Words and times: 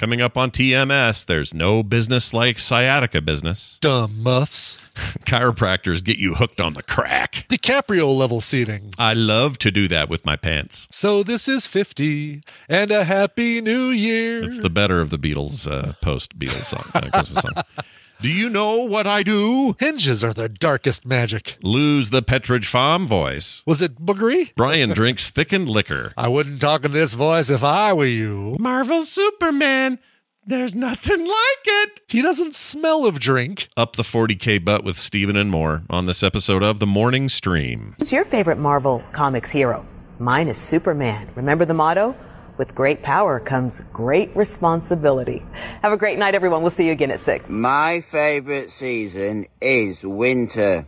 Coming 0.00 0.22
up 0.22 0.38
on 0.38 0.50
TMS, 0.50 1.26
there's 1.26 1.52
no 1.52 1.82
business 1.82 2.32
like 2.32 2.58
sciatica 2.58 3.20
business. 3.20 3.76
Dumb 3.82 4.22
muffs. 4.22 4.78
Chiropractors 5.26 6.02
get 6.02 6.16
you 6.16 6.36
hooked 6.36 6.58
on 6.58 6.72
the 6.72 6.82
crack. 6.82 7.44
DiCaprio 7.50 8.16
level 8.16 8.40
seating. 8.40 8.94
I 8.98 9.12
love 9.12 9.58
to 9.58 9.70
do 9.70 9.88
that 9.88 10.08
with 10.08 10.24
my 10.24 10.36
pants. 10.36 10.88
So 10.90 11.22
this 11.22 11.48
is 11.48 11.66
50 11.66 12.40
and 12.66 12.90
a 12.90 13.04
happy 13.04 13.60
new 13.60 13.90
year. 13.90 14.42
It's 14.42 14.60
the 14.60 14.70
better 14.70 15.02
of 15.02 15.10
the 15.10 15.18
Beatles 15.18 15.70
uh, 15.70 15.92
post 16.00 16.38
Beatles 16.38 16.64
song, 16.64 16.84
uh, 16.94 17.10
Christmas 17.10 17.42
song. 17.42 17.62
Do 18.22 18.30
you 18.30 18.50
know 18.50 18.76
what 18.84 19.06
I 19.06 19.22
do? 19.22 19.74
Hinges 19.80 20.22
are 20.22 20.34
the 20.34 20.48
darkest 20.50 21.06
magic. 21.06 21.56
Lose 21.62 22.10
the 22.10 22.20
Pepperidge 22.22 22.66
Farm 22.66 23.06
voice. 23.06 23.62
Was 23.64 23.80
it 23.80 23.96
boogery? 24.04 24.54
Brian 24.54 24.90
drinks 24.94 25.30
thickened 25.30 25.70
liquor. 25.70 26.12
I 26.18 26.28
wouldn't 26.28 26.60
talk 26.60 26.84
in 26.84 26.92
this 26.92 27.14
voice 27.14 27.48
if 27.48 27.64
I 27.64 27.94
were 27.94 28.04
you. 28.04 28.56
Marvel 28.60 29.02
Superman. 29.02 29.98
There's 30.44 30.76
nothing 30.76 31.20
like 31.26 31.64
it. 31.64 32.00
He 32.08 32.20
doesn't 32.20 32.54
smell 32.54 33.06
of 33.06 33.20
drink. 33.20 33.68
Up 33.74 33.96
the 33.96 34.02
40K 34.02 34.62
butt 34.62 34.84
with 34.84 34.98
Stephen 34.98 35.36
and 35.36 35.50
more 35.50 35.84
on 35.88 36.04
this 36.04 36.22
episode 36.22 36.62
of 36.62 36.78
The 36.78 36.86
Morning 36.86 37.30
Stream. 37.30 37.94
Who's 37.98 38.12
your 38.12 38.26
favorite 38.26 38.58
Marvel 38.58 39.02
Comics 39.12 39.50
hero? 39.50 39.86
Mine 40.18 40.48
is 40.48 40.58
Superman. 40.58 41.30
Remember 41.36 41.64
the 41.64 41.72
motto? 41.74 42.14
With 42.60 42.74
great 42.74 43.02
power 43.02 43.40
comes 43.40 43.80
great 43.90 44.36
responsibility. 44.36 45.42
Have 45.80 45.92
a 45.92 45.96
great 45.96 46.18
night, 46.18 46.34
everyone. 46.34 46.60
We'll 46.60 46.70
see 46.70 46.84
you 46.84 46.92
again 46.92 47.10
at 47.10 47.20
6. 47.20 47.48
My 47.48 48.02
favorite 48.02 48.70
season 48.70 49.46
is 49.62 50.04
winter. 50.04 50.86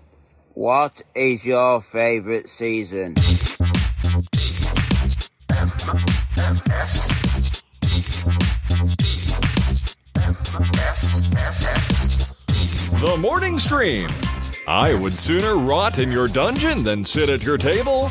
What 0.53 1.01
is 1.15 1.47
your 1.47 1.81
favorite 1.81 2.51
season? 2.51 3.15
The 13.01 13.17
Morning 13.19 13.59
Stream. 13.59 14.11
I 14.67 14.93
would 14.93 15.15
sooner 15.15 15.57
rot 15.57 15.99
in 15.99 16.13
your 16.13 16.29
dungeon 16.29 16.85
than 16.85 17.07
sit 17.07 17.31
at 17.31 17.43
your 17.43 17.57
table. 17.57 18.11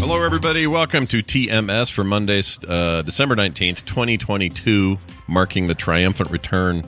Hello, 0.00 0.24
everybody. 0.24 0.66
Welcome 0.66 1.06
to 1.08 1.22
TMS 1.22 1.92
for 1.92 2.04
Monday, 2.04 2.40
uh, 2.66 3.02
December 3.02 3.36
19th, 3.36 3.84
2022, 3.84 4.96
marking 5.28 5.66
the 5.66 5.74
triumphant 5.74 6.30
return 6.30 6.84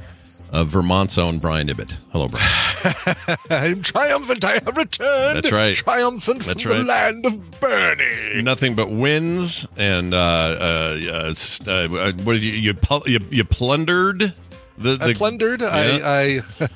of 0.51 0.69
Vermont's 0.69 1.19
own 1.19 1.39
Brian 1.39 1.69
Ibbott. 1.69 1.93
Hello, 2.11 2.29
Brian. 2.29 3.27
I'm 3.51 3.83
triumphant. 3.83 4.43
I 4.47 4.55
have 4.55 4.77
returned. 4.79 5.37
That's 5.37 5.53
right. 5.53 5.77
Triumphant 5.77 6.43
That's 6.45 6.63
from 6.63 6.73
right. 6.73 6.79
the 6.79 6.85
land 6.85 7.27
of 7.27 7.61
Bernie. 7.61 8.43
Nothing 8.43 8.75
but 8.75 8.91
wins 8.91 9.67
and 9.77 10.15
uh, 10.15 10.17
uh, 10.19 10.99
uh, 11.07 11.35
uh, 11.67 11.71
uh, 11.71 12.13
what 12.25 12.33
did 12.33 12.45
you 12.45 12.53
you, 12.55 12.75
you 13.07 13.19
you 13.31 13.45
plundered 13.45 14.33
the, 14.79 14.97
the 14.97 15.05
I 15.05 15.15
plundered. 15.15 15.61
Yeah. 15.61 15.69
I 15.71 16.43
I, 16.61 16.69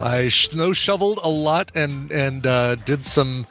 I 0.00 0.28
snow 0.28 0.72
shoveled 0.72 1.20
a 1.22 1.28
lot 1.28 1.72
and 1.74 2.10
and 2.10 2.46
uh, 2.46 2.76
did 2.76 3.04
some 3.04 3.46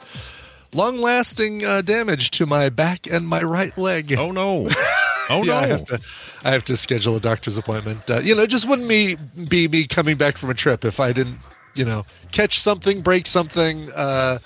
long 0.74 1.00
lasting 1.00 1.64
uh, 1.64 1.80
damage 1.82 2.30
to 2.32 2.46
my 2.46 2.68
back 2.68 3.06
and 3.06 3.26
my 3.26 3.42
right 3.42 3.76
leg. 3.78 4.12
Oh 4.18 4.30
no! 4.30 4.68
Oh 5.30 5.42
yeah, 5.42 5.52
no! 5.52 5.56
I 5.58 5.66
have 5.68 5.84
to. 5.86 6.00
I 6.44 6.50
have 6.50 6.64
to 6.66 6.76
schedule 6.76 7.16
a 7.16 7.20
doctor's 7.20 7.56
appointment. 7.56 8.10
Uh, 8.10 8.18
you 8.18 8.34
know, 8.34 8.42
it 8.42 8.50
just 8.50 8.68
wouldn't 8.68 8.86
me 8.86 9.16
be 9.48 9.68
me 9.68 9.86
coming 9.86 10.18
back 10.18 10.36
from 10.36 10.50
a 10.50 10.54
trip 10.54 10.84
if 10.84 11.00
I 11.00 11.14
didn't, 11.14 11.38
you 11.74 11.86
know, 11.86 12.02
catch 12.30 12.60
something, 12.60 13.00
break 13.00 13.26
something, 13.26 13.90
uh, 13.92 14.40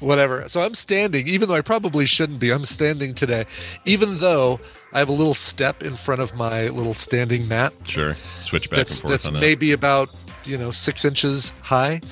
whatever. 0.00 0.46
So 0.48 0.60
I'm 0.60 0.74
standing, 0.74 1.26
even 1.28 1.48
though 1.48 1.54
I 1.54 1.62
probably 1.62 2.04
shouldn't 2.04 2.40
be. 2.40 2.50
I'm 2.50 2.66
standing 2.66 3.14
today, 3.14 3.46
even 3.86 4.18
though 4.18 4.60
I 4.92 4.98
have 4.98 5.08
a 5.08 5.12
little 5.12 5.32
step 5.32 5.82
in 5.82 5.96
front 5.96 6.20
of 6.20 6.34
my 6.34 6.68
little 6.68 6.92
standing 6.92 7.48
mat. 7.48 7.72
Sure, 7.84 8.16
switch 8.42 8.68
back 8.68 8.76
that's 8.76 8.96
and 8.96 9.00
forth 9.00 9.10
that's 9.12 9.26
on 9.26 9.32
that. 9.32 9.40
maybe 9.40 9.72
about 9.72 10.10
you 10.44 10.58
know 10.58 10.70
six 10.70 11.06
inches 11.06 11.54
high. 11.62 12.02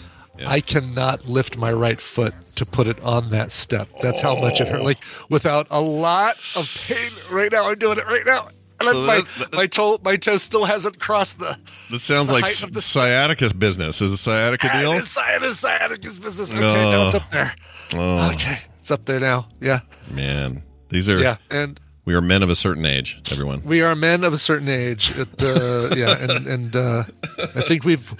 I 0.46 0.60
cannot 0.60 1.28
lift 1.28 1.56
my 1.56 1.72
right 1.72 2.00
foot 2.00 2.34
to 2.56 2.66
put 2.66 2.86
it 2.86 3.00
on 3.02 3.30
that 3.30 3.52
step. 3.52 3.88
That's 4.02 4.20
how 4.20 4.34
much 4.36 4.60
it 4.60 4.68
hurt. 4.68 4.80
Oh. 4.80 4.84
Like 4.84 4.98
without 5.28 5.66
a 5.70 5.80
lot 5.80 6.36
of 6.56 6.68
pain. 6.88 7.10
Right 7.30 7.52
now, 7.52 7.68
I'm 7.68 7.78
doing 7.78 7.98
it 7.98 8.06
right 8.06 8.24
now. 8.26 8.48
And 8.80 8.88
So 8.90 9.06
my, 9.06 9.16
that- 9.20 9.26
that- 9.38 9.52
my 9.52 9.66
toe 9.68 9.98
my 10.04 10.16
toe 10.16 10.36
still 10.36 10.64
hasn't 10.64 10.98
crossed 10.98 11.38
the 11.38 11.56
this 11.90 12.02
sounds 12.02 12.28
the 12.28 12.34
like 12.34 12.44
height 12.44 12.52
s- 12.54 12.64
of 12.64 12.72
the 12.72 12.82
sciatica 12.82 13.54
business. 13.54 14.02
Is 14.02 14.12
a 14.12 14.16
sciatica 14.18 14.68
deal? 14.72 14.92
It 14.92 14.98
is 14.98 15.10
sciatica, 15.10 15.54
sciatica's 15.54 16.18
business. 16.18 16.52
Okay, 16.52 16.60
now 16.60 17.06
it's 17.06 17.14
Oh. 17.14 17.18
up 17.18 17.30
there. 17.30 17.54
Oh. 17.94 18.32
Okay, 18.32 18.58
it's 18.80 18.90
up 18.90 19.04
there 19.04 19.20
now. 19.20 19.48
Yeah, 19.60 19.80
Man, 20.10 20.64
these 20.88 21.08
are 21.08 21.18
yeah. 21.20 21.36
And 21.50 21.78
we 22.04 22.14
are 22.14 22.20
men 22.20 22.42
of 22.42 22.50
a 22.50 22.54
certain 22.54 22.84
age. 22.86 23.20
Everyone. 23.32 23.62
we 23.64 23.80
are 23.82 23.94
men 23.96 24.24
of 24.24 24.32
a 24.32 24.38
certain 24.38 24.68
age. 24.68 25.12
It, 25.16 25.42
uh, 25.42 25.90
yeah, 25.96 26.16
and 26.18 26.46
and 26.46 26.76
uh, 26.76 27.04
I 27.38 27.62
think 27.62 27.84
we've, 27.84 28.14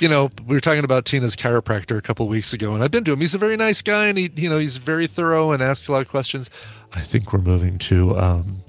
you 0.00 0.08
know, 0.08 0.30
we 0.46 0.54
were 0.56 0.60
talking 0.60 0.84
about 0.84 1.04
Tina's 1.04 1.36
chiropractor 1.36 1.96
a 1.96 2.02
couple 2.02 2.26
weeks 2.28 2.52
ago, 2.52 2.74
and 2.74 2.82
I've 2.82 2.90
been 2.90 3.04
to 3.04 3.12
him. 3.12 3.20
He's 3.20 3.34
a 3.34 3.38
very 3.38 3.56
nice 3.56 3.82
guy, 3.82 4.06
and 4.08 4.18
he, 4.18 4.30
you 4.34 4.48
know, 4.48 4.58
he's 4.58 4.76
very 4.78 5.06
thorough 5.06 5.52
and 5.52 5.62
asks 5.62 5.88
a 5.88 5.92
lot 5.92 6.02
of 6.02 6.08
questions. 6.08 6.50
I 6.94 7.00
think 7.00 7.32
we're 7.32 7.40
moving 7.40 7.78
to 7.78 8.16
um, 8.18 8.62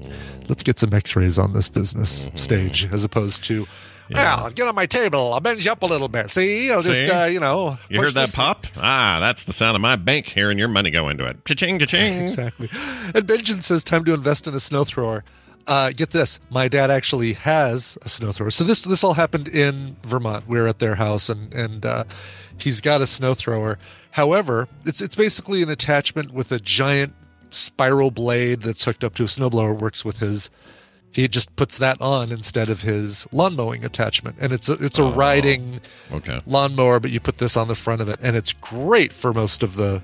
let's 0.50 0.62
get 0.64 0.78
some 0.78 0.94
X-rays 0.94 1.40
on 1.40 1.54
this 1.54 1.70
business 1.70 2.26
Mm-hmm. 2.26 2.36
stage, 2.36 2.88
as 2.92 3.04
opposed 3.04 3.44
to. 3.46 3.68
Well, 4.12 4.50
get 4.52 4.68
on 4.68 4.76
my 4.76 4.86
table. 4.86 5.34
I'll 5.34 5.40
bend 5.40 5.64
you 5.64 5.72
up 5.72 5.84
a 5.84 5.86
little 5.86 6.08
bit. 6.08 6.30
See, 6.32 6.72
I'll 6.72 6.82
just, 6.82 7.00
See? 7.06 7.10
uh, 7.10 7.26
you 7.26 7.40
know. 7.40 7.78
You 7.90 8.02
heard 8.02 8.14
that 8.16 8.34
pop? 8.34 8.66
Ah, 8.76 9.20
that's 9.20 9.44
the 9.44 9.54
sound 9.54 9.76
of 9.76 9.82
my 9.82 9.96
bank 9.96 10.26
hearing 10.26 10.58
your 10.58 10.68
money 10.68 10.90
go 10.92 11.10
into 11.10 11.26
it. 11.26 11.46
Cha-ching, 11.46 11.80
cha-ching. 11.80 12.22
Exactly. 12.24 12.70
And 13.14 13.28
Benjamin 13.28 13.62
says, 13.62 13.84
time 13.84 14.04
to 14.06 14.14
invest 14.14 14.48
in 14.48 14.54
a 14.54 14.60
snow 14.60 14.84
thrower. 14.84 15.24
Uh, 15.68 15.92
get 15.96 16.10
this, 16.10 16.40
my 16.50 16.68
dad 16.68 16.90
actually 16.90 17.34
has 17.34 17.98
a 18.02 18.10
snow 18.10 18.32
thrower. 18.32 18.50
So 18.50 18.64
this 18.64 18.84
this 18.84 19.04
all 19.04 19.14
happened 19.14 19.48
in 19.48 19.98
Vermont. 20.04 20.48
We 20.48 20.60
were 20.60 20.68
at 20.68 20.80
their 20.80 20.96
house, 20.96 21.30
and 21.30 21.54
and 21.54 21.86
uh, 21.86 22.06
he's 22.58 22.82
got 22.82 23.02
a 23.02 23.06
snow 23.08 23.36
thrower. 23.36 23.78
However, 24.12 24.68
it's 24.84 25.00
it's 25.00 25.16
basically 25.16 25.62
an 25.62 25.70
attachment 25.70 26.34
with 26.34 26.52
a 26.52 26.60
giant 26.60 27.14
spiral 27.52 28.10
blade 28.10 28.62
that's 28.62 28.84
hooked 28.86 29.04
up 29.04 29.14
to 29.16 29.24
a 29.24 29.28
snowblower. 29.28 29.78
Works 29.78 30.04
with 30.04 30.20
his. 30.20 30.50
He 31.12 31.28
just 31.28 31.56
puts 31.56 31.78
that 31.80 32.00
on 32.02 32.32
instead 32.32 32.70
of 32.70 32.82
his 32.82 33.28
lawn 33.32 33.56
mowing 33.56 33.84
attachment, 33.84 34.36
and 34.40 34.54
it's 34.54 34.70
a, 34.70 34.74
it's 34.74 35.00
a 35.00 35.04
riding 35.04 35.82
Okay. 36.12 36.40
lawnmower, 36.46 37.00
but 37.00 37.10
you 37.12 37.20
put 37.20 37.40
this 37.40 37.58
on 37.58 37.68
the 37.68 37.76
front 37.76 38.02
of 38.02 38.10
it, 38.10 38.20
and 38.22 38.36
it's 38.36 38.54
great 38.54 39.12
for 39.12 39.34
most 39.34 39.64
of 39.64 39.76
the 39.76 40.02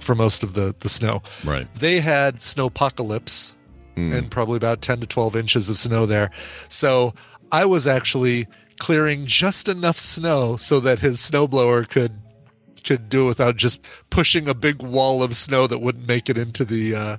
for 0.00 0.14
most 0.14 0.42
of 0.42 0.54
the 0.54 0.74
the 0.80 0.88
snow. 0.88 1.22
Right. 1.44 1.66
They 1.74 2.00
had 2.00 2.40
snow 2.40 2.70
snowpocalypse 2.70 3.54
and 3.96 4.30
probably 4.30 4.56
about 4.56 4.80
ten 4.80 5.00
to 5.00 5.06
twelve 5.06 5.34
inches 5.34 5.68
of 5.70 5.76
snow 5.78 6.06
there. 6.06 6.30
So 6.68 7.14
I 7.50 7.64
was 7.64 7.86
actually 7.88 8.46
clearing 8.78 9.26
just 9.26 9.68
enough 9.68 9.98
snow 9.98 10.56
so 10.56 10.78
that 10.80 11.00
his 11.00 11.18
snowblower 11.18 11.88
could 11.88 12.12
could 12.84 13.08
do 13.08 13.24
it 13.24 13.26
without 13.26 13.56
just 13.56 13.84
pushing 14.08 14.48
a 14.48 14.54
big 14.54 14.82
wall 14.82 15.22
of 15.22 15.34
snow 15.34 15.66
that 15.66 15.78
wouldn't 15.80 16.06
make 16.06 16.30
it 16.30 16.38
into 16.38 16.64
the 16.64 16.94
uh, 16.94 17.16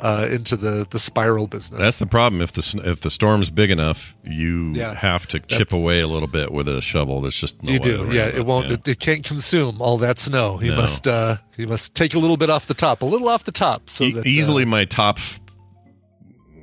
uh, 0.00 0.26
into 0.30 0.56
the 0.56 0.86
the 0.90 0.98
spiral 0.98 1.46
business. 1.46 1.80
That's 1.80 1.98
the 1.98 2.06
problem. 2.06 2.40
If 2.42 2.52
the 2.52 2.80
if 2.84 3.00
the 3.00 3.10
storm's 3.10 3.50
big 3.50 3.70
enough, 3.70 4.16
you 4.24 4.72
Yeah. 4.72 4.94
have 4.94 5.26
to 5.28 5.40
chip 5.40 5.72
away 5.72 6.00
a 6.00 6.06
little 6.08 6.28
bit 6.28 6.52
with 6.52 6.68
a 6.68 6.80
shovel. 6.80 7.20
There's 7.20 7.36
just 7.38 7.62
no 7.62 7.72
you 7.72 7.78
way 7.80 7.84
do, 7.84 8.08
yeah. 8.12 8.26
it. 8.26 8.38
It 8.38 8.46
won't. 8.46 8.66
Yeah. 8.68 8.72
It, 8.74 8.88
it 8.88 9.00
can't 9.00 9.24
consume 9.24 9.80
all 9.82 9.98
that 9.98 10.18
snow. 10.18 10.60
You 10.60 10.70
No. 10.70 10.76
must. 10.78 11.06
Uh, 11.06 11.36
you 11.56 11.66
must 11.66 11.94
take 11.94 12.14
a 12.14 12.18
little 12.18 12.36
bit 12.36 12.48
off 12.50 12.66
the 12.66 12.74
top, 12.74 13.02
a 13.02 13.06
little 13.06 13.28
off 13.28 13.44
the 13.44 13.52
top, 13.52 13.90
so 13.90 14.04
E- 14.04 14.12
that 14.12 14.26
easily 14.26 14.62
uh, 14.62 14.66
my 14.66 14.84
top. 14.84 15.18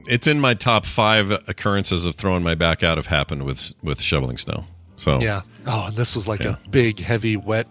It's 0.10 0.26
in 0.26 0.40
my 0.40 0.54
top 0.54 0.86
five 0.86 1.32
occurrences 1.50 2.06
of 2.06 2.16
throwing 2.16 2.42
my 2.42 2.56
back 2.56 2.82
out 2.82 2.98
have 2.98 3.08
happened 3.08 3.44
with 3.44 3.74
with 3.84 4.02
shoveling 4.02 4.38
snow. 4.38 4.64
So 4.96 5.20
yeah. 5.22 5.42
Oh, 5.66 5.88
and 5.88 5.96
this 5.98 6.16
was 6.16 6.28
like 6.28 6.40
Yeah. 6.42 6.56
a 6.66 6.70
big, 6.70 7.00
heavy, 7.00 7.36
wet 7.36 7.68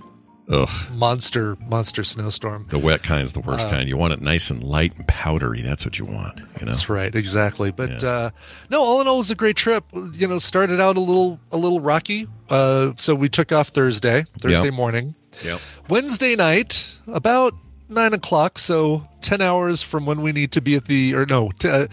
ugh, 0.51 0.69
monster, 0.93 1.57
monster 1.69 2.05
snowstorm. 2.05 2.67
the 2.69 2.79
wet 2.79 3.03
kind's 3.03 3.33
the 3.33 3.41
Uh, 3.41 3.45
worst 3.47 3.69
kind. 3.69 3.89
You 3.89 3.97
want 3.97 4.13
it 4.13 4.21
nice 4.23 4.51
and 4.51 4.63
light 4.63 4.95
and 4.97 5.07
powdery. 5.09 5.63
That's 5.63 5.85
what 5.85 5.99
you 5.99 6.05
want. 6.05 6.39
You 6.39 6.67
know. 6.67 6.73
That's 6.73 6.89
right, 6.89 7.15
exactly. 7.15 7.71
But 7.71 8.03
Yeah. 8.03 8.09
uh, 8.09 8.31
no, 8.71 8.83
all 8.83 9.01
in 9.01 9.09
all, 9.09 9.15
it 9.15 9.19
was 9.19 9.31
a 9.31 9.35
great 9.35 9.57
trip. 9.57 9.85
You 10.13 10.27
know, 10.29 10.39
started 10.39 10.81
out 10.81 10.97
a 10.97 11.01
little 11.01 11.41
a 11.53 11.57
little 11.57 11.81
rocky. 11.81 12.29
Uh, 12.51 12.93
so 12.97 13.15
we 13.15 13.29
took 13.29 13.51
off 13.53 13.69
Thursday, 13.69 14.25
Thursday 14.41 14.65
Yep. 14.67 14.75
morning. 14.75 15.15
Yep. 15.45 15.61
Wednesday 15.89 16.37
night, 16.37 16.87
about 17.09 17.55
nine 17.89 18.13
o'clock, 18.15 18.59
so 18.59 19.07
ten 19.23 19.41
hours 19.41 19.83
from 19.83 20.07
when 20.07 20.23
we 20.23 20.33
need 20.33 20.51
to 20.53 20.61
be 20.61 20.75
at 20.77 20.87
the, 20.87 21.15
or 21.15 21.27
no, 21.27 21.51
t- 21.59 21.69
uh, 21.69 21.87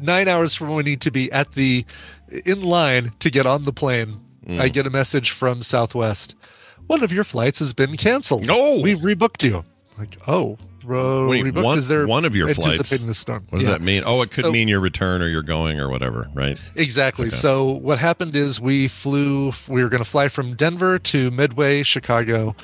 nine 0.00 0.28
hours 0.28 0.54
from 0.54 0.68
when 0.68 0.76
we 0.78 0.82
need 0.82 1.00
to 1.02 1.10
be 1.10 1.30
at 1.32 1.52
the, 1.52 1.84
in 2.44 2.62
line 2.62 3.12
to 3.20 3.30
get 3.30 3.46
on 3.46 3.62
the 3.64 3.72
plane. 3.72 4.20
Mm. 4.46 4.60
I 4.60 4.68
get 4.68 4.86
a 4.86 4.90
message 4.90 5.30
from 5.30 5.62
Southwest. 5.62 6.34
One 6.86 7.02
of 7.02 7.12
your 7.12 7.24
flights 7.24 7.58
has 7.60 7.72
been 7.72 7.96
canceled. 7.96 8.46
Oh! 8.50 8.80
we've 8.80 8.98
rebooked 8.98 9.42
you. 9.44 9.64
Like, 9.98 10.16
oh, 10.26 10.58
ro- 10.84 11.28
Wait, 11.28 11.44
rebooked? 11.44 11.62
one, 11.64 11.78
Is 11.78 11.88
there 11.88 12.06
one 12.06 12.24
of 12.24 12.34
your 12.34 12.48
flights. 12.48 12.66
anticipating 12.78 13.06
the 13.06 13.14
storm? 13.14 13.46
What 13.50 13.60
does 13.60 13.68
Yeah. 13.68 13.74
that 13.74 13.82
mean? 13.82 14.02
Oh, 14.04 14.22
it 14.22 14.30
could 14.30 14.42
So- 14.44 14.52
mean 14.52 14.68
your 14.68 14.80
return 14.80 15.22
or 15.22 15.28
you're 15.28 15.42
going 15.42 15.78
or 15.80 15.88
whatever, 15.88 16.28
right? 16.34 16.58
Exactly. 16.74 17.30
So 17.30 17.64
what 17.64 17.98
happened 17.98 18.34
is 18.36 18.60
we 18.60 18.88
flew. 18.88 19.52
We 19.68 19.82
were 19.82 19.88
going 19.88 20.02
to 20.02 20.08
fly 20.08 20.28
from 20.28 20.54
Denver 20.54 20.98
to 20.98 21.30
Midway, 21.30 21.82
Chicago, 21.82 22.56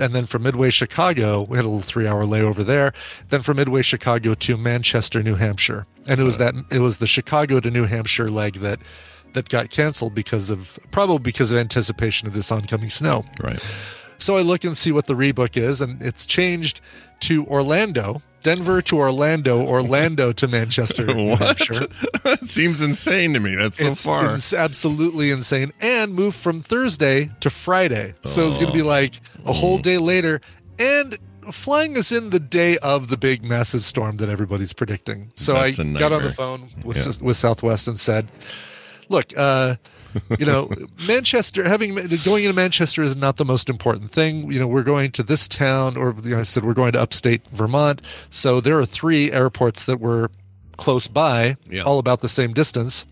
and 0.00 0.14
then 0.14 0.26
from 0.26 0.44
Midway, 0.44 0.70
Chicago, 0.70 1.42
we 1.48 1.56
had 1.56 1.64
a 1.64 1.68
little 1.68 1.80
three-hour 1.80 2.24
layover 2.24 2.64
there. 2.64 2.92
Then 3.30 3.42
from 3.42 3.56
Midway, 3.56 3.82
Chicago 3.82 4.34
to 4.34 4.56
Manchester, 4.56 5.22
New 5.22 5.34
Hampshire, 5.34 5.86
and 6.06 6.20
it 6.20 6.24
was 6.24 6.38
that 6.38 6.54
it 6.70 6.78
was 6.78 6.98
the 6.98 7.06
Chicago 7.06 7.58
to 7.60 7.70
New 7.70 7.84
Hampshire 7.84 8.30
leg 8.30 8.54
that 8.60 8.78
that 9.34 9.48
got 9.48 9.70
canceled 9.70 10.14
because 10.14 10.50
of 10.50 10.78
probably 10.90 11.18
because 11.18 11.52
of 11.52 11.58
anticipation 11.58 12.28
of 12.28 12.34
this 12.34 12.50
oncoming 12.50 12.90
snow. 12.90 13.24
Right. 13.42 13.62
So 14.18 14.36
I 14.36 14.42
look 14.42 14.64
and 14.64 14.76
see 14.76 14.90
what 14.92 15.06
the 15.06 15.14
rebook 15.14 15.56
is, 15.56 15.80
and 15.80 16.02
it's 16.02 16.26
changed 16.26 16.80
to 17.20 17.46
Orlando, 17.46 18.20
Denver 18.42 18.82
to 18.82 18.98
Orlando, 18.98 19.64
Orlando 19.64 20.32
to 20.32 20.48
Manchester, 20.48 21.06
Hampshire. 21.06 21.86
that 22.24 22.40
seems 22.48 22.80
insane 22.80 23.34
to 23.34 23.40
me. 23.40 23.54
That's 23.54 23.78
so 23.78 23.88
it's, 23.88 24.04
far. 24.04 24.34
It's 24.34 24.52
absolutely 24.52 25.30
insane. 25.30 25.72
And 25.80 26.14
moved 26.14 26.36
from 26.36 26.60
Thursday 26.60 27.30
to 27.40 27.50
Friday. 27.50 28.14
So 28.24 28.46
it's 28.46 28.56
going 28.56 28.68
to 28.68 28.76
be 28.76 28.82
oh. 28.82 28.86
like 28.86 29.20
a 29.44 29.52
whole 29.52 29.78
mm. 29.78 29.82
day 29.82 29.98
later. 29.98 30.40
And 30.78 31.18
flying 31.52 31.96
us 31.96 32.12
in 32.12 32.30
the 32.30 32.40
day 32.40 32.78
of 32.78 33.08
the 33.08 33.16
big 33.16 33.42
massive 33.42 33.84
storm 33.84 34.18
that 34.18 34.28
everybody's 34.28 34.72
predicting. 34.72 35.32
So 35.36 35.54
That's 35.54 35.78
I 35.78 35.84
got 35.92 36.12
on 36.12 36.22
the 36.22 36.32
phone 36.32 36.68
with, 36.84 36.98
Yeah. 36.98 37.26
with 37.26 37.36
Southwest 37.36 37.88
and 37.88 37.98
said, 37.98 38.30
look, 39.08 39.36
uh, 39.36 39.76
you 40.38 40.46
know, 40.46 40.70
Manchester, 41.06 41.68
having 41.68 41.94
going 42.24 42.44
into 42.44 42.54
Manchester 42.54 43.02
is 43.02 43.14
not 43.16 43.36
the 43.36 43.44
most 43.44 43.68
important 43.68 44.10
thing. 44.10 44.50
You 44.50 44.58
know, 44.58 44.66
we're 44.66 44.82
going 44.82 45.12
to 45.12 45.22
this 45.22 45.46
town, 45.48 45.96
or 45.96 46.14
you 46.22 46.30
know, 46.30 46.40
I 46.40 46.42
said 46.44 46.64
we're 46.64 46.74
going 46.74 46.92
to 46.92 47.00
upstate 47.00 47.46
Vermont. 47.50 48.02
So 48.30 48.60
there 48.60 48.78
are 48.78 48.86
three 48.86 49.30
airports 49.32 49.84
that 49.86 50.00
were 50.00 50.30
close 50.76 51.08
by, 51.08 51.56
Yeah. 51.68 51.82
all 51.82 51.98
about 51.98 52.20
the 52.20 52.28
same 52.28 52.52
distance. 52.52 53.04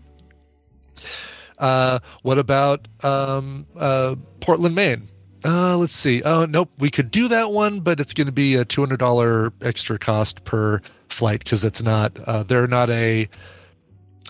Uh, 1.57 1.99
what 2.21 2.37
about 2.37 2.87
um, 3.03 3.65
uh, 3.75 4.15
Portland, 4.39 4.75
Maine? 4.75 5.09
Uh, 5.45 5.77
let's 5.77 5.93
see. 5.93 6.21
Oh, 6.23 6.45
nope. 6.45 6.69
We 6.77 6.89
could 6.89 7.11
do 7.11 7.27
that 7.29 7.51
one, 7.51 7.79
but 7.79 7.99
it's 7.99 8.13
going 8.13 8.27
to 8.27 8.33
be 8.33 8.55
a 8.55 8.65
two 8.65 8.81
hundred 8.81 8.99
dollar 8.99 9.53
extra 9.61 9.97
cost 9.99 10.43
per 10.43 10.81
flight 11.09 11.39
because 11.39 11.63
it's 11.63 11.81
not. 11.81 12.17
Uh, 12.25 12.43
they're 12.43 12.67
not 12.67 12.89
a 12.89 13.29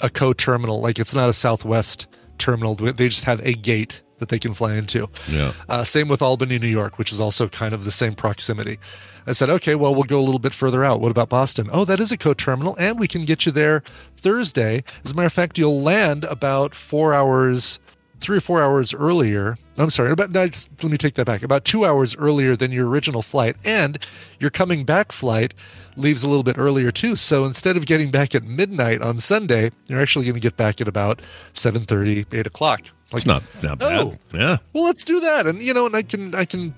a 0.02 0.10
co-terminal. 0.10 0.82
Like 0.82 1.00
it's 1.00 1.16
not 1.16 1.30
a 1.30 1.34
Southwest 1.34 2.08
terminal. 2.38 2.76
They 2.76 3.10
just 3.10 3.24
have 3.26 3.46
a 3.46 3.54
gate 3.54 4.04
that 4.18 4.30
they 4.30 4.40
can 4.40 4.54
fly 4.54 4.76
into. 4.76 5.08
Yeah. 5.28 5.54
Uh, 5.70 5.84
same 5.84 6.08
with 6.08 6.22
Albany, 6.22 6.58
New 6.58 6.68
York, 6.68 6.98
which 6.98 7.12
is 7.12 7.22
also 7.22 7.48
kind 7.48 7.74
of 7.74 7.86
the 7.86 7.92
same 7.92 8.14
proximity. 8.14 8.80
I 9.28 9.34
said, 9.34 9.50
okay, 9.50 9.76
well, 9.76 9.94
we'll 9.94 10.06
go 10.06 10.20
a 10.20 10.24
little 10.24 10.40
bit 10.40 10.54
further 10.54 10.84
out. 10.84 11.02
What 11.02 11.12
about 11.12 11.30
Boston? 11.30 11.70
Oh, 11.72 11.86
that 11.86 12.00
is 12.00 12.12
a 12.12 12.18
co-terminal, 12.18 12.76
and 12.80 12.98
we 12.98 13.08
can 13.08 13.26
get 13.26 13.46
you 13.46 13.52
there 13.52 13.84
Thursday. 14.16 14.84
As 15.04 15.12
a 15.12 15.16
matter 15.16 15.26
of 15.28 15.34
fact, 15.34 15.58
you'll 15.58 15.82
land 15.82 16.24
about 16.24 16.74
four 16.74 17.14
hours, 17.14 17.80
three 18.22 18.38
or 18.38 18.42
four 18.42 18.62
hours 18.62 18.94
earlier. 18.94 19.58
I'm 19.78 19.92
sorry, 19.92 20.12
about 20.12 20.32
no, 20.32 20.48
just, 20.48 20.72
let 20.84 20.92
me 20.92 20.98
take 20.98 21.14
that 21.16 21.26
back. 21.26 21.44
About 21.44 21.64
two 21.64 21.86
hours 21.86 22.16
earlier 22.18 22.56
than 22.56 22.72
your 22.72 22.88
original 22.88 23.22
flight, 23.22 23.56
and 23.64 24.04
your 24.40 24.50
coming 24.50 24.84
back 24.84 25.12
flight 25.12 25.54
leaves 25.96 26.24
a 26.24 26.30
little 26.30 26.44
bit 26.44 26.58
earlier 26.58 26.92
too. 26.92 27.16
So 27.16 27.46
instead 27.46 27.78
of 27.78 27.86
getting 27.86 28.10
back 28.10 28.34
at 28.34 28.44
midnight 28.44 29.02
on 29.02 29.20
Sunday, 29.20 29.72
you're 29.88 30.02
actually 30.02 30.26
going 30.26 30.36
to 30.36 30.40
get 30.42 30.58
back 30.58 30.82
at 30.82 30.88
about 30.88 31.22
7:30, 31.54 32.26
8 32.34 32.48
o'clock. 32.48 32.82
Like, 33.12 33.18
It's 33.22 33.26
not 33.26 33.44
that 33.62 33.78
bad. 33.80 34.00
Oh. 34.02 34.14
Yeah. 34.34 34.58
well, 34.74 34.86
let's 34.86 35.04
do 35.04 35.20
that. 35.20 35.46
And 35.48 35.62
you 35.62 35.74
know, 35.74 35.86
and 35.86 35.96
I 35.96 36.02
can, 36.02 36.34
I 36.34 36.46
can. 36.46 36.74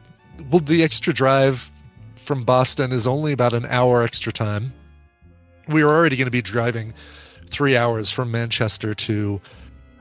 Well, 0.52 0.60
the 0.60 0.84
extra 0.84 1.14
drive 1.14 1.70
from 2.16 2.44
Boston 2.44 2.92
is 2.92 3.08
only 3.08 3.32
about 3.32 3.54
an 3.54 3.66
hour 3.66 4.04
extra 4.04 4.32
time. 4.32 4.74
We 5.68 5.82
are 5.82 5.90
already 5.90 6.16
going 6.16 6.28
to 6.28 6.32
be 6.32 6.42
driving 6.42 6.94
three 7.48 7.76
hours 7.76 8.12
from 8.12 8.32
Manchester 8.32 8.94
to 8.94 9.42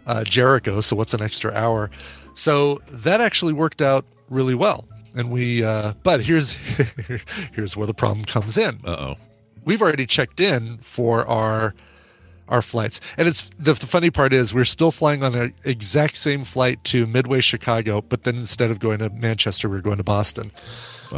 uh, 0.06 0.24
Jericho. 0.24 0.80
So 0.80 0.96
what's 0.96 1.14
an 1.14 1.22
extra 1.22 1.52
hour? 1.52 1.90
So 2.38 2.80
that 2.90 3.20
actually 3.20 3.52
worked 3.52 3.82
out 3.82 4.04
really 4.30 4.54
well. 4.54 4.84
And 5.14 5.30
we, 5.30 5.64
uh, 5.64 5.94
but 6.04 6.22
here's 6.22 6.52
here's 7.52 7.76
where 7.76 7.86
the 7.86 7.94
problem 7.94 8.24
comes 8.24 8.56
in 8.56 8.78
Uh 8.84 8.90
oh. 8.90 9.16
we've 9.64 9.82
already 9.82 10.06
checked 10.06 10.40
in 10.40 10.78
for 10.78 11.26
our 11.26 11.74
our 12.48 12.62
flights 12.62 13.00
and 13.16 13.28
it's 13.28 13.42
the, 13.58 13.74
the 13.74 13.86
funny 13.86 14.10
part 14.10 14.32
is 14.32 14.54
we're 14.54 14.64
still 14.64 14.90
flying 14.90 15.22
on 15.22 15.34
an 15.34 15.52
exact 15.64 16.16
same 16.16 16.44
flight 16.44 16.82
to 16.82 17.06
midway 17.06 17.40
chicago 17.42 18.00
but 18.00 18.24
then 18.24 18.36
instead 18.36 18.70
of 18.70 18.78
going 18.78 18.98
to 18.98 19.10
manchester 19.10 19.68
we're 19.68 19.82
going 19.82 19.98
to 19.98 20.02
boston 20.02 20.50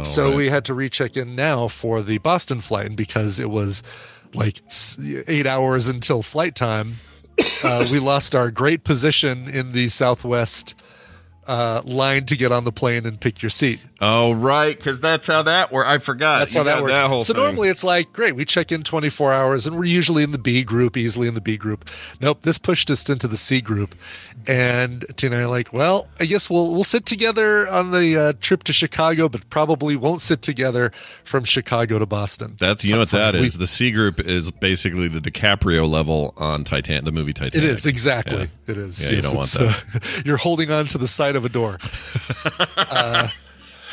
so 0.03 0.27
right. 0.27 0.35
we 0.35 0.49
had 0.49 0.65
to 0.65 0.73
recheck 0.73 1.15
in 1.15 1.33
now 1.33 1.69
for 1.69 2.01
the 2.01 2.17
boston 2.17 2.59
flight 2.59 2.87
and 2.87 2.97
because 2.97 3.39
it 3.39 3.49
was 3.49 3.81
like 4.33 4.61
eight 5.27 5.47
hours 5.47 5.87
until 5.87 6.21
flight 6.21 6.53
time 6.53 6.95
uh, 7.63 7.87
we 7.89 7.97
lost 7.97 8.35
our 8.35 8.51
great 8.51 8.83
position 8.83 9.47
in 9.47 9.71
the 9.71 9.87
southwest 9.87 10.75
uh, 11.47 11.81
line 11.85 12.25
to 12.25 12.37
get 12.37 12.51
on 12.51 12.63
the 12.63 12.71
plane 12.71 13.05
and 13.05 13.19
pick 13.19 13.41
your 13.41 13.49
seat 13.49 13.81
Oh, 14.01 14.33
right. 14.33 14.75
Because 14.75 14.99
that's 14.99 15.27
how 15.27 15.43
that 15.43 15.71
works. 15.71 15.87
I 15.87 15.99
forgot. 15.99 16.39
that's 16.39 16.53
You 16.55 16.61
how 16.61 16.63
that 16.65 16.81
works. 16.81 16.99
whole 16.99 17.21
so 17.21 17.33
thing. 17.33 17.43
normally 17.43 17.69
it's 17.69 17.83
like, 17.83 18.11
great, 18.11 18.35
we 18.35 18.45
check 18.45 18.71
in 18.71 18.81
24 18.83 19.31
hours 19.31 19.67
and 19.67 19.77
we're 19.77 19.85
usually 19.85 20.23
in 20.23 20.31
the 20.31 20.37
B 20.39 20.63
group, 20.63 20.97
easily 20.97 21.27
in 21.27 21.35
the 21.35 21.41
B 21.41 21.55
group. 21.55 21.87
Nope, 22.19 22.41
this 22.41 22.57
pushed 22.57 22.89
us 22.89 23.07
into 23.09 23.27
the 23.27 23.37
C 23.37 23.61
group. 23.61 23.93
And 24.47 25.05
Tina 25.17 25.35
and 25.35 25.43
I 25.43 25.45
are 25.45 25.49
like, 25.49 25.71
well, 25.71 26.07
I 26.19 26.25
guess 26.25 26.49
we'll 26.49 26.71
we'll 26.71 26.83
sit 26.83 27.05
together 27.05 27.67
on 27.67 27.91
the 27.91 28.17
uh, 28.17 28.33
trip 28.41 28.63
to 28.63 28.73
Chicago, 28.73 29.29
but 29.29 29.47
probably 29.51 29.95
won't 29.95 30.21
sit 30.21 30.41
together 30.41 30.91
from 31.23 31.43
Chicago 31.43 31.99
to 31.99 32.07
Boston. 32.07 32.55
That's 32.59 32.83
you 32.83 32.93
know 32.93 32.99
what 32.99 33.11
that 33.11 33.35
We- 33.35 33.41
is. 33.41 33.59
The 33.59 33.67
C 33.67 33.91
group 33.91 34.19
is 34.19 34.49
basically 34.49 35.07
the 35.09 35.19
DiCaprio 35.19 35.87
level 35.87 36.33
on 36.37 36.63
Titan, 36.63 37.05
the 37.05 37.11
movie 37.11 37.33
Titanic. 37.33 37.53
It 37.55 37.63
is 37.63 37.85
exactly. 37.85 38.49
Yeah. 38.65 38.71
It 38.71 38.77
is. 38.77 39.05
Yeah, 39.05 39.11
you 39.17 39.21
don't 39.21 39.35
want 39.35 39.45
it's, 39.53 39.59
uh, 39.59 39.99
you're 40.25 40.37
holding 40.37 40.71
on 40.71 40.87
to 40.87 40.97
the 40.97 41.07
side 41.07 41.35
of 41.35 41.45
a 41.45 41.49
door, 41.49 41.77
uh, 42.77 43.27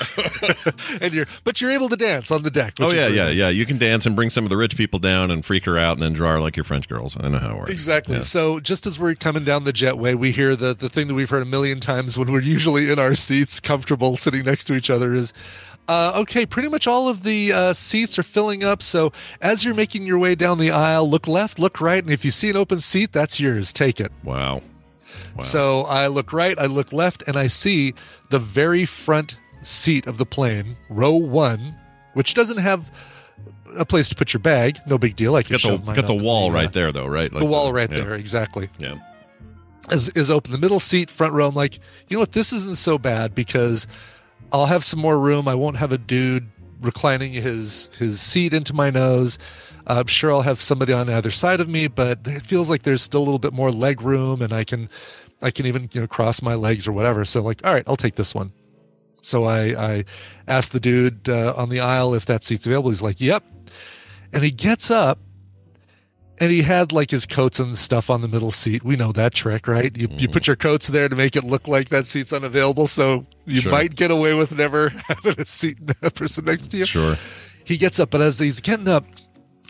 and 1.00 1.12
you're 1.12 1.26
but 1.44 1.60
you're 1.60 1.70
able 1.70 1.88
to 1.88 1.96
dance 1.96 2.30
on 2.30 2.42
the 2.42 2.50
deck. 2.50 2.74
which 2.78 2.88
Oh 2.88 2.92
yeah, 2.92 3.04
really 3.04 3.16
yeah, 3.16 3.24
nice. 3.24 3.36
yeah. 3.36 3.48
You 3.48 3.66
can 3.66 3.78
dance 3.78 4.06
and 4.06 4.14
bring 4.16 4.30
some 4.30 4.44
of 4.44 4.50
the 4.50 4.56
rich 4.56 4.76
people 4.76 4.98
down 4.98 5.30
and 5.30 5.44
freak 5.44 5.64
her 5.64 5.78
out, 5.78 5.94
and 5.94 6.02
then 6.02 6.12
draw 6.12 6.32
her 6.32 6.40
like 6.40 6.56
your 6.56 6.64
French 6.64 6.88
girls. 6.88 7.16
I 7.18 7.28
know 7.28 7.38
how 7.38 7.50
it 7.50 7.58
works. 7.58 7.70
Exactly. 7.70 8.16
Yeah. 8.16 8.20
So 8.22 8.60
just 8.60 8.86
as 8.86 8.98
we're 8.98 9.14
coming 9.14 9.44
down 9.44 9.64
the 9.64 9.72
jetway, 9.72 10.14
we 10.14 10.32
hear 10.32 10.56
the 10.56 10.74
the 10.74 10.88
thing 10.88 11.08
that 11.08 11.14
we've 11.14 11.30
heard 11.30 11.42
a 11.42 11.46
million 11.46 11.80
times 11.80 12.16
when 12.18 12.32
we're 12.32 12.40
usually 12.40 12.90
in 12.90 12.98
our 12.98 13.14
seats, 13.14 13.60
comfortable, 13.60 14.16
sitting 14.16 14.44
next 14.44 14.64
to 14.64 14.74
each 14.74 14.90
other, 14.90 15.14
is. 15.14 15.32
Uh, 15.90 16.12
okay, 16.16 16.44
pretty 16.44 16.68
much 16.68 16.86
all 16.86 17.08
of 17.08 17.22
the 17.22 17.50
uh, 17.50 17.72
seats 17.72 18.18
are 18.18 18.22
filling 18.22 18.62
up. 18.62 18.82
So 18.82 19.10
as 19.40 19.64
you're 19.64 19.74
making 19.74 20.02
your 20.02 20.18
way 20.18 20.34
down 20.34 20.58
the 20.58 20.70
aisle, 20.70 21.08
look 21.08 21.26
left, 21.26 21.58
look 21.58 21.80
right, 21.80 22.04
and 22.04 22.12
if 22.12 22.26
you 22.26 22.30
see 22.30 22.50
an 22.50 22.56
open 22.56 22.82
seat, 22.82 23.10
that's 23.10 23.40
yours. 23.40 23.72
Take 23.72 23.98
it. 23.98 24.12
Wow. 24.22 24.56
Wow. 24.56 25.42
So 25.42 25.80
I 25.82 26.08
look 26.08 26.30
right, 26.30 26.58
I 26.58 26.66
look 26.66 26.92
left, 26.92 27.24
and 27.26 27.38
I 27.38 27.46
see 27.46 27.94
the 28.28 28.38
very 28.38 28.84
front 28.84 29.38
seat 29.62 30.06
of 30.06 30.18
the 30.18 30.26
plane, 30.26 30.76
row 30.88 31.14
one, 31.14 31.74
which 32.14 32.34
doesn't 32.34 32.58
have 32.58 32.90
a 33.76 33.84
place 33.84 34.08
to 34.08 34.14
put 34.14 34.32
your 34.32 34.40
bag. 34.40 34.78
No 34.86 34.98
big 34.98 35.16
deal. 35.16 35.36
I 35.36 35.42
can 35.42 35.56
got 35.56 35.62
the 35.62 35.92
got 35.92 36.06
the 36.06 36.14
wall 36.14 36.50
uh, 36.50 36.54
right 36.54 36.72
there, 36.72 36.92
though, 36.92 37.06
right? 37.06 37.32
Like 37.32 37.40
the 37.40 37.48
wall 37.48 37.72
right 37.72 37.90
yeah. 37.90 37.98
there, 37.98 38.14
exactly 38.14 38.68
Yeah. 38.78 38.98
is, 39.90 40.08
is 40.10 40.30
open. 40.30 40.52
The 40.52 40.58
middle 40.58 40.80
seat, 40.80 41.10
front 41.10 41.32
row. 41.34 41.48
I'm 41.48 41.54
like, 41.54 41.76
you 42.08 42.16
know 42.16 42.20
what? 42.20 42.32
This 42.32 42.52
isn't 42.52 42.76
so 42.76 42.98
bad 42.98 43.34
because 43.34 43.86
I'll 44.52 44.66
have 44.66 44.84
some 44.84 45.00
more 45.00 45.18
room. 45.18 45.46
I 45.48 45.54
won't 45.54 45.76
have 45.76 45.92
a 45.92 45.98
dude 45.98 46.48
reclining 46.80 47.32
his 47.32 47.90
his 47.98 48.20
seat 48.20 48.54
into 48.54 48.72
my 48.74 48.90
nose. 48.90 49.38
Uh, 49.86 49.96
I'm 50.00 50.06
sure 50.06 50.32
I'll 50.32 50.42
have 50.42 50.60
somebody 50.62 50.92
on 50.92 51.08
either 51.08 51.30
side 51.30 51.60
of 51.60 51.68
me, 51.68 51.88
but 51.88 52.20
it 52.26 52.42
feels 52.42 52.68
like 52.70 52.82
there's 52.82 53.02
still 53.02 53.20
a 53.20 53.24
little 53.24 53.38
bit 53.38 53.52
more 53.52 53.70
leg 53.70 54.00
room, 54.00 54.42
and 54.42 54.52
I 54.52 54.64
can 54.64 54.88
I 55.42 55.50
can 55.50 55.66
even 55.66 55.88
you 55.92 56.00
know 56.02 56.06
cross 56.06 56.42
my 56.42 56.54
legs 56.54 56.86
or 56.86 56.92
whatever. 56.92 57.24
So 57.24 57.42
like, 57.42 57.64
all 57.66 57.74
right, 57.74 57.84
I'll 57.86 57.96
take 57.96 58.14
this 58.16 58.34
one. 58.34 58.52
So 59.20 59.44
I 59.44 59.60
I 59.92 60.04
asked 60.46 60.72
the 60.72 60.80
dude 60.80 61.28
uh, 61.28 61.54
on 61.56 61.68
the 61.68 61.80
aisle 61.80 62.14
if 62.14 62.24
that 62.26 62.44
seat's 62.44 62.66
available. 62.66 62.90
He's 62.90 63.02
like, 63.02 63.20
yep. 63.20 63.44
And 64.32 64.42
he 64.42 64.50
gets 64.50 64.90
up 64.90 65.18
and 66.40 66.52
he 66.52 66.62
had 66.62 66.92
like 66.92 67.10
his 67.10 67.26
coats 67.26 67.58
and 67.58 67.76
stuff 67.76 68.08
on 68.10 68.20
the 68.22 68.28
middle 68.28 68.50
seat. 68.50 68.84
We 68.84 68.94
know 68.96 69.10
that 69.12 69.34
trick, 69.34 69.66
right? 69.66 69.94
You 69.96 70.08
you 70.12 70.28
put 70.28 70.46
your 70.46 70.56
coats 70.56 70.88
there 70.88 71.08
to 71.08 71.16
make 71.16 71.34
it 71.36 71.44
look 71.44 71.66
like 71.66 71.88
that 71.88 72.06
seat's 72.06 72.32
unavailable, 72.32 72.86
so 72.86 73.26
you 73.46 73.60
Sure. 73.62 73.72
might 73.72 73.94
get 73.96 74.10
away 74.10 74.34
with 74.34 74.52
never 74.52 74.88
having 75.08 75.40
a 75.40 75.44
seat 75.46 75.78
a 76.02 76.10
person 76.10 76.44
next 76.44 76.68
to 76.68 76.76
you. 76.78 76.84
Sure. 76.84 77.16
He 77.64 77.76
gets 77.76 77.98
up, 78.00 78.10
but 78.10 78.20
as 78.20 78.38
he's 78.38 78.60
getting 78.60 78.88
up, 78.88 79.04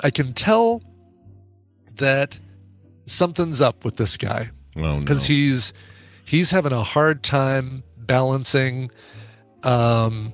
I 0.05 0.11
can 0.11 0.33
tell 0.33 0.83
that 1.97 2.39
something's 3.07 3.61
up 3.63 3.85
with 3.85 3.97
this 3.97 4.17
guy 4.17 4.51
Oh 4.77 4.81
no. 4.81 5.01
because 5.01 5.25
he's 5.27 5.73
he's 6.25 6.51
having 6.51 6.73
a 6.73 6.83
hard 6.83 7.23
time 7.23 7.83
balancing 7.97 8.91
um 9.65 10.33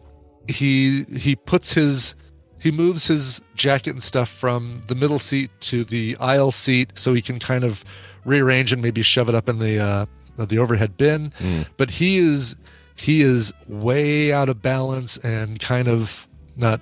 he 0.48 1.04
he 1.04 1.36
puts 1.36 1.72
his 1.72 2.14
he 2.60 2.70
moves 2.70 3.06
his 3.06 3.42
jacket 3.54 3.90
and 3.90 4.02
stuff 4.02 4.28
from 4.28 4.82
the 4.88 4.94
middle 4.94 5.18
seat 5.18 5.50
to 5.60 5.84
the 5.84 6.16
aisle 6.18 6.50
seat 6.50 6.92
so 6.94 7.14
he 7.14 7.22
can 7.22 7.38
kind 7.38 7.64
of 7.64 7.84
rearrange 8.24 8.72
and 8.72 8.80
maybe 8.82 9.02
shove 9.02 9.28
it 9.28 9.34
up 9.34 9.48
in 9.48 9.58
the 9.58 9.78
uh 9.78 10.06
the 10.36 10.58
overhead 10.58 10.96
bin 10.96 11.32
but 11.76 11.90
he 11.90 12.16
is 12.18 12.56
he 12.96 13.22
is 13.22 13.52
way 13.68 14.32
out 14.32 14.48
of 14.48 14.60
balance 14.62 15.16
and 15.18 15.60
kind 15.60 15.88
of 15.88 16.28
not 16.56 16.80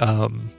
um 0.00 0.50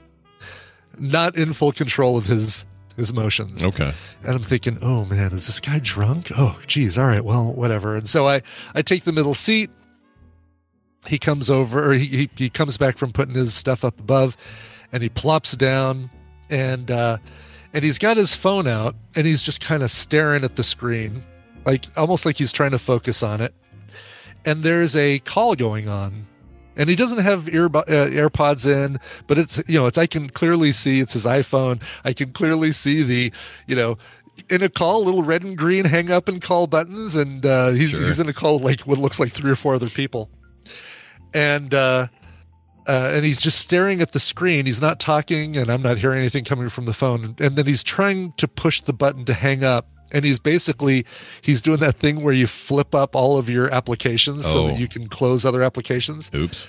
not 0.98 1.36
in 1.36 1.52
full 1.52 1.72
control 1.72 2.16
of 2.16 2.26
his 2.26 2.66
his 2.96 3.12
motions 3.12 3.64
okay. 3.64 3.92
and 4.22 4.34
I'm 4.34 4.42
thinking, 4.42 4.78
oh 4.80 5.04
man, 5.04 5.32
is 5.32 5.46
this 5.46 5.58
guy 5.58 5.80
drunk? 5.82 6.30
Oh, 6.38 6.58
geez, 6.66 6.96
all 6.96 7.06
right, 7.06 7.24
well, 7.24 7.52
whatever. 7.52 7.96
And 7.96 8.08
so 8.08 8.28
I, 8.28 8.42
I 8.72 8.82
take 8.82 9.02
the 9.02 9.10
middle 9.12 9.34
seat. 9.34 9.68
He 11.06 11.18
comes 11.18 11.50
over, 11.50 11.90
or 11.90 11.92
he, 11.94 12.30
he, 12.36 12.48
comes 12.48 12.78
back 12.78 12.96
from 12.96 13.12
putting 13.12 13.34
his 13.34 13.54
stuff 13.54 13.84
up 13.84 14.00
above, 14.00 14.36
and 14.92 15.02
he 15.02 15.08
plops 15.08 15.56
down, 15.56 16.10
and 16.50 16.90
uh, 16.90 17.18
and 17.72 17.84
he's 17.84 17.98
got 17.98 18.16
his 18.16 18.34
phone 18.34 18.66
out, 18.66 18.94
and 19.14 19.26
he's 19.26 19.42
just 19.42 19.60
kind 19.60 19.82
of 19.82 19.90
staring 19.90 20.44
at 20.44 20.56
the 20.56 20.64
screen, 20.64 21.24
like 21.66 21.86
almost 21.96 22.24
like 22.24 22.36
he's 22.36 22.52
trying 22.52 22.70
to 22.70 22.78
focus 22.78 23.22
on 23.22 23.40
it. 23.40 23.54
And 24.46 24.62
there's 24.62 24.94
a 24.96 25.18
call 25.20 25.54
going 25.54 25.88
on, 25.88 26.26
and 26.76 26.88
he 26.88 26.96
doesn't 26.96 27.18
have 27.18 27.48
ear 27.48 27.66
uh, 27.66 27.82
AirPods 27.82 28.66
in, 28.66 28.98
but 29.26 29.38
it's 29.38 29.62
you 29.66 29.78
know 29.78 29.86
it's 29.86 29.98
I 29.98 30.06
can 30.06 30.28
clearly 30.30 30.72
see 30.72 31.00
it's 31.00 31.12
his 31.14 31.26
iPhone. 31.26 31.82
I 32.04 32.12
can 32.12 32.32
clearly 32.32 32.72
see 32.72 33.02
the 33.02 33.32
you 33.66 33.76
know 33.76 33.98
in 34.50 34.62
a 34.62 34.68
call 34.68 35.04
little 35.04 35.22
red 35.22 35.42
and 35.42 35.56
green 35.56 35.84
hang 35.84 36.10
up 36.10 36.28
and 36.28 36.40
call 36.40 36.66
buttons, 36.66 37.16
and 37.16 37.44
uh, 37.44 37.70
he's 37.70 37.90
Sure. 37.90 38.04
he's 38.04 38.20
in 38.20 38.28
a 38.28 38.32
call 38.32 38.58
like 38.58 38.82
what 38.82 38.98
looks 38.98 39.20
like 39.20 39.32
three 39.32 39.50
or 39.50 39.56
four 39.56 39.74
other 39.74 39.88
people, 39.88 40.28
and. 41.34 41.74
uh 41.74 42.06
uh, 42.86 43.12
and 43.14 43.24
he's 43.24 43.38
just 43.40 43.56
staring 43.58 44.02
at 44.02 44.12
the 44.12 44.20
screen. 44.20 44.66
He's 44.66 44.82
not 44.82 45.00
talking, 45.00 45.56
and 45.56 45.70
I'm 45.70 45.80
not 45.80 45.96
hearing 45.96 46.18
anything 46.18 46.44
coming 46.44 46.68
from 46.68 46.84
the 46.84 46.92
phone. 46.92 47.34
And 47.38 47.56
then 47.56 47.64
he's 47.64 47.82
trying 47.82 48.34
to 48.36 48.46
push 48.46 48.82
the 48.82 48.92
button 48.92 49.24
to 49.24 49.32
hang 49.32 49.64
up. 49.64 49.88
And 50.12 50.22
he's 50.22 50.38
basically 50.38 51.06
he's 51.40 51.62
doing 51.62 51.78
that 51.78 51.96
thing 51.96 52.22
where 52.22 52.34
you 52.34 52.46
flip 52.46 52.94
up 52.94 53.16
all 53.16 53.38
of 53.38 53.48
your 53.48 53.72
applications 53.72 54.44
so 54.44 54.64
Oh. 54.64 54.66
that 54.68 54.78
you 54.78 54.86
can 54.86 55.06
close 55.08 55.46
other 55.46 55.62
applications 55.62 56.30
Oops. 56.34 56.68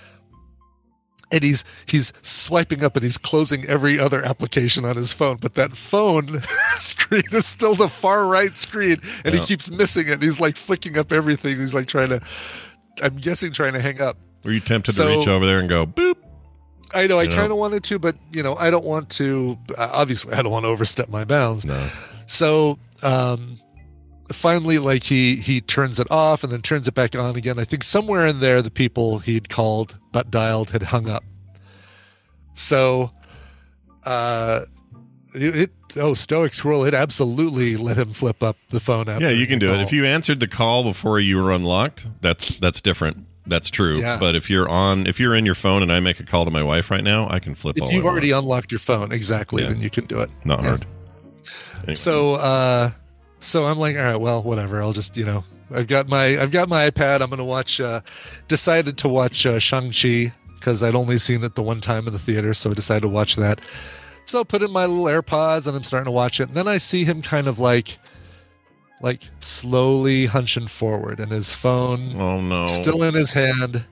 and 1.34 1.43
he's 1.43 1.65
he's 1.86 2.13
swiping 2.22 2.81
up 2.81 2.95
and 2.95 3.03
he's 3.03 3.17
closing 3.17 3.65
every 3.65 4.00
other 4.00 4.24
application 4.24 4.86
on 4.86 4.95
his 4.95 5.13
phone 5.13 5.36
but 5.41 5.55
that 5.55 5.75
phone 5.75 6.41
screen 6.77 7.24
is 7.34 7.45
still 7.45 7.75
the 7.75 7.89
far 7.89 8.25
right 8.25 8.55
screen 8.55 9.01
and 9.25 9.36
he 9.36 9.41
keeps 9.41 9.69
missing 9.69 10.07
it 10.07 10.22
he's 10.22 10.39
like 10.39 10.55
flicking 10.55 10.98
up 10.98 11.12
everything 11.12 11.57
he's 11.60 11.74
like 11.74 11.88
trying 11.88 12.10
to 12.10 12.22
i'm 13.03 13.17
guessing 13.17 13.51
trying 13.51 13.74
to 13.74 13.81
hang 13.81 14.00
up 14.01 14.17
Were 14.45 14.51
you 14.51 14.59
tempted 14.61 14.93
So- 14.93 15.07
to 15.11 15.17
reach 15.17 15.27
over 15.27 15.45
there 15.45 15.59
and 15.59 15.67
go 15.67 15.85
boop? 15.85 16.15
i 16.93 17.07
know 17.07 17.19
i 17.19 17.27
kind 17.27 17.51
of 17.51 17.57
wanted 17.57 17.83
to 17.83 17.97
but 17.99 18.15
you 18.31 18.41
know 18.43 18.55
i 18.55 18.69
don't 18.69 18.85
want 18.85 19.09
to 19.09 19.57
uh, 19.77 19.89
obviously 19.91 20.31
i 20.33 20.41
don't 20.41 20.51
want 20.51 20.63
to 20.63 20.69
overstep 20.69 21.09
my 21.09 21.25
bounds 21.25 21.65
No. 21.65 21.89
so 22.27 22.77
um 23.03 23.57
finally 24.31 24.77
like 24.77 25.03
he 25.03 25.37
he 25.37 25.59
turns 25.61 25.99
it 25.99 26.09
off 26.09 26.43
and 26.43 26.53
then 26.53 26.61
turns 26.61 26.87
it 26.87 26.93
back 26.93 27.13
on 27.15 27.35
again 27.35 27.59
i 27.59 27.65
think 27.65 27.83
somewhere 27.83 28.25
in 28.27 28.39
there 28.39 28.61
the 28.61 28.71
people 28.71 29.17
he'd 29.19 29.49
called 29.49 29.97
but 30.13 30.29
dialed 30.31 30.69
had 30.71 30.83
hung 30.83 31.09
up 31.09 31.23
so 32.53 33.11
uh 34.05 34.61
it, 35.33 35.55
it 35.55 35.71
oh 35.97 36.13
stoic 36.13 36.53
squirrel 36.53 36.85
it 36.85 36.93
absolutely 36.93 37.75
let 37.75 37.97
him 37.97 38.13
flip 38.13 38.41
up 38.41 38.57
the 38.69 38.79
phone 38.79 39.09
after 39.09 39.25
Yeah, 39.25 39.31
you 39.31 39.47
can 39.47 39.59
do 39.59 39.73
it. 39.73 39.81
If 39.81 39.91
you 39.91 40.05
answered 40.05 40.39
the 40.39 40.47
call 40.47 40.83
before 40.83 41.19
you 41.19 41.37
were 41.41 41.51
unlocked, 41.51 42.07
that's 42.21 42.49
that's 42.57 42.79
different. 42.81 43.25
That's 43.47 43.69
true. 43.69 43.95
Yeah. 43.97 44.17
But 44.19 44.35
if 44.35 44.49
you're 44.49 44.67
on, 44.69 45.05
if 45.07 45.19
you're 45.19 45.35
in 45.35 45.45
your 45.45 45.55
phone 45.55 45.83
and 45.83 45.91
I 45.91 45.99
make 45.99 46.19
a 46.19 46.23
call 46.23 46.45
to 46.45 46.51
my 46.51 46.63
wife 46.63 46.89
right 46.89 47.03
now, 47.03 47.27
I 47.29 47.39
can 47.39 47.53
flip. 47.55 47.77
all 47.79 47.87
if 47.87 47.93
you've 47.93 48.05
already 48.05 48.31
want. 48.33 48.43
unlocked 48.43 48.71
your 48.71 48.79
phone 48.79 49.11
exactly 49.11 49.61
Yeah. 49.63 49.69
then 49.69 49.81
you 49.81 49.89
can 49.89 50.05
do 50.05 50.19
it 50.21 50.29
not 50.43 50.61
Yeah. 50.61 50.67
hard. 50.69 50.85
Anyway. 51.79 51.95
So 51.95 52.35
uh 52.35 52.91
so 53.39 53.65
I'm 53.65 53.77
like, 53.77 53.95
all 53.95 54.01
right, 54.03 54.15
well, 54.15 54.41
whatever. 54.41 54.81
I'll 54.81 54.93
just, 54.93 55.15
you 55.17 55.25
know, 55.25 55.43
I've 55.71 55.85
got 55.87 56.07
my 56.09 56.39
I've 56.41 56.51
got 56.51 56.67
my 56.69 56.89
iPad. 56.89 57.21
I'm 57.21 57.29
gonna 57.29 57.45
watch 57.45 57.79
uh 57.79 58.01
decided 58.47 58.97
to 58.99 59.09
watch 59.09 59.45
uh 59.45 59.59
Shang-Chi 59.59 60.33
because 60.55 60.81
I'd 60.81 60.95
only 60.95 61.19
seen 61.19 61.43
it 61.43 61.53
the 61.53 61.61
one 61.61 61.79
time 61.81 62.07
in 62.07 62.13
the 62.13 62.19
theater, 62.19 62.53
so 62.55 62.71
I 62.71 62.73
decided 62.73 63.01
to 63.01 63.07
watch 63.09 63.35
that. 63.35 63.61
So 64.25 64.39
I 64.39 64.43
put 64.43 64.63
in 64.63 64.71
my 64.71 64.87
little 64.87 65.05
AirPods 65.05 65.67
and 65.67 65.75
I'm 65.77 65.83
starting 65.83 66.05
to 66.05 66.11
watch 66.11 66.39
it, 66.39 66.47
and 66.47 66.57
then 66.57 66.67
I 66.67 66.79
see 66.79 67.03
him 67.03 67.21
kind 67.21 67.45
of 67.45 67.59
like 67.59 67.99
like 69.05 69.21
slowly 69.39 70.25
hunching 70.25 70.65
forward 70.67 71.19
and 71.19 71.31
his 71.31 71.53
phone 71.53 72.19
oh 72.19 72.41
no, 72.41 72.65
still 72.67 73.03
in 73.03 73.13
his 73.13 73.31
hand. 73.33 73.85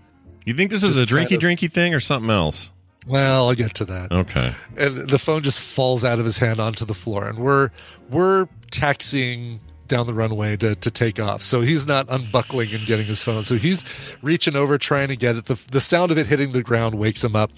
You 0.45 0.53
think 0.55 0.71
this 0.71 0.83
is 0.83 0.97
a 1.01 1.05
kind 1.05 1.27
drinky 1.29 1.35
of- 1.35 1.41
drinky 1.41 1.71
thing 1.71 1.93
or 1.93 1.99
something 2.01 2.29
else? 2.31 2.71
Well, 3.05 3.47
I'll 3.49 3.53
get 3.53 3.73
to 3.75 3.85
that. 3.85 4.11
Okay. 4.13 4.53
and 4.77 5.09
the 5.09 5.19
phone 5.19 5.43
just 5.43 5.59
falls 5.59 6.03
out 6.05 6.19
of 6.19 6.25
his 6.25 6.37
hand 6.39 6.59
onto 6.59 6.83
the 6.85 6.93
floor 6.93 7.27
and 7.27 7.37
we're 7.37 7.69
we're 8.09 8.47
taxiing 8.71 9.59
down 9.87 10.07
the 10.07 10.13
runway 10.13 10.55
to, 10.57 10.73
to 10.75 10.89
take 10.89 11.19
off 11.19 11.43
so 11.43 11.61
he's 11.61 11.85
not 11.85 12.07
unbuckling 12.09 12.69
and 12.73 12.83
getting 12.87 13.05
his 13.05 13.21
phone 13.21 13.43
so 13.43 13.55
he's 13.55 13.85
reaching 14.23 14.55
over 14.55 14.77
trying 14.77 15.09
to 15.09 15.15
get 15.15 15.35
it 15.35 15.45
the, 15.45 15.61
the 15.71 15.81
sound 15.81 16.09
of 16.09 16.17
it 16.17 16.25
hitting 16.25 16.53
the 16.53 16.63
ground 16.63 16.95
wakes 16.95 17.23
him 17.23 17.35
up 17.35 17.51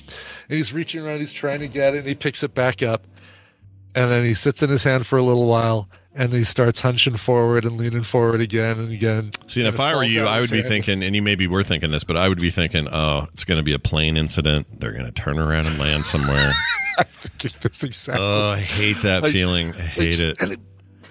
and 0.50 0.58
he's 0.58 0.74
reaching 0.74 1.06
around 1.06 1.20
he's 1.20 1.32
trying 1.32 1.60
to 1.60 1.68
get 1.68 1.94
it 1.94 2.00
and 2.00 2.08
he 2.08 2.16
picks 2.16 2.44
it 2.44 2.54
back 2.56 2.82
up 2.84 3.06
and 3.94 4.12
then 4.12 4.26
he 4.26 4.34
sits 4.34 4.62
in 4.64 4.70
his 4.70 4.84
hand 4.84 5.06
for 5.06 5.18
a 5.18 5.24
little 5.24 5.46
while 5.48 5.88
and 6.16 6.32
he 6.34 6.44
starts 6.44 6.82
hunching 6.82 7.18
forward 7.18 7.66
and 7.66 7.78
leaning 7.78 8.04
forward 8.04 8.40
again 8.42 8.80
and 8.80 8.92
again 8.92 9.32
See, 9.48 9.62
and 9.62 9.68
if 9.68 9.80
I 9.80 9.94
were 9.96 10.04
you, 10.04 10.26
I 10.26 10.40
would 10.40 10.50
be 10.50 10.62
thinking, 10.62 11.04
and 11.04 11.16
you 11.16 11.22
maybe 11.22 11.46
were 11.48 11.64
thinking 11.64 11.92
this, 11.92 12.04
but 12.04 12.16
I 12.18 12.30
would 12.30 12.40
be 12.40 12.50
thinking, 12.50 12.88
oh, 12.92 13.28
it's 13.34 13.44
going 13.44 13.58
to 13.58 13.64
be 13.64 13.74
a 13.74 13.80
plane 13.80 14.16
incident. 14.18 14.80
They're 14.80 14.94
going 14.94 15.06
to 15.06 15.12
turn 15.12 15.38
around 15.40 15.68
and 15.68 15.78
land 15.78 16.04
somewhere. 16.04 16.54
I 16.98 17.04
think 17.04 17.54
That's 17.62 17.84
exactly 17.84 18.24
oh, 18.26 18.52
I 18.52 18.60
hate 18.60 18.98
that 19.04 19.24
Like- 19.24 19.34
feeling. 19.34 19.74
I 19.76 19.82
hate 19.82 20.20
it. 20.22 20.42
and, 20.42 20.58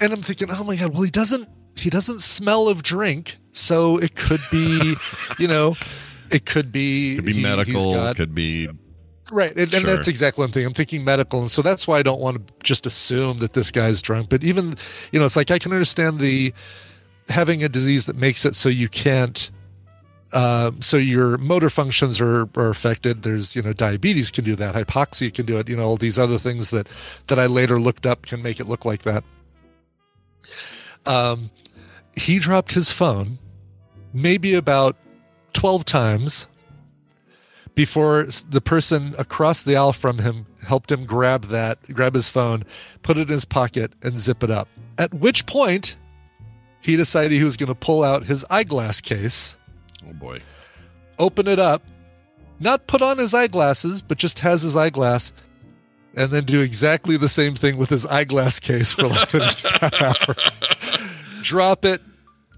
and 0.00 0.12
I'm 0.12 0.22
thinking, 0.22 0.50
oh 0.50 0.64
my 0.64 0.76
god, 0.76 0.92
well 0.94 1.02
he 1.02 1.10
doesn't 1.10 1.48
he 1.76 1.90
doesn't 1.90 2.20
smell 2.22 2.68
of 2.68 2.82
drink, 2.82 3.36
so 3.52 3.98
it 3.98 4.14
could 4.14 4.40
be, 4.50 4.94
you 5.38 5.48
know, 5.48 5.74
it 6.30 6.46
could 6.46 6.72
be 6.72 7.16
Could 7.16 7.24
be 7.26 7.32
he- 7.34 7.42
medical. 7.42 7.92
got- 7.94 8.16
could 8.16 8.34
be 8.34 8.68
right, 9.30 9.56
and, 9.56 9.72
and 9.72 9.84
that's 9.84 10.08
exactly 10.08 10.42
what 10.42 10.46
I'm 10.46 10.52
thinking. 10.52 10.66
I'm 10.66 10.74
thinking 10.74 11.04
medical, 11.04 11.40
and 11.40 11.50
so 11.50 11.62
that's 11.62 11.86
why 11.86 11.98
I 11.98 12.02
don't 12.02 12.20
want 12.20 12.46
to 12.46 12.54
just 12.62 12.86
assume 12.86 13.38
that 13.38 13.52
this 13.52 13.70
guy's 13.70 14.02
drunk. 14.02 14.28
But 14.28 14.44
even, 14.44 14.76
you 15.12 15.18
know, 15.18 15.24
it's 15.24 15.36
like 15.36 15.50
I 15.50 15.58
can 15.58 15.72
understand 15.72 16.18
the 16.18 16.52
having 17.28 17.64
a 17.64 17.68
disease 17.68 18.06
that 18.06 18.16
makes 18.16 18.44
it 18.44 18.54
so 18.54 18.68
you 18.68 18.88
can't. 18.88 19.50
Uh, 20.32 20.72
so 20.80 20.96
your 20.96 21.38
motor 21.38 21.70
functions 21.70 22.20
are, 22.20 22.48
are 22.56 22.68
affected. 22.68 23.22
There's, 23.22 23.54
you 23.54 23.62
know, 23.62 23.72
diabetes 23.72 24.32
can 24.32 24.42
do 24.42 24.56
that. 24.56 24.74
Hypoxia 24.74 25.32
can 25.32 25.46
do 25.46 25.58
it. 25.58 25.68
You 25.68 25.76
know, 25.76 25.84
all 25.84 25.96
these 25.96 26.18
other 26.18 26.38
things 26.38 26.70
that 26.70 26.88
that 27.28 27.38
I 27.38 27.46
later 27.46 27.80
looked 27.80 28.04
up 28.04 28.22
can 28.22 28.42
make 28.42 28.58
it 28.58 28.66
look 28.66 28.84
like 28.84 29.02
that. 29.02 29.22
Um, 31.06 31.50
he 32.16 32.38
dropped 32.38 32.72
his 32.72 32.90
phone 32.90 33.38
maybe 34.14 34.54
about 34.54 34.96
12 35.52 35.84
times 35.84 36.46
before 37.74 38.26
the 38.48 38.60
person 38.60 39.14
across 39.18 39.60
the 39.60 39.76
aisle 39.76 39.92
from 39.92 40.18
him 40.18 40.46
helped 40.62 40.92
him 40.92 41.04
grab 41.04 41.44
that, 41.44 41.78
grab 41.92 42.14
his 42.14 42.28
phone, 42.28 42.64
put 43.02 43.18
it 43.18 43.28
in 43.28 43.32
his 43.32 43.44
pocket, 43.44 43.92
and 44.02 44.18
zip 44.18 44.42
it 44.42 44.50
up. 44.50 44.68
At 44.96 45.12
which 45.12 45.46
point, 45.46 45.96
he 46.80 46.96
decided 46.96 47.32
he 47.32 47.44
was 47.44 47.56
going 47.56 47.68
to 47.68 47.74
pull 47.74 48.04
out 48.04 48.24
his 48.24 48.44
eyeglass 48.48 49.00
case, 49.00 49.56
oh 50.08 50.12
boy. 50.12 50.40
open 51.18 51.48
it 51.48 51.58
up, 51.58 51.82
not 52.60 52.86
put 52.86 53.02
on 53.02 53.18
his 53.18 53.34
eyeglasses, 53.34 54.02
but 54.02 54.18
just 54.18 54.40
has 54.40 54.62
his 54.62 54.76
eyeglass, 54.76 55.32
and 56.14 56.30
then 56.30 56.44
do 56.44 56.60
exactly 56.60 57.16
the 57.16 57.28
same 57.28 57.54
thing 57.54 57.76
with 57.76 57.90
his 57.90 58.06
eyeglass 58.06 58.60
case 58.60 58.92
for 58.92 59.08
like 59.08 59.30
the 59.30 59.38
next 59.40 59.66
half 59.80 60.00
hour. 60.00 60.36
Drop 61.42 61.84
it, 61.84 62.00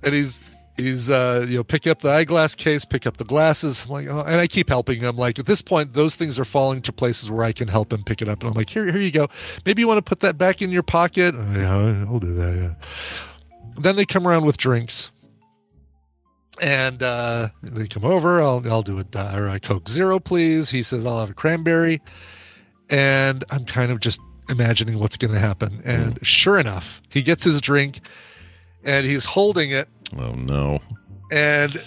and 0.03 0.15
he's 0.15 0.41
he's 0.77 1.11
uh 1.11 1.45
you 1.49 1.57
know 1.57 1.65
pick 1.65 1.87
up 1.87 2.01
the 2.01 2.11
eyeglass 2.11 2.55
case 2.55 2.85
pick 2.85 3.07
up 3.07 3.17
the 3.17 3.25
glasses 3.25 3.85
I'm 3.85 3.91
like 3.91 4.07
oh, 4.09 4.21
and 4.21 4.37
i 4.37 4.47
keep 4.47 4.69
helping 4.69 5.01
him. 5.01 5.17
Like 5.17 5.39
at 5.39 5.47
this 5.47 5.63
point 5.63 5.95
those 5.95 6.15
things 6.15 6.39
are 6.39 6.45
falling 6.45 6.83
to 6.83 6.93
places 6.93 7.31
where 7.31 7.45
i 7.45 7.53
can 7.53 7.69
help 7.69 7.93
him 7.93 8.05
pick 8.05 8.23
it 8.23 8.29
up. 8.29 8.41
And 8.43 8.51
i'm 8.51 8.57
like 8.57 8.71
here 8.71 8.85
here 8.87 9.01
you 9.01 9.11
go. 9.11 9.29
Maybe 9.65 9.83
you 9.83 9.89
want 9.89 9.99
to 9.99 10.03
put 10.03 10.21
that 10.21 10.39
back 10.39 10.63
in 10.63 10.71
your 10.71 10.83
pocket? 10.83 11.35
Oh, 11.37 11.53
yeah 11.55 12.07
i'll 12.09 12.19
do 12.19 12.35
that 12.35 12.57
yeah. 12.57 12.75
Then 13.79 13.97
they 13.97 14.07
come 14.07 14.27
around 14.27 14.45
with 14.45 14.57
drinks. 14.57 15.11
And 16.61 17.03
uh 17.03 17.49
they 17.63 17.87
come 17.87 18.05
over. 18.05 18.41
I'll 18.41 18.63
i'll 18.71 18.83
do 18.83 18.99
a, 18.99 19.37
or 19.37 19.49
a 19.49 19.61
coke 19.61 19.89
zero 19.89 20.19
please. 20.19 20.71
He 20.71 20.83
says 20.83 21.07
i'll 21.07 21.21
have 21.21 21.31
a 21.31 21.35
cranberry. 21.35 22.01
And 22.89 23.45
i'm 23.51 23.65
kind 23.65 23.91
of 23.91 24.01
just 24.01 24.21
imagining 24.49 24.99
what's 24.99 25.17
going 25.17 25.33
to 25.33 25.41
happen. 25.41 25.81
And 25.85 26.25
sure 26.25 26.59
enough 26.59 27.03
he 27.09 27.23
gets 27.23 27.45
his 27.45 27.61
drink 27.61 28.01
and 28.85 29.05
he's 29.05 29.25
holding 29.27 29.71
it 29.71 29.89
Oh 30.17 30.33
no. 30.35 30.81
and 31.33 31.83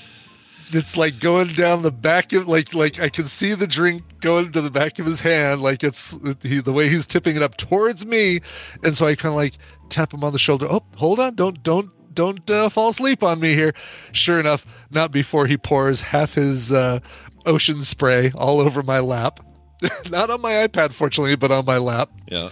it's 0.71 0.95
like 0.95 1.19
going 1.19 1.53
down 1.53 1.81
the 1.81 1.91
back 1.91 2.31
of 2.33 2.47
like 2.47 2.73
like 2.73 2.99
I 2.99 3.09
can 3.09 3.25
see 3.25 3.53
the 3.55 3.65
drink 3.67 4.03
going 4.21 4.51
to 4.51 4.61
the 4.61 4.69
back 4.69 4.99
of 4.99 5.05
his 5.05 5.21
hand 5.21 5.61
like 5.61 5.83
it's 5.83 6.17
he, 6.43 6.59
the 6.61 6.73
way 6.73 6.89
he's 6.89 7.07
tipping 7.07 7.35
it 7.35 7.41
up 7.41 7.57
towards 7.57 8.05
me. 8.05 8.41
And 8.83 8.95
so 8.95 9.07
I 9.07 9.15
kind 9.15 9.33
of 9.33 9.37
like 9.37 9.55
tap 9.89 10.13
him 10.13 10.23
on 10.23 10.31
the 10.33 10.39
shoulder. 10.39 10.67
Oh 10.69 10.83
hold 10.97 11.19
on. 11.19 11.35
Don't 11.35 11.63
don't 11.63 11.89
don't 12.13 12.49
uh, 12.51 12.69
fall 12.69 12.89
asleep 12.89 13.23
on 13.23 13.39
me 13.39 13.53
here. 13.53 13.73
Sure 14.11 14.39
enough 14.39 14.65
not 14.91 15.11
before 15.11 15.47
he 15.47 15.57
pours 15.57 16.01
half 16.03 16.33
his 16.35 16.71
uh, 16.73 16.99
ocean 17.45 17.81
spray 17.81 18.31
all 18.35 18.59
over 18.59 18.83
my 18.83 18.99
lap. 18.99 19.39
Not 20.09 20.29
on 20.29 20.41
my 20.41 20.51
iPad 20.67 20.91
fortunately 20.91 21.35
but 21.37 21.51
on 21.51 21.65
my 21.65 21.77
lap. 21.77 22.11
Yeah. 22.27 22.49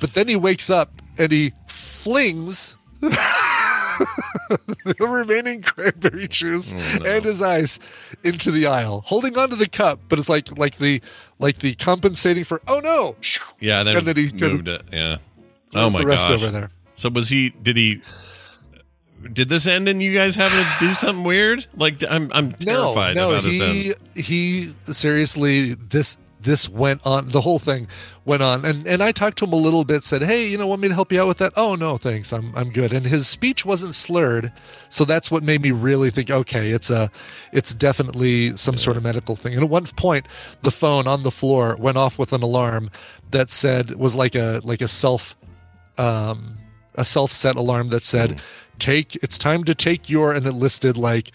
but 0.00 0.14
then 0.14 0.28
he 0.28 0.36
wakes 0.36 0.70
up 0.70 1.02
and 1.18 1.32
he 1.32 1.52
flings 1.66 2.76
the 4.84 5.06
remaining 5.08 5.62
cranberry 5.62 6.28
juice 6.28 6.74
oh, 6.76 7.04
and 7.04 7.24
his 7.24 7.42
ice 7.42 7.78
into 8.24 8.50
the 8.50 8.66
aisle, 8.66 9.02
holding 9.06 9.36
onto 9.38 9.56
the 9.56 9.68
cup. 9.68 10.00
But 10.08 10.18
it's 10.18 10.28
like 10.28 10.56
like 10.58 10.78
the 10.78 11.00
like 11.38 11.58
the 11.58 11.74
compensating 11.74 12.44
for 12.44 12.60
oh 12.66 12.80
no, 12.80 13.16
Yeah. 13.60 13.82
Then, 13.82 13.96
And 13.98 14.06
then 14.06 14.16
he 14.16 14.30
moved 14.32 14.68
it. 14.68 14.82
Yeah. 14.92 15.18
Oh 15.74 15.90
my 15.90 16.00
the 16.00 16.06
rest 16.06 16.26
gosh. 16.28 16.42
over 16.42 16.50
there. 16.50 16.70
So 16.94 17.08
was 17.10 17.28
he? 17.28 17.50
Did 17.50 17.76
he? 17.76 18.02
Did 19.32 19.50
this 19.50 19.66
end 19.66 19.86
in 19.88 20.00
you 20.00 20.14
guys 20.14 20.34
having 20.34 20.64
to 20.64 20.70
do 20.80 20.94
something 20.94 21.24
weird? 21.24 21.66
Like 21.76 22.02
I'm, 22.08 22.30
I'm 22.32 22.54
No, 22.64 22.94
terrified 22.94 23.16
no, 23.16 23.30
about 23.32 23.44
this 23.44 23.52
he 23.54 23.86
end. 23.88 23.96
he 24.16 24.74
seriously 24.92 25.74
this 25.74 26.16
this 26.42 26.68
went 26.68 27.04
on 27.06 27.28
the 27.28 27.42
whole 27.42 27.58
thing 27.58 27.86
went 28.24 28.42
on. 28.42 28.64
And 28.64 28.86
and 28.86 29.02
I 29.02 29.12
talked 29.12 29.38
to 29.38 29.44
him 29.44 29.52
a 29.52 29.56
little 29.56 29.84
bit 29.84 30.02
said 30.02 30.22
hey 30.22 30.46
you 30.46 30.58
know 30.58 30.66
want 30.66 30.80
me 30.82 30.88
to 30.88 30.94
help 30.94 31.12
you 31.12 31.20
out 31.20 31.28
with 31.28 31.38
that? 31.38 31.52
Oh 31.56 31.74
no 31.74 31.96
thanks. 31.96 32.32
I'm 32.32 32.54
I'm 32.56 32.70
good. 32.70 32.92
And 32.92 33.06
his 33.06 33.26
speech 33.26 33.64
wasn't 33.64 33.94
slurred 33.94 34.52
so 34.88 35.04
that's 35.04 35.30
what 35.30 35.42
made 35.42 35.62
me 35.62 35.70
really 35.70 36.10
think 36.10 36.30
okay 36.30 36.70
it's 36.70 36.90
a 36.90 37.10
it's 37.52 37.74
definitely 37.74 38.56
some 38.56 38.76
sort 38.76 38.96
of 38.96 39.02
medical 39.02 39.36
thing. 39.36 39.54
And 39.54 39.62
at 39.62 39.68
one 39.70 39.86
point 39.86 40.26
the 40.62 40.70
phone 40.70 41.06
on 41.06 41.22
the 41.22 41.30
floor 41.30 41.76
went 41.78 41.96
off 41.96 42.18
with 42.18 42.32
an 42.32 42.42
alarm 42.42 42.90
that 43.30 43.50
said 43.50 43.96
was 43.96 44.14
like 44.14 44.34
a 44.34 44.60
like 44.64 44.80
a 44.80 44.88
self 44.88 45.36
um 45.98 46.56
a 46.94 47.04
self 47.04 47.32
set 47.32 47.56
alarm 47.56 47.88
that 47.88 48.02
said 48.02 48.40
take 48.78 49.16
it's 49.16 49.38
time 49.38 49.62
to 49.64 49.74
take 49.74 50.08
your 50.10 50.32
and 50.32 50.46
it 50.46 50.52
listed 50.52 50.96
like 50.96 51.30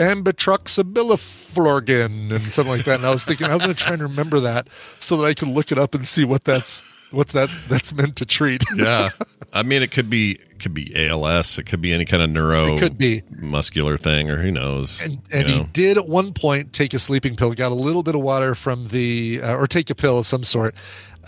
ambitruxabiliflorgan 0.00 2.32
and 2.32 2.42
something 2.50 2.74
like 2.74 2.86
that. 2.86 2.96
And 2.96 3.06
I 3.06 3.10
was 3.10 3.22
thinking, 3.22 3.48
I'm 3.48 3.58
going 3.58 3.68
to 3.68 3.74
try 3.74 3.92
and 3.92 4.02
remember 4.02 4.40
that 4.40 4.66
so 4.98 5.18
that 5.18 5.26
I 5.26 5.34
can 5.34 5.52
look 5.52 5.70
it 5.70 5.78
up 5.78 5.94
and 5.94 6.08
see 6.08 6.24
what 6.24 6.44
that's 6.44 6.82
what 7.10 7.28
that 7.28 7.50
that's 7.68 7.92
meant 7.92 8.16
to 8.16 8.24
treat. 8.24 8.64
Yeah. 8.76 9.10
I 9.52 9.64
mean, 9.64 9.82
it 9.82 9.90
could 9.90 10.08
be 10.08 10.32
it 10.32 10.60
could 10.60 10.72
be 10.72 11.08
ALS. 11.08 11.58
It 11.58 11.64
could 11.64 11.82
be 11.82 11.92
any 11.92 12.04
kind 12.04 12.22
of 12.22 12.30
neuro. 12.30 12.74
It 12.74 12.78
could 12.78 12.96
be. 12.96 13.22
muscular 13.30 13.98
thing, 13.98 14.30
or 14.30 14.36
who 14.36 14.50
knows. 14.50 15.02
And, 15.02 15.18
and 15.30 15.48
he 15.48 15.58
know? 15.58 15.68
did 15.72 15.98
at 15.98 16.08
one 16.08 16.32
point 16.32 16.72
take 16.72 16.94
a 16.94 16.98
sleeping 16.98 17.36
pill, 17.36 17.52
got 17.52 17.72
a 17.72 17.74
little 17.74 18.02
bit 18.02 18.14
of 18.14 18.22
water 18.22 18.54
from 18.54 18.88
the, 18.88 19.40
uh, 19.42 19.56
or 19.56 19.66
take 19.66 19.90
a 19.90 19.94
pill 19.94 20.18
of 20.18 20.26
some 20.26 20.44
sort. 20.44 20.74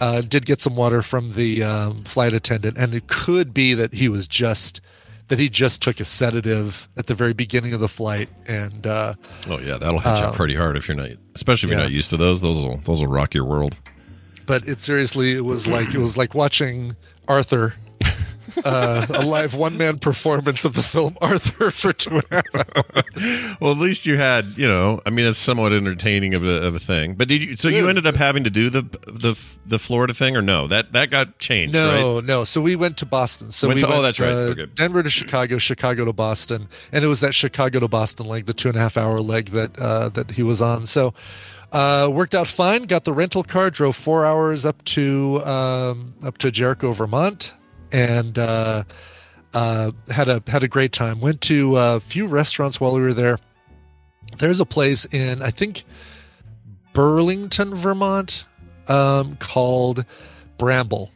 Uh, 0.01 0.23
did 0.23 0.47
get 0.47 0.61
some 0.61 0.77
water 0.77 1.03
from 1.03 1.35
the 1.35 1.63
um, 1.63 2.03
flight 2.05 2.33
attendant, 2.33 2.79
and 2.79 2.95
it 2.95 3.09
could 3.09 3.53
be 3.53 3.75
that 3.75 3.95
he 3.95 4.09
was 4.09 4.27
just 4.27 4.81
that 5.29 5.39
he 5.39 5.49
just 5.49 5.81
took 5.83 5.99
a 6.01 6.05
sedative 6.05 6.89
at 6.97 7.07
the 7.07 7.15
very 7.15 7.33
beginning 7.33 7.73
of 7.73 7.81
the 7.81 7.89
flight, 7.89 8.29
and 8.47 8.87
uh, 8.87 9.15
Oh 9.49 9.59
yeah, 9.59 9.77
that'll 9.79 10.01
hit 10.01 10.19
you 10.19 10.33
pretty 10.33 10.55
hard 10.55 10.77
if 10.77 10.89
you're 10.89 10.97
not, 10.97 11.11
especially 11.35 11.69
if 11.69 11.73
you're 11.73 11.81
not 11.83 11.93
used 11.93 12.11
to 12.11 12.17
those. 12.17 12.41
Those 12.43 12.59
will 12.61 12.79
those 12.85 13.01
will 13.01 13.07
rock 13.09 13.35
your 13.35 13.45
world. 13.45 13.77
but 14.47 14.67
it 14.69 14.81
seriously 14.81 15.33
it 15.33 15.45
was 15.45 15.67
like 15.69 15.95
it 15.95 15.99
was 15.99 16.17
like 16.17 16.35
watching 16.35 16.97
Arthur, 17.29 17.75
uh, 18.65 19.07
a 19.11 19.23
live 19.25 19.55
one 19.55 19.77
man 19.77 19.99
performance 19.99 20.65
of 20.65 20.75
the 20.75 20.83
film 20.83 21.17
Arthur 21.21 21.71
for 21.71 21.93
two 21.93 22.17
and 22.17 22.25
a 22.31 22.35
half 22.37 22.77
hours. 22.77 23.57
Well, 23.61 23.73
at 23.73 23.79
least 23.79 24.07
you 24.07 24.17
had, 24.17 24.57
you 24.57 24.69
know, 24.69 25.01
I 25.07 25.11
mean, 25.11 25.27
it's 25.27 25.39
somewhat 25.39 25.73
entertaining 25.73 26.35
of 26.35 26.45
a, 26.45 26.63
of 26.65 26.75
a 26.75 26.79
thing. 26.79 27.15
But 27.15 27.29
did 27.29 27.43
you? 27.43 27.57
So 27.57 27.69
you 27.69 27.89
ended 27.89 28.07
up 28.07 28.17
having 28.17 28.45
to 28.45 28.51
do 28.51 28.71
the 28.71 28.83
the 29.07 29.39
the 29.67 29.79
Florida 29.79 30.15
thing, 30.15 30.37
or 30.37 30.43
no? 30.43 30.67
That 30.67 30.93
that 30.93 31.11
got 31.11 31.39
changed, 31.39 31.75
No, 31.75 32.17
right? 32.17 32.25
no. 32.25 32.45
So 32.45 32.61
we 32.61 32.77
went 32.77 32.97
to 32.99 33.07
Boston. 33.07 33.51
So 33.51 33.69
Went 33.69 33.77
we 33.77 33.81
to- 33.83 33.93
oh, 33.93 34.03
that's 34.03 34.21
right. 34.21 34.31
uh, 34.31 34.53
Okay. 34.53 34.67
Denver 34.67 35.03
to 35.03 35.11
Chicago, 35.11 35.59
Chicago 35.59 36.05
to 36.05 36.13
Boston, 36.13 36.69
and 36.91 37.05
it 37.05 37.09
was 37.09 37.21
that 37.21 37.35
Chicago 37.35 37.81
to 37.81 37.89
Boston 37.89 38.27
leg, 38.27 38.47
the 38.47 38.55
two 38.55 38.69
and 38.69 38.77
a 38.77 38.81
half 38.81 38.97
hour 38.97 39.21
leg 39.21 39.51
that 39.51 39.79
uh, 39.79 40.09
that 40.11 40.33
he 40.33 40.43
was 40.43 40.61
on. 40.61 40.87
So 40.87 41.15
uh, 41.73 42.09
worked 42.13 42.35
out 42.35 42.49
fine. 42.49 42.85
Got 42.85 43.05
the 43.05 43.13
rental 43.13 43.45
car, 43.45 43.71
drove 43.71 43.97
four 43.97 44.27
hours 44.27 44.67
up 44.67 44.85
to 44.87 45.43
um, 45.45 46.15
up 46.23 46.39
to 46.39 46.51
Jericho, 46.51 46.93
Vermont, 46.93 47.55
and 47.93 48.39
uh, 48.39 48.85
uh, 49.55 49.93
had 50.11 50.29
a 50.29 50.43
had 50.47 50.63
a 50.63 50.69
great 50.69 50.93
time. 50.93 51.21
Went 51.21 51.41
to 51.43 51.77
a 51.77 52.01
few 52.01 52.27
restaurants 52.27 52.81
while 52.81 52.95
we 52.95 53.03
were 53.03 53.15
there. 53.15 53.39
There's 54.39 54.61
a 54.61 54.67
place 54.67 55.05
in 55.07 55.43
I 55.43 55.51
think 55.51 55.85
Burlington, 56.93 57.75
Vermont, 57.75 58.47
um, 58.89 59.37
called 59.37 60.05
Bramble. 60.59 61.11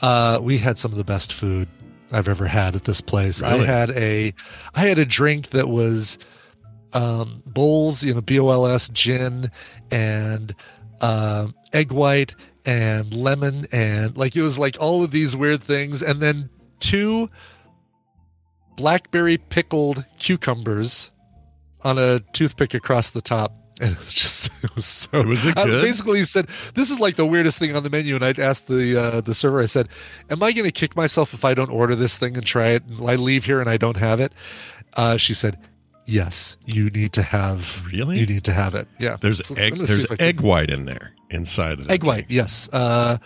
Uh, 0.00 0.38
we 0.40 0.58
had 0.58 0.78
some 0.78 0.92
of 0.92 0.98
the 0.98 1.04
best 1.04 1.32
food 1.32 1.68
I've 2.12 2.28
ever 2.28 2.46
had 2.46 2.76
at 2.76 2.84
this 2.84 3.00
place. 3.00 3.42
I 3.42 3.58
had 3.58 3.90
a 3.90 4.34
I 4.74 4.80
had 4.80 4.98
a 4.98 5.04
drink 5.04 5.50
that 5.50 5.68
was 5.68 6.18
um, 6.92 7.42
Bols, 7.48 8.04
you 8.04 8.14
know, 8.14 8.20
B 8.20 8.38
O 8.38 8.48
L 8.48 8.66
S 8.66 8.88
gin 8.88 9.50
and 9.90 10.54
um, 11.00 11.54
egg 11.72 11.92
white 11.92 12.34
and 12.68 13.14
lemon 13.14 13.66
and 13.72 14.14
like 14.14 14.36
it 14.36 14.42
was 14.42 14.58
like 14.58 14.76
all 14.78 15.02
of 15.02 15.10
these 15.10 15.34
weird 15.34 15.62
things, 15.62 16.02
and 16.02 16.20
then 16.20 16.50
two 16.80 17.30
blackberry 18.76 19.38
pickled 19.38 20.04
cucumbers 20.18 21.10
on 21.82 21.98
a 21.98 22.20
toothpick 22.34 22.74
across 22.74 23.08
the 23.10 23.22
top. 23.22 23.54
And 23.80 23.92
it 23.92 23.98
was 23.98 24.12
just, 24.12 24.50
it 24.64 24.74
was 24.74 24.84
so. 24.84 25.22
Was 25.22 25.46
it 25.46 25.56
I 25.56 25.64
good? 25.64 25.82
basically 25.82 26.24
said, 26.24 26.48
"This 26.74 26.90
is 26.90 26.98
like 26.98 27.14
the 27.14 27.24
weirdest 27.24 27.60
thing 27.60 27.76
on 27.76 27.84
the 27.84 27.90
menu." 27.90 28.16
And 28.16 28.24
I'd 28.24 28.40
asked 28.40 28.66
the 28.66 28.96
uh, 28.96 29.20
the 29.20 29.34
server, 29.34 29.60
I 29.60 29.66
said, 29.66 29.88
"Am 30.28 30.42
I 30.42 30.50
going 30.50 30.64
to 30.64 30.72
kick 30.72 30.96
myself 30.96 31.32
if 31.32 31.44
I 31.44 31.54
don't 31.54 31.70
order 31.70 31.94
this 31.94 32.18
thing 32.18 32.36
and 32.36 32.44
try 32.44 32.70
it? 32.70 32.82
And 32.84 33.08
I 33.08 33.14
leave 33.14 33.44
here 33.44 33.60
and 33.60 33.70
I 33.70 33.76
don't 33.76 33.96
have 33.96 34.18
it?" 34.18 34.32
Uh, 34.94 35.16
she 35.16 35.32
said, 35.32 35.58
"Yes, 36.08 36.56
you 36.66 36.90
need 36.90 37.12
to 37.12 37.22
have. 37.22 37.82
Really? 37.92 38.18
you 38.18 38.26
need 38.26 38.44
to 38.44 38.52
have 38.52 38.74
it. 38.74 38.88
Yeah. 38.98 39.16
There's 39.20 39.46
So 39.46 39.54
egg. 39.54 39.72
I'm 39.72 39.74
gonna 39.76 39.86
see 39.86 39.92
There's 39.94 40.04
if 40.06 40.12
I 40.12 40.16
can- 40.16 40.26
egg 40.26 40.40
white 40.40 40.70
in 40.70 40.84
there 40.86 41.12
inside 41.30 41.78
of 41.78 41.86
the 41.86 41.92
egg 41.92 42.02
white. 42.02 42.26
Yes. 42.28 42.68
Uh, 42.72 43.18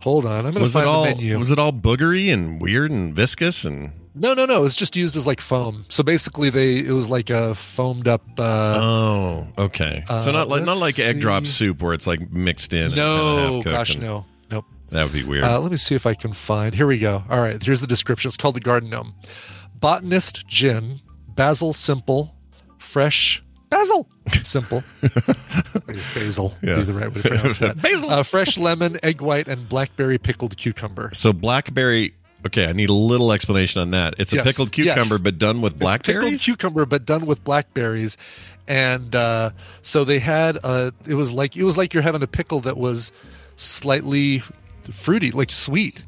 hold 0.00 0.26
on, 0.26 0.38
I'm 0.46 0.52
going 0.52 0.54
to 0.54 0.60
Was 0.60 0.72
it 0.72 0.78
find 0.80 0.88
all? 0.88 1.04
the 1.04 1.10
menu. 1.10 1.38
Was 1.38 1.50
it 1.50 1.58
all 1.58 1.72
boogery 1.72 2.32
and 2.32 2.60
weird 2.60 2.90
and 2.90 3.14
viscous 3.14 3.64
and? 3.64 3.92
no, 4.14 4.32
no, 4.34 4.46
no. 4.46 4.56
It 4.60 4.62
was 4.62 4.74
just 4.76 4.96
used 4.96 5.14
as 5.16 5.26
like 5.26 5.40
foam. 5.40 5.84
So 5.88 6.02
basically, 6.02 6.48
they 6.50 6.78
it 6.78 6.90
was 6.92 7.08
like 7.10 7.30
a 7.30 7.54
foamed 7.54 8.08
up. 8.08 8.22
Uh, 8.38 8.78
Oh, 8.82 9.48
okay. 9.58 10.02
so 10.08 10.14
uh, 10.14 10.32
not 10.32 10.48
like 10.48 10.64
not 10.64 10.78
like 10.78 10.98
egg 10.98 11.20
drop 11.20 11.46
soup 11.46 11.82
where 11.82 11.92
it's 11.92 12.06
like 12.06 12.30
mixed 12.32 12.72
in. 12.72 12.94
no, 12.94 13.62
gosh, 13.64 13.94
and- 13.94 14.02
no, 14.02 14.24
nope. 14.50 14.64
That 14.90 15.02
would 15.04 15.12
be 15.12 15.22
weird. 15.24 15.44
Uh, 15.44 15.60
let 15.60 15.70
me 15.70 15.76
see 15.76 15.94
if 15.94 16.06
I 16.06 16.14
can 16.14 16.32
find. 16.32 16.74
Here 16.74 16.86
we 16.86 16.98
go. 16.98 17.24
All 17.28 17.40
right, 17.40 17.62
here's 17.62 17.80
the 17.80 17.86
description. 17.86 18.28
It's 18.28 18.36
called 18.36 18.54
the 18.56 18.60
Garden 18.60 18.88
Gnome. 18.90 19.14
Botanist 19.78 20.46
gin, 20.46 21.00
basil 21.36 21.72
simple, 21.72 22.34
fresh 22.78 23.42
basil 23.70 24.08
simple. 24.42 24.82
I 25.02 25.92
guess 25.92 26.14
basil 26.14 26.54
would 26.60 26.68
Yeah. 26.68 26.76
be 26.76 26.82
the 26.84 26.94
right 26.94 27.14
way 27.14 27.22
to 27.22 27.28
pronounce 27.28 27.58
that. 27.58 27.80
Basil. 27.80 28.10
Uh, 28.10 28.22
fresh 28.22 28.58
lemon, 28.58 28.98
egg 29.02 29.20
white, 29.20 29.46
and 29.48 29.68
blackberry 29.68 30.18
pickled 30.18 30.56
cucumber. 30.56 31.10
so 31.12 31.32
blackberry. 31.32 32.14
Okay, 32.46 32.66
I 32.68 32.72
need 32.72 32.90
a 32.90 32.94
little 32.94 33.32
explanation 33.32 33.80
on 33.82 33.90
that. 33.90 34.14
It's 34.18 34.32
a 34.32 34.36
Yes, 34.36 34.46
pickled 34.46 34.70
cucumber, 34.70 35.00
yes. 35.14 35.20
but 35.20 35.36
done 35.38 35.60
with 35.62 35.82
It's 35.82 35.96
pickled 36.06 36.38
cucumber, 36.38 36.86
but 36.86 37.04
done 37.04 37.26
with 37.26 37.42
blackberries. 37.42 38.16
And 38.68 39.14
uh, 39.16 39.50
so 39.82 40.04
they 40.04 40.18
had. 40.20 40.58
Uh, 40.62 40.90
it 41.06 41.14
was 41.14 41.32
like 41.32 41.56
it 41.56 41.64
was 41.64 41.76
like 41.76 41.92
you're 41.94 42.02
having 42.04 42.22
a 42.22 42.26
pickle 42.28 42.60
that 42.60 42.76
was 42.76 43.10
slightly 43.56 44.42
fruity, 44.90 45.30
like 45.32 45.50
sweet, 45.50 46.04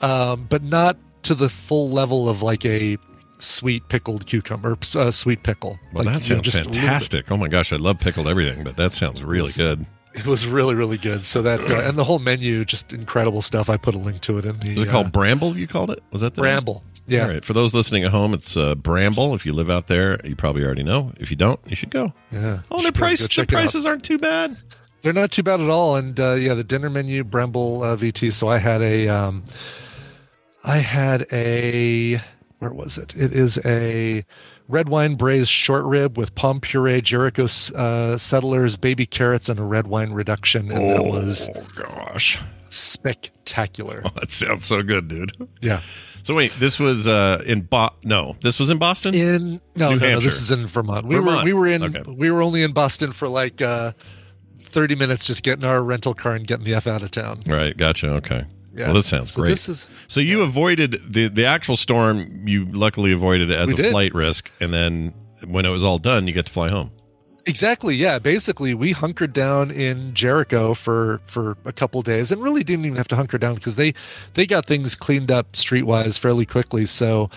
um, 0.00 0.46
but 0.48 0.62
not 0.62 0.96
to 1.24 1.34
the 1.34 1.48
full 1.48 1.88
level 1.90 2.28
of 2.28 2.42
like 2.42 2.64
a 2.64 2.98
sweet 3.38 3.88
pickled 3.88 4.26
cucumber, 4.26 4.76
uh, 4.94 5.10
sweet 5.10 5.42
pickle. 5.42 5.78
well, 5.92 6.04
like, 6.04 6.14
that 6.14 6.28
you 6.28 6.36
know, 6.36 6.42
sounds 6.42 6.42
just 6.42 6.56
a 6.56 6.60
little 6.60 6.72
bit. 6.72 6.80
fantastic. 6.80 7.30
Oh 7.30 7.36
my 7.36 7.48
gosh, 7.48 7.72
I 7.72 7.76
love 7.76 7.98
pickled 7.98 8.28
everything, 8.28 8.64
but 8.64 8.76
that 8.76 8.92
sounds 8.92 9.22
really 9.22 9.52
good. 9.52 9.86
It 10.14 10.26
was 10.26 10.46
really, 10.46 10.74
really 10.74 10.98
good. 10.98 11.24
So 11.24 11.42
that 11.42 11.60
and 11.70 11.98
the 11.98 12.04
whole 12.04 12.18
menu, 12.18 12.64
just 12.64 12.92
incredible 12.92 13.42
stuff. 13.42 13.68
I 13.68 13.76
put 13.76 13.94
a 13.94 13.98
link 13.98 14.20
to 14.22 14.38
it 14.38 14.46
in 14.46 14.58
the 14.60 14.74
Was 14.74 14.82
it 14.84 14.88
uh, 14.88 14.92
called 14.92 15.12
Bramble? 15.12 15.56
You 15.56 15.66
called 15.66 15.90
it? 15.90 16.02
Was 16.10 16.20
that 16.20 16.34
the 16.34 16.42
name? 16.42 16.52
Bramble. 16.52 16.82
Yeah. 17.06 17.22
All 17.24 17.28
right. 17.28 17.44
For 17.44 17.52
those 17.52 17.74
listening 17.74 18.04
at 18.04 18.10
home, 18.10 18.32
it's 18.32 18.56
uh, 18.56 18.74
Bramble. 18.76 19.34
If 19.34 19.44
you 19.44 19.52
live 19.52 19.68
out 19.68 19.88
there, 19.88 20.24
you 20.24 20.36
probably 20.36 20.64
already 20.64 20.82
know. 20.84 21.12
If 21.18 21.30
you 21.30 21.36
don't, 21.36 21.60
you 21.66 21.76
should 21.76 21.90
go. 21.90 22.12
Yeah. 22.30 22.60
Oh, 22.70 22.80
their 22.80 22.92
price, 22.92 23.20
go 23.20 23.24
the 23.24 23.28
check 23.28 23.48
it 23.52 23.54
out. 23.54 23.58
prices 23.58 23.86
aren't 23.86 24.04
too 24.04 24.18
bad. 24.18 24.56
They're 25.02 25.12
not 25.12 25.30
too 25.30 25.42
bad 25.42 25.60
at 25.60 25.68
all. 25.68 25.96
And 25.96 26.18
uh, 26.18 26.34
yeah, 26.34 26.54
the 26.54 26.64
dinner 26.64 26.88
menu, 26.88 27.24
Bramble 27.24 27.82
uh, 27.82 27.96
VT. 27.96 28.32
So 28.32 28.48
I 28.48 28.56
had 28.58 28.80
a, 28.80 29.08
um, 29.08 29.44
I 30.64 30.78
had 30.78 31.26
a, 31.30 32.20
where 32.64 32.72
was 32.72 32.98
it? 32.98 33.14
It 33.14 33.32
is 33.32 33.58
a 33.64 34.24
red 34.68 34.88
wine 34.88 35.14
braised 35.14 35.50
short 35.50 35.84
rib 35.84 36.16
with 36.18 36.34
pomme 36.34 36.60
puree, 36.60 37.00
Jericho 37.02 37.44
uh, 37.74 38.16
settlers, 38.16 38.76
baby 38.76 39.06
carrots, 39.06 39.48
and 39.48 39.60
a 39.60 39.62
red 39.62 39.86
wine 39.86 40.12
reduction. 40.12 40.72
And 40.72 40.90
that 40.90 41.04
was 41.04 41.48
Oh 41.54 41.66
gosh, 41.76 42.42
spectacular. 42.70 44.02
oh, 44.04 44.10
that 44.20 44.30
sounds 44.30 44.64
so 44.64 44.82
good, 44.82 45.08
dude. 45.08 45.32
Yeah. 45.60 45.80
So 46.22 46.34
wait, 46.34 46.52
this 46.58 46.80
was 46.80 47.06
uh, 47.06 47.42
in 47.46 47.60
Bo- 47.62 47.90
No, 48.02 48.34
this 48.40 48.58
was 48.58 48.70
in 48.70 48.78
Boston. 48.78 49.14
In 49.14 49.60
no, 49.76 49.90
New 49.90 49.98
no, 50.00 50.12
no, 50.14 50.20
this 50.20 50.40
is 50.40 50.50
in 50.50 50.66
Vermont. 50.66 51.04
We 51.06 51.16
Vermont. 51.16 51.40
were 51.40 51.44
we 51.44 51.52
were 51.52 51.66
in 51.66 51.82
Okay. 51.82 52.02
we 52.10 52.30
were 52.30 52.40
only 52.40 52.62
in 52.62 52.72
Boston 52.72 53.12
for 53.12 53.28
like 53.28 53.60
uh, 53.60 53.92
thirty 54.62 54.94
minutes, 54.94 55.26
just 55.26 55.42
getting 55.42 55.66
our 55.66 55.82
rental 55.82 56.14
car 56.14 56.34
and 56.34 56.46
getting 56.46 56.64
the 56.64 56.74
f 56.74 56.86
out 56.86 57.02
of 57.02 57.10
town. 57.10 57.40
right. 57.46 57.76
Gotcha. 57.76 58.10
Okay. 58.14 58.46
Yeah. 58.74 58.86
Well, 58.86 58.94
this 58.94 59.06
sounds 59.06 59.32
So 59.32 59.40
great. 59.42 59.50
this 59.50 59.68
is- 59.68 59.86
so 60.08 60.20
you 60.20 60.42
avoided 60.42 61.00
the 61.08 61.28
the 61.28 61.44
actual 61.46 61.76
storm. 61.76 62.42
You 62.46 62.64
luckily 62.66 63.12
avoided 63.12 63.50
it 63.50 63.56
as 63.56 63.68
We 63.68 63.74
a 63.74 63.76
did. 63.76 63.90
flight 63.90 64.14
risk, 64.14 64.50
and 64.60 64.72
then 64.74 65.14
when 65.46 65.64
it 65.64 65.70
was 65.70 65.84
all 65.84 65.98
done, 65.98 66.26
you 66.26 66.32
get 66.32 66.46
to 66.46 66.52
fly 66.52 66.68
home. 66.70 66.90
Exactly. 67.46 67.94
Yeah. 67.94 68.18
Basically, 68.18 68.72
we 68.72 68.92
hunkered 68.92 69.34
down 69.34 69.70
in 69.70 70.14
Jericho 70.14 70.72
for 70.74 71.20
for 71.24 71.56
a 71.66 71.72
couple 71.72 72.00
days, 72.02 72.32
and 72.32 72.42
really 72.42 72.64
didn't 72.64 72.86
even 72.86 72.96
have 72.96 73.08
to 73.08 73.16
hunker 73.16 73.36
down 73.38 73.54
because 73.56 73.76
they 73.76 73.92
they 74.32 74.46
got 74.46 74.64
things 74.66 74.94
cleaned 74.94 75.30
up 75.30 75.52
streetwise 75.52 76.18
fairly 76.18 76.46
quickly. 76.46 76.86
So 76.86 77.28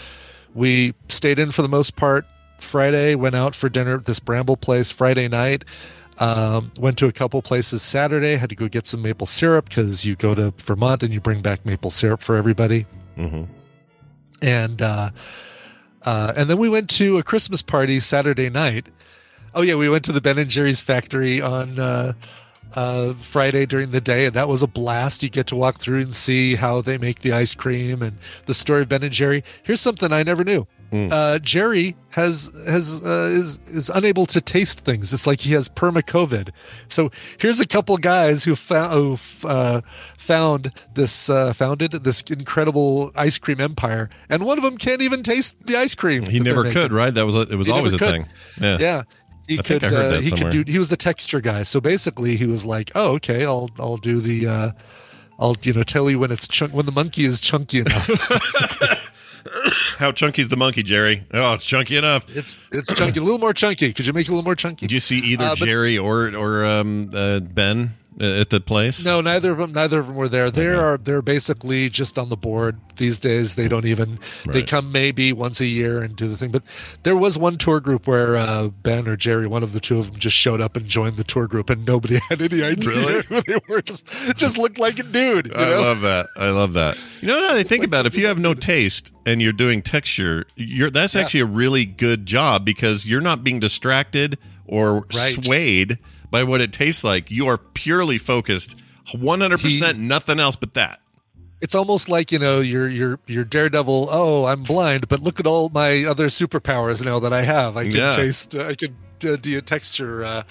we 0.55 0.93
stayed 1.09 1.39
in 1.39 1.51
for 1.51 1.61
the 1.61 1.67
most 1.67 1.95
part. 1.95 2.25
Friday 2.59 3.13
went 3.15 3.35
out 3.35 3.53
for 3.53 3.69
dinner 3.69 3.95
at 3.95 4.05
this 4.05 4.19
Bramble 4.19 4.57
place 4.57 4.91
Friday 4.91 5.27
night. 5.27 5.63
Um, 6.19 6.71
went 6.79 6.97
to 6.97 7.07
a 7.07 7.11
couple 7.11 7.41
places 7.41 7.81
Saturday. 7.83 8.37
Had 8.37 8.49
to 8.49 8.55
go 8.55 8.67
get 8.67 8.87
some 8.87 9.01
maple 9.01 9.27
syrup 9.27 9.69
because 9.69 10.05
you 10.05 10.15
go 10.15 10.33
to 10.33 10.51
Vermont 10.57 11.03
and 11.03 11.13
you 11.13 11.21
bring 11.21 11.41
back 11.41 11.65
maple 11.65 11.91
syrup 11.91 12.21
for 12.21 12.35
everybody. 12.35 12.85
Mm-hmm. 13.17 13.43
And 14.41 14.81
uh, 14.81 15.11
uh, 16.03 16.33
and 16.35 16.49
then 16.49 16.57
we 16.57 16.69
went 16.69 16.89
to 16.91 17.17
a 17.17 17.23
Christmas 17.23 17.61
party 17.61 17.99
Saturday 17.99 18.49
night. 18.49 18.87
Oh 19.53 19.61
yeah, 19.61 19.75
we 19.75 19.89
went 19.89 20.05
to 20.05 20.11
the 20.11 20.21
Ben 20.21 20.37
and 20.37 20.49
Jerry's 20.49 20.81
factory 20.81 21.41
on 21.41 21.79
uh, 21.79 22.13
uh, 22.77 23.13
Friday 23.15 23.65
during 23.65 23.89
the 23.91 23.99
day, 24.01 24.25
and 24.27 24.35
that 24.35 24.47
was 24.47 24.61
a 24.61 24.67
blast. 24.67 25.23
You 25.23 25.29
get 25.29 25.47
to 25.47 25.55
walk 25.55 25.79
through 25.79 26.01
and 26.01 26.15
see 26.15 26.55
how 26.55 26.81
they 26.81 26.97
make 26.99 27.19
the 27.21 27.33
ice 27.33 27.55
cream 27.55 28.01
and 28.03 28.17
the 28.45 28.53
story 28.53 28.83
of 28.83 28.89
Ben 28.89 29.01
and 29.03 29.11
Jerry. 29.11 29.43
Here's 29.63 29.81
something 29.81 30.13
I 30.13 30.21
never 30.23 30.43
knew. 30.43 30.67
Uh, 30.89 31.37
Jerry 31.39 31.97
has 32.11 32.49
has 32.65 33.01
uh, 33.03 33.29
is 33.33 33.59
is 33.67 33.89
unable 33.89 34.25
to 34.27 34.39
taste 34.39 34.85
things. 34.85 35.11
It's 35.11 35.27
like 35.27 35.41
he 35.41 35.51
has 35.51 35.67
perma 35.67 36.01
COVID. 36.01 36.51
So 36.87 37.11
here's 37.37 37.59
a 37.59 37.67
couple 37.67 37.97
guys 37.97 38.45
who 38.45 38.55
found 38.55 38.93
who 38.93 39.17
uh, 39.45 39.81
found 40.17 40.71
this 40.93 41.29
uh, 41.29 41.51
founded 41.51 41.91
this 42.05 42.21
incredible 42.21 43.11
ice 43.17 43.37
cream 43.37 43.59
empire, 43.59 44.09
and 44.29 44.45
one 44.45 44.57
of 44.57 44.63
them 44.63 44.77
can't 44.77 45.01
even 45.01 45.23
taste 45.23 45.55
the 45.65 45.75
ice 45.75 45.93
cream. 45.93 46.23
He 46.23 46.39
never 46.39 46.71
could, 46.71 46.93
right? 46.93 47.13
That 47.13 47.25
was 47.25 47.35
a, 47.35 47.41
it 47.41 47.55
was 47.55 47.67
He 47.67 47.73
always 47.73 47.93
a 47.93 47.97
could. 47.97 48.09
thing. 48.09 48.27
Yeah. 48.61 48.77
Yeah. 48.79 49.03
He 49.47 49.55
I 49.55 49.61
could. 49.61 49.81
think 49.81 49.83
I 49.83 49.89
heard 49.89 50.05
uh, 50.05 50.09
that 50.09 50.23
he 50.23 50.29
somewhere. 50.29 50.51
could 50.51 50.65
do. 50.65 50.71
He 50.71 50.77
was 50.79 50.89
the 50.89 50.97
texture 50.97 51.39
guy. 51.41 51.63
So 51.63 51.79
basically, 51.79 52.35
he 52.35 52.45
was 52.45 52.65
like, 52.65 52.91
"Oh, 52.95 53.13
okay, 53.13 53.45
I'll 53.45 53.69
I'll 53.79 53.97
do 53.97 54.19
the, 54.19 54.45
uh, 54.47 54.71
I'll 55.39 55.55
you 55.61 55.73
know 55.73 55.83
tell 55.83 56.09
you 56.09 56.19
when 56.19 56.31
it's 56.31 56.47
chunk 56.47 56.73
when 56.73 56.85
the 56.85 56.91
monkey 56.91 57.23
is 57.25 57.39
chunky 57.41 57.79
enough. 57.79 58.07
How 59.97 60.11
chunky's 60.11 60.49
the 60.49 60.57
monkey, 60.57 60.83
Jerry? 60.83 61.23
Oh, 61.33 61.53
it's 61.53 61.65
chunky 61.65 61.95
enough. 61.95 62.25
it's 62.35 62.57
it's 62.71 62.91
chunky, 62.93 63.19
a 63.19 63.23
little 63.23 63.39
more 63.39 63.53
chunky. 63.53 63.93
Could 63.93 64.05
you 64.05 64.11
make 64.13 64.25
it 64.27 64.29
a 64.29 64.31
little 64.33 64.43
more 64.43 64.55
chunky? 64.55 64.87
Did 64.87 64.91
you 64.93 64.99
see 64.99 65.19
either 65.19 65.45
Uh, 65.45 65.55
but- 65.57 65.65
Jerry 65.65 65.97
or 65.97 66.35
or 66.35 66.65
um, 66.65 67.09
uh, 67.13 67.39
Ben 67.39 67.93
at 68.19 68.49
the 68.49 68.59
place? 68.59 69.05
No, 69.05 69.21
neither 69.21 69.51
of 69.51 69.57
them. 69.57 69.73
Neither 69.73 69.99
of 69.99 70.07
them 70.07 70.15
were 70.15 70.29
there. 70.29 70.49
They 70.49 70.67
are 70.67 70.97
they're 70.97 71.21
basically 71.21 71.89
just 71.89 72.17
on 72.17 72.29
the 72.29 72.37
board 72.37 72.79
these 72.97 73.19
days. 73.19 73.55
They 73.55 73.67
don't 73.67 73.85
even. 73.85 74.19
They 74.45 74.63
come 74.63 74.91
maybe 74.91 75.31
once 75.33 75.61
a 75.61 75.65
year 75.67 76.01
and 76.01 76.15
do 76.15 76.27
the 76.27 76.35
thing. 76.37 76.51
But 76.51 76.63
there 77.03 77.15
was 77.15 77.37
one 77.37 77.57
tour 77.57 77.79
group 77.79 78.07
where 78.07 78.35
uh, 78.35 78.69
Ben 78.69 79.07
or 79.07 79.15
Jerry, 79.15 79.45
one 79.47 79.61
of 79.63 79.73
the 79.73 79.79
two 79.79 79.99
of 79.99 80.11
them, 80.11 80.19
just 80.19 80.35
showed 80.35 80.61
up 80.61 80.75
and 80.75 80.85
joined 80.87 81.17
the 81.17 81.23
tour 81.23 81.47
group, 81.47 81.69
and 81.69 81.85
nobody 81.85 82.17
had 82.29 82.41
any 82.41 82.63
idea 82.63 82.89
Really? 82.91 83.21
they 83.47 83.59
were. 83.67 83.81
Just 83.81 84.07
just 84.35 84.57
looked 84.57 84.79
like 84.79 84.97
a 84.99 85.03
dude. 85.03 85.47
You 85.47 85.53
I 85.55 85.65
know? 85.69 85.81
love 85.81 86.01
that. 86.01 86.27
I 86.35 86.49
love 86.49 86.73
that. 86.73 86.97
You 87.21 87.27
know, 87.27 87.39
now 87.39 87.47
that 87.49 87.57
I 87.57 87.63
think 87.63 87.83
about 87.83 88.05
it, 88.05 88.13
if 88.13 88.17
you 88.17 88.27
have 88.27 88.39
no 88.39 88.53
taste 88.53 89.13
and 89.25 89.41
you're 89.41 89.53
doing 89.53 89.81
texture, 89.81 90.45
you're 90.55 90.89
that's 90.89 91.15
actually 91.15 91.41
a 91.41 91.45
really 91.45 91.85
good 91.85 92.25
job 92.25 92.65
because 92.65 93.05
you're 93.07 93.21
not 93.21 93.43
being 93.43 93.59
distracted 93.59 94.37
or 94.65 95.05
Right. 95.15 95.43
swayed 95.45 95.97
by 96.31 96.43
what 96.43 96.61
it 96.61 96.71
tastes 96.73 97.03
like. 97.03 97.31
You 97.31 97.47
are 97.47 97.57
purely 97.57 98.17
focused, 98.17 98.75
100% 99.13 99.97
nothing 99.97 100.39
else 100.39 100.55
but 100.55 100.73
that. 100.75 100.99
it's 101.61 101.73
almost 101.75 102.07
like 102.09 102.31
you 102.31 102.37
know 102.39 102.59
you're 102.59 102.87
you're 102.89 103.19
you're 103.25 103.43
daredevil 103.45 104.07
oh 104.11 104.45
i'm 104.45 104.61
blind 104.63 105.07
but 105.07 105.21
look 105.21 105.39
at 105.39 105.47
all 105.47 105.69
my 105.69 106.03
other 106.05 106.27
superpowers 106.27 107.03
now 107.03 107.19
that 107.19 107.33
i 107.33 107.41
have 107.41 107.75
i 107.77 107.83
can 107.83 107.93
Yeah. 107.95 108.11
taste 108.11 108.55
uh, 108.55 108.67
i 108.67 108.75
can 108.75 108.95
uh, 109.25 109.37
do 109.37 109.57
a 109.57 109.61
texture 109.61 110.23
uh 110.23 110.43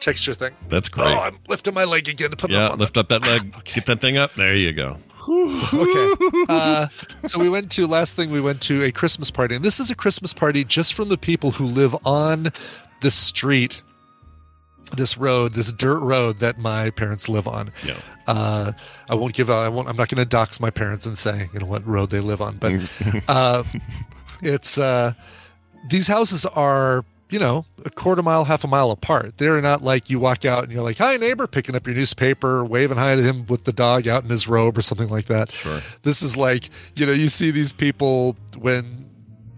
texture 0.00 0.32
thing 0.32 0.54
That's 0.68 0.88
great. 0.88 1.06
oh 1.08 1.18
i'm 1.20 1.36
lifting 1.48 1.74
my 1.74 1.84
leg 1.84 2.08
again 2.08 2.30
to 2.30 2.36
put 2.36 2.50
yeah, 2.50 2.68
up 2.68 2.78
lift 2.78 2.96
up 2.96 3.08
that 3.10 3.26
leg, 3.26 3.54
get 3.74 3.84
that 3.86 4.00
thing 4.00 4.16
up. 4.16 4.32
There 4.36 4.54
you 4.54 4.72
go. 4.72 4.96
okay. 5.28 6.14
Uh, 6.48 6.86
so 7.26 7.38
we 7.38 7.50
went 7.50 7.70
to 7.72 7.86
last 7.86 8.16
thing 8.16 8.30
we 8.30 8.40
went 8.40 8.62
to 8.62 8.82
a 8.84 8.90
Christmas 8.90 9.30
party, 9.30 9.54
and 9.56 9.62
this 9.64 9.78
is 9.78 9.90
a 9.90 9.94
Christmas 9.94 10.32
party 10.32 10.64
just 10.64 10.94
from 10.94 11.10
the 11.10 11.18
people 11.18 11.50
who 11.50 11.66
live 11.66 11.94
on 12.06 12.50
the 13.02 13.10
street, 13.10 13.82
this 14.96 15.18
road, 15.18 15.54
this 15.54 15.72
dirt 15.72 16.00
road 16.00 16.40
that 16.40 16.58
my 16.58 16.90
parents 16.90 17.28
live 17.28 17.46
on. 17.46 17.72
Yeah. 17.84 17.96
Uh, 18.26 18.72
I 19.08 19.14
won't 19.14 19.34
give 19.34 19.48
out. 19.48 19.64
I 19.64 19.68
won't. 19.68 19.88
I'm 19.88 19.96
not 19.96 20.08
going 20.08 20.18
to 20.18 20.24
dox 20.24 20.60
my 20.60 20.70
parents 20.70 21.06
and 21.06 21.16
say 21.16 21.48
you 21.52 21.60
know 21.60 21.66
what 21.66 21.86
road 21.86 22.10
they 22.10 22.20
live 22.20 22.42
on, 22.42 22.56
but 22.56 22.72
uh, 23.28 23.64
it's 24.42 24.78
uh, 24.78 25.14
these 25.88 26.08
houses 26.08 26.44
are 26.44 27.04
you 27.30 27.38
know 27.38 27.64
a 27.84 27.90
quarter 27.90 28.22
mile, 28.22 28.44
half 28.44 28.64
a 28.64 28.68
mile 28.68 28.90
apart. 28.90 29.38
They're 29.38 29.60
not 29.62 29.82
like 29.82 30.10
you 30.10 30.18
walk 30.18 30.44
out 30.44 30.64
and 30.64 30.72
you're 30.72 30.82
like, 30.82 30.98
"Hi, 30.98 31.16
neighbor," 31.16 31.46
picking 31.46 31.74
up 31.74 31.86
your 31.86 31.96
newspaper, 31.96 32.64
waving 32.64 32.98
hi 32.98 33.16
to 33.16 33.22
him 33.22 33.46
with 33.46 33.64
the 33.64 33.72
dog 33.72 34.06
out 34.06 34.24
in 34.24 34.30
his 34.30 34.46
robe 34.46 34.76
or 34.76 34.82
something 34.82 35.08
like 35.08 35.26
that. 35.26 35.50
Sure. 35.50 35.80
This 36.02 36.22
is 36.22 36.36
like 36.36 36.68
you 36.96 37.06
know 37.06 37.12
you 37.12 37.28
see 37.28 37.50
these 37.50 37.72
people 37.72 38.36
when 38.58 39.07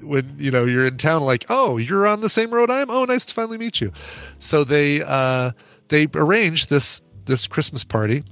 when 0.03 0.37
you 0.39 0.51
know 0.51 0.65
you're 0.65 0.87
in 0.87 0.97
town 0.97 1.23
like 1.23 1.45
oh 1.49 1.77
you're 1.77 2.07
on 2.07 2.21
the 2.21 2.29
same 2.29 2.51
road 2.51 2.71
i 2.71 2.81
am 2.81 2.91
oh 2.91 3.05
nice 3.05 3.25
to 3.27 3.35
finally 3.35 3.59
meet 3.59 3.81
you. 3.81 3.93
So 4.39 4.65
they 4.65 5.03
uh 5.03 5.53
they 5.89 6.09
arranged 6.15 6.71
this 6.71 7.01
this 7.25 7.47
christmas 7.47 7.85
party 7.85 8.25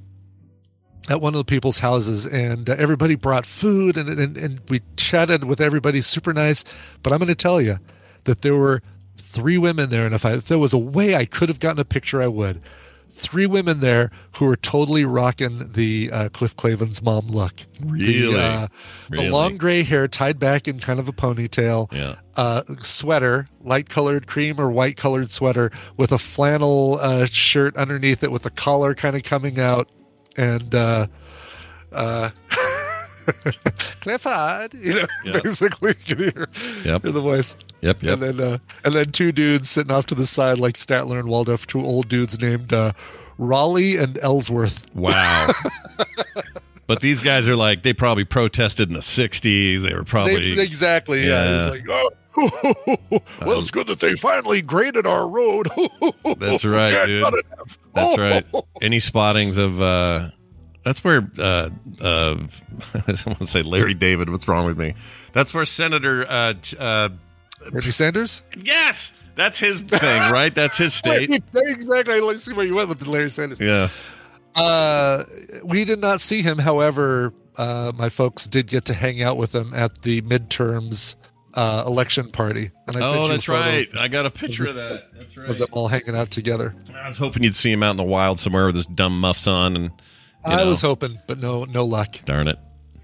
at 1.09 1.21
one 1.21 1.35
of 1.35 1.39
the 1.39 1.45
people's 1.45 1.79
houses 1.79 2.27
and 2.27 2.69
uh, 2.69 2.77
everybody 2.79 3.15
brought 3.15 3.47
food 3.47 3.97
and, 3.97 4.09
and 4.09 4.37
and 4.37 4.61
we 4.69 4.83
chatted 4.97 5.45
with 5.45 5.61
everybody 5.61 6.01
super 6.01 6.33
nice. 6.33 6.65
But 7.03 7.13
i'm 7.13 7.19
going 7.19 7.29
to 7.29 7.35
tell 7.35 7.61
you 7.61 7.79
that 8.25 8.43
there 8.43 8.57
were 8.57 8.83
three 9.17 9.59
women 9.59 9.91
there 9.91 10.07
and 10.07 10.15
if, 10.15 10.25
I, 10.25 10.35
if 10.35 10.49
there 10.49 10.59
was 10.59 10.73
a 10.73 10.79
way 10.79 11.15
i 11.15 11.25
could 11.25 11.49
have 11.49 11.61
gotten 11.61 11.79
a 11.79 11.85
picture 11.85 12.23
i 12.23 12.27
would 12.29 12.63
three 13.19 13.47
women 13.47 13.81
there 13.81 14.11
who 14.37 14.47
were 14.47 14.57
totally 14.57 15.05
rocking 15.05 15.73
the 15.73 16.09
uh, 16.13 16.29
cliff 16.31 16.55
clavin's 16.57 17.03
mom 17.03 17.27
look 17.27 17.67
Really? 17.85 18.33
the, 18.33 18.41
uh, 18.41 18.69
Really? 19.11 19.27
the 19.27 19.33
long 19.33 19.57
gray 19.57 19.83
hair 19.83 20.07
tied 20.09 20.39
back 20.39 20.69
in 20.69 20.79
kind 20.79 21.01
of 21.01 21.09
a 21.09 21.13
ponytail 21.13 21.93
Yeah. 21.93 22.15
uh, 22.37 22.63
sweater, 22.79 23.49
light 23.63 23.89
colored 23.89 24.27
cream 24.29 24.61
or 24.61 24.71
white 24.71 24.97
colored 24.97 25.31
sweater 25.33 25.71
with 25.97 26.13
a 26.13 26.19
flannel 26.19 26.99
uh, 27.01 27.27
shirt 27.27 27.77
underneath 27.77 28.23
it 28.23 28.31
with 28.31 28.43
the 28.43 28.51
collar 28.51 28.95
kind 28.95 29.17
of 29.17 29.25
coming 29.25 29.59
out. 29.59 29.89
And 30.37 30.73
uh, 30.75 31.09
uh, 31.93 32.31
Clifford, 34.01 34.75
you 34.75 34.95
know, 34.95 35.07
basically, 35.43 35.95
you 36.07 36.17
can 36.17 36.19
hear, 36.19 36.49
Yep. 36.85 37.03
hear 37.03 37.13
the 37.13 37.21
voice. 37.21 37.57
Yep, 37.81 38.03
yep. 38.03 38.13
And 38.15 38.23
then, 38.23 38.53
uh, 38.55 38.59
and 38.85 38.95
then 38.95 39.13
two 39.13 39.33
dudes 39.33 39.71
sitting 39.71 39.93
off 39.93 40.07
to 40.07 40.15
the 40.15 40.27
side, 40.27 40.59
like 40.59 40.75
Statler 40.75 41.19
and 41.21 41.29
Waldorf, 41.29 41.67
two 41.67 41.85
old 41.85 42.09
dudes 42.09 42.41
named 42.41 42.73
uh, 42.73 42.93
Raleigh 43.39 43.97
and 43.97 44.19
Ellsworth. 44.19 44.93
Wow. 44.95 45.53
but 46.87 47.01
these 47.01 47.21
guys 47.21 47.47
are 47.49 47.57
like 47.57 47.83
they 47.85 47.93
probably 47.93 48.25
protested 48.25 48.89
in 48.89 48.95
the 48.95 49.01
60s. 49.01 49.83
They 49.83 49.95
were 49.95 50.05
probably 50.05 50.57
They, 50.57 50.63
exactly, 50.63 51.27
yeah. 51.27 51.45
Yeah. 51.45 51.73
It's 51.73 51.89
like, 51.89 51.89
oh, 51.89 52.11
well, 53.47 53.59
it's 53.59 53.71
good 53.71 53.87
that 53.89 54.01
they 54.01 54.15
finally 54.17 54.63
graded 54.63 55.07
our 55.07 55.29
road. 55.29 55.69
That's 56.39 56.65
right, 56.65 56.93
Yeah, 56.93 57.07
dude. 57.07 57.35
That's 57.95 58.19
right. 58.19 58.47
Any 58.81 59.01
spottings 59.01 59.59
of 59.59 59.83
uh 59.83 60.31
that's 60.85 61.03
where 61.03 61.31
uh 61.39 61.71
uh 62.01 62.37
I 62.95 63.01
want 63.27 63.39
to 63.39 63.45
say 63.45 63.63
Larry 63.63 63.95
David, 63.95 64.31
what's 64.31 64.47
wrong 64.47 64.67
with 64.67 64.79
me? 64.79 64.95
That's 65.33 65.53
where 65.53 65.65
Senator 65.65 66.25
uh 66.29 66.55
uh 66.79 67.09
Bernie 67.71 67.91
Sanders? 67.91 68.43
yes, 68.63 69.13
that's 69.35 69.59
his 69.59 69.81
thing, 69.81 70.01
right? 70.33 70.55
That's 70.55 70.79
his 70.79 70.95
state. 70.95 71.31
exactly. 71.55 72.21
Let's 72.21 72.45
see 72.45 72.53
where 72.53 72.67
you 72.67 72.75
went 72.75 72.89
with 72.89 73.07
Larry 73.07 73.31
Sanders. 73.31 73.61
Yeah. 73.61 73.89
Uh, 74.55 75.25
we 75.63 75.85
did 75.85 76.01
not 76.01 76.21
see 76.21 76.43
him. 76.43 76.59
However, 76.59 77.33
uh, 77.57 77.93
my 77.95 78.09
folks 78.09 78.47
did 78.47 78.67
get 78.67 78.85
to 78.87 78.95
hang 78.95 79.23
out 79.23 79.37
with 79.37 79.55
him 79.55 79.73
at 79.75 80.03
the 80.03 80.21
midterms 80.23 81.15
uh, 81.55 81.85
election 81.87 82.31
party. 82.31 82.71
And 82.87 82.97
I 82.97 83.01
Oh, 83.15 83.29
that's 83.29 83.49
right. 83.49 83.89
I 83.97 84.09
got 84.09 84.27
a 84.27 84.31
picture 84.31 84.69
of 84.69 84.75
that. 84.77 85.05
That's 85.19 85.37
Of 85.37 85.59
them 85.59 85.69
all 85.73 85.89
hanging 85.89 86.17
out 86.17 86.31
together. 86.31 86.75
I 86.95 87.07
was 87.07 87.19
hoping 87.19 87.43
you'd 87.43 87.55
see 87.55 87.71
him 87.73 87.83
out 87.83 87.93
in 87.93 87.97
the 87.97 88.05
wild 88.05 88.41
somewhere 88.41 88.67
with 88.67 88.75
his 88.77 88.87
dumb 88.87 89.21
muffs 89.21 89.47
on, 89.47 89.77
and 89.77 89.85
you 89.87 89.91
I 90.45 90.57
know, 90.57 90.69
was 90.69 90.81
hoping, 90.83 91.19
but 91.27 91.39
no, 91.39 91.65
no 91.65 91.85
luck. 91.85 92.17
darn 92.25 92.49
it. 92.49 92.59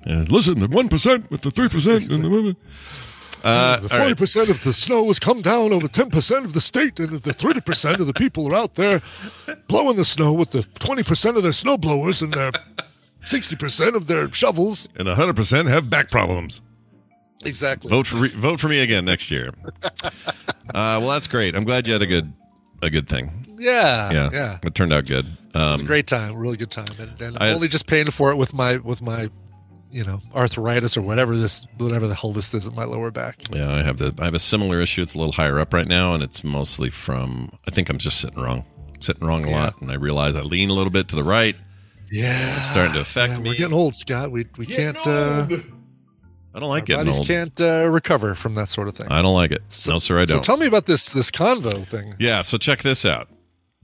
Yeah, 0.06 0.24
listen, 0.28 0.58
the 0.58 0.68
one 0.68 0.88
percent 0.88 1.30
with 1.30 1.42
the 1.42 1.50
three 1.50 1.68
percent 1.68 2.10
and 2.10 2.24
the 2.24 2.28
women. 2.30 2.56
Uh, 3.44 3.76
The 3.80 3.88
forty 3.90 4.14
percent 4.14 4.48
of 4.48 4.62
the 4.62 4.72
snow 4.72 5.06
has 5.08 5.18
come 5.18 5.42
down 5.42 5.72
over 5.72 5.86
ten 5.88 6.08
percent 6.10 6.44
of 6.44 6.52
the 6.54 6.60
state, 6.60 6.98
and 6.98 7.10
the 7.20 7.32
thirty 7.32 7.60
percent 7.60 8.00
of 8.00 8.06
the 8.06 8.14
people 8.14 8.50
are 8.50 8.56
out 8.56 8.74
there 8.76 9.02
blowing 9.68 9.96
the 9.96 10.04
snow 10.04 10.32
with 10.32 10.50
the 10.52 10.62
twenty 10.78 11.02
percent 11.02 11.36
of 11.36 11.42
their 11.42 11.52
snow 11.52 11.76
blowers 11.76 12.22
and 12.22 12.32
their 12.32 12.52
sixty 13.22 13.54
percent 13.56 13.94
of 13.96 14.06
their 14.06 14.32
shovels. 14.32 14.88
and 14.96 15.06
100% 15.08 15.68
have 15.68 15.90
back 15.90 16.10
problems. 16.10 16.62
Exactly. 17.44 17.90
Vote 17.90 18.06
for 18.06 18.26
vote 18.28 18.60
for 18.60 18.68
me 18.68 18.80
again 18.80 19.04
next 19.04 19.30
year. 19.30 19.50
uh, 19.82 20.00
well, 20.72 21.08
that's 21.08 21.26
great. 21.26 21.54
I'm 21.54 21.64
glad 21.64 21.86
you 21.86 21.92
had 21.92 22.02
a 22.02 22.06
good 22.06 22.32
a 22.82 22.88
good 22.90 23.08
thing. 23.08 23.30
Yeah, 23.58 24.10
Yeah, 24.12 24.30
yeah. 24.32 24.58
it 24.62 24.74
turned 24.74 24.92
out 24.92 25.04
good. 25.06 25.26
It 25.26 25.58
was 25.58 25.80
a 25.80 25.82
Um, 25.82 25.86
great 25.86 26.06
time, 26.06 26.34
really 26.36 26.56
good 26.56 26.70
time, 26.70 26.86
and, 26.98 27.20
and 27.22 27.38
I- 27.38 27.48
I'm 27.48 27.56
only 27.56 27.68
just 27.68 27.86
paying 27.86 28.10
for 28.10 28.30
it 28.30 28.36
with 28.36 28.52
my 28.54 28.76
with 28.78 29.00
my, 29.02 29.28
you 29.94 30.04
know, 30.04 30.20
arthritis 30.34 30.96
or 30.96 31.02
whatever 31.02 31.36
this 31.36 31.66
whatever 31.78 32.06
the 32.08 32.14
hell 32.14 32.32
this 32.32 32.52
is 32.52 32.66
in 32.66 32.74
my 32.74 32.84
lower 32.84 33.10
back. 33.10 33.36
yeah, 33.52 33.72
I 33.72 33.82
have 33.82 33.96
the 33.98 34.12
I 34.18 34.24
have 34.24 34.34
a 34.34 34.38
similar 34.40 34.80
issue. 34.80 35.02
It's 35.02 35.14
a 35.14 35.18
little 35.18 35.32
higher 35.32 35.60
up 35.60 35.72
right 35.72 35.86
now, 35.88 36.14
and 36.14 36.22
it's 36.22 36.42
mostly 36.42 36.90
from 36.90 37.50
I 37.66 37.70
think 37.70 37.88
I'm 37.88 37.98
just 37.98 38.20
sitting 38.20 38.42
wrong, 38.42 38.64
sitting 39.00 39.26
wrong 39.26 39.44
a 39.46 39.50
Yeah. 39.50 39.62
lot, 39.62 39.80
and 39.80 39.90
I 39.90 39.94
realize 39.94 40.34
I 40.36 40.42
lean 40.42 40.68
a 40.70 40.72
little 40.74 40.90
bit 40.90 41.08
to 41.08 41.16
the 41.16 41.24
right. 41.24 41.56
Yeah, 42.10 42.58
It's 42.58 42.68
starting 42.68 42.92
to 42.94 43.00
affect 43.00 43.32
Yeah, 43.32 43.38
me. 43.38 43.50
we're 43.50 43.56
getting 43.56 43.72
old, 43.74 43.94
Scott. 43.96 44.30
We 44.30 44.46
we 44.58 44.66
can't. 44.66 44.96
Uh, 45.06 45.46
I 46.56 46.60
don't 46.60 46.68
like 46.68 46.82
our 46.82 46.86
getting 46.86 47.04
bodies 47.06 47.18
old. 47.18 47.26
can't 47.26 47.60
uh, 47.60 47.88
recover 47.88 48.34
from 48.34 48.54
that 48.54 48.68
sort 48.68 48.86
of 48.88 48.94
thing. 48.96 49.08
I 49.10 49.22
don't 49.22 49.34
like 49.34 49.50
it. 49.52 49.62
no, 49.88 49.98
sir, 49.98 50.20
I 50.20 50.24
don't. 50.24 50.38
So 50.38 50.40
tell 50.42 50.56
me 50.56 50.66
about 50.66 50.86
this 50.86 51.08
this 51.10 51.30
convo 51.30 51.84
thing. 51.86 52.14
Yeah, 52.18 52.42
so 52.42 52.58
check 52.58 52.82
this 52.82 53.04
out. 53.04 53.28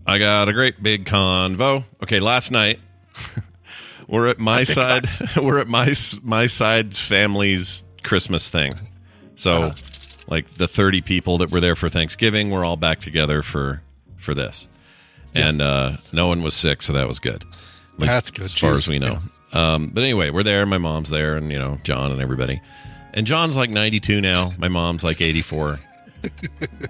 I 0.06 0.18
got 0.18 0.48
a 0.48 0.52
great 0.52 0.82
big 0.82 1.04
convo. 1.06 1.84
Okay, 2.02 2.20
last 2.20 2.50
night 2.52 2.78
we're 4.10 4.26
at 4.26 4.38
my 4.38 4.64
side. 4.64 5.06
we're 5.36 5.60
at 5.60 5.68
my 5.68 5.92
my 6.22 6.46
side 6.46 6.94
family's 6.94 7.84
Christmas 8.02 8.50
thing. 8.50 8.72
So, 9.36 9.72
like 10.28 10.52
the 10.54 10.68
thirty 10.68 11.00
people 11.00 11.38
that 11.38 11.50
were 11.50 11.60
there 11.60 11.76
for 11.76 11.88
Thanksgiving, 11.88 12.50
we're 12.50 12.64
all 12.64 12.76
back 12.76 13.00
together 13.00 13.42
for 13.42 13.82
for 14.16 14.34
this, 14.34 14.68
and 15.34 15.62
uh, 15.62 15.96
no 16.12 16.26
one 16.26 16.42
was 16.42 16.54
sick, 16.54 16.82
so 16.82 16.92
that 16.92 17.06
was 17.06 17.18
good. 17.20 17.44
That's 17.98 18.30
good. 18.30 18.46
as 18.46 18.52
far 18.52 18.72
Jeez. 18.72 18.76
as 18.76 18.88
we 18.88 18.98
know. 18.98 19.18
Um, 19.52 19.90
but 19.92 20.02
anyway, 20.02 20.30
we're 20.30 20.42
there. 20.42 20.64
My 20.66 20.78
mom's 20.78 21.10
there, 21.10 21.36
and 21.36 21.50
you 21.50 21.58
know 21.58 21.78
John 21.84 22.12
and 22.12 22.20
everybody. 22.20 22.60
And 23.14 23.26
John's 23.26 23.56
like 23.56 23.70
ninety 23.70 24.00
two 24.00 24.20
now. 24.20 24.52
My 24.58 24.68
mom's 24.68 25.04
like 25.04 25.20
eighty 25.20 25.42
four. 25.42 25.78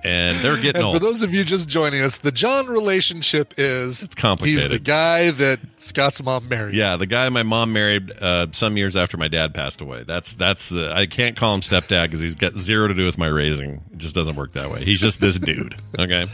And 0.05 0.39
they're 0.39 0.57
getting 0.57 0.77
And 0.77 0.85
old. 0.85 0.97
for 0.97 0.99
those 0.99 1.23
of 1.23 1.33
you 1.35 1.45
just 1.45 1.69
joining 1.69 2.03
us, 2.03 2.19
the 2.19 2.33
John 2.33 2.67
relationship 2.67 3.55
is 3.57 4.03
It's 4.03 4.15
complicated. 4.15 4.63
He's 4.63 4.71
the 4.71 4.79
guy 4.79 5.31
that 5.31 5.61
Scott's 5.77 6.23
mom 6.23 6.49
married. 6.49 6.75
Yeah, 6.75 6.97
the 6.97 7.07
guy 7.07 7.29
my 7.29 7.43
mom 7.43 7.73
married 7.73 8.13
uh, 8.21 8.47
some 8.53 8.77
years 8.77 8.97
after 8.97 9.17
my 9.17 9.29
dad 9.29 9.55
passed 9.55 9.81
away. 9.81 10.05
That's 10.05 10.35
that's 10.35 10.69
the 10.69 10.93
I 10.95 11.07
can't 11.07 11.37
call 11.37 11.55
him 11.55 11.61
stepdad 11.61 12.05
because 12.05 12.21
he's 12.21 12.35
got 12.35 12.55
zero 12.57 12.89
to 12.89 12.95
do 12.95 13.05
with 13.05 13.19
my 13.19 13.27
raising. 13.29 13.83
It 13.93 13.99
just 13.99 14.15
doesn't 14.15 14.37
work 14.37 14.53
that 14.53 14.71
way. 14.71 14.85
He's 14.85 15.01
just 15.01 15.21
this 15.21 15.39
dude. 15.39 15.77
Okay. 15.99 16.27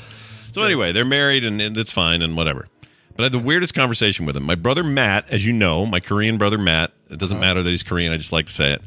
So 0.53 0.63
anyway, 0.63 0.93
they're 0.93 1.05
married 1.05 1.45
and, 1.45 1.61
and 1.61 1.77
it's 1.77 1.93
fine 1.93 2.23
and 2.23 2.37
whatever. 2.37 2.67
But 3.15 3.23
I 3.23 3.27
had 3.27 3.33
the 3.33 3.39
weirdest 3.39 3.75
conversation 3.75 4.27
with 4.27 4.37
him. 4.37 4.43
My 4.45 4.55
brother 4.55 4.85
Matt, 4.85 5.31
as 5.31 5.45
you 5.45 5.53
know, 5.53 5.87
my 5.87 6.01
Korean 6.01 6.37
brother 6.39 6.59
Matt. 6.59 6.93
It 7.11 7.19
doesn't 7.19 7.41
matter 7.41 7.63
that 7.63 7.71
he's 7.71 7.83
Korean. 7.83 8.13
I 8.13 8.17
just 8.17 8.33
like 8.33 8.47
to 8.47 8.53
say 8.53 8.73
it. 8.73 8.83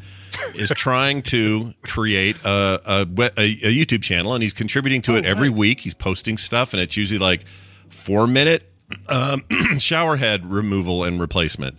Is 0.56 0.70
trying 0.76 1.22
to 1.24 1.74
create 1.84 2.38
a, 2.44 2.82
a 2.86 3.02
a 3.38 3.44
a 3.44 3.74
YouTube 3.74 4.04
channel 4.04 4.34
and 4.34 4.44
he's 4.44 4.54
contributing 4.54 5.02
to 5.04 5.16
it 5.16 5.26
every 5.26 5.50
week. 5.50 5.80
He's 5.80 5.94
posting 5.94 6.38
stuff 6.38 6.74
and 6.74 6.82
it's 6.82 6.98
usually 6.98 7.20
like 7.20 7.46
four 7.90 8.28
minute 8.28 8.70
um, 9.08 9.44
shower 9.78 10.18
head 10.18 10.50
removal 10.50 11.04
and 11.04 11.20
replacement. 11.20 11.78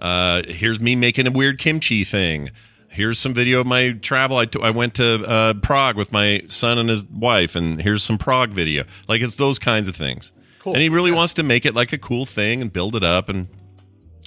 Uh, 0.00 0.42
here's 0.46 0.80
me 0.80 0.96
making 0.96 1.26
a 1.26 1.30
weird 1.30 1.58
kimchi 1.58 2.04
thing. 2.04 2.50
Here's 2.88 3.18
some 3.18 3.32
video 3.32 3.60
of 3.60 3.66
my 3.66 3.92
travel. 3.92 4.36
I, 4.36 4.46
t- 4.46 4.60
I 4.62 4.70
went 4.70 4.94
to 4.96 5.24
uh, 5.24 5.54
Prague 5.54 5.96
with 5.96 6.12
my 6.12 6.42
son 6.48 6.76
and 6.76 6.90
his 6.90 7.06
wife, 7.06 7.56
and 7.56 7.80
here's 7.80 8.02
some 8.02 8.18
Prague 8.18 8.50
video. 8.50 8.84
Like 9.08 9.22
it's 9.22 9.36
those 9.36 9.58
kinds 9.58 9.88
of 9.88 9.96
things. 9.96 10.30
Cool. 10.58 10.74
And 10.74 10.82
he 10.82 10.90
really 10.90 11.10
wants 11.10 11.34
to 11.34 11.42
make 11.42 11.64
it 11.64 11.74
like 11.74 11.92
a 11.92 11.98
cool 11.98 12.26
thing 12.26 12.60
and 12.60 12.70
build 12.72 12.94
it 12.94 13.02
up, 13.02 13.28
and 13.28 13.48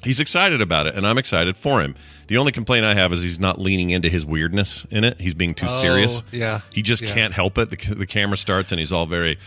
he's 0.05 0.19
excited 0.21 0.61
about 0.61 0.87
it, 0.87 0.95
and 0.95 1.05
I'm 1.05 1.17
excited 1.17 1.57
for 1.57 1.81
him. 1.81 1.95
The 2.27 2.37
only 2.37 2.51
complaint 2.53 2.85
I 2.85 2.93
have 2.93 3.11
is 3.11 3.21
he's 3.21 3.39
not 3.39 3.59
leaning 3.59 3.89
into 3.89 4.09
his 4.09 4.25
weirdness 4.25 4.85
in 4.89 5.03
it. 5.03 5.19
He's 5.19 5.33
being 5.33 5.53
too 5.53 5.65
Oh, 5.69 5.81
serious. 5.81 6.23
yeah. 6.31 6.61
He 6.71 6.81
just 6.81 7.03
Yeah. 7.03 7.13
can't 7.13 7.33
help 7.33 7.57
it. 7.57 7.69
The, 7.69 7.95
the 7.95 8.07
camera 8.07 8.37
starts, 8.37 8.71
and 8.71 8.79
he's 8.79 8.91
all 8.93 9.05
very 9.05 9.37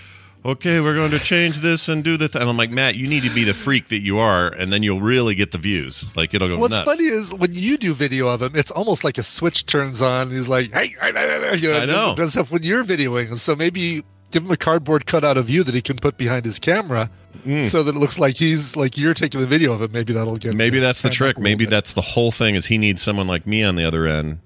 okay, 0.44 0.78
we're 0.80 0.94
going 0.94 1.10
to 1.10 1.18
change 1.18 1.58
this 1.58 1.88
and 1.88 2.02
do 2.04 2.16
this. 2.16 2.34
And 2.36 2.48
I'm 2.48 2.56
like, 2.56 2.70
Matt, 2.70 2.94
you 2.94 3.08
need 3.08 3.24
to 3.24 3.30
be 3.30 3.42
the 3.44 3.52
freak 3.52 3.88
that 3.88 3.98
you 3.98 4.18
are, 4.18 4.46
and 4.48 4.72
then 4.72 4.82
you'll 4.84 5.00
really 5.00 5.34
get 5.34 5.50
the 5.50 5.58
views. 5.58 6.08
Like 6.16 6.32
it'll 6.32 6.48
go 6.48 6.56
What's 6.58 6.74
nuts. 6.76 6.84
funny 6.84 7.04
is 7.04 7.34
when 7.34 7.52
you 7.52 7.76
do 7.76 7.92
video 7.92 8.28
of 8.28 8.40
him, 8.40 8.52
it's 8.54 8.70
almost 8.70 9.02
like 9.04 9.18
a 9.18 9.22
switch 9.24 9.66
turns 9.66 10.00
on. 10.00 10.30
He's 10.30 10.48
like, 10.48 10.72
"Hey, 10.72 10.94
hey," 11.00 11.08
you 11.56 11.68
know, 11.68 11.76
I 11.76 11.86
does- 11.86 11.88
know. 11.88 12.14
does 12.14 12.32
stuff 12.32 12.50
when 12.52 12.62
you're 12.62 12.84
videoing 12.84 13.28
him. 13.28 13.36
So 13.38 13.56
maybe 13.56 14.04
give 14.30 14.44
him 14.44 14.50
a 14.50 14.56
cardboard 14.56 15.06
cutout 15.06 15.36
of 15.36 15.48
you 15.50 15.62
that 15.64 15.74
he 15.74 15.82
can 15.82 15.96
put 15.96 16.16
behind 16.16 16.44
his 16.44 16.58
camera, 16.58 17.10
hmm. 17.42 17.64
so 17.64 17.82
that 17.82 17.94
it 17.94 17.98
looks 17.98 18.18
like 18.18 18.36
he's 18.36 18.76
like 18.76 18.96
you're 18.96 19.14
taking 19.14 19.40
the 19.40 19.46
video 19.46 19.72
of 19.72 19.82
it. 19.82 19.92
Maybe 19.92 20.12
that'll 20.12 20.36
get. 20.36 20.54
Maybe 20.54 20.78
that's 20.78 21.02
the 21.02 21.10
trick. 21.10 21.38
Maybe 21.38 21.64
bit. 21.64 21.70
that's 21.70 21.94
the 21.94 22.00
whole 22.00 22.30
thing. 22.30 22.54
Is 22.54 22.66
he 22.66 22.78
needs 22.78 23.02
someone 23.02 23.26
like 23.26 23.46
me 23.46 23.62
on 23.62 23.76
the 23.76 23.84
other 23.84 24.06
end, 24.06 24.40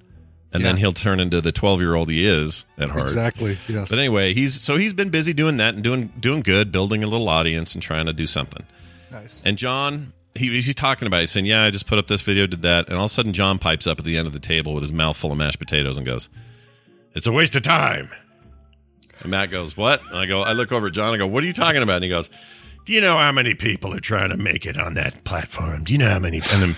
and 0.53 0.64
then 0.64 0.77
he'll 0.77 0.92
turn 0.92 1.21
into 1.21 1.40
the 1.40 1.53
12 1.53 1.81
year 1.81 1.95
old 1.95 2.11
he 2.11 2.27
is 2.27 2.66
at 2.79 2.90
heart. 2.90 3.03
exactly 3.03 3.59
yes. 3.68 3.90
But 3.90 3.99
anyway, 3.99 4.35
he's 4.35 4.61
so 4.61 4.77
he's 4.77 4.92
been 4.92 5.11
busy 5.11 5.33
doing 5.33 5.57
that 5.59 5.75
and 5.75 5.83
doing 5.83 6.12
doing 6.18 6.42
good, 6.42 6.73
building 6.73 7.03
a 7.03 7.07
little 7.07 7.29
audience 7.29 7.75
and 7.75 7.83
trying 7.83 8.07
to 8.07 8.12
do 8.12 8.27
something. 8.27 8.64
nice. 9.11 9.42
And 9.45 9.57
John, 9.57 10.12
he, 10.35 10.49
he's 10.49 10.75
talking 10.75 11.07
about. 11.07 11.18
it. 11.18 11.21
He's 11.21 11.31
saying, 11.31 11.47
"Yeah, 11.47 11.64
I 11.64 11.71
just 11.71 11.87
put 11.87 11.99
up 11.99 12.09
this 12.09 12.21
video, 12.21 12.47
did 12.47 12.62
that," 12.62 12.88
and 12.88 12.97
all 12.97 13.05
of 13.05 13.11
a 13.11 13.14
sudden, 13.14 13.33
John 13.33 13.59
pipes 13.59 13.87
up 13.87 13.99
at 13.99 14.05
the 14.05 14.16
end 14.16 14.27
of 14.27 14.33
the 14.33 14.40
table 14.40 14.75
with 14.75 14.83
his 14.83 14.92
mouth 14.92 15.16
full 15.16 15.33
of 15.33 15.38
mashed 15.38 15.59
potatoes 15.59 15.97
and 15.97 16.07
goes, 16.07 16.29
"It's 17.14 17.27
a 17.27 17.33
waste 17.33 17.57
of 17.57 17.62
time." 17.62 18.11
And 19.23 19.31
Matt 19.31 19.51
goes, 19.51 19.77
"What?" 19.77 20.03
And 20.09 20.19
I 20.19 20.27
go, 20.27 20.43
I 20.43 20.53
look 20.53 20.73
over 20.73 20.89
at 20.89 20.93
John. 20.93 21.15
I 21.15 21.17
go, 21.17 21.27
"What 21.27 21.43
are 21.43 21.47
you 21.47 21.53
talking 21.53 21.83
about?" 21.83 21.97
And 21.97 22.05
he 22.05 22.11
goes, 22.11 22.29
"Do 22.85 22.93
you 22.93 23.01
know 23.01 23.17
how 23.17 23.33
many 23.33 23.55
people 23.55 23.95
are 23.95 24.01
trying 24.01 24.31
to 24.31 24.37
make 24.37 24.67
it 24.67 24.77
on 24.77 24.95
that 24.95 25.25
platform? 25.25 25.85
Do 25.85 25.93
you 25.93 25.99
know 25.99 26.11
how 26.11 26.19
many?" 26.19 26.39
And 26.39 26.63
then, 26.63 26.77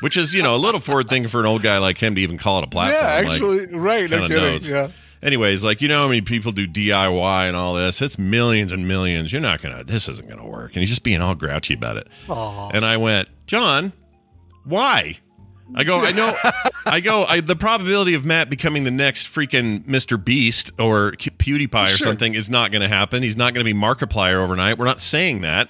which 0.00 0.16
is 0.16 0.34
you 0.34 0.42
know 0.42 0.54
a 0.54 0.58
little 0.58 0.80
forward 0.80 1.08
thing 1.08 1.26
for 1.26 1.40
an 1.40 1.46
old 1.46 1.62
guy 1.62 1.78
like 1.78 1.98
him 1.98 2.14
to 2.14 2.20
even 2.20 2.38
call 2.38 2.58
it 2.58 2.64
a 2.64 2.68
platform. 2.68 3.02
yeah, 3.02 3.14
Like, 3.16 3.26
actually, 3.28 3.66
right. 3.76 4.10
No 4.10 4.22
kidding. 4.22 4.36
knows. 4.36 4.68
Yeah. 4.68 4.88
Anyways, 5.22 5.64
like 5.64 5.80
you 5.80 5.88
know 5.88 6.02
how 6.02 6.08
many 6.08 6.20
people 6.20 6.52
do 6.52 6.68
DIY 6.68 7.48
and 7.48 7.56
all 7.56 7.74
this? 7.74 8.02
It's 8.02 8.18
millions 8.18 8.70
and 8.70 8.86
millions. 8.86 9.32
You're 9.32 9.40
not 9.40 9.62
gonna. 9.62 9.82
This 9.82 10.08
isn't 10.08 10.28
gonna 10.28 10.46
work. 10.48 10.72
And 10.74 10.82
he's 10.82 10.90
just 10.90 11.02
being 11.02 11.22
all 11.22 11.34
grouchy 11.34 11.72
about 11.74 11.96
it. 11.96 12.06
And 12.28 12.84
I 12.84 12.98
went, 12.98 13.28
John, 13.46 13.92
why? 14.64 15.16
I 15.74 15.82
go, 15.84 15.98
I 16.00 16.12
know, 16.12 16.32
I 16.86 17.00
go, 17.00 17.24
I, 17.24 17.40
the 17.40 17.56
probability 17.56 18.14
of 18.14 18.24
Matt 18.24 18.48
becoming 18.48 18.84
the 18.84 18.90
next 18.90 19.26
freaking 19.26 19.84
Mr. 19.84 20.22
Beast 20.22 20.70
or 20.78 21.12
PewDiePie 21.12 21.84
or 21.84 21.86
Sure. 21.88 22.06
something 22.06 22.34
is 22.34 22.48
not 22.48 22.70
going 22.70 22.82
to 22.82 22.88
happen. 22.88 23.22
He's 23.22 23.36
not 23.36 23.54
going 23.54 23.66
to 23.66 23.72
be 23.72 23.78
Markiplier 23.78 24.36
overnight. 24.36 24.78
We're 24.78 24.84
not 24.84 25.00
saying 25.00 25.40
that. 25.42 25.68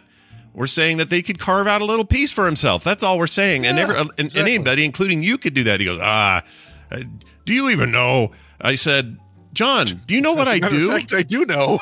We're 0.54 0.66
saying 0.66 0.98
that 0.98 1.10
they 1.10 1.22
could 1.22 1.38
carve 1.38 1.66
out 1.66 1.82
a 1.82 1.84
little 1.84 2.04
piece 2.04 2.32
for 2.32 2.46
himself. 2.46 2.82
That's 2.84 3.02
all 3.02 3.18
we're 3.18 3.26
saying. 3.26 3.66
and, 3.66 3.78
every, 3.78 3.94
and, 3.96 4.10
and 4.10 4.26
exactly. 4.26 4.54
anybody, 4.54 4.84
including 4.84 5.22
you, 5.22 5.36
could 5.38 5.52
do 5.54 5.64
that. 5.64 5.80
He 5.80 5.86
goes, 5.86 6.00
ah, 6.02 6.42
uh, 6.90 7.02
do 7.44 7.52
you 7.52 7.68
even 7.70 7.90
know? 7.90 8.32
I 8.60 8.74
said, 8.74 9.18
John, 9.52 10.02
do 10.06 10.14
you 10.14 10.20
know 10.20 10.34
what 10.34 10.48
I 10.48 10.58
do? 10.58 10.90
fact, 10.90 11.12
I 11.14 11.22
do 11.22 11.46
know. 11.46 11.78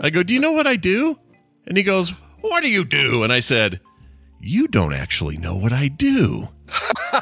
I 0.00 0.10
go, 0.10 0.22
Do 0.24 0.34
you 0.34 0.40
know 0.40 0.52
what 0.52 0.66
I 0.66 0.74
do? 0.76 1.18
And 1.66 1.76
he 1.76 1.84
goes, 1.84 2.10
What 2.40 2.62
do 2.62 2.68
you 2.68 2.84
do? 2.84 3.22
And 3.22 3.32
I 3.32 3.38
said, 3.38 3.80
You 4.40 4.66
don't 4.66 4.92
actually 4.92 5.36
know 5.38 5.56
what 5.56 5.72
I 5.72 5.86
do. 5.86 6.48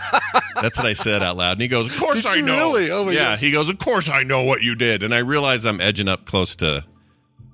That's 0.60 0.76
what 0.78 0.86
I 0.86 0.92
said 0.92 1.22
out 1.22 1.36
loud. 1.36 1.52
And 1.52 1.62
he 1.62 1.68
goes, 1.68 1.88
Of 1.88 1.96
course 1.98 2.16
Did 2.16 2.26
I 2.26 2.34
you 2.36 2.42
know. 2.42 2.54
really? 2.72 2.90
Oh 2.90 3.04
my 3.04 3.12
yeah. 3.12 3.30
God. 3.30 3.38
He 3.38 3.50
goes, 3.50 3.68
Of 3.68 3.78
course 3.78 4.08
I 4.08 4.22
know 4.22 4.42
what 4.44 4.62
you 4.62 4.74
did. 4.74 5.02
And 5.02 5.14
I 5.14 5.18
realize 5.18 5.64
I'm 5.64 5.80
edging 5.80 6.08
up 6.08 6.24
close 6.26 6.56
to 6.56 6.76
an 6.76 6.84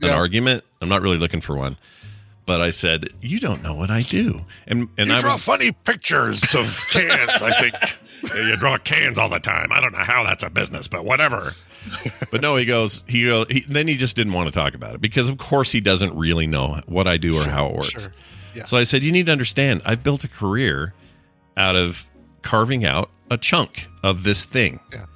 Yeah. 0.00 0.14
argument. 0.14 0.64
I'm 0.80 0.88
not 0.88 1.02
really 1.02 1.18
looking 1.18 1.40
for 1.40 1.56
one. 1.56 1.76
But 2.46 2.60
I 2.60 2.70
said, 2.70 3.08
You 3.20 3.40
don't 3.40 3.62
know 3.62 3.74
what 3.74 3.90
I 3.90 4.02
do. 4.02 4.44
And 4.66 4.88
and 4.98 5.12
I 5.12 5.24
was 5.26 5.42
funny 5.42 5.72
pictures 5.72 6.54
of 6.54 6.78
cans, 6.90 7.42
I 7.42 7.52
think. 7.60 7.74
You 8.34 8.56
draw 8.56 8.78
cans 8.78 9.18
all 9.18 9.28
the 9.28 9.38
time. 9.40 9.70
I 9.72 9.80
don't 9.80 9.92
know 9.92 9.98
how 9.98 10.24
that's 10.24 10.42
a 10.42 10.50
business, 10.50 10.88
but 10.88 11.04
whatever. 11.04 11.54
but 12.32 12.40
no, 12.40 12.56
he 12.56 12.64
goes, 12.64 13.04
he 13.06 13.24
go, 13.26 13.44
he, 13.48 13.60
then 13.68 13.86
he 13.86 13.96
just 13.96 14.16
didn't 14.16 14.32
want 14.32 14.48
to 14.52 14.58
talk 14.58 14.74
about 14.74 14.94
it 14.96 15.00
because, 15.00 15.28
of 15.28 15.38
course, 15.38 15.70
he 15.70 15.80
doesn't 15.80 16.12
really 16.16 16.46
know 16.48 16.80
what 16.86 17.06
I 17.06 17.16
do 17.16 17.36
or 17.38 17.44
how 17.44 17.66
it 17.66 17.74
works. 17.76 17.90
sure. 18.02 18.12
Yeah. 18.54 18.64
So 18.64 18.76
I 18.76 18.82
said, 18.84 19.04
you 19.04 19.12
need 19.12 19.26
to 19.26 19.32
understand, 19.32 19.82
I've 19.84 20.02
built 20.02 20.24
a 20.24 20.28
career 20.28 20.94
out 21.56 21.76
of 21.76 22.06
carving 22.42 22.84
out 22.84 23.10
a 23.30 23.36
chunk 23.36 23.88
of 24.02 24.22
this 24.22 24.44
thing. 24.44 24.80
Yeah. 24.92 25.06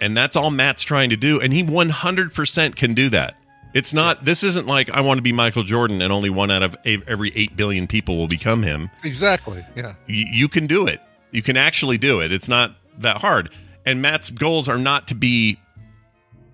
And 0.00 0.16
that's 0.16 0.36
all 0.36 0.50
Matt's 0.50 0.82
trying 0.82 1.10
to 1.10 1.16
do. 1.16 1.40
And 1.40 1.52
he 1.52 1.62
100% 1.62 2.76
can 2.76 2.94
do 2.94 3.08
that. 3.10 3.36
It's 3.74 3.92
not, 3.94 4.24
this 4.24 4.42
isn't 4.44 4.66
like 4.66 4.90
I 4.90 5.00
want 5.00 5.18
to 5.18 5.22
be 5.22 5.32
Michael 5.32 5.62
Jordan 5.64 6.00
and 6.02 6.12
only 6.12 6.30
one 6.30 6.50
out 6.50 6.62
of 6.62 6.76
every 6.84 7.32
8 7.34 7.56
billion 7.56 7.86
people 7.86 8.16
will 8.16 8.28
become 8.28 8.62
him. 8.62 8.90
exactly. 9.02 9.64
Yeah. 9.74 9.94
You 10.06 10.48
can 10.48 10.66
do 10.66 10.86
it. 10.86 11.00
You 11.32 11.42
can 11.42 11.56
actually 11.56 11.98
do 11.98 12.20
it. 12.20 12.32
It's 12.32 12.48
not 12.48 12.76
that 12.98 13.16
hard. 13.18 13.50
And 13.84 14.00
Matt's 14.00 14.30
goals 14.30 14.68
are 14.68 14.78
not 14.78 15.08
to 15.08 15.14
be, 15.14 15.58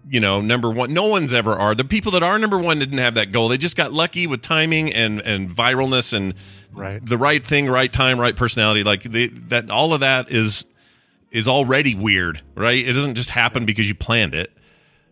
you 0.08 0.20
know, 0.20 0.40
number 0.40 0.70
one. 0.70 0.92
No 0.92 1.06
one's 1.06 1.34
ever 1.34 1.52
are. 1.54 1.74
The 1.74 1.84
people 1.84 2.12
that 2.12 2.22
are 2.22 2.38
number 2.38 2.58
one 2.58 2.78
didn't 2.78 2.98
have 2.98 3.14
that 3.14 3.32
goal. 3.32 3.48
They 3.48 3.58
just 3.58 3.76
got 3.76 3.92
lucky 3.92 4.26
with 4.26 4.42
timing 4.42 4.92
and 4.92 5.20
and 5.20 5.50
viralness 5.50 6.12
and 6.12 6.34
Right. 6.72 7.04
the 7.04 7.18
right 7.18 7.44
thing, 7.44 7.68
right 7.68 7.92
time, 7.92 8.20
right 8.20 8.36
personality. 8.36 8.84
Like 8.84 9.02
they, 9.02 9.26
that, 9.26 9.70
all 9.70 9.92
of 9.92 10.00
that 10.00 10.30
is 10.30 10.64
is 11.32 11.48
already 11.48 11.94
weird, 11.96 12.42
right? 12.54 12.78
It 12.84 12.92
doesn't 12.92 13.14
just 13.16 13.30
happen 13.30 13.66
because 13.66 13.88
you 13.88 13.94
planned 13.94 14.34
it. 14.34 14.52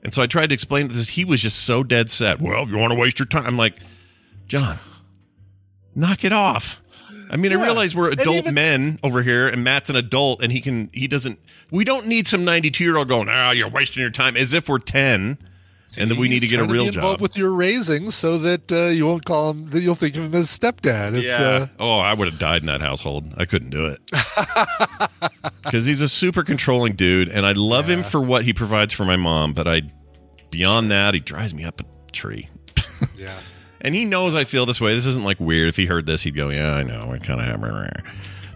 And 0.05 0.15
so 0.15 0.23
I 0.23 0.27
tried 0.29 0.49
to 0.51 0.55
explain 0.55 0.87
this. 0.89 1.09
He 1.09 1.25
was 1.25 1.43
just 1.43 1.65
so 1.65 1.83
dead 1.83 2.11
set. 2.11 2.41
Well, 2.41 2.63
if 2.63 2.69
you 2.69 2.77
want 2.79 2.93
to 2.93 2.99
waste 2.99 3.19
your 3.19 3.27
time, 3.27 3.45
I'm 3.47 3.57
like, 3.57 3.75
John, 4.47 4.79
knock 5.95 6.25
it 6.25 6.33
off. 6.33 6.81
I 7.31 7.37
mean, 7.37 7.53
I 7.53 7.63
realize 7.63 7.95
we're 7.95 8.11
adult 8.11 8.37
even- 8.37 8.55
men 8.55 8.99
over 9.03 9.23
here, 9.23 9.49
and 9.49 9.63
Matt's 9.63 9.91
an 9.91 9.97
adult, 9.97 10.43
and 10.43 10.51
he 10.53 10.61
can, 10.61 10.91
he 10.93 11.07
doesn't. 11.07 11.39
We 11.71 11.85
don't 11.85 12.07
need 12.07 12.27
some 12.27 12.45
92 12.45 12.83
year 12.83 12.97
old 12.97 13.09
going, 13.09 13.29
"Ah, 13.31 13.51
you're 13.51 13.69
wasting 13.69 14.01
your 14.01 14.11
time," 14.11 14.37
as 14.37 14.53
if 14.55 14.69
we're 14.69 14.79
10, 14.79 15.37
and 15.99 16.11
that 16.11 16.17
we 16.17 16.29
need 16.29 16.41
to 16.41 16.47
get 16.47 16.61
a 16.61 16.65
real 16.65 16.85
be 16.85 16.89
involved 16.89 17.19
job. 17.19 17.21
with 17.21 17.37
your 17.37 17.51
raising, 17.53 18.11
so 18.11 18.39
that 18.39 18.73
uh, 18.73 18.87
you 18.87 19.05
won't 19.07 19.25
call 19.27 19.51
him. 19.51 19.67
That 19.67 19.81
you'll 19.83 19.95
think 19.95 20.17
of 20.17 20.25
him 20.25 20.35
as 20.35 20.49
stepdad. 20.49 21.15
It's, 21.15 21.39
yeah. 21.39 21.47
Uh, 21.47 21.67
oh, 21.79 21.99
I 21.99 22.15
would 22.15 22.29
have 22.29 22.39
died 22.39 22.63
in 22.63 22.67
that 22.67 22.81
household. 22.81 23.35
I 23.37 23.45
couldn't 23.45 23.71
do 23.71 23.87
it 23.87 24.01
because 25.65 25.85
he's 25.85 26.03
a 26.03 26.09
super 26.09 26.43
controlling 26.43 26.95
dude, 26.95 27.29
and 27.29 27.45
I 27.47 27.53
love 27.53 27.89
him 27.89 28.03
for 28.03 28.21
what 28.21 28.45
he 28.45 28.53
provides 28.53 28.95
for 28.95 29.05
my 29.05 29.17
mom. 29.17 29.53
But 29.53 29.69
I, 29.69 29.83
beyond 30.51 30.91
that, 30.91 31.15
he 31.15 31.21
drives 31.21 31.53
me 31.53 31.65
up 31.65 31.81
a 31.81 31.85
tree. 32.13 32.49
yeah. 33.17 33.39
And 33.81 33.95
he 33.95 34.05
knows 34.05 34.35
I 34.35 34.45
feel 34.45 34.67
this 34.67 34.81
way. 34.81 34.95
This 34.95 35.07
isn't 35.07 35.25
like 35.25 35.39
weird. 35.39 35.69
If 35.69 35.77
he 35.77 35.87
heard 35.87 36.07
this, 36.07 36.23
he'd 36.23 36.35
go, 36.35 36.49
"Yeah, 36.51 36.75
I 36.75 36.83
know. 36.83 37.13
I 37.13 37.19
kind 37.19 37.41
of 37.41 37.47
have." 37.47 37.61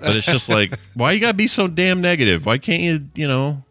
But 0.00 0.16
it's 0.16 0.26
just 0.26 0.48
like, 0.48 0.76
why 0.94 1.12
you 1.12 1.20
gotta 1.20 1.34
be 1.34 1.46
so 1.46 1.68
damn 1.68 2.00
negative? 2.00 2.44
Why 2.44 2.58
can't 2.58 2.82
you, 2.82 3.08
you 3.14 3.28
know? 3.28 3.62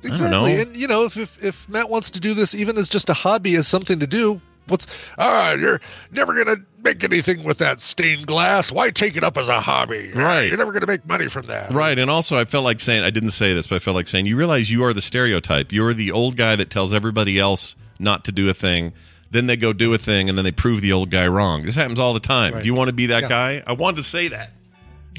I 0.00 0.08
don't 0.08 0.10
Exactly. 0.10 0.30
know. 0.30 0.44
And 0.46 0.76
you 0.76 0.88
know, 0.88 1.04
if, 1.04 1.16
if 1.16 1.42
if 1.42 1.68
Matt 1.68 1.88
wants 1.88 2.10
to 2.10 2.20
do 2.20 2.34
this 2.34 2.54
even 2.54 2.76
as 2.76 2.88
just 2.88 3.08
a 3.08 3.14
hobby, 3.14 3.54
as 3.54 3.68
something 3.68 4.00
to 4.00 4.06
do, 4.08 4.40
what's 4.66 4.88
ah, 5.18 5.52
you're 5.52 5.80
never 6.10 6.34
gonna 6.34 6.56
make 6.82 7.04
anything 7.04 7.44
with 7.44 7.58
that 7.58 7.78
stained 7.78 8.26
glass. 8.26 8.72
Why 8.72 8.90
take 8.90 9.16
it 9.16 9.22
up 9.22 9.36
as 9.38 9.48
a 9.48 9.60
hobby? 9.60 10.10
Right. 10.12 10.48
You're 10.48 10.56
never 10.58 10.72
gonna 10.72 10.88
make 10.88 11.06
money 11.06 11.28
from 11.28 11.46
that. 11.46 11.70
Right. 11.72 11.96
And 11.96 12.10
also, 12.10 12.36
I 12.36 12.44
felt 12.44 12.64
like 12.64 12.80
saying, 12.80 13.04
I 13.04 13.10
didn't 13.10 13.30
say 13.30 13.54
this, 13.54 13.68
but 13.68 13.76
I 13.76 13.78
felt 13.78 13.94
like 13.94 14.08
saying, 14.08 14.26
you 14.26 14.36
realize 14.36 14.72
you 14.72 14.82
are 14.84 14.92
the 14.92 15.00
stereotype. 15.00 15.70
You're 15.70 15.94
the 15.94 16.10
old 16.10 16.36
guy 16.36 16.56
that 16.56 16.68
tells 16.70 16.92
everybody 16.92 17.38
else 17.38 17.76
not 18.00 18.24
to 18.24 18.32
do 18.32 18.48
a 18.50 18.54
thing. 18.54 18.92
Then 19.32 19.46
they 19.46 19.56
go 19.56 19.72
do 19.72 19.92
a 19.94 19.98
thing 19.98 20.28
and 20.28 20.36
then 20.38 20.44
they 20.44 20.52
prove 20.52 20.80
the 20.82 20.92
old 20.92 21.10
guy 21.10 21.26
wrong. 21.26 21.62
This 21.64 21.74
happens 21.74 21.98
all 21.98 22.14
the 22.14 22.20
time. 22.20 22.54
Right. 22.54 22.62
Do 22.62 22.66
you 22.66 22.74
want 22.74 22.88
to 22.88 22.92
be 22.94 23.06
that 23.06 23.22
Yeah. 23.24 23.28
guy? 23.28 23.62
I 23.66 23.72
wanted 23.72 23.96
to 23.96 24.02
say 24.04 24.28
that. 24.28 24.52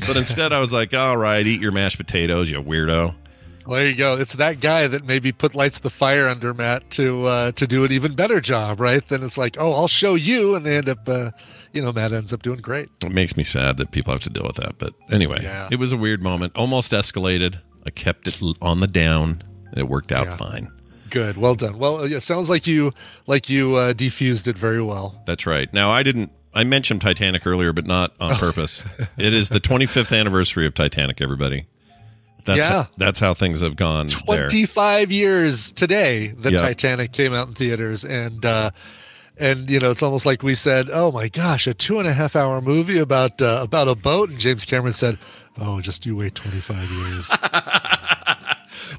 But 0.07 0.17
instead, 0.17 0.53
I 0.53 0.59
was 0.59 0.71
like, 0.73 0.93
all 0.93 1.17
right, 1.17 1.45
eat 1.45 1.59
your 1.61 1.71
mashed 1.71 1.97
potatoes, 1.97 2.49
you 2.49 2.61
weirdo. 2.61 3.15
Well, 3.65 3.79
there 3.79 3.87
you 3.89 3.95
go. 3.95 4.17
It's 4.17 4.33
that 4.35 4.59
guy 4.59 4.87
that 4.87 5.05
maybe 5.05 5.31
put 5.31 5.55
lights 5.55 5.79
the 5.79 5.89
fire 5.89 6.27
under 6.27 6.53
Matt 6.53 6.89
to 6.91 7.25
uh, 7.27 7.51
to 7.53 7.65
do 7.65 7.85
an 7.85 7.91
even 7.93 8.13
better 8.13 8.41
job, 8.41 8.81
right? 8.81 9.05
Then 9.07 9.23
it's 9.23 9.37
like, 9.37 9.55
oh, 9.59 9.71
I'll 9.73 9.87
show 9.87 10.15
you, 10.15 10.53
and 10.55 10.65
they 10.65 10.75
end 10.77 10.89
up, 10.89 11.07
uh, 11.07 11.31
you 11.71 11.81
know, 11.81 11.93
Matt 11.93 12.11
ends 12.11 12.33
up 12.33 12.41
doing 12.43 12.59
great. 12.59 12.89
It 13.05 13.11
makes 13.13 13.37
me 13.37 13.43
sad 13.45 13.77
that 13.77 13.91
people 13.91 14.11
have 14.13 14.21
to 14.23 14.29
deal 14.29 14.43
with 14.43 14.57
that. 14.57 14.77
But 14.79 14.93
anyway, 15.11 15.39
Yeah. 15.43 15.69
it 15.71 15.79
was 15.79 15.91
a 15.93 15.97
weird 15.97 16.21
moment. 16.21 16.51
Almost 16.57 16.91
escalated. 16.91 17.55
I 17.85 17.89
kept 17.89 18.27
it 18.27 18.37
on 18.61 18.79
the 18.79 18.87
down. 18.87 19.41
It 19.77 19.87
worked 19.87 20.11
out 20.11 20.25
Yeah. 20.27 20.35
fine. 20.35 20.69
Good, 21.13 21.37
well 21.37 21.53
done. 21.53 21.77
Well, 21.77 21.99
it 22.01 22.21
sounds 22.23 22.49
like 22.49 22.65
you 22.65 22.91
like 23.27 23.47
you 23.47 23.75
uh, 23.75 23.93
defused 23.93 24.47
it 24.47 24.57
very 24.57 24.81
well. 24.81 25.21
That's 25.27 25.45
right. 25.45 25.71
Now 25.71 25.91
I 25.91 26.01
didn't. 26.01 26.31
I 26.55 26.63
mentioned 26.63 27.01
Titanic 27.01 27.45
earlier, 27.45 27.71
but 27.71 27.85
not 27.85 28.13
on 28.19 28.33
purpose. 28.35 28.83
it 29.17 29.31
is 29.31 29.49
the 29.49 29.59
25th 29.59 30.17
anniversary 30.19 30.65
of 30.65 30.73
Titanic. 30.73 31.21
Everybody. 31.21 31.67
That's 32.45 32.57
Yeah. 32.57 32.69
How, 32.69 32.87
that's 32.97 33.19
how 33.19 33.35
things 33.35 33.61
have 33.61 33.75
gone. 33.75 34.07
there. 34.27 34.49
25 34.49 35.11
years 35.11 35.71
today 35.71 36.29
the 36.29 36.51
Yep. 36.53 36.61
Titanic 36.61 37.11
came 37.11 37.31
out 37.33 37.47
in 37.47 37.53
theaters 37.53 38.03
and 38.03 38.43
uh 38.45 38.71
and 39.37 39.69
you 39.69 39.79
know 39.79 39.91
it's 39.91 40.03
almost 40.03 40.25
like 40.25 40.41
we 40.43 40.53
said 40.55 40.89
oh 40.91 41.11
my 41.11 41.27
gosh 41.29 41.67
a 41.67 41.73
two 41.73 41.99
and 41.99 42.07
a 42.07 42.13
half 42.13 42.35
hour 42.35 42.59
movie 42.59 42.97
about 42.99 43.41
uh, 43.41 43.59
about 43.61 43.87
a 43.87 43.95
boat 43.95 44.29
and 44.29 44.39
James 44.39 44.65
Cameron 44.65 44.93
said 44.93 45.17
oh 45.61 45.79
just 45.79 46.05
you 46.05 46.15
wait 46.17 46.35
25 46.35 46.91
years 46.91 47.31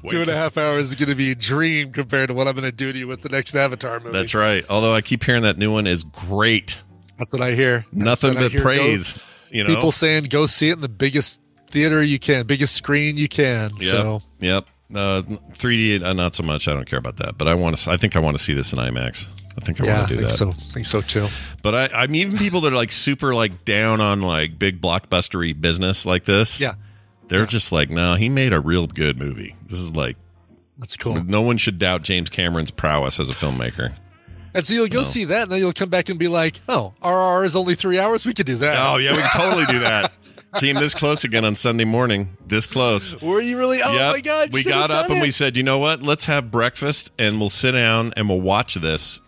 two 0.09 0.21
and 0.21 0.29
a 0.29 0.35
half 0.35 0.57
hours 0.57 0.89
is 0.89 0.95
going 0.95 1.09
to 1.09 1.15
be 1.15 1.31
a 1.31 1.35
dream 1.35 1.91
compared 1.91 2.27
to 2.29 2.33
what 2.33 2.47
I'm 2.47 2.53
going 2.55 2.65
to 2.65 2.71
do 2.71 2.91
to 2.93 2.97
you 2.97 3.07
with 3.07 3.21
the 3.21 3.29
next 3.29 3.55
Avatar 3.55 3.99
movie 3.99 4.11
That's 4.11 4.33
right. 4.33 4.65
Although 4.69 4.93
I 4.93 5.01
keep 5.01 5.23
hearing 5.23 5.41
that 5.43 5.57
new 5.57 5.71
one 5.71 5.87
is 5.87 6.03
great. 6.03 6.77
that's 7.17 7.31
what 7.31 7.41
I 7.41 7.51
hear 7.53 7.85
Nothing 7.91 8.33
but 8.35 8.51
hear. 8.51 8.59
Go- 8.61 8.65
praise. 8.65 9.17
you 9.51 9.63
know. 9.63 9.73
people 9.73 9.91
saying 9.91 10.25
go 10.25 10.45
see 10.45 10.69
it 10.69 10.73
in 10.73 10.81
the 10.81 10.89
biggest 10.89 11.41
theater 11.69 12.01
you 12.03 12.19
can 12.19 12.45
biggest 12.45 12.75
screen 12.75 13.17
you 13.17 13.27
can 13.27 13.71
Yep. 13.79 13.83
so 13.83 14.21
Yep. 14.39 14.65
Uh, 14.93 15.23
3D, 15.55 16.03
uh, 16.03 16.13
not 16.13 16.35
so 16.35 16.43
much. 16.43 16.67
I 16.67 16.73
don't 16.73 16.85
care 16.85 16.99
about 16.99 17.17
that. 17.17 17.39
But 17.39 17.47
I 17.47 17.55
want 17.55 17.75
to. 17.75 17.89
I 17.91 17.97
think 17.97 18.15
I 18.15 18.19
want 18.19 18.37
to 18.37 18.43
see 18.43 18.53
this 18.53 18.71
in 18.71 18.77
IMAX. 18.77 19.27
I 19.57 19.65
think 19.65 19.81
I 19.81 19.85
yeah 19.85 19.95
want 19.97 20.07
to 20.09 20.13
do 20.15 20.19
think 20.21 20.29
that. 20.31 20.37
so 20.37 20.49
I 20.49 20.73
think 20.73 20.85
so 20.85 21.01
too 21.01 21.27
But 21.63 21.73
I, 21.93 22.03
I'm 22.03 22.13
even 22.13 22.37
people 22.37 22.61
that 22.61 22.71
are 22.73 22.75
like 22.75 22.91
super 22.91 23.33
like 23.33 23.65
down 23.65 23.99
on 24.01 24.21
like 24.21 24.59
big 24.59 24.81
blockbustery 24.81 25.59
business 25.59 26.05
like 26.05 26.25
this. 26.25 26.59
yeah 26.61 26.75
They're 27.27 27.45
just 27.45 27.71
like, 27.71 27.89
no, 27.89 28.15
he 28.15 28.29
made 28.29 28.53
a 28.53 28.59
real 28.59 28.87
good 28.87 29.17
movie. 29.17 29.55
This 29.67 29.79
is 29.79 29.95
like, 29.95 30.17
that's 30.77 30.97
cool 30.97 31.23
no 31.23 31.41
one 31.41 31.57
should 31.57 31.79
doubt 31.79 32.01
James 32.03 32.29
Cameron's 32.29 32.69
prowess 32.71 33.19
as 33.19 33.29
a 33.29 33.33
filmmaker. 33.33 33.95
And 34.53 34.65
so 34.65 34.73
you'll 34.73 34.87
go 34.87 35.03
see 35.03 35.25
that, 35.25 35.43
and 35.43 35.51
then 35.51 35.59
you'll 35.59 35.73
come 35.73 35.89
back 35.89 36.07
and 36.07 36.17
be 36.17 36.29
like, 36.29 36.61
"Oh, 36.69 36.93
RRR 37.01 37.43
is 37.45 37.57
only 37.57 37.75
three 37.75 37.99
hours. 37.99 38.25
We 38.25 38.33
could 38.33 38.45
do 38.45 38.55
that." 38.57 38.77
Oh 38.77 38.95
yeah, 38.95 39.11
we 39.11 39.17
can 39.17 39.29
totally 39.31 39.65
do 39.65 39.79
that. 39.79 40.13
Came 40.61 40.75
this 40.75 40.93
close 40.95 41.25
again 41.25 41.43
on 41.43 41.55
Sunday 41.55 41.83
morning. 41.83 42.37
This 42.47 42.65
close. 42.65 43.21
Were 43.21 43.41
you 43.41 43.57
really? 43.57 43.81
Oh 43.83 43.93
Yep. 43.93 44.13
my 44.13 44.21
god! 44.21 44.53
We 44.53 44.63
got 44.63 44.91
up 44.91 45.07
done 45.07 45.11
and 45.11 45.19
it. 45.19 45.23
we 45.23 45.31
said, 45.31 45.57
you 45.57 45.63
know 45.63 45.79
what? 45.79 46.01
Let's 46.03 46.23
have 46.25 46.51
breakfast 46.51 47.11
and 47.19 47.37
we'll 47.41 47.49
sit 47.49 47.73
down 47.73 48.13
and 48.15 48.29
we'll 48.29 48.39
watch 48.39 48.75
this 48.75 49.19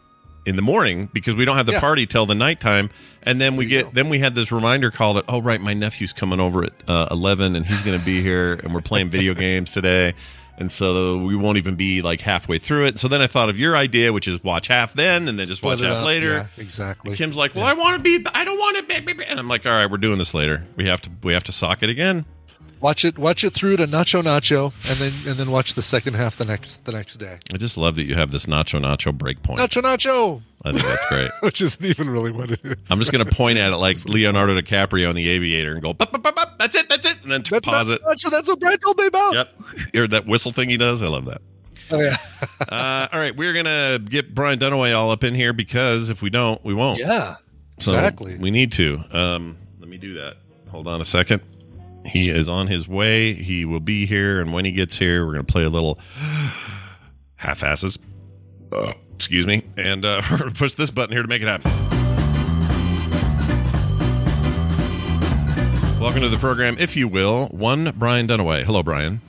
in 0.48 0.56
the 0.56 0.62
morning 0.62 1.10
because 1.14 1.36
we 1.36 1.46
don't 1.46 1.58
have 1.58 1.66
the 1.68 1.74
Yeah. 1.74 1.80
party 1.80 2.06
till 2.08 2.26
the 2.26 2.34
nighttime. 2.36 2.90
And 3.24 3.40
then 3.42 3.56
we 3.58 3.66
get 3.66 3.86
go. 3.86 3.92
then 3.94 4.10
we 4.10 4.20
had 4.20 4.34
this 4.36 4.52
reminder 4.52 4.90
call 4.90 5.16
that 5.16 5.26
oh 5.28 5.42
right, 5.42 5.60
my 5.62 5.74
nephew's 5.74 6.14
coming 6.14 6.40
over 6.40 6.64
at 6.64 6.74
uh, 6.88 7.08
eleven 7.12 7.56
and 7.56 7.66
he's 7.66 7.82
going 7.82 8.00
to 8.00 8.04
be 8.06 8.22
here 8.22 8.54
and 8.54 8.74
we're 8.74 8.82
playing 8.82 9.10
video 9.10 9.34
games 9.48 9.72
today. 9.72 10.14
And 10.60 10.72
so 10.72 11.18
we 11.20 11.36
won't 11.36 11.60
even 11.60 11.76
be 11.76 12.02
like 12.02 12.20
halfway 12.20 12.58
through 12.58 12.86
it. 12.88 12.98
So 12.98 13.08
then 13.08 13.22
I 13.22 13.28
thought 13.28 13.50
of 13.50 13.60
your 13.60 13.78
idea, 13.78 14.12
which 14.12 14.28
is 14.28 14.44
watch 14.44 14.70
half 14.70 14.94
then 14.94 15.28
and 15.28 15.38
then 15.38 15.46
just 15.46 15.62
watch 15.62 15.78
Split 15.78 15.92
it 15.92 15.94
half 15.94 16.02
up. 16.02 16.08
later. 16.08 16.30
Yeah, 16.32 16.48
exactly. 16.64 17.16
Kim's 17.16 17.36
like, 17.36 17.54
"Well, 17.54 17.66
I 17.66 17.74
want 17.74 17.98
to 17.98 18.02
be. 18.02 18.26
I 18.34 18.44
don't 18.44 18.58
want 18.58 18.78
to 18.90 19.02
be." 19.04 19.24
And 19.26 19.40
I'm 19.40 19.48
like, 19.48 19.68
"All 19.68 19.72
right, 19.72 19.86
we're 19.86 19.98
doing 19.98 20.18
this 20.18 20.34
later. 20.34 20.66
We 20.76 20.88
have 20.88 21.00
to. 21.04 21.12
We 21.22 21.34
have 21.34 21.44
to 21.44 21.52
sock 21.52 21.84
it 21.84 21.90
again." 21.92 22.26
Watch 22.82 23.06
it, 23.06 23.18
watch 23.18 23.44
it 23.44 23.52
through 23.54 23.78
to 23.78 23.88
Nacho 23.88 24.22
Nacho, 24.24 24.74
and 24.90 24.98
then 25.00 25.12
and 25.32 25.40
then 25.40 25.52
watch 25.52 25.74
the 25.74 25.82
second 25.82 26.16
half 26.16 26.38
the 26.38 26.46
next 26.46 26.86
the 26.86 26.92
next 26.92 27.18
day. 27.18 27.40
I 27.54 27.58
just 27.58 27.78
love 27.78 27.96
that 27.96 28.04
you 28.04 28.16
have 28.16 28.32
this 28.32 28.46
nacho 28.46 28.80
nacho 28.82 29.16
break 29.18 29.42
point. 29.44 29.60
Nacho 29.60 29.82
Nacho, 29.82 30.42
I 30.64 30.72
think 30.72 30.84
that's 30.84 31.08
great. 31.10 31.32
which 31.42 31.62
isn't 31.62 31.84
even 31.84 32.10
really 32.10 32.32
what 32.32 32.52
it 32.52 32.60
is. 32.64 32.76
I'm 32.90 33.00
just 33.00 33.12
going 33.12 33.26
to 33.26 33.36
point 33.36 33.58
at 33.58 33.74
it 33.74 33.78
like 33.78 34.04
Leonardo 34.06 34.60
DiCaprio 34.60 35.10
in 35.10 35.16
The 35.16 35.30
Aviator 35.30 35.74
and 35.74 35.82
go, 35.82 35.94
"Bup, 35.94 36.12
bup, 36.12 36.36
bup, 36.36 36.60
"That's 36.60 36.76
it, 36.76 36.90
that's 36.90 37.06
it," 37.06 37.18
and 37.24 37.32
then 37.32 37.44
That's 37.50 37.68
pause 37.68 37.90
not 37.90 38.00
it. 38.00 38.04
Nacho. 38.04 38.32
That's 38.32 38.48
what 38.50 38.60
Brian 38.60 38.80
told 38.80 38.98
me 38.98 39.08
about. 39.08 39.34
Yep. 39.34 39.54
Hear 39.94 40.08
that 40.08 40.26
whistle 40.26 40.52
thing 40.52 40.70
he 40.70 40.78
does? 40.78 41.02
I 41.02 41.08
love 41.08 41.26
that. 41.26 41.42
Oh 41.92 42.00
yeah. 42.00 42.18
Uh, 42.70 43.08
all 43.14 43.20
right, 43.20 43.36
we're 43.36 43.54
gonna 43.54 43.98
get 44.00 44.34
Brian 44.36 44.60
Dunaway 44.60 44.96
all 44.98 45.12
up 45.12 45.24
in 45.24 45.34
here 45.34 45.54
because 45.54 46.10
if 46.10 46.22
we 46.22 46.30
don't, 46.30 46.64
we 46.66 46.74
won't. 46.74 47.00
yeah. 47.00 47.36
So 47.80 47.94
Exactly. 47.94 48.36
We 48.38 48.52
need 48.52 48.72
to. 48.74 49.02
Um, 49.12 49.58
let 49.80 49.88
me 49.88 49.98
do 49.98 50.16
that. 50.16 50.38
Hold 50.70 50.88
on 50.88 51.00
a 51.00 51.06
second. 51.06 51.42
He 52.08 52.30
is 52.30 52.48
on 52.48 52.68
his 52.68 52.88
way. 52.88 53.34
He 53.34 53.66
will 53.66 53.80
be 53.80 54.06
here, 54.06 54.40
and 54.40 54.54
when 54.54 54.66
he 54.66 54.72
gets 54.72 54.98
here, 54.98 55.26
we're 55.26 55.34
gonna 55.34 55.44
play 55.44 55.64
a 55.64 55.70
little 55.70 56.00
half 57.36 57.64
asses. 57.64 58.00
Uh, 58.72 58.94
excuse 59.16 59.46
me, 59.46 59.64
and 59.76 60.06
uh, 60.06 60.22
push 60.56 60.74
this 60.74 60.90
button 60.90 61.14
here 61.14 61.22
to 61.22 61.28
make 61.28 61.42
it 61.42 61.48
happen. 61.48 61.72
Welcome 66.00 66.22
to 66.22 66.30
the 66.30 66.38
program, 66.38 66.78
if 66.80 66.96
you 66.96 67.08
will. 67.08 67.48
One 67.48 67.92
Brian 67.98 68.28
Dunaway. 68.28 68.64
Hello, 68.64 68.84
Brian. 68.84 69.20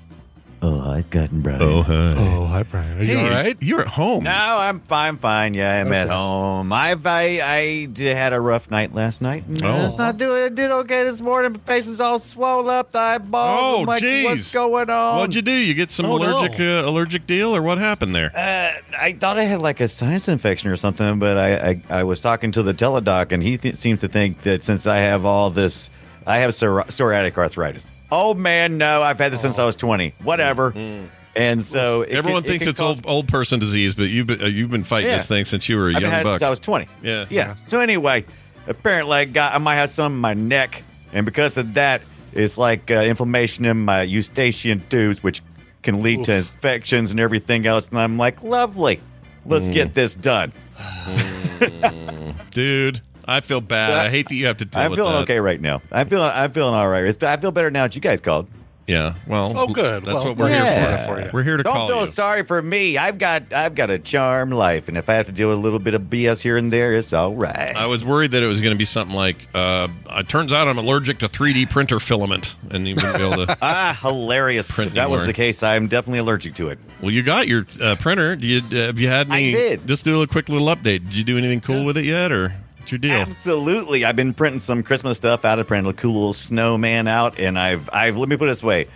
Oh, 0.61 0.81
hi, 0.81 1.01
Scott 1.03 1.31
and 1.31 1.41
Brian. 1.41 1.61
hi. 1.61 2.15
Oh, 2.17 2.45
hi 2.47 2.65
Brian. 2.65 2.99
Are 2.99 3.03
you 3.05 3.17
Hey, 3.17 3.25
all 3.25 3.31
right? 3.31 3.57
You're 3.61 3.81
at 3.81 3.87
home. 3.87 4.25
No, 4.25 4.31
I'm 4.33 4.81
fine, 4.81 5.17
fine. 5.19 5.55
Yeah, 5.55 5.81
I'm 5.81 5.93
at 5.93 6.09
Okay. 6.09 6.15
home. 6.17 6.73
I've, 6.73 7.07
I 7.07 7.41
I 7.41 7.85
did, 7.93 8.17
had 8.17 8.33
a 8.33 8.41
rough 8.41 8.69
night 8.69 8.93
last 8.93 9.23
night. 9.23 9.45
and, 9.47 9.63
Oh. 9.63 9.87
It's 9.87 9.97
not 9.97 10.17
doing. 10.19 10.43
I 10.43 10.49
did 10.49 10.73
okay 10.73 11.05
this 11.05 11.21
morning. 11.21 11.53
My 11.53 11.59
face 11.61 11.87
is 11.87 12.01
all 12.01 12.19
swollen 12.19 12.69
up. 12.75 12.91
The 12.91 12.99
eyeballs. 12.99 13.61
Oh, 13.63 13.81
I'm 13.83 13.87
like, 13.87 14.03
jeez. 14.03 14.25
what's 14.25 14.53
going 14.53 14.91
on? 14.91 15.19
What'd 15.21 15.37
you 15.37 15.43
do? 15.43 15.53
You 15.53 15.75
get 15.75 15.93
some 15.93 16.07
Oh, 16.07 16.17
no. 16.19 16.39
allergic 16.41 16.59
uh, 16.59 16.89
allergic 16.89 17.27
deal, 17.29 17.55
or 17.55 17.63
what 17.63 17.79
happened 17.79 18.17
there? 18.17 18.33
Uh, 18.35 18.73
I 18.99 19.13
thought 19.13 19.39
I 19.39 19.45
had 19.45 19.61
like 19.61 19.79
a 19.79 19.87
sinus 19.87 20.27
infection 20.27 20.71
or 20.71 20.77
something, 20.77 21.21
but 21.21 21.39
I 21.39 21.69
I, 21.69 21.83
I 22.01 22.03
was 22.03 22.21
talking 22.21 22.51
to 22.53 22.65
the 22.65 22.75
teledoc, 22.75 23.31
and 23.31 23.45
he 23.45 23.59
th- 23.59 23.77
seems 23.77 24.01
to 24.01 24.09
think 24.09 24.43
that 24.43 24.65
since 24.65 24.89
I 24.89 24.97
have 24.97 25.25
all 25.25 25.51
this, 25.51 25.89
I 26.27 26.39
have 26.39 26.51
psor- 26.51 26.87
psoriatic 26.89 27.37
arthritis. 27.39 27.93
Oh 28.11 28.35
man, 28.35 28.79
no! 28.79 29.03
I've 29.03 29.19
had 29.19 29.33
this 29.33 29.41
since 29.43 29.59
I 29.59 29.65
was 29.65 29.77
20. 29.77 30.15
Whatever. 30.23 30.73
And 31.37 31.63
so 31.65 32.03
it 32.03 32.11
Everyone 32.11 32.43
can- 32.43 32.51
thinks 32.53 32.65
can 32.65 32.71
it's 32.71 32.81
cause- 32.81 32.97
old 32.99 33.07
old 33.07 33.29
person 33.29 33.61
disease, 33.61 33.95
but 33.95 34.05
you've 34.09 34.27
been, 34.27 34.43
uh, 34.43 34.47
you've 34.47 34.71
been 34.71 34.83
fighting 34.85 35.11
Yeah. 35.11 35.17
this 35.19 35.27
thing 35.27 35.45
since 35.45 35.69
you 35.69 35.77
were 35.77 35.91
a 35.91 35.95
I've 35.95 36.03
young 36.03 36.11
had 36.11 36.25
buck. 36.25 36.33
since 36.41 36.43
I 36.43 36.51
was 36.51 36.59
20. 36.59 36.87
Yeah. 37.03 37.27
Yeah. 37.31 37.55
So 37.65 37.79
anyway, 37.81 38.25
apparently 38.67 39.19
I 39.19 39.25
got 39.27 39.55
I 39.55 39.59
might 39.59 39.77
have 39.77 39.91
some 39.91 40.15
in 40.15 40.19
my 40.19 40.35
neck, 40.35 40.83
and 41.13 41.25
because 41.27 41.57
of 41.57 41.75
that, 41.75 42.01
It's 42.35 42.59
like 42.59 42.91
uh, 42.91 42.95
inflammation 42.95 43.65
in 43.65 43.85
my 43.85 44.03
eustachian 44.03 44.83
tubes, 44.91 45.23
which 45.23 45.43
can 45.83 46.03
lead 46.03 46.25
to 46.25 46.35
infections 46.35 47.11
and 47.11 47.19
everything 47.21 47.67
else. 47.67 47.89
And 47.89 47.99
I'm 47.99 48.19
like, 48.19 48.43
lovely. 48.43 49.01
Let's 49.47 49.67
Mm. 49.67 49.73
get 49.73 49.95
this 49.95 50.15
done. 50.15 50.53
Dude, 52.51 53.01
I 53.29 53.41
feel 53.41 53.61
bad. 53.61 53.93
I 53.93 54.09
hate 54.11 54.29
that 54.29 54.35
you 54.35 54.47
have 54.47 54.57
to 54.57 54.65
deal 54.65 54.81
I'm 54.83 54.91
with 54.91 54.99
feeling 54.99 55.13
that. 55.13 55.23
okay 55.23 55.39
right 55.39 55.61
now. 55.61 55.83
I'm 55.93 56.09
feeling 56.09 56.31
I'm 56.33 56.51
feeling 56.53 56.75
all 56.75 56.89
right. 56.89 57.05
It's, 57.05 57.23
I 57.23 57.37
feel 57.37 57.53
better 57.53 57.71
now 57.71 57.85
that 57.85 57.95
you 57.95 58.01
guys 58.01 58.21
called. 58.21 58.49
Yeah. 58.87 59.17
Well. 59.27 59.53
Oh, 59.55 59.67
good. 59.67 60.03
That's 60.03 60.25
Well, 60.25 60.29
what 60.29 60.37
we're 60.39 60.49
yeah. 60.49 61.05
here 61.07 61.27
for. 61.27 61.31
We're 61.37 61.43
here 61.43 61.59
to 61.59 61.63
Don't 61.63 61.75
call 61.75 61.89
feel 61.89 62.07
you. 62.07 62.11
sorry 62.11 62.43
for 62.43 62.63
me. 62.63 62.97
I've 62.97 63.19
got 63.19 63.53
I've 63.53 63.75
got 63.75 63.91
a 63.91 63.99
charmed 63.99 64.55
life, 64.55 64.89
and 64.89 64.97
if 64.97 65.11
I 65.11 65.15
have 65.17 65.27
to 65.27 65.33
deal 65.33 65.51
with 65.51 65.59
a 65.59 65.61
little 65.61 65.79
bit 65.79 65.93
of 65.93 66.01
BS 66.05 66.41
here 66.41 66.57
and 66.57 66.73
there, 66.73 66.95
it's 66.95 67.13
all 67.13 67.35
right. 67.35 67.77
I 67.77 67.85
was 67.85 68.03
worried 68.03 68.31
that 68.31 68.43
it 68.43 68.47
was 68.47 68.63
going 68.63 68.73
to 68.73 68.79
be 68.79 68.87
something 68.87 69.15
like, 69.15 69.47
uh, 69.53 69.89
it 70.13 70.27
turns 70.31 70.55
out 70.55 70.69
I'm 70.69 70.79
allergic 70.79 71.19
to 71.19 71.29
3D 71.29 71.69
printer 71.69 72.01
filament, 72.01 72.55
and 72.71 72.89
you 72.89 72.95
wouldn't 72.95 73.19
be 73.19 73.25
able 73.25 73.45
to. 73.45 73.59
ah, 73.63 73.99
hilarious. 74.01 74.71
Print 74.71 74.89
If 74.89 74.95
that 74.95 75.11
was 75.11 75.27
the 75.27 75.35
case, 75.35 75.63
I'm 75.63 75.87
definitely 75.89 76.21
allergic 76.21 76.55
to 76.55 76.71
it. 76.71 76.79
well, 77.03 77.11
you 77.11 77.23
got 77.23 77.47
your 77.47 77.67
uh, 77.83 77.95
printer. 77.97 78.37
Do 78.37 78.47
you 78.47 78.63
uh, 78.73 78.87
have 78.87 78.99
you 78.99 79.09
had 79.09 79.31
I 79.31 79.41
any? 79.43 79.53
did. 79.53 79.87
Just 79.87 80.07
do 80.07 80.23
a 80.23 80.27
quick 80.27 80.49
little 80.49 80.69
update. 80.69 81.05
Did 81.05 81.15
you 81.15 81.25
do 81.25 81.37
anything 81.37 81.61
cool 81.61 81.85
with 81.85 81.99
it 81.99 82.07
yet, 82.07 82.33
or 82.33 82.55
what's 82.89 82.93
your 82.93 82.99
deal? 82.99 83.21
Absolutely. 83.21 84.05
I've 84.05 84.17
been 84.17 84.35
printing 84.35 84.61
some 84.61 84.83
Christmas 84.83 85.17
stuff 85.17 85.45
out. 85.45 85.59
of 85.59 85.67
printed 85.67 85.95
a 85.95 85.97
cool 85.97 86.15
little 86.15 86.33
snowman 86.33 87.07
out, 87.09 87.39
and 87.39 87.59
I've 87.59 87.89
I've 87.93 88.17
let 88.17 88.29
me 88.29 88.37
put 88.37 88.45
it 88.47 88.53
this 88.53 88.63
way, 88.63 88.87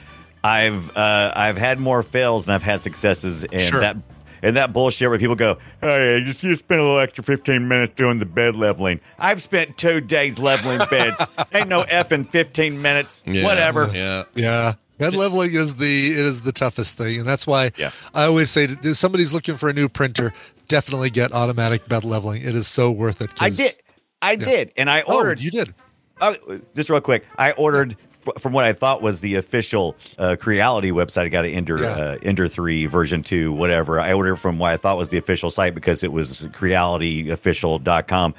I've 0.42 0.96
uh, 0.96 1.32
I've 1.34 1.56
had 1.56 1.78
more 1.78 2.02
fails 2.02 2.46
than 2.46 2.54
I've 2.54 2.62
had 2.62 2.80
successes, 2.80 3.44
and 3.44 3.62
Sure. 3.62 3.80
that 3.80 3.96
and 4.44 4.56
that 4.56 4.72
bullshit 4.72 5.08
where 5.08 5.18
people 5.18 5.36
go, 5.36 5.58
"Hey, 5.80 6.18
you 6.18 6.24
just 6.24 6.42
you 6.42 6.54
spent 6.54 6.80
a 6.80 6.84
little 6.84 7.00
extra 7.00 7.22
fifteen 7.22 7.68
minutes 7.68 7.92
doing 7.94 8.18
the 8.18 8.26
bed 8.26 8.56
leveling." 8.56 9.00
I've 9.18 9.42
spent 9.42 9.76
two 9.76 10.00
days 10.00 10.38
leveling 10.38 10.80
beds. 10.90 11.20
Ain't 11.54 11.68
no 11.68 11.82
effing 11.84 12.28
fifteen 12.28 12.80
minutes. 12.82 13.22
Yeah, 13.26 13.44
Whatever. 13.44 13.90
Yeah. 13.92 14.24
Yeah. 14.34 14.74
Bed 14.98 15.14
leveling 15.14 15.52
is 15.54 15.76
the 15.76 16.12
it 16.12 16.18
is 16.18 16.42
the 16.42 16.52
toughest 16.52 16.96
thing, 16.96 17.20
and 17.20 17.28
that's 17.28 17.46
why 17.46 17.72
Yeah. 17.76 17.90
I 18.14 18.24
always 18.24 18.50
say 18.50 18.68
to, 18.68 18.90
if 18.90 18.96
somebody's 18.96 19.32
looking 19.32 19.56
for 19.56 19.68
a 19.68 19.72
new 19.72 19.88
printer, 19.88 20.32
definitely 20.72 21.10
get 21.10 21.32
automatic 21.32 21.86
bed 21.86 22.02
leveling. 22.04 22.42
It 22.42 22.54
is 22.56 22.66
so 22.66 22.90
worth 22.90 23.20
it. 23.20 23.30
I 23.38 23.50
did. 23.50 23.76
I 24.22 24.36
did, 24.36 24.72
and 24.76 24.88
I 24.88 25.02
Oh, 25.06 25.16
ordered. 25.16 25.38
you 25.40 25.50
did. 25.50 25.74
Oh, 26.20 26.34
just 26.74 26.88
real 26.88 27.00
quick, 27.00 27.24
I 27.36 27.50
ordered 27.52 27.96
f- 28.26 28.40
from 28.40 28.52
what 28.54 28.64
I 28.64 28.72
thought 28.72 29.02
was 29.02 29.20
the 29.20 29.34
official 29.34 29.96
uh, 30.18 30.36
Creality 30.38 30.90
website. 30.92 31.22
I 31.24 31.28
got 31.28 31.44
an 31.44 31.50
Ender 31.52 31.78
Yeah. 31.82 31.88
uh, 31.90 32.18
Ender 32.22 32.48
three 32.48 32.86
version 32.86 33.22
two, 33.22 33.52
whatever. 33.52 34.00
I 34.00 34.12
ordered 34.14 34.36
from 34.36 34.58
what 34.58 34.72
I 34.72 34.76
thought 34.78 34.96
was 34.96 35.10
the 35.10 35.18
official 35.18 35.50
site 35.50 35.74
because 35.74 36.02
it 36.04 36.12
was 36.12 36.46
crealityofficial.com. 36.52 38.34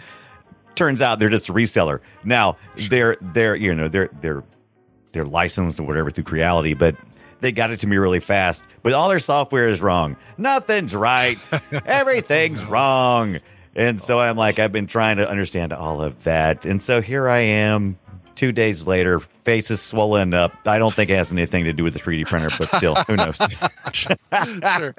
Turns 0.75 1.01
out 1.01 1.19
they're 1.19 1.29
just 1.29 1.49
a 1.49 1.53
reseller. 1.53 1.99
Now 2.23 2.57
they're 2.89 3.17
they're 3.21 3.55
you 3.55 3.75
know 3.75 3.87
they're 3.87 4.09
they're 4.21 4.43
they're 5.11 5.25
licensed 5.25 5.79
or 5.79 5.83
whatever 5.83 6.09
through 6.09 6.23
Creality, 6.23 6.73
but 6.73 6.95
they 7.43 7.51
got 7.51 7.71
it 7.71 7.79
to 7.81 7.87
me 7.87 7.97
really 7.97 8.21
fast. 8.21 8.63
But 8.81 8.93
all 8.93 9.09
their 9.09 9.19
software 9.19 9.67
is 9.67 9.81
wrong. 9.81 10.15
Nothing's 10.37 10.95
right. 10.95 11.37
Everything's 11.85 12.63
wrong. 12.65 13.39
And 13.75 14.01
so 14.01 14.17
oh. 14.17 14.21
I'm 14.21 14.37
like, 14.37 14.59
I've 14.59 14.71
been 14.71 14.87
trying 14.87 15.17
to 15.17 15.29
understand 15.29 15.73
all 15.73 16.01
of 16.01 16.23
that. 16.23 16.65
And 16.65 16.81
so 16.81 17.01
here 17.01 17.27
I 17.27 17.39
am, 17.39 17.99
two 18.35 18.53
days 18.53 18.87
later, 18.87 19.19
face 19.19 19.69
is 19.69 19.81
swollen 19.81 20.33
up. 20.33 20.53
I 20.65 20.79
don't 20.79 20.93
think 20.93 21.09
it 21.09 21.17
has 21.17 21.33
anything 21.33 21.65
to 21.65 21.73
do 21.73 21.83
with 21.83 21.93
the 21.93 21.99
3D 21.99 22.25
printer, 22.27 22.49
but 22.57 22.69
still, 22.69 22.95
who 22.95 23.17
knows? 23.17 23.37
Sure. 23.93 24.95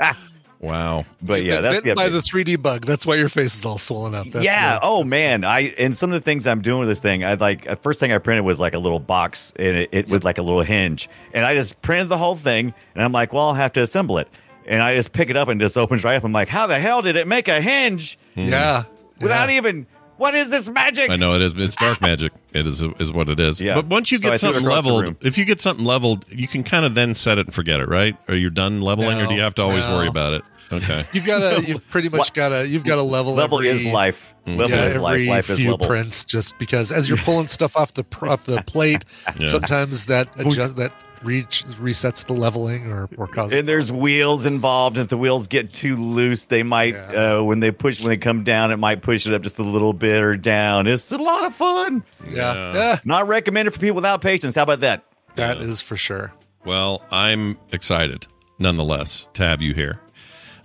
Wow. 0.64 1.04
But 1.20 1.44
yeah, 1.44 1.60
that's 1.60 1.76
Bitten 1.76 1.90
the 1.90 1.94
by 1.94 2.08
the 2.08 2.20
3D 2.20 2.60
bug. 2.62 2.86
That's 2.86 3.06
why 3.06 3.16
your 3.16 3.28
face 3.28 3.54
is 3.54 3.66
all 3.66 3.76
swollen 3.76 4.14
up. 4.14 4.26
That's 4.28 4.44
yeah. 4.44 4.74
the- 4.74 4.80
oh 4.82 5.04
man. 5.04 5.44
I 5.44 5.74
and 5.76 5.96
some 5.96 6.10
of 6.10 6.14
the 6.20 6.24
things 6.24 6.46
I'm 6.46 6.62
doing 6.62 6.80
with 6.80 6.88
this 6.88 7.00
thing, 7.00 7.24
I 7.24 7.34
like. 7.34 7.68
uh, 7.68 7.76
First 7.76 8.00
thing 8.00 8.12
I 8.12 8.18
printed 8.18 8.44
was 8.44 8.58
like 8.58 8.72
a 8.74 8.78
little 8.78 8.98
box, 8.98 9.52
and 9.56 9.76
it, 9.76 9.90
it 9.92 10.08
with 10.08 10.24
like 10.24 10.38
a 10.38 10.42
little 10.42 10.62
hinge, 10.62 11.08
and 11.34 11.44
I 11.44 11.54
just 11.54 11.82
printed 11.82 12.08
the 12.08 12.16
whole 12.16 12.36
thing, 12.36 12.72
and 12.94 13.04
I'm 13.04 13.12
like, 13.12 13.32
well, 13.32 13.48
I'll 13.48 13.54
have 13.54 13.74
to 13.74 13.82
assemble 13.82 14.16
it, 14.18 14.28
and 14.66 14.82
I 14.82 14.94
just 14.94 15.12
pick 15.12 15.28
it 15.30 15.36
up 15.36 15.48
and 15.48 15.60
it 15.60 15.64
just 15.64 15.76
opens 15.76 16.02
right 16.04 16.16
up. 16.16 16.24
I'm 16.24 16.32
like, 16.32 16.48
how 16.48 16.66
the 16.66 16.78
hell 16.78 17.02
did 17.02 17.16
it 17.16 17.28
make 17.28 17.48
a 17.48 17.60
hinge 17.60 18.18
yeah. 18.34 18.84
without 19.20 19.50
yeah. 19.50 19.56
even? 19.56 19.86
What 20.16 20.34
is 20.34 20.50
this 20.50 20.68
magic? 20.68 21.10
I 21.10 21.16
know 21.16 21.34
it 21.34 21.42
is. 21.42 21.54
It's 21.54 21.76
dark 21.76 22.00
magic. 22.00 22.32
It 22.52 22.66
is 22.66 22.82
is 22.82 23.12
what 23.12 23.28
it 23.28 23.40
is. 23.40 23.60
Yeah. 23.60 23.74
But 23.74 23.86
once 23.86 24.12
you 24.12 24.18
So 24.18 24.22
get 24.22 24.28
threw 24.40 24.50
something 24.50 24.64
leveled, 24.64 25.16
if 25.20 25.36
you 25.38 25.44
get 25.44 25.60
something 25.60 25.84
leveled, 25.84 26.24
you 26.30 26.46
can 26.48 26.62
kind 26.64 26.84
of 26.84 26.94
then 26.94 27.14
set 27.14 27.38
it 27.38 27.46
and 27.46 27.54
forget 27.54 27.80
it, 27.80 27.88
right? 27.88 28.16
Are 28.28 28.36
you're 28.36 28.50
done 28.50 28.80
leveling, 28.80 29.20
or 29.20 29.26
do 29.26 29.34
you 29.34 29.40
have 29.42 29.54
to 29.56 29.62
always 29.62 29.84
no. 29.86 29.96
worry 29.96 30.08
about 30.08 30.34
it? 30.34 30.42
Okay. 30.72 31.04
You've 31.12 31.26
got 31.26 31.38
to. 31.40 31.62
You've 31.64 31.88
pretty 31.90 32.08
much 32.08 32.32
got 32.32 32.48
to. 32.50 32.66
You've 32.66 32.84
got 32.84 32.96
to 32.96 33.02
level. 33.02 33.34
Level 33.34 33.58
every, 33.58 33.68
is 33.70 33.84
life. 33.84 34.34
Mm. 34.46 34.56
Level 34.56 34.78
yeah, 34.78 34.84
is 34.86 34.96
life. 34.96 35.14
every 35.14 35.26
Life 35.26 35.50
is 35.50 35.58
few 35.58 35.70
level. 35.72 35.86
prints, 35.86 36.24
just 36.24 36.58
because 36.58 36.90
as 36.92 37.08
you're 37.08 37.18
pulling 37.18 37.48
stuff 37.48 37.76
off 37.76 37.94
the 37.94 38.04
off 38.22 38.44
the 38.44 38.62
plate, 38.66 39.04
Yeah. 39.38 39.46
sometimes 39.46 40.06
that 40.06 40.28
adjust 40.38 40.76
that 40.76 40.92
reach 41.25 41.64
resets 41.81 42.25
the 42.25 42.33
leveling 42.35 42.91
or 42.93 43.09
or 43.16 43.27
causes. 43.27 43.59
And 43.59 43.66
there's 43.68 43.91
wheels 43.91 44.47
involved. 44.47 44.99
If 44.99 45.09
the 45.09 45.16
wheels 45.18 45.47
get 45.47 45.72
too 45.72 45.97
loose, 45.97 46.45
they 46.47 46.62
might 46.62 46.95
Yeah. 46.95 47.39
uh, 47.39 47.43
when 47.43 47.61
they 47.61 47.70
push 47.70 48.01
when 48.01 48.11
they 48.11 48.16
come 48.16 48.45
down, 48.45 48.70
it 48.70 48.77
might 48.77 49.03
push 49.03 49.27
it 49.27 49.35
up 49.35 49.43
just 49.43 49.59
a 49.59 49.62
little 49.62 49.93
bit 49.93 50.20
or 50.22 50.37
down. 50.37 50.87
It's 50.87 51.11
a 51.12 51.18
lot 51.18 51.45
of 51.45 51.55
fun. 51.55 52.05
yeah, 52.31 52.72
yeah, 52.75 52.99
Not 53.05 53.27
recommended 53.29 53.72
for 53.72 53.81
people 53.81 53.97
without 53.97 54.20
patience. 54.20 54.55
How 54.55 54.62
about 54.62 54.81
that? 54.81 55.05
that 55.37 55.59
is 55.59 55.81
for 55.81 55.97
sure. 55.97 56.33
Well, 56.64 57.03
I'm 57.11 57.59
excited, 57.72 58.27
nonetheless, 58.59 59.29
to 59.35 59.43
have 59.43 59.61
you 59.61 59.75
here. 59.75 60.01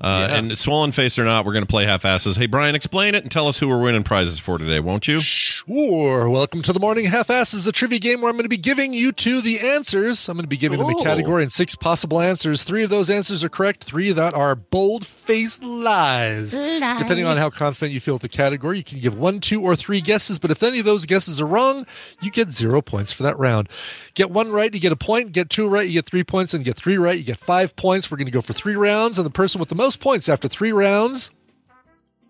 Uh, 0.02 0.28
Yeah. 0.30 0.36
And 0.38 0.58
swollen 0.58 0.92
face 0.92 1.20
or 1.20 1.26
not, 1.26 1.46
we're 1.46 1.52
going 1.54 1.66
to 1.66 1.70
play 1.70 1.86
half 1.86 2.06
asses. 2.06 2.38
Hey, 2.38 2.46
Brian, 2.46 2.74
explain 2.76 3.16
it 3.16 3.24
and 3.24 3.32
tell 3.32 3.48
us 3.48 3.60
who 3.60 3.68
we're 3.68 3.80
winning 3.82 4.04
prizes 4.04 4.40
for 4.40 4.58
today, 4.58 4.80
won't 4.80 5.08
you? 5.08 5.20
Sure. 5.20 6.30
Welcome 6.30 6.62
to 6.62 6.72
the 6.74 6.80
morning 6.80 7.06
half 7.06 7.30
asses, 7.30 7.68
a 7.68 7.72
trivia 7.72 8.00
game 8.00 8.22
where 8.22 8.30
I'm 8.30 8.36
going 8.36 8.44
to 8.44 8.50
be 8.50 8.58
giving 8.58 8.94
you 8.94 9.12
two 9.12 9.42
the 9.42 9.60
answers. 9.60 10.30
I'm 10.30 10.38
going 10.38 10.44
to 10.44 10.48
be 10.50 10.58
giving 10.58 10.80
them 10.80 10.90
a 10.90 11.04
category 11.04 11.44
and 11.44 11.52
six 11.52 11.76
possible 11.76 12.22
answers. 12.22 12.64
Three 12.64 12.84
of 12.84 12.90
those 12.90 13.10
answers 13.10 13.44
are 13.44 13.50
correct. 13.50 13.84
Three 13.84 14.12
that 14.14 14.34
are 14.34 14.56
bold 14.56 15.06
faced 15.06 15.64
lies. 15.64 16.54
Depending 16.98 17.26
on 17.26 17.38
how 17.38 17.50
confident 17.50 17.94
you 17.94 18.00
feel 18.00 18.16
with 18.16 18.22
the 18.22 18.30
category, 18.30 18.78
you 18.78 18.84
can 18.84 19.00
give 19.00 19.18
one, 19.18 19.40
two, 19.40 19.62
or 19.62 19.76
three 19.76 20.00
guesses. 20.02 20.40
But 20.40 20.52
if 20.52 20.64
any 20.64 20.80
of 20.80 20.86
those 20.86 21.06
guesses 21.06 21.42
are 21.42 21.46
wrong, 21.46 21.86
you 22.22 22.32
get 22.32 22.52
zero 22.52 22.82
points 22.82 23.12
for 23.12 23.24
that 23.24 23.38
round. 23.38 23.68
Get 24.14 24.32
one 24.32 24.52
right, 24.52 24.74
you 24.74 24.80
get 24.80 24.92
a 24.92 24.98
point. 24.98 25.32
Get 25.34 25.50
two 25.50 25.68
right, 25.68 25.86
you 25.88 25.94
get 25.94 26.06
three 26.06 26.24
points. 26.24 26.54
And 26.54 26.64
get 26.64 26.76
three 26.78 26.98
right, 26.98 27.18
you 27.18 27.24
get 27.24 27.38
five 27.40 27.76
points. 27.76 28.10
We're 28.10 28.18
going 28.18 28.26
to 28.28 28.32
go 28.32 28.42
for 28.42 28.54
three 28.54 28.76
rounds. 28.76 29.18
And 29.20 29.26
the 29.26 29.30
person 29.32 29.60
with 29.60 29.70
the 29.70 29.76
most 29.76 29.89
points 29.98 30.30
after 30.30 30.48
three 30.48 30.72
rounds 30.72 31.32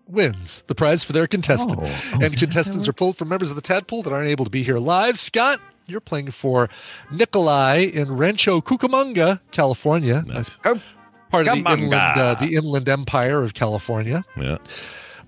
wins 0.06 0.62
the 0.66 0.74
prize 0.74 1.04
for 1.04 1.12
their 1.12 1.26
contestant. 1.26 1.80
and 2.12 2.36
contestants 2.36 2.88
are 2.88 2.92
pulled 2.92 3.16
from 3.16 3.28
members 3.28 3.50
of 3.50 3.56
the 3.56 3.62
tadpole 3.62 4.02
that 4.02 4.12
aren't 4.12 4.28
able 4.28 4.44
to 4.44 4.50
be 4.50 4.62
here 4.62 4.78
live. 4.78 5.18
Scott, 5.18 5.60
you're 5.86 6.00
playing 6.00 6.30
for 6.30 6.68
Nikolai 7.10 7.78
in 7.78 8.16
Rancho 8.16 8.60
Cucamonga, 8.60 9.40
California. 9.50 10.24
Nice. 10.26 10.58
Part 10.58 11.46
of 11.46 11.54
the 11.54 11.70
inland, 11.70 11.92
uh, 11.94 12.34
the 12.34 12.56
inland 12.56 12.88
empire 12.88 13.42
of 13.42 13.54
California. 13.54 14.24
Yeah. 14.36 14.58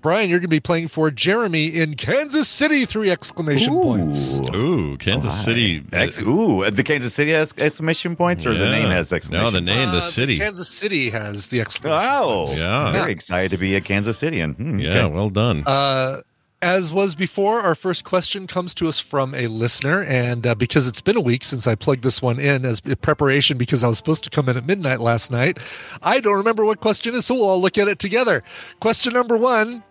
Brian, 0.03 0.29
you're 0.29 0.37
going 0.39 0.43
to 0.43 0.47
be 0.49 0.59
playing 0.59 0.89
for 0.89 1.09
Jeremy 1.09 1.67
in 1.67 1.95
Kansas 1.95 2.49
City. 2.49 2.85
Three 2.85 3.09
exclamation 3.09 3.81
points. 3.81 4.39
Ooh, 4.53 4.97
Kansas 4.97 5.43
City. 5.43 5.83
Ex- 5.93 6.19
ooh, 6.19 6.69
the 6.69 6.83
Kansas 6.83 7.13
City 7.13 7.31
has 7.31 7.53
exclamation 7.57 8.15
points, 8.17 8.45
or 8.45 8.53
the 8.53 8.69
name 8.69 8.89
has 8.89 9.11
exclamation. 9.13 9.43
Points. 9.45 9.53
No, 9.53 9.59
the 9.59 9.65
name, 9.65 9.89
the 9.91 9.97
Uh, 9.97 10.01
city. 10.01 10.37
Kansas 10.37 10.67
City 10.69 11.09
has 11.11 11.47
the 11.47 11.61
exclamation 11.61 12.03
Oh, 12.13 12.43
points. 12.43 12.59
Yeah. 12.59 12.91
Very 12.91 13.13
excited 13.13 13.49
to 13.51 13.57
be 13.57 13.75
a 13.77 13.81
Kansas 13.81 14.21
Cityan. 14.21 14.55
Hmm, 14.57 14.77
yeah, 14.79 15.05
okay. 15.05 15.13
well 15.13 15.29
done. 15.29 15.63
Uh, 15.65 16.17
as 16.61 16.91
was 16.93 17.15
before, 17.15 17.59
our 17.61 17.75
first 17.75 18.03
question 18.03 18.45
comes 18.45 18.73
to 18.75 18.87
us 18.89 18.99
from 18.99 19.33
a 19.33 19.47
listener, 19.47 20.03
and 20.03 20.45
uh, 20.45 20.53
because 20.55 20.85
it's 20.87 21.01
been 21.01 21.15
a 21.17 21.21
week 21.21 21.45
since 21.45 21.65
I 21.65 21.75
plugged 21.75 22.03
this 22.03 22.21
one 22.21 22.39
in 22.39 22.65
as 22.65 22.81
preparation, 22.81 23.57
because 23.57 23.83
I 23.85 23.87
was 23.87 23.97
supposed 23.97 24.25
to 24.25 24.29
come 24.29 24.47
in 24.49 24.57
at 24.57 24.65
midnight 24.65 24.99
last 24.99 25.31
night, 25.31 25.59
I 26.01 26.19
don't 26.19 26.35
remember 26.35 26.65
what 26.65 26.81
question 26.81 27.15
is, 27.15 27.25
so 27.25 27.35
we'll 27.35 27.45
all 27.49 27.61
look 27.61 27.77
at 27.77 27.87
it 27.87 27.99
together. 27.99 28.43
Question 28.81 29.13
number 29.13 29.37
one. 29.37 29.83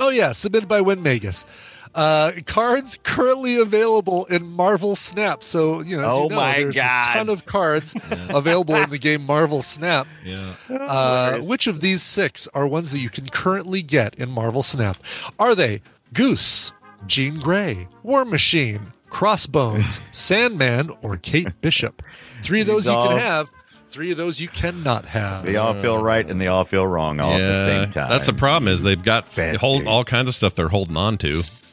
Oh 0.00 0.08
yeah, 0.10 0.32
submitted 0.32 0.68
by 0.68 0.80
Win 0.80 1.02
Magus. 1.02 1.46
Uh, 1.94 2.32
cards 2.44 2.98
currently 3.04 3.56
available 3.56 4.24
in 4.24 4.44
Marvel 4.44 4.96
Snap. 4.96 5.44
So 5.44 5.80
you 5.80 5.96
know, 5.96 6.02
as 6.04 6.12
Oh 6.12 6.22
you 6.24 6.28
know, 6.30 6.36
my 6.36 6.52
there's 6.54 6.74
God. 6.74 7.08
a 7.08 7.12
ton 7.12 7.28
of 7.28 7.46
cards 7.46 7.94
available 8.10 8.74
in 8.74 8.90
the 8.90 8.98
game 8.98 9.24
Marvel 9.24 9.62
Snap. 9.62 10.08
yeah. 10.24 10.54
Uh, 10.68 11.38
which 11.42 11.68
of 11.68 11.80
these 11.80 12.02
six 12.02 12.48
are 12.54 12.66
ones 12.66 12.90
that 12.90 12.98
you 12.98 13.10
can 13.10 13.28
currently 13.28 13.80
get 13.80 14.16
in 14.16 14.28
Marvel 14.28 14.62
Snap? 14.64 14.96
Are 15.38 15.54
they 15.54 15.82
Goose, 16.12 16.72
Jean 17.06 17.38
Grey, 17.38 17.86
War 18.02 18.24
Machine, 18.24 18.92
Crossbones, 19.08 20.00
Sandman, 20.10 20.90
or 21.00 21.16
Kate 21.16 21.60
Bishop? 21.60 22.02
Three 22.42 22.60
of 22.62 22.66
those 22.66 22.86
you 22.88 22.92
can 22.92 23.18
have. 23.18 23.50
Three 23.94 24.10
of 24.10 24.16
those 24.16 24.40
you 24.40 24.48
cannot 24.48 25.04
have. 25.06 25.44
They 25.46 25.54
all 25.56 25.72
feel 25.74 26.02
right 26.02 26.28
and 26.28 26.40
they 26.40 26.48
all 26.48 26.64
feel 26.64 26.84
wrong 26.86 27.20
all 27.20 27.32
at 27.34 27.38
the 27.38 27.66
same 27.68 27.90
time. 27.92 28.08
That's 28.08 28.26
the 28.26 28.32
problem 28.32 28.66
is 28.68 28.82
they've 28.82 29.00
got 29.02 29.24
Bastard. 29.26 29.56
hold 29.56 29.86
all 29.86 30.02
kinds 30.04 30.28
of 30.28 30.34
stuff 30.34 30.56
they're 30.56 30.68
holding 30.68 30.96
on 30.96 31.16
to, 31.18 31.28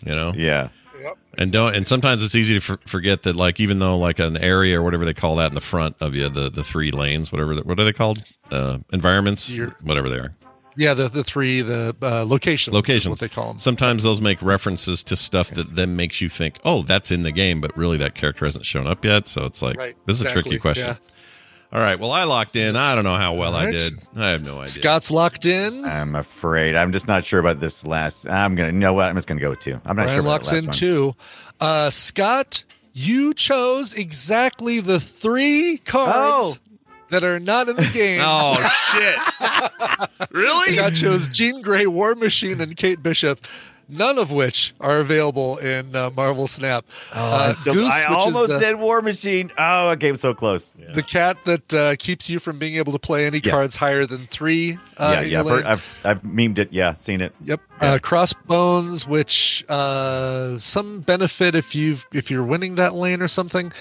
you 0.06 0.16
know. 0.16 0.32
Yeah. 0.36 0.70
And 1.38 1.52
don't 1.52 1.74
and 1.76 1.88
sometimes 1.88 2.22
it's 2.24 2.36
easy 2.36 2.54
to 2.56 2.60
for, 2.60 2.78
forget 2.86 3.24
that 3.24 3.36
like 3.36 3.60
even 3.60 3.80
though 3.80 3.98
like 3.98 4.20
an 4.20 4.38
area 4.38 4.80
or 4.80 4.84
whatever 4.84 5.04
they 5.06 5.14
call 5.16 5.38
that 5.38 5.48
in 5.48 5.56
the 5.56 5.62
front 5.62 5.96
of 6.02 6.14
you 6.14 6.28
the 6.30 6.50
the 6.52 6.64
three 6.64 6.92
lanes 6.92 7.32
whatever 7.32 7.56
what 7.56 7.80
are 7.80 7.86
they 7.86 7.94
called 7.94 8.22
uh 8.52 8.78
environments 8.92 9.50
You're- 9.50 9.72
whatever 9.82 10.10
they 10.10 10.18
are 10.18 10.36
Yeah, 10.76 10.94
the 10.94 11.08
the 11.08 11.24
three 11.24 11.62
the 11.62 11.96
uh, 12.02 12.26
locations. 12.26 12.68
is 12.68 12.74
locations 12.74 13.10
what 13.10 13.20
they 13.22 13.34
call 13.34 13.48
them. 13.48 13.60
sometimes 13.60 14.04
those 14.04 14.20
make 14.22 14.42
references 14.42 15.04
to 15.06 15.16
stuff 15.16 15.50
that 15.52 15.74
then 15.76 15.96
makes 15.96 16.20
you 16.20 16.28
think 16.28 16.60
oh 16.66 16.82
that's 16.84 17.12
in 17.12 17.24
the 17.24 17.32
game 17.32 17.62
but 17.62 17.76
really 17.78 17.98
that 17.98 18.14
character 18.14 18.44
hasn't 18.46 18.66
shown 18.66 18.86
up 18.86 19.04
yet 19.06 19.26
so 19.26 19.46
it's 19.46 19.62
like 19.62 19.78
Right, 19.78 19.96
this 20.06 20.20
is 20.20 20.26
a 20.26 20.30
tricky 20.30 20.60
question 20.60 20.88
yeah. 20.88 20.96
All 21.74 21.80
right 21.80 22.00
well 22.00 22.12
i 22.12 22.24
locked 22.26 22.56
in 22.56 22.76
i 22.76 22.94
don't 22.96 23.04
know 23.04 23.16
how 23.16 23.34
well 23.34 23.56
i 23.56 23.72
did 23.72 23.94
i 24.16 24.30
have 24.30 24.44
no 24.44 24.56
idea 24.56 24.68
Scott's 24.68 25.10
locked 25.12 25.46
in. 25.46 25.86
I'm 25.86 26.16
afraid. 26.16 26.76
I'm 26.76 26.92
just 26.92 27.08
not 27.08 27.24
sure 27.24 27.40
about 27.40 27.60
this 27.60 27.86
last. 27.86 28.28
I'm 28.28 28.56
gonna. 28.56 28.70
You 28.70 28.78
know 28.80 28.94
what? 28.94 29.08
I'm 29.10 29.16
just 29.16 29.28
gonna 29.28 29.40
go 29.42 29.52
with 29.52 29.60
two. 29.60 29.80
I'm 29.86 29.96
not 29.96 30.04
Brian 30.04 30.10
sure. 30.10 30.20
About 30.22 30.30
locks 30.30 30.52
last 30.52 30.60
in 30.62 30.66
one. 30.68 30.74
two. 30.74 31.16
Uh, 31.60 31.90
Scott, 31.90 32.64
you 32.94 33.34
chose 33.34 33.94
exactly 33.94 34.80
the 34.82 35.00
three 35.00 35.78
cards 35.86 36.14
Oh. 36.14 36.56
that 37.10 37.24
are 37.24 37.40
not 37.40 37.70
in 37.70 37.76
the 37.78 37.90
game. 37.94 38.22
oh 38.24 38.56
shit 38.92 40.30
really 40.32 40.76
Scott 40.76 40.94
chose 40.96 41.30
Jean 41.30 41.62
Grey, 41.62 41.86
War 41.88 42.16
Machine, 42.16 42.60
and 42.62 42.76
Kate 42.76 43.02
Bishop. 43.02 43.46
None 43.92 44.18
of 44.18 44.32
which 44.32 44.74
are 44.80 45.00
available 45.00 45.58
in 45.58 45.94
uh, 45.96 46.10
Marvel 46.16 46.48
Snap. 46.48 46.86
uh, 47.12 47.52
So 47.52 47.74
Goose, 47.74 47.92
I 47.94 48.10
which 48.10 48.20
is 48.30 48.36
almost 48.36 48.54
the, 48.54 48.60
said 48.60 48.80
War 48.80 49.02
Machine. 49.02 49.52
Oh, 49.58 49.90
I 49.90 49.98
came 49.98 50.16
so 50.16 50.34
close. 50.34 50.74
Yeah, 50.80 50.94
the 50.94 51.04
cat 51.04 51.38
that 51.44 51.74
uh, 51.74 51.96
keeps 52.00 52.30
you 52.30 52.40
from 52.40 52.58
being 52.58 52.76
able 52.76 52.94
to 52.94 53.00
play 53.00 53.26
any 53.26 53.40
Yeah. 53.44 53.52
cards 53.52 53.76
higher 53.76 54.06
than 54.06 54.28
three. 54.28 54.78
Uh, 54.98 55.22
yeah. 55.26 55.44
yeah 55.44 55.44
I've. 55.44 55.66
I've 55.66 55.86
I've 56.06 56.22
memed 56.24 56.58
it. 56.58 56.72
Yeah, 56.72 56.94
seen 56.94 57.20
it. 57.20 57.34
Yep. 57.44 57.60
Uh, 57.82 57.98
crossbones, 58.02 59.08
which 59.08 59.66
uh, 59.68 60.58
some 60.60 61.02
benefit 61.02 61.54
if 61.56 61.76
you've 61.76 62.06
if 62.14 62.32
you're 62.32 62.44
winning 62.44 62.76
that 62.76 62.94
lane 62.96 63.22
or 63.22 63.28
something, 63.28 63.74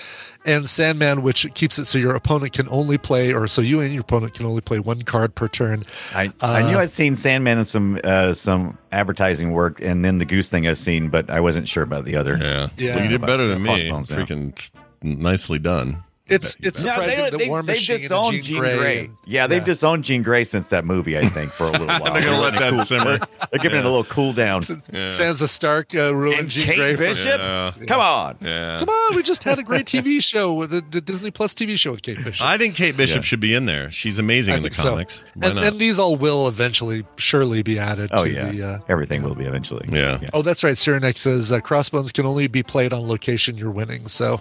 and 0.45 0.68
Sandman, 0.68 1.22
which 1.22 1.53
keeps 1.55 1.78
it 1.78 1.84
so 1.84 1.99
your 1.99 2.14
opponent 2.14 2.53
can 2.53 2.68
only 2.70 2.99
play, 2.99 3.32
or 3.32 3.47
so 3.49 3.61
you 3.62 3.80
and 3.80 3.93
your 3.93 4.01
opponent 4.03 4.34
can 4.34 4.47
only 4.47 4.61
play 4.61 4.78
one 4.78 5.03
card 5.03 5.34
per 5.34 5.49
turn. 5.49 5.84
I, 6.14 6.32
I 6.41 6.62
knew 6.62 6.76
Uh, 6.76 6.80
I'd 6.80 6.91
seen 6.91 7.16
Sandman 7.16 7.59
in 7.59 7.64
some 7.64 8.01
uh, 8.05 8.34
some 8.34 8.78
advertising 8.93 9.53
work, 9.53 9.80
and 9.80 10.05
then 10.05 10.18
the 10.18 10.24
Goose 10.24 10.49
thing 10.49 10.66
I've 10.66 10.78
seen, 10.78 11.09
but 11.11 11.28
I 11.30 11.41
wasn't 11.41 11.68
sure 11.68 11.82
about 11.82 12.05
the 12.05 12.16
other. 12.16 12.36
yeah, 12.41 12.68
Yeah. 12.76 12.95
Well, 12.97 13.05
you 13.05 13.11
did 13.11 13.20
better 13.20 13.47
than 13.47 13.62
me 13.62 13.68
Crossbones, 13.68 14.11
yeah. 14.11 14.16
freaking 14.16 14.70
nicely 15.03 15.59
done 15.59 16.03
It's 16.30 16.56
it's 16.60 16.84
No, 16.84 16.90
surprising 16.92 17.24
they, 17.24 17.30
that 17.30 17.38
they, 17.38 17.48
War 17.48 17.62
they've 17.62 17.76
Machine 17.76 17.94
and 17.96 18.02
disowned 18.02 18.32
Jean, 18.32 18.42
Jean 18.42 18.58
Grey. 18.60 18.76
Grey. 18.78 18.98
and- 19.06 19.16
yeah, 19.24 19.46
they've 19.46 19.64
disowned 19.64 20.04
Jean 20.04 20.22
Grey 20.22 20.44
since 20.44 20.68
that 20.70 20.84
movie. 20.84 21.18
I 21.18 21.26
think 21.26 21.50
for 21.52 21.66
a 21.66 21.70
little 21.72 21.86
while. 21.86 22.12
They're 22.12 22.22
gonna 22.22 22.40
let 22.40 22.54
that 22.54 22.72
Cool- 22.74 22.84
simmer. 22.84 23.18
They're 23.50 23.58
giving 23.60 23.78
it 23.80 23.84
a 23.84 23.88
little 23.88 24.04
cool 24.04 24.32
down. 24.32 24.62
Sansa 24.62 25.48
Stark 25.48 25.94
uh, 25.94 26.14
ruined 26.14 26.40
And 26.40 26.48
Jean 26.50 26.66
Kate 26.66 26.76
Grey. 26.76 26.92
For, 26.94 26.98
Bishop. 27.04 27.40
Yeah. 27.40 27.72
Come 27.86 28.00
on. 28.00 28.36
yeah 28.40 28.78
Come 28.78 28.88
on, 28.88 29.16
we 29.16 29.22
just 29.22 29.42
had 29.44 29.58
a 29.58 29.62
great 29.62 29.86
TV 29.86 30.22
show 30.22 30.52
with 30.54 30.70
the, 30.70 30.82
the 30.90 31.00
Disney 31.00 31.30
Plus 31.30 31.54
TV 31.54 31.76
show 31.78 31.90
with 31.92 32.02
Kate 32.02 32.22
Bishop. 32.24 32.46
i 32.46 32.56
think 32.58 32.74
kate 32.74 32.96
bishop 32.96 33.16
Yeah. 33.16 33.22
should 33.22 33.40
be 33.40 33.54
in 33.54 33.66
there 33.66 33.90
she's 33.90 34.18
amazing 34.18 34.54
I 34.54 34.56
in 34.58 34.62
the 34.62 34.68
think 34.68 34.76
so. 34.76 34.90
comics 34.90 35.24
and, 35.42 35.58
and 35.58 35.78
these 35.78 35.98
all 35.98 36.16
will 36.16 36.46
eventually, 36.48 37.04
surely 37.16 37.62
be 37.62 37.78
added. 37.78 38.10
Oh 38.12 38.24
to 38.24 38.30
yeah, 38.30 38.50
The, 38.50 38.62
uh, 38.62 38.78
everything 38.88 39.22
will 39.22 39.34
be 39.34 39.44
eventually. 39.44 39.88
Yeah. 39.90 40.20
Oh, 40.32 40.42
that's 40.42 40.62
right. 40.62 40.76
Cyrenex 40.76 41.18
says 41.18 41.52
uh, 41.52 41.60
crossbones 41.60 42.12
can 42.12 42.26
only 42.26 42.46
be 42.46 42.62
played 42.62 42.92
on 42.92 43.06
location 43.08 43.56
you're 43.56 43.70
winning. 43.70 44.08
So 44.08 44.40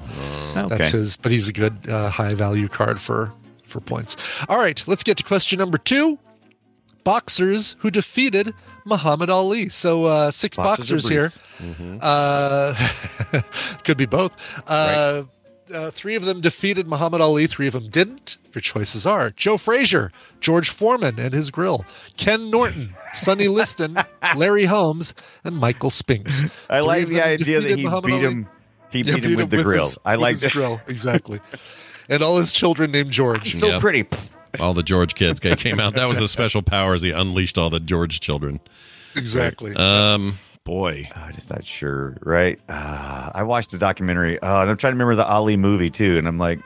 that's 0.54 0.90
his. 0.90 1.18
But 1.18 1.32
he's 1.32 1.48
a 1.48 1.54
good 1.54 1.79
uh, 1.88 2.10
high 2.10 2.34
value 2.34 2.68
card 2.68 3.00
for 3.00 3.32
for 3.64 3.80
points. 3.80 4.18
All 4.48 4.58
right, 4.58 4.84
let's 4.88 5.04
get 5.04 5.18
to 5.18 5.24
question 5.24 5.60
number 5.60 5.78
two. 5.78 6.20
Boxers 7.04 7.76
who 7.80 7.90
defeated 7.90 8.54
Muhammad 8.86 9.30
Ali. 9.30 9.70
So 9.70 10.06
uh, 10.06 10.32
six 10.32 10.58
Boxers 10.58 11.04
boxers 11.04 11.08
here. 11.60 11.98
Uh, 12.02 12.74
could 13.84 13.98
be 13.98 14.06
both. 14.06 14.36
Uh, 14.68 15.24
uh, 15.74 15.92
three 15.92 16.16
of 16.16 16.24
them 16.26 16.42
defeated 16.42 16.88
Muhammad 16.88 17.22
Ali. 17.22 17.48
Three 17.48 17.68
of 17.68 17.74
them 17.74 17.88
didn't. 17.88 18.38
Your 18.54 18.62
choices 18.62 19.06
are 19.06 19.30
Joe 19.32 19.58
Frazier, 19.58 20.12
George 20.40 20.70
Foreman 20.70 21.20
and 21.20 21.34
his 21.34 21.52
grill, 21.52 21.86
Ken 22.18 22.50
Norton, 22.50 22.96
Sonny 23.14 23.48
Liston, 23.48 23.98
Larry 24.36 24.66
Holmes, 24.66 25.14
and 25.44 25.56
Michael 25.58 25.92
Spinks. 25.92 26.44
I 26.70 26.80
Three 26.80 26.88
like 26.88 27.08
the 27.08 27.22
idea 27.22 27.62
that 27.62 27.78
he 27.78 27.84
Muhammad 27.84 28.06
beat 28.06 28.14
Ali. 28.14 28.24
him. 28.24 28.48
He 28.92 29.00
Yeah, 29.02 29.16
beat 29.16 29.26
him 29.26 29.36
with 29.38 29.50
the 29.50 29.64
grill. 29.64 29.84
his- 29.86 30.00
I 30.06 30.16
with 30.18 30.22
like 30.22 30.40
the 30.40 30.50
grill 30.50 30.82
exactly, 30.88 31.40
and 32.08 32.22
all 32.24 32.38
his 32.38 32.52
children 32.54 32.92
named 32.92 33.12
George. 33.12 33.60
So 33.60 33.68
Yeah. 33.68 33.80
pretty. 33.80 34.06
all 34.60 34.74
the 34.74 34.82
george 34.82 35.14
kids 35.14 35.40
came 35.40 35.80
out 35.80 35.94
that 35.94 36.08
was 36.08 36.20
a 36.20 36.28
special 36.28 36.64
power 36.64 36.96
as 36.96 37.04
he 37.04 37.12
unleashed 37.12 37.60
all 37.60 37.70
the 37.70 37.80
george 37.80 38.20
children 38.20 38.60
Exactly. 39.16 39.76
um 39.76 40.40
boy 40.64 41.08
I'm 41.16 41.34
just 41.34 41.52
not 41.52 41.66
sure. 41.66 42.18
Right? 42.24 42.60
Uh, 42.68 43.32
I 43.36 43.44
watched 43.44 43.72
the 43.72 43.78
documentary. 43.78 44.40
Uh, 44.40 44.62
and 44.62 44.70
I'm 44.72 44.78
trying 44.78 44.92
to 44.92 44.96
remember 44.96 45.16
the 45.16 45.26
Ali 45.28 45.56
movie 45.58 45.90
too, 45.92 46.18
and 46.18 46.28
I'm 46.28 46.38
like, 46.40 46.60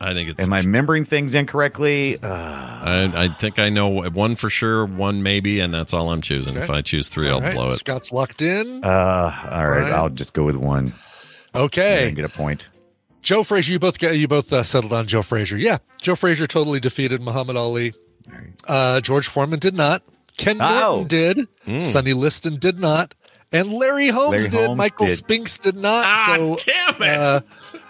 i 0.00 0.12
think 0.14 0.28
it's 0.30 0.46
am 0.46 0.52
I 0.52 0.58
remembering 0.60 1.04
things 1.06 1.34
incorrectly? 1.34 2.18
Uh, 2.22 2.26
I, 2.28 3.12
I 3.14 3.28
think 3.28 3.58
I 3.58 3.68
know 3.70 3.88
one 4.10 4.34
for 4.36 4.50
sure, 4.50 4.84
one 4.84 5.22
maybe, 5.22 5.60
and 5.60 5.72
that's 5.72 5.94
all 5.94 6.10
I'm 6.10 6.20
choosing. 6.22 6.56
If 6.56 6.68
I 6.70 6.82
choose 6.82 7.08
three, 7.08 7.28
I'll 7.28 7.36
All 7.36 7.40
right, 7.42 7.54
blow 7.54 7.68
it. 7.68 7.72
Scott's 7.76 8.12
locked 8.12 8.42
in. 8.42 8.84
uh, 8.84 8.88
all 9.50 9.66
right, 9.68 9.80
Brian? 9.80 9.94
I'll 9.94 10.08
just 10.10 10.32
go 10.34 10.44
with 10.44 10.56
one 10.56 10.92
Okay. 11.56 12.08
and 12.08 12.16
get 12.16 12.24
a 12.24 12.28
point. 12.28 12.68
Joe 13.22 13.42
Frazier, 13.42 13.72
you 13.72 13.78
both 13.78 13.98
got 13.98 14.16
you 14.16 14.28
both 14.28 14.52
uh, 14.52 14.62
settled 14.62 14.92
on 14.92 15.06
Joe 15.06 15.22
Frazier. 15.22 15.56
Yeah, 15.56 15.78
Joe 16.00 16.14
Frazier 16.14 16.46
totally 16.46 16.78
defeated 16.80 17.20
Muhammad 17.20 17.56
Ali. 17.56 17.92
Uh, 18.68 19.00
George 19.00 19.26
Foreman 19.28 19.58
did 19.58 19.74
not. 19.74 20.02
Ken 20.36 20.58
Oh. 20.60 20.98
Norton 21.02 21.08
did. 21.66 21.82
Sonny 21.82 22.12
Liston 22.12 22.56
did 22.56 22.78
not. 22.78 23.14
And 23.52 23.72
Larry 23.72 24.08
Holmes 24.08 24.30
Larry 24.42 24.48
did. 24.48 24.66
Holmes 24.66 24.78
Michael 24.78 25.06
did. 25.06 25.16
Spinks 25.16 25.58
did 25.58 25.76
not. 25.76 26.04
Ah, 26.04 26.32
so 26.36 26.56
damn 26.66 27.02
it. 27.02 27.16
Uh, 27.16 27.40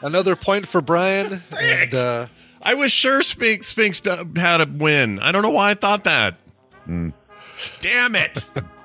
another 0.03 0.37
point 0.37 0.69
for 0.69 0.81
Brian. 0.81 1.41
And 1.59 1.95
uh, 1.95 2.27
I 2.62 2.75
was 2.75 2.93
sure 2.93 3.23
Spinks, 3.23 3.69
Spinks 3.69 4.01
had 4.37 4.61
a 4.61 4.67
win. 4.67 5.19
I 5.19 5.33
don't 5.33 5.43
know 5.43 5.51
why 5.51 5.71
I 5.71 5.75
thought 5.75 6.05
that. 6.05 6.37
Damn 6.87 8.14
it! 8.14 8.39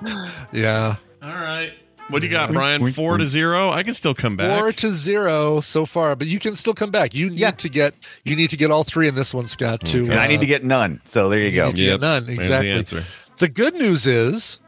yeah, 0.52 0.96
all 1.22 1.28
right, 1.28 1.72
what 2.12 2.20
do 2.20 2.26
you 2.26 2.32
got, 2.32 2.52
Brian? 2.52 2.92
Four 2.92 3.18
to 3.18 3.24
zero. 3.26 3.70
I 3.70 3.82
can 3.82 3.94
still 3.94 4.14
come 4.14 4.36
back. 4.36 4.58
four 4.60 4.72
to 4.72 4.90
zero 4.90 5.60
so 5.60 5.86
far, 5.86 6.14
but 6.14 6.26
you 6.28 6.38
can 6.38 6.54
still 6.54 6.74
come 6.74 6.90
back. 6.90 7.14
You 7.14 7.30
need 7.30 7.38
Yeah. 7.38 7.50
to 7.52 7.68
get 7.68 7.94
you 8.24 8.36
need 8.36 8.50
to 8.50 8.56
get 8.56 8.70
all 8.70 8.84
three 8.84 9.08
in 9.08 9.14
this 9.14 9.32
one, 9.34 9.46
Scott. 9.48 9.80
To 9.86 10.02
And 10.04 10.14
I 10.14 10.28
need 10.28 10.36
uh, 10.36 10.40
to 10.40 10.46
get 10.46 10.64
none. 10.64 11.00
So 11.04 11.28
there 11.28 11.40
you 11.40 11.50
go. 11.52 11.66
need 11.68 11.76
to 11.76 11.84
get 11.84 12.00
none. 12.00 12.28
Exactly. 12.28 12.70
the 12.70 12.76
answer. 12.76 13.04
The 13.38 13.48
good 13.48 13.74
news 13.74 14.06
is 14.06 14.58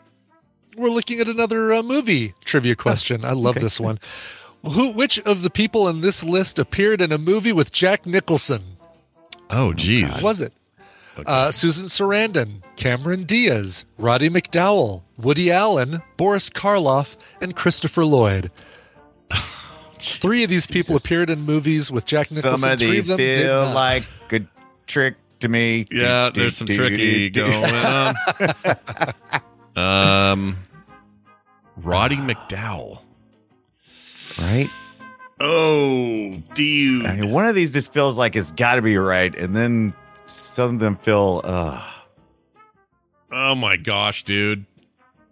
we're 0.76 0.88
looking 0.90 1.20
at 1.20 1.28
another 1.28 1.72
uh, 1.72 1.82
movie 1.82 2.34
trivia 2.44 2.74
question. 2.74 3.24
I 3.24 3.32
love 3.32 3.54
this 3.56 3.78
one. 3.78 3.98
Who, 4.64 4.90
which 4.90 5.18
of 5.20 5.42
the 5.42 5.50
people 5.50 5.86
in 5.88 6.00
this 6.00 6.24
list 6.24 6.58
appeared 6.58 7.00
in 7.02 7.12
a 7.12 7.18
movie 7.18 7.52
with 7.52 7.70
Jack 7.70 8.06
Nicholson? 8.06 8.78
Oh, 9.50 9.72
geez. 9.74 10.22
Was 10.22 10.40
it 10.40 10.52
uh, 11.26 11.50
Susan 11.52 11.86
Sarandon, 11.86 12.62
Cameron 12.76 13.24
Diaz, 13.24 13.84
Roddy 13.98 14.28
McDowall, 14.28 15.02
Woody 15.16 15.50
Allen, 15.50 16.02
Boris 16.16 16.50
Karloff, 16.50 17.16
and 17.40 17.54
Christopher 17.56 18.04
Lloyd? 18.04 18.50
Three 19.98 20.44
of 20.44 20.50
these 20.50 20.66
people 20.66 20.96
appeared 20.96 21.30
in 21.30 21.42
movies 21.42 21.90
with 21.90 22.04
Jack 22.04 22.30
Nicholson. 22.30 22.56
Some 22.58 22.70
of 22.72 22.78
Three 22.78 22.90
these 22.90 23.06
them 23.06 23.16
did 23.16 23.36
feel 23.38 23.64
not. 23.66 23.74
like 23.74 24.02
a 24.32 24.40
trick 24.86 25.14
to 25.40 25.48
me. 25.48 25.86
Yeah, 25.90 26.30
Do, 26.32 26.40
there's 26.40 26.54
do, 26.58 26.58
some 26.58 26.66
do, 26.66 26.74
tricky 26.74 27.30
do, 27.30 27.40
do. 27.42 27.50
going 27.50 27.74
on. 27.74 28.14
um, 29.76 30.56
Roddy 31.76 32.16
McDowall. 32.16 33.00
Right? 34.38 34.68
Oh, 35.40 36.32
dude. 36.54 37.06
I 37.06 37.16
mean, 37.16 37.30
one 37.30 37.46
of 37.46 37.54
these 37.54 37.72
just 37.72 37.92
feels 37.92 38.18
like 38.18 38.36
it's 38.36 38.50
got 38.52 38.76
to 38.76 38.82
be 38.82 38.96
right, 38.96 39.34
and 39.34 39.54
then 39.56 39.94
some 40.26 40.74
of 40.74 40.80
them 40.80 40.96
feel. 40.96 41.40
Uh, 41.44 41.82
Oh 43.36 43.54
my 43.56 43.76
gosh, 43.76 44.22
dude. 44.22 44.64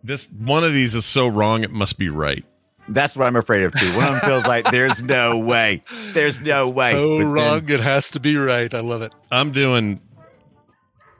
This 0.02 0.28
one 0.30 0.64
of 0.64 0.72
these 0.72 0.94
is 0.96 1.04
so 1.04 1.28
wrong. 1.28 1.62
It 1.62 1.70
must 1.70 1.96
be 1.98 2.08
right. 2.08 2.44
that's 2.88 3.16
what 3.16 3.26
I'm 3.26 3.36
afraid 3.36 3.62
of 3.62 3.72
too. 3.74 3.86
One 3.96 4.06
of 4.06 4.20
them 4.20 4.20
feels 4.28 4.44
like 4.46 4.68
there's 4.72 5.02
no 5.02 5.38
way, 5.38 5.82
there's 6.12 6.40
no 6.40 6.68
way. 6.68 6.90
so 6.90 7.12
But 7.12 7.18
then- 7.18 7.32
wrong. 7.32 7.68
It 7.68 7.80
has 7.80 8.10
to 8.12 8.20
be 8.20 8.36
right. 8.36 8.72
I 8.74 8.80
love 8.80 9.02
it. 9.02 9.14
I'm 9.30 9.52
doing. 9.52 10.00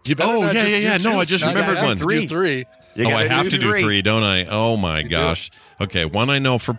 You 0.04 0.16
better 0.16 0.32
Oh, 0.32 0.42
yeah, 0.42 0.52
just 0.52 0.70
yeah, 0.72 0.78
yeah. 0.78 0.96
No, 0.98 1.20
I 1.20 1.24
just 1.24 1.44
remembered 1.44 1.78
You 1.78 1.84
one. 1.84 1.96
to 1.98 2.04
do 2.04 2.26
three. 2.28 2.64
You 2.96 3.06
oh, 3.06 3.14
I 3.16 3.28
have 3.28 3.48
to 3.48 3.56
do 3.58 3.70
three. 3.78 4.02
don't 4.02 4.24
I? 4.24 4.46
Oh 4.46 4.76
my 4.76 5.02
do. 5.02 5.08
gosh. 5.10 5.50
Okay, 5.80 6.04
one 6.04 6.28
I 6.28 6.40
know 6.40 6.58
for 6.58 6.76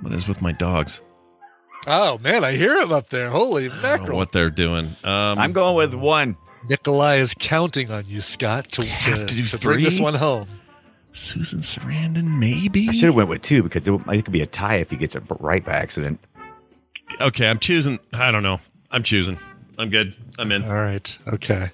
what 0.00 0.14
is 0.14 0.26
with 0.26 0.40
my 0.40 0.52
dogs. 0.52 1.02
Oh 1.86 2.16
man, 2.18 2.42
I 2.42 2.52
hear 2.52 2.78
him 2.78 2.90
up 2.90 3.10
there. 3.10 3.28
Holy 3.28 3.66
I 3.66 3.68
don't 3.68 3.76
know 3.76 3.82
mackerel! 3.82 4.16
what 4.16 4.32
they're 4.32 4.48
doing. 4.48 4.96
Um, 5.04 5.38
I'm 5.38 5.52
going 5.52 5.76
with 5.76 5.92
one. 5.92 6.38
Nikolai 6.68 7.16
is 7.16 7.34
counting 7.38 7.90
on 7.90 8.04
you, 8.06 8.20
Scott, 8.20 8.70
to, 8.72 8.84
have 8.86 9.26
to 9.26 9.34
do 9.34 9.58
bring 9.58 9.82
this 9.84 10.00
one 10.00 10.14
home. 10.14 10.48
Susan 11.12 11.60
Sarandon, 11.60 12.38
maybe. 12.38 12.88
I 12.88 12.92
should 12.92 13.06
have 13.06 13.14
went 13.14 13.28
with 13.28 13.42
two 13.42 13.62
because 13.62 13.86
it, 13.86 13.92
it 14.08 14.24
could 14.24 14.32
be 14.32 14.40
a 14.42 14.46
tie 14.46 14.76
if 14.76 14.90
he 14.90 14.96
gets 14.96 15.14
it 15.14 15.22
right 15.40 15.64
by 15.64 15.72
accident. 15.72 16.18
Okay, 17.20 17.48
I'm 17.48 17.58
choosing. 17.58 17.98
I 18.12 18.30
don't 18.30 18.42
know. 18.42 18.58
I'm 18.90 19.02
choosing. 19.02 19.38
I'm 19.78 19.90
good. 19.90 20.14
I'm 20.38 20.50
in. 20.50 20.64
All 20.64 20.72
right. 20.74 21.16
Okay. 21.28 21.70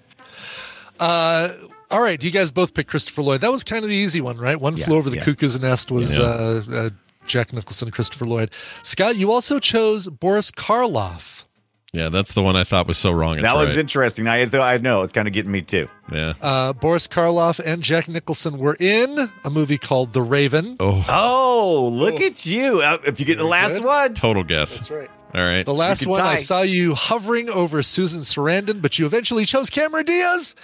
Uh, 0.99 1.49
all 1.91 2.03
right. 2.03 2.23
You 2.23 2.31
guys 2.31 2.51
both 2.53 2.75
picked 2.75 2.91
Christopher 2.91 3.23
Lloyd. 3.23 3.41
That 3.41 3.53
was 3.53 3.65
kind 3.65 3.85
of 3.85 3.91
the 3.91 3.97
easy 3.97 4.21
one, 4.21 4.37
right? 4.39 4.61
One 4.61 4.77
Yeah, 4.77 4.85
flew 4.87 4.97
over 4.97 5.09
the 5.09 5.17
yeah. 5.17 5.25
cuckoo's 5.25 5.59
nest 5.61 5.91
was 5.91 6.19
Yeah. 6.19 6.25
uh, 6.25 6.63
uh, 6.71 6.91
Jack 7.27 7.53
Nicholson, 7.53 7.91
Christopher 7.91 8.27
Lloyd. 8.27 8.51
Scott, 8.83 9.17
you 9.17 9.31
also 9.33 9.59
chose 9.59 10.09
Boris 10.09 10.51
Karloff. 10.51 11.45
Yeah, 11.93 12.09
that's 12.09 12.35
the 12.35 12.43
one 12.43 12.55
I 12.55 12.63
thought 12.63 12.87
was 12.87 12.99
so 12.99 13.11
wrong. 13.11 13.35
It's 13.35 13.43
that 13.43 13.57
was 13.57 13.71
right. 13.71 13.81
interesting. 13.81 14.29
I 14.29 14.43
I 14.43 14.79
know 14.79 15.03
it's 15.03 15.11
kind 15.11 15.27
of 15.27 15.35
getting 15.35 15.51
me 15.51 15.63
too. 15.63 15.89
Yeah. 16.13 16.35
Uh, 16.41 16.73
Boris 16.73 17.09
Karloff 17.09 17.59
and 17.65 17.83
Jack 17.83 18.09
Nicholson 18.09 18.59
were 18.59 18.77
in 18.79 19.31
a 19.45 19.51
movie 19.51 19.79
called 19.79 20.13
The 20.13 20.23
Raven. 20.23 20.77
Oh, 20.79 21.05
Oh, 21.09 21.89
look 21.89 22.21
at 22.21 22.47
you! 22.47 22.81
Uh, 22.81 22.99
if 23.07 23.19
you 23.19 23.27
get 23.27 23.39
the 23.39 23.45
last 23.45 23.75
good. 23.79 23.85
one, 23.85 24.15
total 24.15 24.45
guess. 24.45 24.77
That's 24.77 24.91
right. 24.91 25.11
All 25.35 25.41
right. 25.43 25.65
The 25.65 25.75
last 25.75 26.01
could 26.01 26.09
one, 26.09 26.21
I 26.23 26.37
saw 26.37 26.63
you 26.63 26.95
hovering 26.95 27.51
over 27.51 27.83
Susan 27.83 28.23
Sarandon, 28.23 28.83
but 28.83 28.99
you 28.99 29.07
eventually 29.07 29.45
chose 29.45 29.71
Cameron 29.71 30.05
Diaz. 30.05 30.55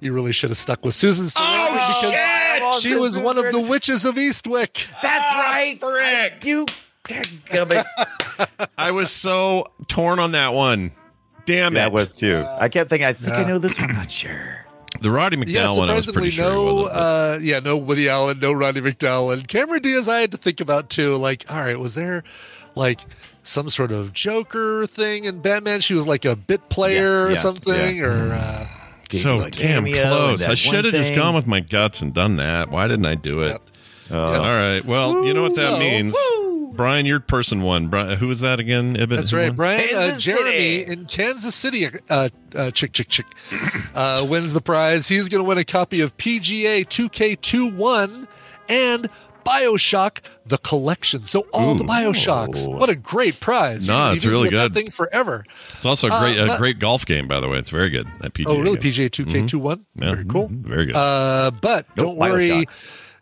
You 0.00 0.12
really 0.12 0.32
should 0.32 0.50
have 0.50 0.58
stuck 0.58 0.84
with 0.84 0.94
Susan 0.94 1.26
Sarandon 1.26 1.72
because 1.72 2.82
she 2.82 2.94
was 2.94 3.18
one 3.18 3.38
of 3.38 3.52
the 3.52 3.60
witches 3.60 4.04
of 4.04 4.16
Eastwick. 4.16 4.86
That's 5.00 5.34
right. 5.34 5.78
Frick. 5.80 6.44
You. 6.44 6.66
Dadgummit. 7.08 7.84
I 8.78 8.90
was 8.92 9.10
so 9.10 9.66
torn 9.88 10.18
on 10.18 10.32
that 10.32 10.52
one. 10.54 10.92
Damn 11.44 11.72
it. 11.72 11.80
that 11.80 11.92
was 11.92 12.14
too. 12.14 12.44
I 12.48 12.68
kept 12.68 12.90
thinking. 12.90 13.06
I 13.06 13.12
think 13.12 13.32
I 13.32 13.44
know 13.44 13.58
this 13.58 13.78
one. 13.78 13.90
I'm 13.90 13.96
not 13.96 14.10
sure. 14.10 14.64
the 15.00 15.10
Roddy 15.10 15.36
McDowall 15.36 15.48
Yeah, 15.48 15.76
one. 15.76 15.90
I 15.90 15.94
was 15.94 16.06
pretty 16.10 16.30
surprisingly, 16.30 16.30
sure. 16.30 16.52
he 16.52 16.66
no, 16.66 16.74
wasn't, 16.74 16.94
but- 16.94 16.98
uh, 17.00 17.38
yeah, 17.42 17.58
no 17.60 17.76
Woody 17.76 18.08
Allen, 18.08 18.38
no 18.38 18.52
Roddy 18.52 18.80
McDowall, 18.80 19.32
and 19.32 19.46
Cameron 19.48 19.82
Diaz. 19.82 20.08
I 20.08 20.20
had 20.20 20.30
to 20.32 20.36
think 20.38 20.60
about 20.60 20.88
too. 20.90 21.16
Like, 21.16 21.44
all 21.50 21.56
right, 21.58 21.78
was 21.78 21.94
there 21.94 22.22
like 22.76 23.00
some 23.42 23.68
sort 23.68 23.90
of 23.90 24.12
Joker 24.12 24.86
thing 24.86 25.24
in 25.24 25.40
Batman? 25.40 25.80
She 25.80 25.94
was 25.94 26.06
like 26.06 26.24
a 26.24 26.36
bit 26.36 26.68
player 26.68 27.02
Yeah, 27.02 27.24
or 27.24 27.28
yeah, 27.30 27.34
something, 27.34 27.96
yeah. 27.98 28.04
or 28.04 28.32
uh, 28.32 28.66
so 29.10 29.44
do 29.44 29.50
damn 29.50 29.84
cameo 29.84 30.02
close. 30.04 30.40
that 30.40 30.46
I 30.46 30.50
one 30.50 30.56
should 30.56 30.84
have 30.84 30.94
just 30.94 31.08
thing. 31.08 31.18
gone 31.18 31.34
with 31.34 31.48
my 31.48 31.58
guts 31.58 32.00
and 32.02 32.14
done 32.14 32.36
that. 32.36 32.70
Why 32.70 32.86
didn't 32.86 33.06
I 33.06 33.16
do 33.16 33.42
it? 33.42 33.48
Yep. 33.48 33.62
Oh. 34.12 34.16
All 34.34 34.40
right. 34.40 34.84
Well, 34.84 35.24
you 35.24 35.34
know 35.34 35.42
what 35.42 35.56
that 35.56 35.72
So, 35.72 35.78
means. 35.78 36.14
Brian, 36.74 37.06
your 37.06 37.20
person 37.20 37.62
won. 37.62 37.88
Brian, 37.88 38.18
who 38.18 38.28
was 38.28 38.40
that 38.40 38.60
again? 38.60 38.96
Ibbott, 38.96 39.16
That's 39.18 39.32
right. 39.32 39.48
won? 39.48 39.56
Brian 39.56 39.80
uh, 39.80 39.98
Kansas 39.98 40.22
Jeremy 40.22 40.50
City. 40.52 40.84
in 40.92 41.06
Kansas 41.06 41.54
City, 41.54 41.86
uh, 42.08 42.28
uh, 42.54 42.70
chick, 42.70 42.92
chick, 42.92 43.08
chick, 43.08 43.26
uh, 43.94 44.26
wins 44.28 44.52
the 44.52 44.60
prize. 44.60 45.08
He's 45.08 45.28
going 45.28 45.42
to 45.42 45.48
win 45.48 45.58
a 45.58 45.64
copy 45.64 46.00
of 46.00 46.16
PGA 46.16 46.84
2K21 46.86 48.26
and 48.68 49.08
Bioshock 49.44 50.18
the 50.46 50.58
collection. 50.58 51.24
So 51.26 51.46
all 51.52 51.74
the 51.74 51.84
Bioshocks. 51.84 52.66
What 52.72 52.88
a 52.88 52.94
great 52.94 53.40
prize! 53.40 53.88
No, 53.88 54.06
You're 54.06 54.16
it's 54.16 54.24
really 54.24 54.48
good. 54.50 54.72
That 54.72 54.74
thing 54.74 54.90
forever. 54.90 55.44
It's 55.76 55.86
also 55.86 56.06
a 56.08 56.10
great, 56.20 56.38
Uh, 56.38 56.54
a 56.54 56.58
great 56.58 56.78
golf 56.78 57.04
game, 57.06 57.26
by 57.26 57.40
the 57.40 57.48
way. 57.48 57.58
It's 57.58 57.70
very 57.70 57.90
good. 57.90 58.06
That 58.20 58.34
PGA. 58.34 58.44
Oh, 58.46 58.60
really? 58.60 58.78
game. 58.78 58.92
PGA 58.92 59.10
2K21. 59.10 59.80
Yeah. 59.96 60.10
Very 60.14 60.24
cool. 60.26 60.48
Very 60.52 60.86
good. 60.86 60.94
Uh, 60.96 61.50
but 61.60 61.86
Nope, 61.96 62.06
don't 62.06 62.16
worry, 62.18 62.48
Bioshock. 62.50 62.68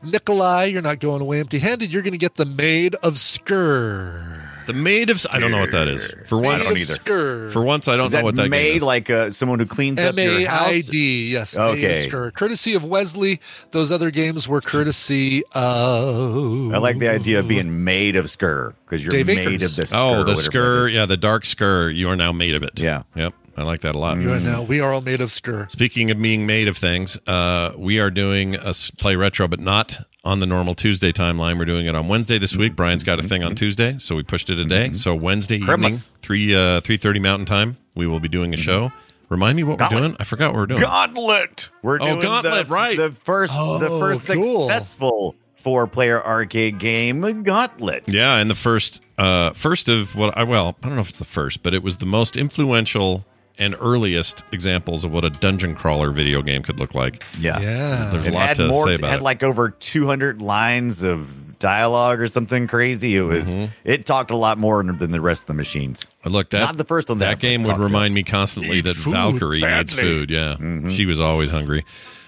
Nikolai, 0.03 0.65
you're 0.65 0.83
not 0.83 0.99
going 1.01 1.21
away 1.21 1.41
empty-handed. 1.41 1.93
You're 1.93 2.03
going 2.03 2.13
to 2.13 2.19
get 2.19 2.37
the 2.37 2.47
Maid 2.47 2.95
of 2.97 3.19
Sker. 3.19 4.43
the 4.67 4.73
maid 4.73 5.11
of. 5.11 5.25
I 5.31 5.39
don't 5.39 5.51
know 5.51 5.61
what 5.61 5.73
that 5.73 5.89
is. 5.89 6.13
For 6.27 6.39
once, 6.39 6.69
Maid 6.69 6.83
of 6.83 6.89
Sker. 6.89 7.51
For 7.51 7.63
once, 7.63 7.89
I 7.89 7.97
don't 7.97 8.07
Is 8.07 8.13
know 8.13 8.19
that 8.19 8.25
what 8.25 8.37
that 8.37 8.43
game 8.45 8.51
made 8.51 8.77
is. 8.77 8.83
like 8.83 9.11
uh, 9.11 9.31
someone 9.31 9.59
who 9.59 9.67
cleans 9.67 9.99
up 9.99 10.17
M 10.17 10.19
your 10.19 10.39
A 10.41 10.45
house? 10.45 10.69
I 10.69 10.81
D. 10.83 11.33
Yes. 11.33 11.57
Maid 11.57 11.65
of 11.65 11.75
Okay. 11.79 11.97
Sker. 11.97 12.31
Courtesy 12.31 12.75
of 12.75 12.85
Wesley. 12.85 13.41
Those 13.73 13.91
other 13.93 14.11
games 14.11 14.47
were 14.49 14.61
courtesy 14.61 15.43
of. 15.53 16.73
I 16.75 16.79
like 16.79 16.99
the 16.99 17.09
idea 17.09 17.41
of 17.41 17.49
being 17.49 17.85
made 17.85 18.17
of 18.17 18.31
sker 18.31 18.75
because 18.85 19.03
you're 19.03 19.11
Dave 19.11 19.27
made 19.27 19.39
Akers. 19.47 19.79
of 19.79 19.89
the 19.91 19.97
oh, 19.97 20.11
the 20.11 20.19
whatever 20.19 20.35
that 20.35 20.51
skir. 20.51 20.93
Yeah, 20.95 21.07
the 21.07 21.17
dark 21.17 21.43
skir. 21.45 21.95
You 21.95 22.09
are 22.11 22.17
now 22.17 22.33
made 22.33 22.55
of 22.55 22.63
it. 22.63 22.79
Yeah. 22.81 23.03
Yep. 23.17 23.35
I 23.61 23.65
like 23.65 23.81
that 23.81 23.95
a 23.95 23.99
lot. 23.99 24.21
You 24.21 24.33
are 24.33 24.41
now. 24.41 24.63
We 24.63 24.81
are 24.81 24.93
all 24.93 25.03
made 25.03 25.21
of 25.21 25.31
Sker. 25.31 25.67
Speaking 25.69 26.11
of 26.11 26.21
being 26.21 26.47
made 26.47 26.67
of 26.67 26.77
things, 26.79 27.19
uh, 27.27 27.73
we 27.77 27.99
are 28.01 28.11
doing 28.11 28.55
a 28.55 28.69
s- 28.69 28.91
play 28.91 29.17
retro, 29.17 29.47
but 29.49 29.61
not 29.61 29.99
on 30.25 30.39
the 30.41 30.47
normal 30.47 30.75
Tuesday 30.75 31.13
timeline. 31.13 31.59
We're 31.59 31.67
doing 31.67 31.87
it 31.87 31.95
on 31.95 32.09
Wednesday 32.09 32.39
this 32.39 32.57
week. 32.57 32.75
Brian's 32.75 33.05
got 33.05 33.19
a 33.19 33.23
thing 33.23 33.45
on 33.45 33.55
Tuesday, 33.55 33.97
so 33.99 34.17
we 34.17 34.23
pushed 34.23 34.49
it 34.51 34.59
a 34.59 34.65
day. 34.65 34.93
So 34.93 35.15
Wednesday 35.15 35.57
evening, 35.57 35.69
Christmas. 35.69 36.13
three 36.23 36.55
uh, 36.55 36.81
three 36.81 36.97
thirty 36.97 37.21
Mountain 37.21 37.47
Time, 37.47 37.77
we 37.95 38.07
will 38.07 38.21
be 38.21 38.29
doing 38.29 38.55
a 38.55 38.57
show. 38.57 38.91
Remind 39.29 39.57
me 39.57 39.63
what 39.63 39.73
we're 39.79 39.89
Gauntlet. 39.89 40.03
doing. 40.03 40.17
I 40.19 40.25
forgot 40.25 40.53
what 40.53 40.61
we're 40.61 40.67
doing. 40.67 40.81
Gauntlet. 40.81 41.69
We're 41.83 41.97
Oh, 42.01 42.07
doing 42.07 42.21
Gauntlet, 42.23 42.67
the, 42.67 42.73
right. 42.75 42.97
The 42.97 43.13
first, 43.13 43.55
the 43.55 43.61
Oh, 43.89 44.01
first 44.01 44.27
cool. 44.27 44.67
successful 44.67 45.37
four-player 45.57 46.25
arcade 46.27 46.79
game, 46.79 47.43
Gauntlet. 47.43 48.05
Yeah, 48.07 48.39
and 48.39 48.51
the 48.51 48.55
first 48.55 49.03
uh, 49.19 49.51
first 49.51 49.89
of 49.91 50.17
what 50.17 50.37
I 50.37 50.45
well, 50.45 50.75
I 50.83 50.87
don't 50.87 50.97
know 50.97 51.03
if 51.03 51.11
it's 51.11 51.19
the 51.19 51.25
first, 51.27 51.63
but 51.63 51.75
it 51.75 51.83
was 51.83 51.99
the 51.99 52.07
most 52.07 52.37
influential 52.37 53.25
and 53.61 53.77
earliest 53.81 54.43
examples 54.51 55.05
of 55.05 55.13
what 55.13 55.25
a 55.25 55.31
dungeon 55.31 55.75
crawler 55.77 56.11
video 56.11 56.43
game 56.43 56.63
could 56.63 56.79
look 56.81 56.95
like. 56.95 57.23
Yeah, 57.39 57.61
Yeah. 57.61 58.11
There's 58.11 58.27
a 58.27 58.33
lot 58.33 58.57
to 58.57 58.67
more. 58.69 58.87
say 58.87 58.95
It 58.95 59.01
about 59.01 59.11
had 59.11 59.21
it. 59.21 59.23
like 59.23 59.43
over 59.45 59.71
200 59.71 60.43
lines 60.43 61.03
of 61.03 61.59
dialogue 61.61 62.21
or 62.21 62.27
something 62.27 62.67
crazy. 62.67 63.15
It 63.17 63.21
was. 63.23 63.47
Mm-hmm. 63.53 63.67
It 63.85 64.07
talked 64.07 64.31
a 64.31 64.37
lot 64.37 64.57
more 64.59 64.83
than 64.83 65.11
the 65.11 65.21
rest 65.21 65.43
of 65.43 65.47
the 65.49 65.55
machines. 65.55 66.07
Look, 66.25 66.51
that 66.51 66.61
Not 66.61 66.77
the 66.79 66.85
first 66.85 67.09
one 67.11 67.19
That 67.19 67.27
that 67.35 67.39
game 67.41 67.63
would 67.65 67.71
talked 67.73 67.83
remind 67.83 68.15
me 68.15 68.23
constantly 68.23 68.77
Need 68.77 68.85
that 68.87 68.97
food 68.97 69.13
Valkyrie 69.13 69.61
needs 69.61 69.95
badly. 69.95 70.03
food. 70.03 70.31
Yeah, 70.31 70.55
Mm-hmm. 70.55 70.89
she 70.89 71.05
was 71.07 71.21
always 71.21 71.51
hungry. 71.51 71.85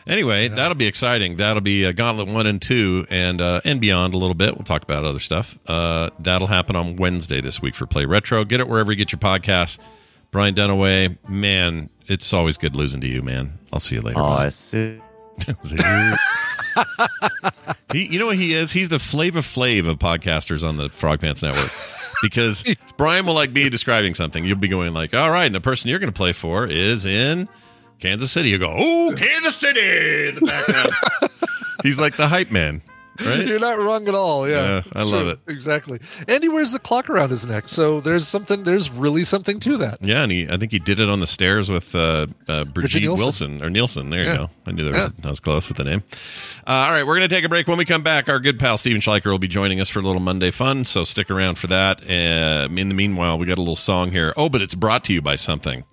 Anyway, 0.06 0.48
that'll 0.48 0.74
be 0.74 0.86
exciting. 0.86 1.36
That'll 1.36 1.60
be 1.62 1.86
uh, 1.86 1.92
Gauntlet 1.92 2.26
one 2.28 2.46
and 2.48 2.60
two, 2.60 3.06
and 3.08 3.40
uh, 3.40 3.60
and 3.64 3.80
beyond 3.80 4.14
a 4.14 4.16
little 4.18 4.34
bit. 4.34 4.56
We'll 4.56 4.64
talk 4.64 4.82
about 4.82 5.04
other 5.04 5.20
stuff. 5.20 5.56
Uh, 5.66 6.10
that'll 6.18 6.48
happen 6.48 6.74
on 6.74 6.96
Wednesday 6.96 7.40
this 7.40 7.62
week 7.62 7.76
for 7.76 7.86
Play 7.86 8.04
Retro. 8.04 8.44
Get 8.44 8.58
it 8.58 8.68
wherever 8.68 8.90
you 8.90 8.96
get 8.96 9.12
your 9.12 9.20
podcasts. 9.20 9.78
Brian 10.32 10.54
Dunaway, 10.54 11.16
man, 11.28 11.90
it's 12.06 12.32
always 12.32 12.56
good 12.56 12.74
losing 12.74 13.02
to 13.02 13.06
you, 13.08 13.20
man. 13.20 13.58
I'll 13.70 13.80
see 13.80 13.96
you 13.96 14.00
later. 14.00 14.18
Oh. 14.18 14.24
I 14.24 14.48
see. 14.48 14.98
he, 17.92 18.06
you 18.06 18.18
know 18.18 18.26
what 18.26 18.36
he 18.36 18.54
is? 18.54 18.72
He's 18.72 18.88
the 18.88 18.98
Flavor 18.98 19.40
Flav 19.40 19.86
of 19.86 19.98
podcasters 19.98 20.66
on 20.66 20.78
the 20.78 20.88
Frog 20.88 21.20
Pants 21.20 21.42
Network. 21.42 21.70
Because 22.22 22.64
Brian 22.96 23.26
will 23.26 23.34
like 23.34 23.52
be 23.52 23.68
describing 23.68 24.14
something. 24.14 24.44
You'll 24.44 24.56
be 24.56 24.68
going 24.68 24.94
like, 24.94 25.12
"All 25.12 25.30
right," 25.30 25.44
and 25.44 25.54
the 25.54 25.60
person 25.60 25.90
you're 25.90 25.98
going 25.98 26.12
to 26.12 26.16
play 26.16 26.32
for 26.32 26.66
is 26.66 27.04
in 27.04 27.48
Kansas 27.98 28.30
City. 28.32 28.48
You 28.48 28.58
go, 28.58 28.74
"Oh, 28.74 29.12
Kansas 29.16 29.56
City!" 29.56 30.28
in 30.28 30.36
the 30.36 30.40
background. 30.40 30.90
He's 31.82 31.98
like 31.98 32.16
the 32.16 32.28
hype 32.28 32.50
man, 32.52 32.80
right? 33.20 33.46
You're 33.46 33.58
not 33.58 33.78
wrong 33.78 34.08
at 34.08 34.14
all. 34.14 34.48
Yeah, 34.48 34.62
Yeah, 34.62 34.82
I 34.94 35.02
love 35.02 35.22
true. 35.22 35.30
it. 35.30 35.38
Exactly. 35.48 36.00
And 36.28 36.42
he 36.42 36.48
wears 36.48 36.72
the 36.72 36.78
clock 36.78 37.10
around 37.10 37.30
his 37.30 37.46
neck, 37.46 37.68
so 37.68 38.00
there's 38.00 38.26
something. 38.26 38.64
There's 38.64 38.90
really 38.90 39.24
something 39.24 39.60
to 39.60 39.76
that. 39.78 39.98
Yeah, 40.00 40.22
and 40.22 40.32
he, 40.32 40.48
I 40.48 40.56
think 40.56 40.72
he 40.72 40.78
did 40.78 41.00
it 41.00 41.08
on 41.08 41.20
the 41.20 41.26
stairs 41.26 41.70
with 41.70 41.94
uh, 41.94 42.26
uh, 42.48 42.64
Brigitte 42.64 43.02
Nielsen. 43.02 43.24
Wilson 43.24 43.62
or 43.64 43.70
Nielsen. 43.70 44.10
There 44.10 44.20
you 44.24 44.34
go. 44.36 44.50
I 44.66 44.72
knew 44.72 44.84
there 44.84 44.92
was, 44.92 45.12
Yeah. 45.18 45.26
I 45.26 45.30
was 45.30 45.40
close 45.40 45.68
with 45.68 45.76
the 45.76 45.84
name. 45.84 46.02
Uh, 46.66 46.70
all 46.70 46.90
right, 46.92 47.06
we're 47.06 47.16
going 47.16 47.28
to 47.28 47.34
take 47.34 47.44
a 47.44 47.48
break. 47.48 47.66
When 47.66 47.78
we 47.78 47.84
come 47.84 48.02
back, 48.02 48.28
our 48.28 48.38
good 48.40 48.58
pal 48.60 48.78
Stephen 48.78 49.00
Schleicher 49.00 49.26
will 49.30 49.38
be 49.38 49.48
joining 49.48 49.80
us 49.80 49.88
for 49.88 49.98
a 49.98 50.02
little 50.02 50.20
Monday 50.20 50.50
fun. 50.50 50.84
So 50.84 51.02
stick 51.04 51.30
around 51.30 51.58
for 51.58 51.66
that. 51.68 52.02
Uh, 52.02 52.68
in 52.74 52.88
the 52.88 52.94
meanwhile, 52.94 53.38
we 53.38 53.46
got 53.46 53.58
a 53.58 53.62
little 53.62 53.76
song 53.76 54.10
here. 54.12 54.32
Oh, 54.36 54.48
but 54.48 54.62
it's 54.62 54.74
brought 54.74 55.04
to 55.04 55.12
you 55.12 55.20
by 55.20 55.34
something. 55.36 55.84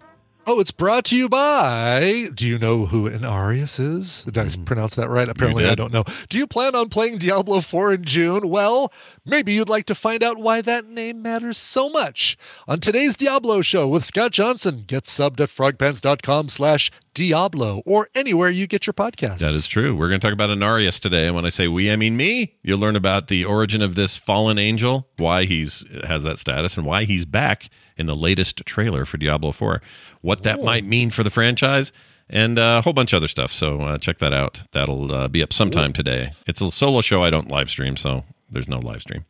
Oh, 0.52 0.60
it's 0.60 0.72
brought 0.72 1.06
to 1.06 1.16
you 1.16 1.30
by. 1.30 2.32
Do 2.34 2.48
you 2.48 2.58
know 2.58 2.88
who 2.88 3.08
Inarius 3.08 3.80
is? 3.80 4.24
Did 4.24 4.36
I 4.36 4.46
hmm. 4.46 4.64
pronounce 4.64 4.96
that 4.96 5.08
right? 5.08 5.30
Apparently. 5.30 5.68
I 5.68 5.76
don't 5.76 5.94
know. 5.94 6.06
Do 6.28 6.40
you 6.40 6.48
plan 6.48 6.74
on 6.74 6.90
playing 6.90 7.20
Diablo 7.20 7.62
4 7.62 7.94
in 7.94 8.04
June? 8.04 8.50
Well, 8.50 8.92
maybe 9.24 9.54
you'd 9.54 9.70
like 9.70 9.86
to 9.86 9.94
find 9.94 10.24
out 10.24 10.40
why 10.40 10.62
that 10.62 10.88
name 10.88 11.22
matters 11.22 11.60
so 11.60 11.88
much. 11.88 12.36
On 12.68 12.80
today's 12.80 13.16
Diablo 13.16 13.62
show 13.62 13.88
with 13.88 14.04
Scott 14.04 14.32
Johnson, 14.32 14.86
get 14.88 15.04
subbed 15.04 15.40
at 15.40 15.50
frogpants.com 15.50 16.50
slash 16.50 16.90
Diablo 17.14 17.82
or 17.86 18.10
anywhere 18.16 18.50
you 18.50 18.68
get 18.68 18.88
your 18.88 18.94
podcasts. 18.94 19.40
That 19.40 19.54
is 19.54 19.68
true. 19.68 19.96
We're 19.96 20.10
going 20.10 20.20
to 20.20 20.26
talk 20.26 20.34
about 20.34 20.50
Inarius 20.50 21.00
today, 21.00 21.28
and 21.28 21.36
when 21.36 21.46
I 21.46 21.50
say 21.50 21.68
we, 21.68 21.92
I 21.92 21.96
mean 21.96 22.18
me. 22.18 22.56
You'll 22.64 22.80
learn 22.80 22.96
about 22.96 23.28
the 23.28 23.46
origin 23.46 23.82
of 23.82 23.96
this 23.96 24.18
fallen 24.18 24.58
angel, 24.58 25.08
why 25.18 25.46
he's 25.46 25.86
has 26.06 26.24
that 26.24 26.40
status, 26.40 26.78
and 26.78 26.86
why 26.86 27.06
he's 27.06 27.26
back 27.26 27.70
in 27.98 28.06
the 28.06 28.16
latest 28.16 28.66
trailer 28.66 29.06
for 29.06 29.18
Diablo 29.18 29.52
4. 29.52 29.82
What 30.22 30.44
that 30.44 30.64
might 30.64 30.86
mean 30.86 31.10
for 31.10 31.24
the 31.24 31.30
franchise, 31.30 31.92
and 32.30 32.60
uh, 32.60 32.78
a 32.80 32.82
whole 32.82 32.94
bunch 32.94 33.14
of 33.14 33.18
other 33.18 33.28
stuff. 33.28 33.52
So 33.52 33.82
uh, 33.82 33.98
check 33.98 34.20
that 34.20 34.34
out. 34.34 34.62
That'll 34.72 35.12
uh, 35.14 35.28
be 35.28 35.42
up 35.44 35.54
sometime 35.54 35.94
today. 35.94 36.32
It's 36.48 36.62
a 36.62 36.72
solo 36.72 37.02
show. 37.02 37.24
I 37.24 37.30
don't 37.30 37.50
live 37.50 37.70
stream, 37.70 37.98
so 37.98 38.24
there's 38.50 38.68
no 38.68 38.80
live 38.80 39.02
stream. 39.02 39.26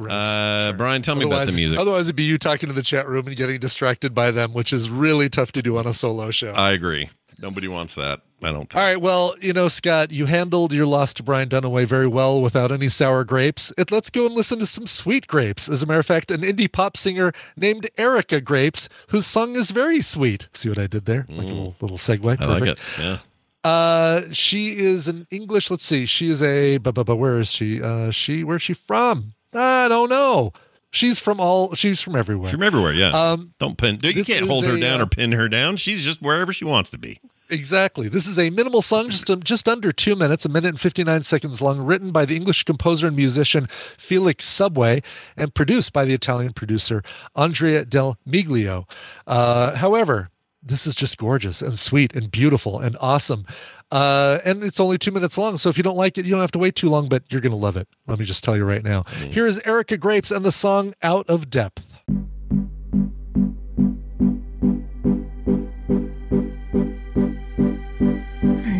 Uh, 0.00 0.72
Brian, 0.72 1.02
tell 1.02 1.14
me 1.14 1.22
about 1.24 1.30
the 1.30 1.36
Otherwise- 1.42 1.56
music. 1.56 1.78
Otherwise, 1.78 2.06
it'd 2.06 2.16
be 2.16 2.22
you 2.24 2.38
talking 2.38 2.68
to 2.68 2.74
the 2.74 2.82
chat 2.82 3.08
room 3.08 3.26
and 3.26 3.36
getting 3.36 3.58
distracted 3.60 4.14
by 4.14 4.30
them, 4.30 4.52
which 4.52 4.72
is 4.72 4.90
really 4.90 5.28
tough 5.28 5.52
to 5.52 5.62
do 5.62 5.76
on 5.78 5.86
a 5.86 5.92
solo 5.94 6.30
show. 6.30 6.52
I 6.52 6.72
agree. 6.72 7.08
Nobody 7.40 7.68
wants 7.68 7.94
that. 7.96 8.20
I 8.42 8.46
don't. 8.52 8.60
Think. 8.70 8.76
All 8.76 8.82
right. 8.82 9.00
Well, 9.00 9.34
you 9.42 9.52
know, 9.52 9.68
Scott, 9.68 10.10
you 10.10 10.24
handled 10.26 10.72
your 10.72 10.86
loss 10.86 11.12
to 11.14 11.22
Brian 11.22 11.48
Dunaway 11.50 11.86
very 11.86 12.06
well 12.06 12.40
without 12.40 12.72
any 12.72 12.88
sour 12.88 13.24
grapes. 13.24 13.72
It, 13.76 13.90
let's 13.90 14.08
go 14.08 14.24
and 14.26 14.34
listen 14.34 14.58
to 14.60 14.66
some 14.66 14.86
sweet 14.86 15.26
grapes. 15.26 15.68
As 15.68 15.82
a 15.82 15.86
matter 15.86 16.00
of 16.00 16.06
fact, 16.06 16.30
an 16.30 16.40
indie 16.42 16.70
pop 16.70 16.96
singer 16.96 17.32
named 17.56 17.88
Erica 17.98 18.40
Grapes, 18.40 18.88
whose 19.08 19.26
song 19.26 19.54
is 19.56 19.70
very 19.70 20.00
sweet. 20.00 20.48
See 20.54 20.68
what 20.70 20.78
I 20.78 20.86
did 20.86 21.04
there? 21.06 21.26
Like 21.28 21.44
a 21.44 21.48
little, 21.48 21.76
little 21.80 21.96
segue. 21.98 22.20
Mm. 22.20 22.40
I 22.40 22.46
like 22.46 22.58
Perfect. 22.60 22.80
it. 22.98 23.02
Yeah. 23.02 23.18
Uh, 23.64 24.22
she 24.32 24.78
is 24.78 25.08
an 25.08 25.26
English. 25.30 25.70
Let's 25.70 25.84
see. 25.84 26.06
She 26.06 26.30
is 26.30 26.42
a. 26.42 26.78
But, 26.78 26.94
but, 26.94 27.04
but 27.04 27.16
where 27.16 27.38
is 27.38 27.50
she? 27.52 27.82
Uh, 27.82 28.10
she. 28.10 28.44
Where's 28.44 28.62
she 28.62 28.72
from? 28.74 29.32
I 29.56 29.88
don't 29.88 30.08
know. 30.08 30.52
She's 30.90 31.18
from 31.18 31.40
all. 31.40 31.74
She's 31.74 32.00
from 32.00 32.16
everywhere. 32.16 32.50
From 32.50 32.62
everywhere, 32.62 32.92
yeah. 32.92 33.10
Um, 33.10 33.52
Don't 33.58 33.76
pin. 33.76 33.98
You 34.02 34.24
can't 34.24 34.46
hold 34.46 34.64
her 34.64 34.76
a, 34.76 34.80
down 34.80 35.00
uh, 35.00 35.04
or 35.04 35.06
pin 35.06 35.32
her 35.32 35.48
down. 35.48 35.76
She's 35.76 36.04
just 36.04 36.22
wherever 36.22 36.52
she 36.52 36.64
wants 36.64 36.90
to 36.90 36.98
be. 36.98 37.20
Exactly. 37.48 38.08
This 38.08 38.26
is 38.26 38.38
a 38.38 38.50
minimal 38.50 38.82
song, 38.82 39.10
just 39.10 39.30
just 39.44 39.68
under 39.68 39.92
two 39.92 40.16
minutes, 40.16 40.44
a 40.44 40.48
minute 40.48 40.68
and 40.68 40.80
fifty 40.80 41.04
nine 41.04 41.22
seconds 41.22 41.62
long, 41.62 41.84
written 41.84 42.10
by 42.10 42.24
the 42.24 42.34
English 42.34 42.64
composer 42.64 43.06
and 43.08 43.16
musician 43.16 43.68
Felix 43.98 44.44
Subway, 44.44 45.02
and 45.36 45.54
produced 45.54 45.92
by 45.92 46.04
the 46.04 46.14
Italian 46.14 46.52
producer 46.54 47.02
Andrea 47.36 47.84
Del 47.84 48.18
Miglio. 48.26 48.88
Uh, 49.26 49.76
however, 49.76 50.30
this 50.66 50.86
is 50.86 50.94
just 50.94 51.16
gorgeous 51.16 51.62
and 51.62 51.78
sweet 51.78 52.14
and 52.14 52.30
beautiful 52.30 52.80
and 52.80 52.96
awesome. 53.00 53.46
Uh, 53.92 54.38
and 54.44 54.64
it's 54.64 54.80
only 54.80 54.98
two 54.98 55.12
minutes 55.12 55.38
long, 55.38 55.56
so 55.56 55.68
if 55.68 55.76
you 55.76 55.84
don't 55.84 55.96
like 55.96 56.18
it, 56.18 56.24
you 56.26 56.32
don't 56.32 56.40
have 56.40 56.50
to 56.52 56.58
wait 56.58 56.74
too 56.74 56.88
long. 56.88 57.08
But 57.08 57.22
you're 57.30 57.40
gonna 57.40 57.54
love 57.54 57.76
it. 57.76 57.88
Let 58.06 58.18
me 58.18 58.24
just 58.24 58.42
tell 58.42 58.56
you 58.56 58.64
right 58.64 58.82
now. 58.82 59.04
Here 59.30 59.46
is 59.46 59.60
Erica 59.64 59.96
Grapes 59.96 60.30
and 60.30 60.44
the 60.44 60.52
song 60.52 60.94
"Out 61.02 61.28
of 61.28 61.50
Depth." 61.50 61.96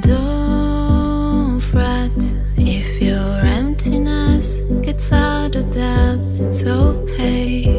Don't 0.02 1.60
fret 1.60 2.10
if 2.56 3.00
your 3.00 3.40
emptiness 3.40 4.60
gets 4.82 5.12
out 5.12 5.54
of 5.54 5.70
depth, 5.72 6.40
it's 6.40 6.64
okay. 6.64 7.75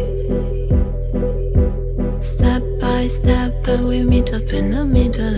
In 4.58 4.72
the 4.72 4.84
middle, 4.84 5.36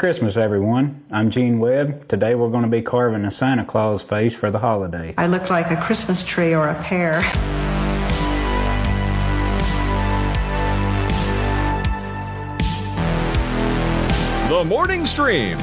Christmas, 0.00 0.38
everyone. 0.38 1.04
I'm 1.10 1.28
Gene 1.28 1.58
Webb. 1.58 2.08
Today 2.08 2.34
we're 2.34 2.48
going 2.48 2.62
to 2.62 2.70
be 2.70 2.80
carving 2.80 3.26
a 3.26 3.30
Santa 3.30 3.66
Claus 3.66 4.00
face 4.00 4.34
for 4.34 4.50
the 4.50 4.60
holiday. 4.60 5.12
I 5.18 5.26
look 5.26 5.50
like 5.50 5.70
a 5.70 5.76
Christmas 5.76 6.24
tree 6.24 6.54
or 6.54 6.70
a 6.70 6.74
pear. 6.82 7.20
The 14.48 14.64
Morning 14.64 15.04
Stream. 15.04 15.58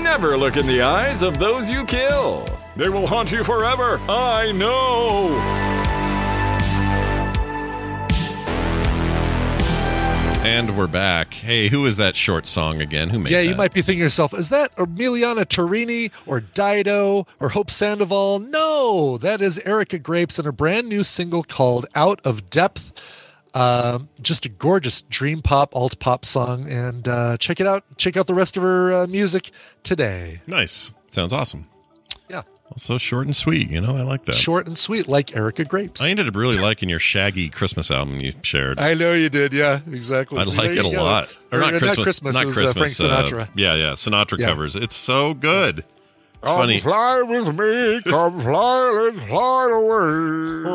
Never 0.00 0.38
look 0.38 0.56
in 0.56 0.68
the 0.68 0.82
eyes 0.82 1.22
of 1.22 1.36
those 1.38 1.68
you 1.68 1.84
kill. 1.84 2.46
They 2.76 2.88
will 2.88 3.08
haunt 3.08 3.32
you 3.32 3.42
forever. 3.42 3.98
I 4.08 4.52
know. 4.52 5.69
And 10.42 10.76
we're 10.76 10.86
back. 10.86 11.34
Hey, 11.34 11.68
who 11.68 11.84
is 11.84 11.98
that 11.98 12.16
short 12.16 12.46
song 12.46 12.80
again? 12.80 13.10
Who 13.10 13.18
made 13.18 13.30
Yeah, 13.30 13.42
that? 13.42 13.46
you 13.48 13.54
might 13.54 13.74
be 13.74 13.82
thinking 13.82 14.00
to 14.00 14.04
yourself, 14.04 14.32
is 14.32 14.48
that 14.48 14.74
Emiliana 14.76 15.44
Torrini 15.44 16.10
or 16.26 16.40
Dido 16.40 17.26
or 17.38 17.50
Hope 17.50 17.70
Sandoval? 17.70 18.38
No, 18.38 19.18
that 19.18 19.42
is 19.42 19.58
Erica 19.66 19.98
Grapes 19.98 20.38
and 20.38 20.48
a 20.48 20.52
brand 20.52 20.88
new 20.88 21.04
single 21.04 21.42
called 21.42 21.84
Out 21.94 22.20
of 22.24 22.48
Depth. 22.48 22.90
Um, 23.52 24.08
just 24.22 24.46
a 24.46 24.48
gorgeous 24.48 25.02
dream 25.02 25.42
pop, 25.42 25.76
alt 25.76 25.98
pop 25.98 26.24
song. 26.24 26.66
And 26.70 27.06
uh, 27.06 27.36
check 27.36 27.60
it 27.60 27.66
out. 27.66 27.84
Check 27.98 28.16
out 28.16 28.26
the 28.26 28.34
rest 28.34 28.56
of 28.56 28.62
her 28.62 28.92
uh, 28.94 29.06
music 29.06 29.50
today. 29.82 30.40
Nice. 30.46 30.92
Sounds 31.10 31.34
awesome. 31.34 31.66
Yeah. 32.70 32.74
Also 32.74 32.98
short 32.98 33.26
and 33.26 33.34
sweet. 33.34 33.70
You 33.70 33.80
know, 33.80 33.96
I 33.96 34.02
like 34.02 34.24
that. 34.26 34.34
Short 34.34 34.66
and 34.66 34.78
sweet, 34.78 35.08
like 35.08 35.34
Erica 35.36 35.64
Grapes. 35.64 36.00
I 36.00 36.08
ended 36.08 36.28
up 36.28 36.36
really 36.36 36.56
liking 36.58 36.88
your 36.88 36.98
Shaggy 37.00 37.48
Christmas 37.50 37.90
album 37.90 38.20
you 38.20 38.32
shared. 38.42 38.78
I 38.78 38.94
know 38.94 39.12
you 39.12 39.28
did. 39.28 39.52
Yeah, 39.52 39.80
exactly. 39.90 40.38
I 40.38 40.44
So 40.44 40.52
like 40.52 40.70
it 40.70 40.78
a 40.78 40.82
go. 40.82 40.90
lot. 41.02 41.24
It's- 41.24 41.36
Or 41.52 41.58
not 41.58 41.74
or 41.74 41.78
Christmas. 41.80 42.22
Not 42.22 42.34
Christmas. 42.44 42.56
it 42.56 42.60
was, 42.60 43.00
Uh, 43.00 43.08
Frank 43.08 43.28
Sinatra. 43.34 43.48
yeah, 43.56 43.74
yeah. 43.74 43.92
Sinatra 43.94 44.38
Yeah. 44.38 44.46
covers. 44.46 44.76
It's 44.76 44.94
so 44.94 45.34
good. 45.34 45.84
It's 46.42 46.48
Come 46.48 46.58
funny. 46.60 46.80
fly 46.80 47.20
with 47.20 47.58
me, 47.58 48.00
come 48.10 48.40
fly, 48.40 48.88
let's 48.88 49.18
fly 49.28 49.68
away. 49.70 50.70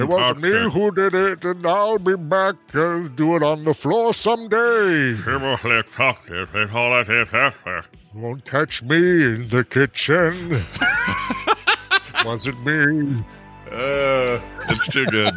It 0.00 0.08
wasn't 0.08 0.40
me 0.42 0.70
who 0.70 0.92
did 0.92 1.12
it, 1.12 1.44
and 1.44 1.66
I'll 1.66 1.98
be 1.98 2.14
back 2.14 2.54
and 2.72 3.16
do 3.16 3.34
it 3.34 3.42
on 3.42 3.64
the 3.64 3.74
floor 3.74 4.14
someday. 4.14 5.14
Won't 8.14 8.44
catch 8.44 8.80
me 8.84 8.96
in 9.24 9.48
the 9.48 9.64
kitchen. 9.68 10.64
wasn't 12.24 12.64
me. 12.64 13.24
Uh, 13.72 14.38
it's 14.68 14.92
too 14.92 15.04
good. 15.06 15.34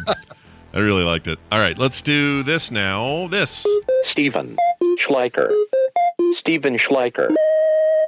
I 0.72 0.78
really 0.78 1.02
liked 1.02 1.26
it. 1.26 1.40
All 1.50 1.58
right, 1.58 1.76
let's 1.76 2.02
do 2.02 2.44
this 2.44 2.70
now. 2.70 3.26
This. 3.26 3.66
Stephen 4.04 4.56
Schleicher. 4.96 5.50
Stephen 6.34 6.76
Schleicher. 6.76 7.34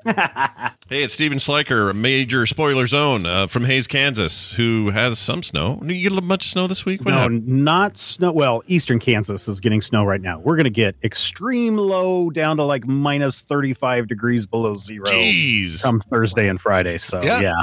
Hey, 0.90 1.05
it's 1.05 1.14
Stephen 1.14 1.38
Schleicher, 1.38 1.88
a 1.88 1.94
major 1.94 2.46
spoiler 2.46 2.84
zone 2.84 3.24
uh, 3.24 3.46
from 3.46 3.64
Hays, 3.64 3.86
Kansas, 3.86 4.51
who 4.51 4.90
has 4.90 5.20
some 5.20 5.40
snow. 5.44 5.78
You 5.84 6.03
get 6.03 6.11
a 6.11 6.14
little 6.16 6.26
much 6.26 6.51
snow 6.51 6.66
this 6.66 6.84
week? 6.84 7.03
What 7.05 7.12
no, 7.12 7.18
happened? 7.18 7.46
not 7.46 7.96
snow. 7.96 8.32
Well, 8.32 8.64
eastern 8.66 8.98
Kansas 8.98 9.46
is 9.46 9.61
getting 9.61 9.82
snow 9.82 10.03
right 10.03 10.20
now. 10.20 10.40
We're 10.40 10.57
going 10.57 10.64
to 10.64 10.70
get 10.70 10.96
extreme 11.05 11.76
low 11.76 12.28
down 12.30 12.57
to 12.57 12.64
like 12.64 12.88
minus 12.88 13.42
35 13.42 14.09
degrees 14.09 14.46
below 14.46 14.74
zero 14.74 15.07
Jeez. 15.07 15.80
come 15.80 16.01
Thursday 16.01 16.48
and 16.48 16.61
Friday. 16.61 16.98
So, 16.98 17.22
Yeah. 17.22 17.38
yeah. 17.38 17.55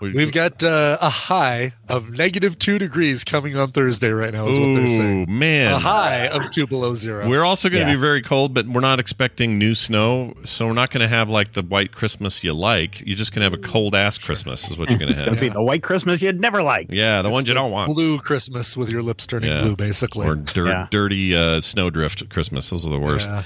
We've 0.00 0.32
got 0.32 0.64
uh, 0.64 0.96
a 1.00 1.10
high 1.10 1.72
of 1.88 2.10
negative 2.10 2.58
two 2.58 2.78
degrees 2.78 3.22
coming 3.24 3.56
on 3.56 3.70
Thursday 3.70 4.10
right 4.10 4.32
now, 4.32 4.48
is 4.48 4.58
what 4.58 4.74
they're 4.74 4.88
saying. 4.88 5.28
Ooh, 5.28 5.32
man. 5.32 5.72
A 5.72 5.78
high 5.78 6.26
of 6.28 6.50
two 6.50 6.66
below 6.66 6.94
zero. 6.94 7.28
We're 7.28 7.44
also 7.44 7.68
going 7.68 7.84
to 7.84 7.90
Yeah. 7.90 7.96
be 7.96 8.00
very 8.00 8.22
cold, 8.22 8.54
but 8.54 8.66
we're 8.66 8.80
not 8.80 8.98
expecting 8.98 9.58
new 9.58 9.74
snow. 9.74 10.34
So 10.44 10.66
we're 10.66 10.72
not 10.72 10.90
going 10.90 11.02
to 11.02 11.08
have 11.08 11.28
like 11.28 11.52
the 11.52 11.62
white 11.62 11.92
Christmas 11.92 12.42
you 12.42 12.52
like. 12.54 13.00
You're 13.06 13.16
just 13.16 13.32
going 13.34 13.40
to 13.40 13.44
have 13.50 13.54
a 13.54 13.68
cold 13.68 13.94
ass 13.94 14.16
Christmas, 14.18 14.70
is 14.70 14.78
what 14.78 14.88
you're 14.88 14.98
going 14.98 15.08
to 15.12 15.14
have. 15.14 15.18
It's 15.18 15.20
to 15.20 15.24
going 15.26 15.34
have. 15.36 15.44
to 15.44 15.50
be 15.50 15.54
the 15.54 15.62
white 15.62 15.82
Christmas 15.82 16.22
you'd 16.22 16.40
never 16.40 16.62
like. 16.62 16.86
Yeah, 16.90 17.20
the 17.22 17.30
ones 17.30 17.46
you 17.48 17.54
don't 17.54 17.70
want. 17.70 17.92
blue 17.92 18.18
Christmas 18.18 18.76
with 18.76 18.90
your 18.90 19.02
lips 19.02 19.26
turning 19.26 19.50
Yeah. 19.50 19.62
blue, 19.62 19.76
basically. 19.76 20.26
Or 20.26 20.34
dir- 20.36 20.66
Yeah. 20.66 20.86
dirty 20.90 21.36
uh, 21.36 21.60
snowdrift 21.60 22.28
Christmas. 22.30 22.70
Those 22.70 22.86
are 22.86 22.90
the 22.90 22.98
worst. 22.98 23.28
Yeah. 23.28 23.42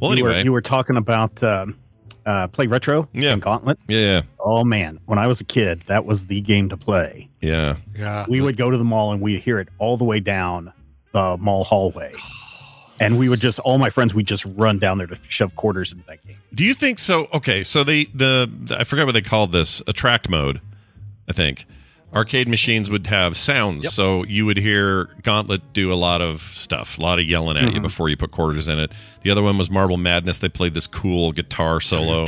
Well, 0.00 0.10
you, 0.12 0.24
anyway. 0.24 0.38
were, 0.38 0.44
you 0.44 0.52
were 0.52 0.62
talking 0.62 0.96
about 0.96 1.42
um, 1.42 1.76
uh, 2.28 2.46
Play 2.48 2.66
Retro 2.66 3.08
Yeah. 3.12 3.32
and 3.32 3.40
Gauntlet. 3.42 3.78
yeah, 3.88 3.98
yeah, 3.98 4.22
Oh, 4.38 4.62
man. 4.64 5.00
When 5.06 5.18
I 5.18 5.26
was 5.26 5.40
a 5.40 5.44
kid, 5.44 5.80
that 5.86 6.04
was 6.04 6.26
the 6.26 6.40
game 6.42 6.68
to 6.68 6.76
play. 6.76 7.28
yeah. 7.40 7.76
Yeah. 7.96 8.26
We 8.28 8.40
would 8.40 8.56
go 8.56 8.70
to 8.70 8.76
the 8.76 8.84
mall 8.84 9.12
and 9.12 9.20
we'd 9.22 9.40
hear 9.40 9.58
it 9.58 9.68
all 9.78 9.96
the 9.96 10.04
way 10.04 10.20
down 10.20 10.72
the 11.12 11.36
mall 11.38 11.64
hallway. 11.64 12.12
And 13.00 13.18
we 13.18 13.28
would 13.28 13.40
just, 13.40 13.60
all 13.60 13.78
my 13.78 13.90
friends, 13.90 14.12
we'd 14.14 14.26
just 14.26 14.44
run 14.44 14.78
down 14.78 14.98
there 14.98 15.06
to 15.06 15.16
shove 15.28 15.54
quarters 15.56 15.92
into 15.92 16.04
that 16.06 16.26
game. 16.26 16.36
Do 16.54 16.64
you 16.64 16.74
think 16.74 16.98
so? 16.98 17.28
Okay, 17.32 17.62
so 17.64 17.82
they 17.84 18.04
the, 18.06 18.50
the 18.64 18.78
I 18.80 18.84
forgot 18.84 19.06
what 19.06 19.12
they 19.12 19.20
called 19.22 19.52
this 19.52 19.80
attract 19.86 20.28
mode. 20.28 20.60
I 21.28 21.32
think 21.32 21.64
arcade 22.14 22.48
machines 22.48 22.88
would 22.90 23.06
have 23.06 23.36
sounds. 23.36 23.92
So 23.92 24.24
you 24.24 24.46
would 24.46 24.56
hear 24.56 25.10
Gauntlet 25.22 25.72
do 25.72 25.92
a 25.92 25.94
lot 25.94 26.20
of 26.22 26.40
stuff, 26.40 26.98
a 26.98 27.02
lot 27.02 27.18
of 27.18 27.26
yelling 27.26 27.56
at 27.56 27.72
you 27.74 27.80
Mhm. 27.80 27.82
before 27.82 28.08
you 28.08 28.16
put 28.16 28.30
quarters 28.30 28.66
in 28.68 28.78
it. 28.78 28.92
The 29.22 29.30
other 29.30 29.42
one 29.42 29.58
was 29.58 29.70
Marble 29.70 29.98
Madness. 29.98 30.38
They 30.38 30.48
played 30.48 30.74
this 30.74 30.86
cool 30.86 31.32
guitar 31.32 31.80
solo. 31.80 32.26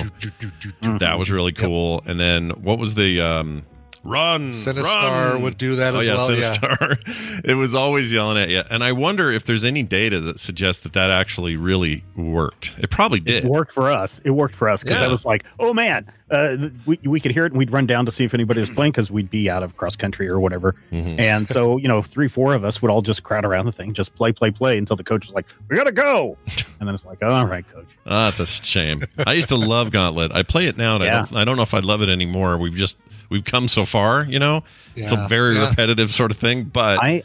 That 0.83 1.19
was 1.19 1.31
really 1.31 1.53
cool. 1.53 2.03
And 2.07 2.21
then 2.21 2.51
what 2.51 2.79
was 2.79 2.95
the 2.95 3.21
um 3.21 3.63
Run, 4.03 4.53
Sinistar 4.53 5.33
run. 5.33 5.43
would 5.43 5.59
do 5.59 5.77
that 5.77 5.95
oh, 5.95 5.99
as 5.99 6.07
yeah, 6.07 6.15
well, 6.17 6.35
yeah. 6.35 6.53
Sinistar. 6.53 7.43
it 7.45 7.55
was 7.55 7.75
always 7.75 8.11
yelling 8.11 8.39
at 8.39 8.49
you, 8.49 8.63
and 8.71 8.83
I 8.83 8.93
wonder 8.93 9.31
if 9.31 9.45
there's 9.45 9.63
any 9.63 9.83
data 9.83 10.21
that 10.21 10.41
suggests 10.41 10.85
that 10.85 10.95
that 10.95 11.11
actually 11.11 11.57
really 11.57 12.03
worked. 12.17 12.75
It 12.79 12.89
probably 12.91 13.21
did. 13.21 13.45
It 13.45 13.49
worked 13.49 13.73
for 13.73 13.91
us. 13.91 14.19
It 14.25 14.31
worked 14.31 14.55
for 14.55 14.71
us 14.71 14.83
because 14.83 15.01
Yeah. 15.01 15.07
I 15.07 15.09
was 15.09 15.27
like, 15.27 15.45
"Oh 15.59 15.75
man!" 15.75 16.07
Uh, 16.31 16.71
we 16.87 16.99
we 17.05 17.21
could 17.21 17.33
hear 17.33 17.45
it, 17.45 17.53
and 17.53 17.59
we'd 17.59 17.73
run 17.73 17.87
down 17.87 18.07
to 18.07 18.13
see 18.13 18.25
if 18.25 18.33
anybody 18.33 18.61
was 18.61 18.71
playing 18.71 18.93
because 18.93 19.11
we'd 19.11 19.29
be 19.31 19.51
out 19.51 19.63
of 19.63 19.77
cross 19.77 19.97
country 19.97 20.31
or 20.31 20.41
whatever. 20.41 20.75
Mm-hmm. 20.93 21.21
And 21.21 21.47
so, 21.47 21.77
you 21.77 21.89
know, 21.89 22.01
three, 22.01 22.29
four 22.29 22.55
of 22.55 22.65
us 22.65 22.81
would 22.81 22.91
all 22.91 23.03
just 23.03 23.23
crowd 23.23 23.45
around 23.45 23.67
the 23.67 23.73
thing, 23.73 23.93
just 23.93 24.15
play, 24.15 24.33
play, 24.33 24.51
play 24.51 24.79
until 24.79 24.97
the 24.97 25.05
coach 25.05 25.27
was 25.27 25.35
like, 25.35 25.47
"We 25.69 25.77
gotta 25.77 25.93
go," 25.93 26.39
and 26.81 26.89
then 26.89 26.95
it's 26.95 27.05
like, 27.05 27.23
"All 27.23 27.45
right, 27.47 27.69
coach." 27.69 27.89
Ah, 28.07 28.31
that's 28.31 28.41
a 28.41 28.47
shame. 28.47 29.03
I 29.27 29.35
used 29.35 29.49
to 29.49 29.57
love 29.57 29.91
Gauntlet. 29.91 30.33
I 30.33 30.43
play 30.43 30.69
it 30.69 30.79
now, 30.79 30.95
and 30.95 31.05
I, 31.05 31.11
don't, 31.11 31.37
I 31.37 31.45
don't 31.45 31.57
know 31.57 31.63
if 31.65 31.75
I 31.75 31.81
love 31.81 32.01
it 32.01 32.09
anymore. 32.09 32.57
We've 32.57 32.75
just 32.75 32.97
we've 33.31 33.45
come 33.45 33.69
so 33.69 33.85
far, 33.87 34.25
you 34.25 34.39
know. 34.39 34.63
It's 34.97 35.13
a 35.13 35.27
very 35.29 35.55
Yeah. 35.55 35.71
repetitive 35.71 36.11
sort 36.11 36.31
of 36.31 36.37
thing, 36.37 36.65
but 36.65 36.99
I- 37.03 37.23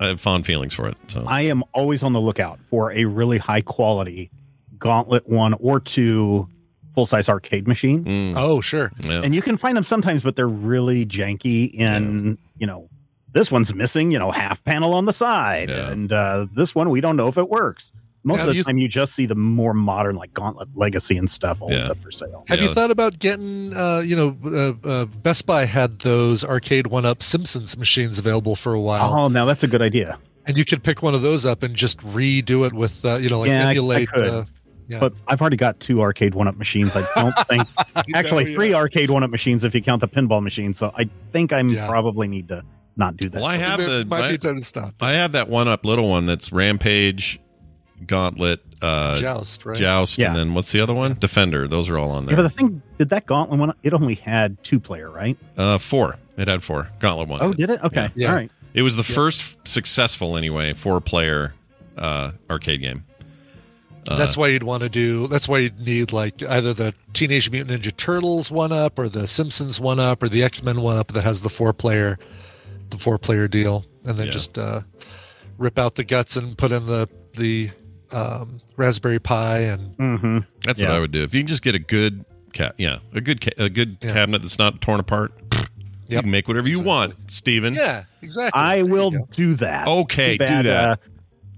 I 0.00 0.06
have 0.08 0.20
fond 0.20 0.44
feelings 0.44 0.74
for 0.74 0.88
it. 0.88 0.96
So 1.06 1.24
I 1.26 1.42
am 1.42 1.62
always 1.72 2.02
on 2.02 2.12
the 2.12 2.20
lookout 2.20 2.58
for 2.68 2.92
a 2.92 3.04
really 3.06 3.38
high 3.38 3.62
quality 3.62 4.30
Gauntlet 4.78 5.26
one 5.28 5.54
or 5.54 5.80
two 5.80 6.48
full 6.94 7.06
size 7.06 7.28
arcade 7.28 7.66
machine. 7.66 8.34
Oh, 8.36 8.60
sure. 8.60 8.92
And 9.08 9.34
you 9.34 9.40
can 9.42 9.56
find 9.56 9.76
them 9.76 9.84
sometimes, 9.84 10.22
but 10.22 10.36
they're 10.36 10.46
really 10.46 11.06
janky. 11.06 11.72
In 11.72 12.36
you 12.58 12.66
know, 12.66 12.88
this 13.32 13.50
one's 13.50 13.74
missing, 13.74 14.10
you 14.12 14.18
know, 14.18 14.30
half 14.30 14.62
panel 14.64 14.94
on 14.94 15.06
the 15.06 15.12
side, 15.12 15.70
and 15.70 16.12
uh, 16.12 16.46
this 16.54 16.74
one 16.74 16.90
we 16.90 17.00
don't 17.00 17.16
know 17.16 17.28
if 17.28 17.38
it 17.38 17.48
works. 17.48 17.90
Most 18.26 18.38
Have 18.40 18.48
of 18.48 18.54
the 18.54 18.58
you- 18.58 18.64
time, 18.64 18.78
you 18.78 18.88
just 18.88 19.14
see 19.14 19.26
the 19.26 19.34
more 19.34 19.74
modern, 19.74 20.16
like 20.16 20.32
Gauntlet 20.32 20.68
Legacy 20.74 21.18
and 21.18 21.28
stuff, 21.28 21.60
all 21.60 21.70
Yeah. 21.70 21.88
up 21.90 21.98
for 22.02 22.10
sale. 22.10 22.44
Have 22.48 22.60
you 22.60 22.68
thought 22.72 22.90
about 22.90 23.18
getting, 23.18 23.74
uh, 23.74 23.98
you 23.98 24.16
know, 24.16 24.36
uh, 24.44 24.88
uh, 24.88 25.04
Best 25.04 25.44
Buy 25.46 25.66
had 25.66 25.98
those 26.00 26.42
arcade 26.44 26.86
one 26.86 27.04
up 27.04 27.22
Simpsons 27.22 27.76
machines 27.76 28.18
available 28.18 28.56
for 28.56 28.72
a 28.72 28.80
while. 28.80 29.12
Oh, 29.12 29.28
now 29.28 29.44
that's 29.44 29.62
a 29.62 29.68
good 29.68 29.82
idea. 29.82 30.18
And 30.46 30.56
you 30.56 30.64
could 30.64 30.82
pick 30.82 31.02
one 31.02 31.14
of 31.14 31.20
those 31.22 31.44
up 31.46 31.62
and 31.62 31.74
just 31.74 32.00
redo 32.00 32.66
it 32.66 32.72
with, 32.72 33.04
uh, 33.04 33.16
you 33.16 33.28
know, 33.28 33.40
like 33.40 33.48
yeah, 33.50 33.66
I- 33.66 33.70
emulate. 33.70 34.08
I, 34.08 34.12
could. 34.12 34.28
uh, 34.28 34.44
yeah. 34.88 35.00
But 35.00 35.14
I've 35.28 35.40
already 35.40 35.56
got 35.56 35.80
two 35.80 36.00
arcade 36.02 36.34
one 36.34 36.48
up 36.48 36.56
machines. 36.56 36.94
I 36.96 37.06
don't 37.14 37.34
think 37.48 37.66
actually 38.14 38.48
yeah. 38.50 38.54
three 38.54 38.74
arcade 38.74 39.10
one 39.10 39.22
up 39.22 39.30
machines 39.30 39.64
if 39.64 39.74
you 39.74 39.80
count 39.82 40.00
the 40.00 40.08
pinball 40.08 40.42
machine. 40.42 40.72
So 40.74 40.92
I 40.96 41.08
think 41.30 41.52
I 41.52 41.60
Yeah. 41.62 41.86
probably 41.88 42.28
need 42.28 42.48
to 42.48 42.62
not 42.96 43.16
do 43.16 43.28
that. 43.30 43.38
Well, 43.42 43.50
I 43.50 43.56
have 43.56 43.80
the 43.80 44.04
might 44.06 44.24
I, 44.24 44.30
be 44.32 44.38
time 44.38 44.56
to 44.56 44.62
stop. 44.62 44.94
I 45.00 45.12
have 45.14 45.32
that 45.32 45.48
one 45.48 45.68
up 45.68 45.84
little 45.86 46.08
one 46.10 46.26
that's 46.26 46.52
Rampage, 46.52 47.40
Gauntlet, 48.06 48.60
uh, 48.82 49.16
Joust, 49.16 49.64
right? 49.64 49.78
Joust, 49.78 50.18
Yeah. 50.18 50.28
and 50.28 50.36
then 50.36 50.54
what's 50.54 50.72
the 50.72 50.80
other 50.80 50.94
one? 50.94 51.16
Defender. 51.18 51.66
Those 51.68 51.88
are 51.88 51.96
all 51.98 52.10
on 52.10 52.26
there. 52.26 52.32
Yeah, 52.36 52.42
there. 52.42 52.48
but 52.48 52.52
the 52.56 52.58
thing 52.58 52.82
did 52.98 53.10
that 53.10 53.26
Gauntlet 53.26 53.58
one? 53.60 53.72
It 53.82 53.94
only 53.94 54.14
had 54.16 54.62
two 54.64 54.78
player, 54.80 55.10
right? 55.10 55.36
uh, 55.56 55.78
four. 55.78 56.16
It 56.36 56.48
had 56.48 56.62
four. 56.62 56.88
Gauntlet 56.98 57.28
one. 57.28 57.42
Oh, 57.42 57.52
did 57.52 57.70
it? 57.70 57.82
Okay, 57.84 58.10
Yeah. 58.14 58.28
all 58.30 58.34
right. 58.34 58.50
It 58.74 58.82
was 58.82 58.96
the 58.96 59.04
first 59.04 59.66
successful, 59.68 60.36
anyway, 60.36 60.72
four 60.72 61.00
player 61.00 61.54
uh, 61.96 62.32
arcade 62.50 62.80
game. 62.80 63.04
Uh, 64.06 64.16
that's 64.16 64.36
why 64.36 64.48
you'd 64.48 64.64
want 64.64 64.82
to 64.82 64.88
do. 64.90 65.26
That's 65.28 65.48
why 65.48 65.58
you'd 65.60 65.80
need 65.80 66.12
like 66.12 66.42
either 66.42 66.74
the 66.74 66.92
Teenage 67.14 67.50
Mutant 67.50 67.80
Ninja 67.82 67.96
Turtles 67.96 68.50
one 68.50 68.70
up, 68.72 68.98
or 68.98 69.08
the 69.08 69.26
Simpsons 69.26 69.80
one 69.80 69.98
up, 70.00 70.22
or 70.22 70.28
the 70.28 70.42
X 70.42 70.62
Men 70.62 70.80
one 70.82 70.96
up 70.98 71.08
that 71.12 71.22
has 71.22 71.40
the 71.42 71.48
four 71.48 71.72
player, 71.72 72.18
the 72.90 72.98
four 72.98 73.16
player 73.16 73.48
deal, 73.48 73.86
and 74.04 74.18
then 74.18 74.26
Yeah. 74.26 74.32
just 74.32 74.58
uh, 74.58 74.80
rip 75.56 75.78
out 75.78 75.94
the 75.94 76.04
guts 76.04 76.36
and 76.36 76.58
put 76.58 76.70
in 76.72 76.84
the 76.86 77.08
the 77.34 77.70
um, 78.14 78.60
Raspberry 78.76 79.18
Pi 79.18 79.58
and 79.58 79.96
Mm-hmm. 79.96 80.38
That's 80.64 80.80
Yeah. 80.80 80.88
what 80.88 80.96
I 80.96 81.00
would 81.00 81.10
do. 81.10 81.22
If 81.22 81.34
you 81.34 81.40
can 81.40 81.48
just 81.48 81.62
get 81.62 81.74
a 81.74 81.78
good 81.78 82.24
cat, 82.52 82.74
yeah, 82.78 82.98
a 83.12 83.20
good 83.20 83.40
ca- 83.40 83.62
a 83.64 83.68
good 83.68 83.96
Yeah. 84.00 84.12
cabinet 84.12 84.42
that's 84.42 84.58
not 84.58 84.80
torn 84.80 85.00
apart. 85.00 85.32
You 86.06 86.20
can 86.20 86.30
make 86.30 86.46
whatever 86.48 86.68
you 86.68 86.80
want, 86.80 87.14
Stephen. 87.30 87.72
yeah, 87.74 88.04
exactly. 88.20 88.60
I 88.60 88.76
There 88.82 88.84
will 88.86 89.10
do 89.32 89.54
that. 89.54 89.88
Okay, 89.88 90.32
Too 90.36 90.38
bad, 90.44 90.62
do 90.62 90.68
that. 90.68 90.84
Uh, 90.84 90.96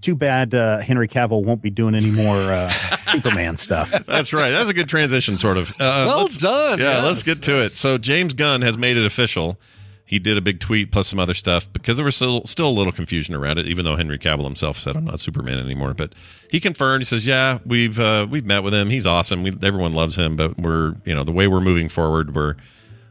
too 0.00 0.14
bad 0.14 0.54
uh, 0.54 0.78
Henry 0.78 1.08
Cavill 1.08 1.42
won't 1.44 1.60
be 1.60 1.68
doing 1.68 1.96
any 1.96 2.12
more 2.12 2.36
uh, 2.36 2.70
Superman 3.10 3.56
stuff. 3.56 3.90
That's 4.06 4.32
right. 4.32 4.50
That's 4.50 4.70
a 4.70 4.72
good 4.72 4.88
transition, 4.88 5.36
sort 5.36 5.56
of. 5.56 5.70
Uh, 5.72 6.04
Well 6.06 6.18
let's- 6.22 6.38
done. 6.38 6.78
Yeah, 6.78 6.98
Yes, 6.98 7.04
let's 7.04 7.22
get 7.24 7.42
to 7.42 7.60
it. 7.60 7.72
So 7.72 7.98
James 7.98 8.34
Gunn 8.34 8.62
has 8.62 8.78
made 8.78 8.96
it 8.96 9.04
official. 9.04 9.58
He 10.06 10.20
did 10.20 10.38
a 10.38 10.40
big 10.40 10.60
tweet 10.60 10.92
plus 10.92 11.08
some 11.08 11.18
other 11.18 11.34
stuff 11.34 11.70
because 11.72 11.96
there 11.96 12.04
was 12.04 12.14
still, 12.14 12.44
still 12.44 12.68
a 12.68 12.70
little 12.70 12.92
confusion 12.92 13.34
around 13.34 13.58
it, 13.58 13.66
even 13.66 13.84
though 13.84 13.96
Henry 13.96 14.18
Cavill 14.20 14.44
himself 14.44 14.78
said 14.78 14.94
I'm 14.96 15.04
not 15.04 15.18
Superman 15.18 15.58
anymore. 15.58 15.94
But 15.94 16.14
he 16.48 16.60
confirmed. 16.60 17.00
He 17.00 17.04
says, 17.06 17.26
"Yeah, 17.26 17.58
we've 17.66 17.98
uh, 17.98 18.28
we've 18.30 18.46
met 18.46 18.62
with 18.62 18.72
him. 18.72 18.88
He's 18.88 19.04
awesome. 19.04 19.42
We, 19.42 19.52
everyone 19.64 19.94
loves 19.94 20.16
him. 20.16 20.36
But 20.36 20.56
we're 20.58 20.94
you 21.04 21.14
know 21.14 21.24
the 21.24 21.32
way 21.32 21.48
we're 21.48 21.60
moving 21.60 21.88
forward, 21.88 22.36
we're 22.36 22.54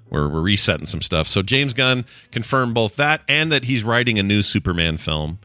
we're 0.09 0.29
we're 0.29 0.41
resetting 0.41 0.85
some 0.85 1.01
stuff." 1.01 1.27
So 1.27 1.41
James 1.41 1.73
Gunn 1.73 2.05
confirmed 2.31 2.73
both 2.73 2.95
that 2.95 3.21
and 3.27 3.51
that 3.51 3.65
he's 3.65 3.83
writing 3.83 4.17
a 4.17 4.23
new 4.23 4.41
Superman 4.41 4.97
film. 4.97 5.39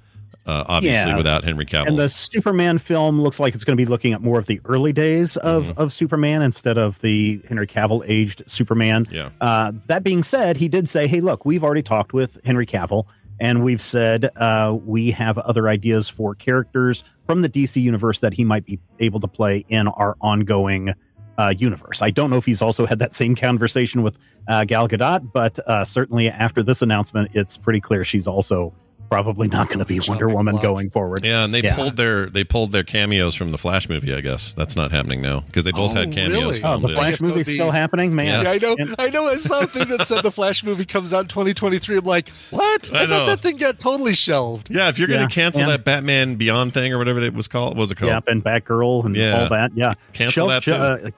Uh, 0.50 0.64
obviously, 0.68 1.10
Yeah. 1.12 1.16
without 1.16 1.44
Henry 1.44 1.64
Cavill. 1.64 1.86
And 1.86 1.98
the 1.98 2.08
Superman 2.08 2.78
film 2.78 3.20
looks 3.20 3.38
like 3.38 3.54
it's 3.54 3.62
going 3.64 3.76
to 3.76 3.80
be 3.82 3.88
looking 3.88 4.12
at 4.12 4.20
more 4.20 4.38
of 4.38 4.46
the 4.46 4.60
early 4.64 4.92
days 4.92 5.36
of, 5.36 5.66
Mm-hmm. 5.66 5.80
of 5.80 5.92
Superman 5.92 6.42
instead 6.42 6.76
of 6.76 7.00
the 7.02 7.40
Henry 7.48 7.66
Cavill 7.66 8.02
aged 8.06 8.42
Superman. 8.48 9.06
Yeah. 9.10 9.28
Uh, 9.40 9.72
that 9.86 10.02
being 10.02 10.22
said, 10.22 10.56
he 10.56 10.68
did 10.68 10.88
say, 10.88 11.06
hey, 11.06 11.20
look, 11.20 11.44
we've 11.44 11.62
already 11.62 11.82
talked 11.82 12.12
with 12.12 12.38
Henry 12.44 12.66
Cavill 12.66 13.04
and 13.38 13.62
we've 13.62 13.80
said 13.82 14.28
uh, 14.36 14.76
we 14.84 15.12
have 15.12 15.38
other 15.38 15.68
ideas 15.68 16.08
for 16.08 16.34
characters 16.34 17.04
from 17.26 17.42
the 17.42 17.48
DC 17.48 17.80
universe 17.80 18.18
that 18.18 18.34
he 18.34 18.44
might 18.44 18.66
be 18.66 18.78
able 18.98 19.20
to 19.20 19.28
play 19.28 19.64
in 19.68 19.86
our 19.88 20.16
ongoing 20.20 20.92
uh, 21.38 21.54
universe. 21.56 22.02
I 22.02 22.10
don't 22.10 22.28
know 22.28 22.36
if 22.36 22.44
he's 22.44 22.60
also 22.60 22.84
had 22.84 22.98
that 22.98 23.14
same 23.14 23.34
conversation 23.34 24.02
with 24.02 24.18
uh, 24.48 24.64
Gal 24.64 24.88
Gadot, 24.88 25.32
but 25.32 25.58
uh, 25.60 25.84
certainly 25.84 26.28
after 26.28 26.62
this 26.62 26.82
announcement, 26.82 27.30
it's 27.34 27.56
pretty 27.56 27.80
clear 27.80 28.04
she's 28.04 28.26
also 28.26 28.74
probably 29.10 29.48
not 29.48 29.66
going 29.68 29.80
to 29.80 29.84
be 29.84 30.00
Wonder 30.06 30.28
Woman 30.28 30.56
going 30.58 30.88
forward. 30.88 31.20
Yeah, 31.24 31.44
and 31.44 31.52
they 31.52 31.62
Yeah. 31.62 31.74
pulled 31.74 31.96
their 31.96 32.26
they 32.26 32.44
pulled 32.44 32.72
their 32.72 32.84
cameos 32.84 33.34
from 33.34 33.50
the 33.50 33.58
Flash 33.58 33.88
movie. 33.88 34.14
I 34.14 34.20
guess 34.20 34.54
that's 34.54 34.76
not 34.76 34.90
happening 34.92 35.20
now 35.20 35.40
because 35.40 35.64
they 35.64 35.72
both 35.72 35.90
Oh, 35.92 35.94
had 35.94 36.12
cameos. 36.12 36.40
really? 36.40 36.58
Oh, 36.58 36.62
filmed 36.62 36.84
the. 36.84 36.88
Flash 36.90 37.10
guess 37.10 37.20
that'll 37.20 37.36
movie's 37.36 37.46
be- 37.48 37.54
still 37.54 37.70
happening, 37.72 38.14
man. 38.14 38.44
Yeah, 38.44 38.50
I 38.52 38.58
know. 38.58 38.76
I 38.98 39.10
know. 39.10 39.28
I 39.28 39.36
saw 39.36 39.60
a 39.60 39.66
thing 39.66 39.88
that 39.88 40.06
said 40.06 40.22
the 40.22 40.30
Flash 40.30 40.62
movie 40.64 40.84
comes 40.84 41.12
out 41.12 41.22
in 41.22 41.28
2023. 41.28 41.96
I'm 41.98 42.04
like, 42.04 42.28
what? 42.50 42.90
I 42.94 43.02
I, 43.02 43.06
thought 43.06 43.26
that 43.26 43.40
thing 43.40 43.56
got 43.56 43.78
totally 43.78 44.14
shelved. 44.14 44.70
Yeah, 44.70 44.88
if 44.88 44.98
you're 44.98 45.08
going 45.08 45.20
Yeah, 45.20 45.28
to 45.28 45.34
cancel 45.34 45.62
and- 45.62 45.70
that 45.72 45.84
Batman 45.84 46.36
Beyond 46.36 46.72
thing 46.72 46.92
or 46.92 46.98
whatever 46.98 47.20
it 47.20 47.34
was 47.34 47.48
called, 47.48 47.76
what 47.76 47.82
was 47.82 47.90
it 47.92 47.96
called? 47.96 48.12
Yep, 48.12 48.24
and 48.28 48.44
Batgirl 48.44 49.04
and 49.06 49.16
Yeah. 49.16 49.42
all 49.42 49.48
that. 49.48 49.72
Yeah, 49.74 49.94
Cancel 50.12 50.46
that 50.48 50.62
too. 50.62 50.74
uh, 50.74 51.10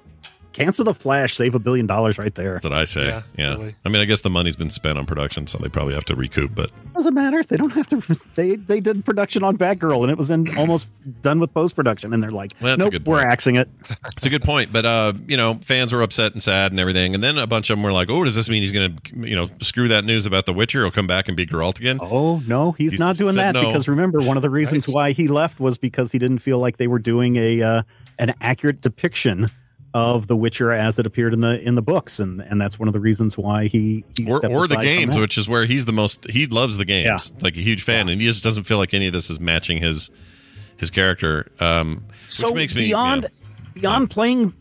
cancel 0.52 0.84
the 0.84 0.94
Flash. 0.94 1.36
Save 1.36 1.54
a 1.54 1.58
billion 1.58 1.86
dollars 1.86 2.18
right 2.18 2.34
there. 2.34 2.52
That's 2.54 2.64
what 2.64 2.72
I 2.72 2.84
say. 2.84 3.06
Yeah, 3.08 3.22
Yeah, 3.38 3.50
really. 3.54 3.74
I 3.84 3.88
mean, 3.88 4.02
I 4.02 4.04
guess 4.04 4.20
the 4.20 4.30
money's 4.30 4.56
been 4.56 4.70
spent 4.70 4.98
on 4.98 5.06
production, 5.06 5.46
so 5.46 5.58
they 5.58 5.68
probably 5.68 5.94
have 5.94 6.04
to 6.06 6.14
recoup. 6.14 6.54
But 6.54 6.70
Doesn't 6.94 7.14
matter. 7.14 7.42
They 7.42 7.56
don't 7.56 7.70
have 7.72 7.86
to. 7.88 8.02
They 8.34 8.56
they 8.56 8.80
did 8.80 9.04
production 9.04 9.42
on 9.42 9.56
Batgirl, 9.58 10.02
and 10.02 10.10
it 10.10 10.16
was 10.18 10.30
in 10.30 10.56
almost 10.58 10.92
done 11.22 11.40
with 11.40 11.52
post 11.54 11.74
production, 11.76 12.12
and 12.12 12.22
they're 12.22 12.30
like, 12.30 12.52
Well, 12.60 12.76
that's 12.76 12.80
a 12.80 12.84
nope, 12.84 12.92
good 12.92 13.06
we're 13.06 13.18
point. 13.20 13.30
axing 13.32 13.56
it. 13.56 13.68
it's 14.16 14.26
a 14.26 14.30
good 14.30 14.42
point. 14.42 14.72
But 14.72 14.84
uh, 14.84 15.12
you 15.26 15.36
know, 15.36 15.54
fans 15.62 15.92
were 15.92 16.02
upset 16.02 16.32
and 16.32 16.42
sad 16.42 16.72
and 16.72 16.80
everything, 16.80 17.14
and 17.14 17.22
then 17.22 17.38
a 17.38 17.46
bunch 17.46 17.70
of 17.70 17.76
them 17.76 17.82
were 17.82 17.92
like, 17.92 18.10
"Oh, 18.10 18.24
does 18.24 18.34
this 18.34 18.48
mean 18.48 18.62
he's 18.62 18.72
going 18.72 18.96
to, 18.96 19.28
you 19.28 19.36
know, 19.36 19.48
screw 19.60 19.88
that 19.88 20.04
news 20.04 20.26
about 20.26 20.46
The 20.46 20.52
Witcher? 20.52 20.82
He'll 20.82 20.90
come 20.90 21.06
back 21.06 21.28
and 21.28 21.36
be 21.36 21.46
Geralt 21.46 21.78
again?" 21.78 21.98
Oh 22.00 22.42
no, 22.46 22.72
he's 22.72 22.92
He 22.92 22.98
not 22.98 23.16
doing 23.16 23.34
that 23.36 23.54
no. 23.54 23.66
because 23.66 23.88
remember, 23.88 24.20
one 24.20 24.36
of 24.36 24.42
the 24.42 24.50
reasons 24.50 24.86
Right. 24.88 24.94
why 24.94 25.12
he 25.12 25.28
left 25.28 25.60
was 25.60 25.78
because 25.78 26.12
he 26.12 26.18
didn't 26.18 26.38
feel 26.38 26.58
like 26.58 26.76
they 26.76 26.86
were 26.88 26.98
doing 26.98 27.36
a 27.36 27.62
uh, 27.62 27.82
an 28.18 28.34
accurate 28.40 28.80
depiction 28.80 29.50
of 29.94 30.26
The 30.26 30.36
Witcher 30.36 30.72
as 30.72 30.98
it 30.98 31.06
appeared 31.06 31.34
in 31.34 31.40
the 31.40 31.60
in 31.60 31.74
the 31.74 31.82
books, 31.82 32.18
and 32.18 32.40
and 32.40 32.60
that's 32.60 32.78
one 32.78 32.88
of 32.88 32.92
the 32.92 33.00
reasons 33.00 33.36
why 33.36 33.66
he, 33.66 34.04
he 34.16 34.30
or, 34.30 34.44
or 34.46 34.66
the 34.66 34.76
games, 34.76 35.16
which 35.16 35.36
is 35.36 35.48
where 35.48 35.66
he's 35.66 35.84
the 35.84 35.92
most. 35.92 36.30
He 36.30 36.46
loves 36.46 36.78
the 36.78 36.84
games, 36.84 37.32
like 37.40 37.56
a 37.56 37.60
huge 37.60 37.82
fan, 37.82 38.08
and 38.08 38.20
he 38.20 38.26
just 38.26 38.44
doesn't 38.44 38.64
feel 38.64 38.78
like 38.78 38.94
any 38.94 39.06
of 39.06 39.12
this 39.12 39.30
is 39.30 39.40
matching 39.40 39.78
his 39.78 40.10
his 40.76 40.90
character. 40.90 41.50
Um, 41.60 42.04
so 42.28 42.48
which 42.48 42.56
makes 42.56 42.74
me 42.74 42.82
beyond 42.82 43.24
yeah. 43.24 43.28
beyond 43.74 44.10
playing, 44.10 44.54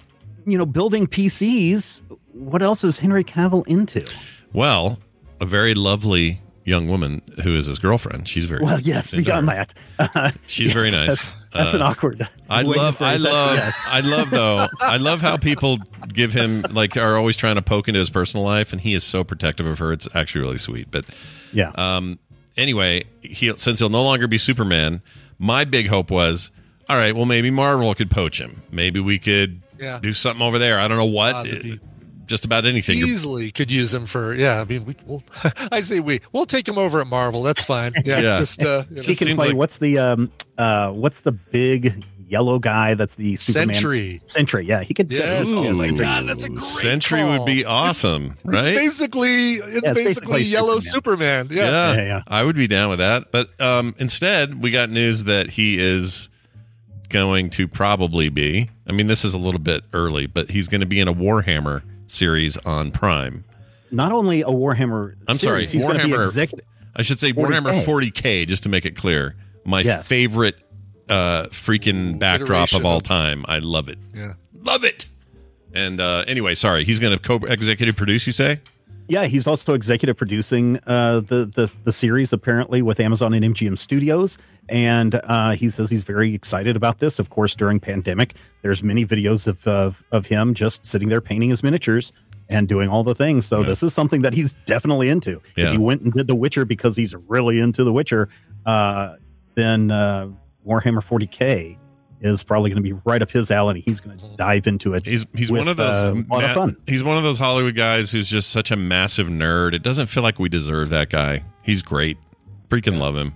you 0.46 0.58
know, 0.58 0.66
building 0.66 1.08
PCs. 1.08 2.02
What 2.34 2.62
else 2.62 2.84
is 2.84 3.00
Henry 3.00 3.24
Cavill 3.24 3.66
into? 3.68 4.06
Well, 4.54 5.00
a 5.40 5.46
very 5.46 5.74
lovely 5.74 6.42
young 6.64 6.88
woman 6.88 7.22
who 7.44 7.56
is 7.56 7.66
his 7.66 7.80
girlfriend. 7.80 8.28
She's 8.28 8.46
very 8.46 8.64
Well, 8.64 8.80
yes, 8.80 9.14
into 9.14 9.26
beyond 9.26 9.50
her. 9.50 9.66
that, 9.98 10.36
She's 10.48 10.68
Yes, 10.68 10.74
very 10.76 10.92
nice. 10.92 11.08
That's, 11.08 11.32
that's 11.54 11.74
an 11.74 11.82
Uh, 11.82 11.86
awkward. 11.86 12.28
I 12.50 12.62
love, 12.62 13.02
I 13.02 13.16
love, 13.18 13.56
Yes. 13.58 13.76
I 13.88 14.00
love 14.02 14.30
though. 14.30 14.68
I 14.80 14.98
love 14.98 15.22
how 15.22 15.38
people 15.38 15.80
give 16.14 16.34
him 16.34 16.66
like 16.72 16.98
are 16.98 17.18
always 17.18 17.36
trying 17.38 17.56
to 17.56 17.62
poke 17.62 17.88
into 17.88 18.00
his 18.00 18.10
personal 18.10 18.46
life, 18.46 18.72
and 18.74 18.82
he 18.82 18.94
is 18.94 19.04
so 19.04 19.24
protective 19.24 19.66
of 19.66 19.80
her. 19.80 19.92
It's 19.92 20.08
actually 20.14 20.42
really 20.42 20.58
sweet. 20.60 20.90
But 20.92 21.06
Yeah. 21.52 21.72
um, 21.76 22.20
anyway, 22.58 23.06
he 23.22 23.52
since 23.58 23.80
he'll 23.80 23.90
no 23.90 24.04
longer 24.04 24.28
be 24.28 24.38
Superman, 24.38 25.02
my 25.40 25.66
big 25.66 25.88
hope 25.88 26.12
was, 26.12 26.52
all 26.90 26.98
right, 26.98 27.16
well 27.16 27.26
maybe 27.26 27.50
Marvel 27.50 27.94
could 27.96 28.12
poach 28.12 28.40
him. 28.40 28.62
Maybe 28.72 29.00
we 29.00 29.18
could 29.18 29.62
Yeah. 29.80 29.98
do 30.00 30.14
something 30.14 30.46
over 30.46 30.60
there. 30.60 30.80
I 30.80 30.88
don't 30.88 30.98
know 30.98 31.06
what. 31.06 31.44
That'd 31.44 31.64
be- 31.64 31.80
just 32.32 32.46
about 32.46 32.66
anything. 32.66 32.98
You're- 32.98 33.12
Easily 33.12 33.52
could 33.52 33.70
use 33.70 33.94
him 33.94 34.08
for 34.08 34.34
yeah. 34.34 34.60
I 34.60 34.64
mean, 34.64 34.86
we, 34.86 34.96
we'll, 35.06 35.22
I 35.72 35.82
say 35.82 36.00
we 36.00 36.22
we'll 36.32 36.48
take 36.48 36.68
him 36.68 36.80
over 36.80 37.00
at 37.02 37.06
Marvel. 37.08 37.44
That's 37.44 37.64
fine. 37.64 37.94
Yeah, 38.04 38.20
Yeah. 38.22 38.40
just 38.40 38.64
uh, 38.64 38.86
you 38.90 38.96
know. 38.96 39.02
he 39.04 39.14
can 39.16 39.36
play. 39.36 39.54
what's 39.54 39.78
the 39.78 40.00
um 40.00 40.32
uh 40.58 40.92
what's 40.92 41.22
the 41.22 41.34
big 41.34 42.04
yellow 42.26 42.58
guy? 42.60 42.94
That's 42.94 43.16
the 43.16 43.36
Superman 43.36 43.76
Sentry. 43.76 44.22
Sentry. 44.26 44.66
Yeah, 44.66 44.82
he 44.84 44.94
could. 44.94 45.12
Yes. 45.12 45.52
Ooh. 45.52 45.60
Oh 45.68 45.74
my 45.74 45.92
God, 45.92 46.28
that's 46.30 46.46
a 46.46 46.50
great 46.50 46.64
Sentry 46.64 47.20
call. 47.20 47.40
would 47.40 47.46
be 47.46 47.66
awesome, 47.80 48.36
It's 48.38 48.46
right? 48.46 48.76
basically 48.76 49.56
it's, 49.56 49.66
it's 49.66 49.90
basically, 49.90 50.04
basically 50.06 50.42
yellow 50.44 50.80
Superman. 50.80 51.50
Superman. 51.50 51.58
Yeah. 51.58 51.66
yeah, 51.66 51.94
Yeah, 51.96 52.08
yeah. 52.08 52.22
I 52.28 52.44
would 52.44 52.56
be 52.56 52.68
down 52.68 52.90
with 52.90 53.00
that. 53.00 53.32
But 53.32 53.60
um, 53.62 53.94
instead, 54.00 54.62
we 54.64 54.72
got 54.72 54.90
news 54.90 55.26
that 55.26 55.50
he 55.52 55.78
is 55.78 56.30
going 57.10 57.50
to 57.50 57.68
probably 57.68 58.30
be. 58.30 58.70
I 58.88 58.94
mean, 58.94 59.08
this 59.08 59.26
is 59.26 59.34
a 59.34 59.38
little 59.38 59.60
bit 59.60 59.84
early, 59.94 60.26
but 60.28 60.50
he's 60.50 60.70
going 60.70 60.80
to 60.82 60.88
be 60.88 61.00
in 61.02 61.10
a 61.10 61.14
Warhammer 61.14 61.82
series 62.12 62.58
on 62.58 62.92
Prime. 62.92 63.44
Not 63.92 64.12
only 64.12 64.42
a 64.42 64.46
Warhammer. 64.46 65.16
I'm 65.28 65.38
sorry, 65.38 65.66
he's 65.66 65.84
going 65.84 65.98
to 65.98 66.04
be 66.06 66.12
Warhammer- 66.12 66.26
executive. 66.26 66.66
I 66.96 67.02
should 67.04 67.20
say 67.20 67.32
40K. 67.32 67.36
Warhammer 67.62 67.84
40K, 67.86 68.48
just 68.48 68.64
to 68.64 68.70
make 68.70 68.86
it 68.86 68.96
clear. 68.96 69.36
My 69.66 69.82
Yes. 69.82 70.08
favorite 70.08 70.56
uh, 71.10 71.44
freaking 71.52 72.20
backdrop 72.20 72.74
of 72.74 72.86
all 72.86 73.02
time. 73.02 73.46
I 73.48 73.60
love 73.60 73.90
it. 73.90 73.98
Yeah. 74.14 74.34
Love 74.54 74.84
it. 74.84 75.06
And 75.74 76.00
uh, 76.02 76.24
anyway, 76.28 76.54
sorry, 76.56 76.84
he's 76.86 77.00
going 77.00 77.18
to 77.18 77.20
co-executive 77.20 77.96
produce. 77.96 78.28
You 78.28 78.34
say? 78.34 78.60
Yeah, 79.12 79.26
he's 79.26 79.46
also 79.46 79.74
executive 79.74 80.16
producing 80.16 80.80
uh, 80.88 81.20
the, 81.20 81.44
the 81.46 81.76
the 81.84 81.92
series 81.92 82.32
apparently 82.32 82.82
with 82.82 82.98
Amazon 83.02 83.34
and 83.34 83.44
MGM 83.44 83.78
Studios, 83.78 84.38
and 84.70 85.20
uh, 85.26 85.52
he 85.52 85.70
says 85.70 85.90
he's 85.90 86.04
very 86.04 86.34
excited 86.34 86.78
about 86.78 87.00
this. 87.00 87.20
Of 87.20 87.30
course, 87.30 87.54
during 87.54 87.82
pandemic, 87.82 88.36
there's 88.62 88.82
many 88.82 89.06
videos 89.06 89.48
of 89.48 89.68
of, 89.68 90.06
of 90.14 90.28
him 90.28 90.54
just 90.54 90.86
sitting 90.86 91.10
there 91.10 91.20
painting 91.20 91.50
his 91.50 91.62
miniatures 91.62 92.14
and 92.48 92.70
doing 92.70 92.88
all 92.88 93.04
the 93.04 93.14
things. 93.14 93.46
So 93.46 93.64
this 93.64 93.84
is 93.84 93.94
something 93.94 94.22
that 94.22 94.34
he's 94.34 94.54
definitely 94.64 95.10
into. 95.10 95.42
Yeah. 95.58 95.66
If 95.66 95.72
he 95.74 95.78
went 95.78 96.04
and 96.04 96.14
did 96.14 96.28
The 96.28 96.36
Witcher 96.36 96.64
because 96.64 96.96
he's 96.96 97.14
really 97.14 97.60
into 97.60 97.84
The 97.84 97.92
Witcher, 97.92 98.30
uh, 98.66 99.18
then 99.56 99.92
uh, 99.92 100.30
Warhammer 100.66 101.04
40k 101.04 101.78
is 102.22 102.44
probably 102.44 102.70
going 102.70 102.82
to 102.84 102.94
be 102.94 103.00
right 103.04 103.22
up 103.22 103.32
his 103.32 103.52
alley. 103.52 103.82
He's 103.82 104.00
going 104.00 104.18
to 104.18 104.26
dive 104.38 104.68
into 104.68 104.94
it. 104.94 105.06
He's 105.06 105.26
he's 105.36 105.52
with, 105.52 105.60
one 105.62 105.68
of 105.68 105.78
those 105.78 106.02
uh, 106.02 106.14
a 106.16 106.34
lot 106.34 106.44
of 106.44 106.52
fun. 106.52 106.78
He's 106.88 107.04
one 107.04 107.18
of 107.18 107.24
those 107.24 107.38
Hollywood 107.38 107.76
guys 107.76 108.12
who's 108.12 108.30
just 108.30 108.50
such 108.50 108.72
a 108.72 108.76
massive 108.76 109.28
nerd. 109.28 109.74
It 109.74 109.84
doesn't 109.84 110.08
feel 110.08 110.24
like 110.24 110.40
we 110.40 110.50
deserve 110.50 110.90
that 110.90 111.10
guy. 111.10 111.44
He's 111.64 111.82
great. 111.82 112.18
Freaking 112.70 113.00
love 113.00 113.16
him. 113.16 113.34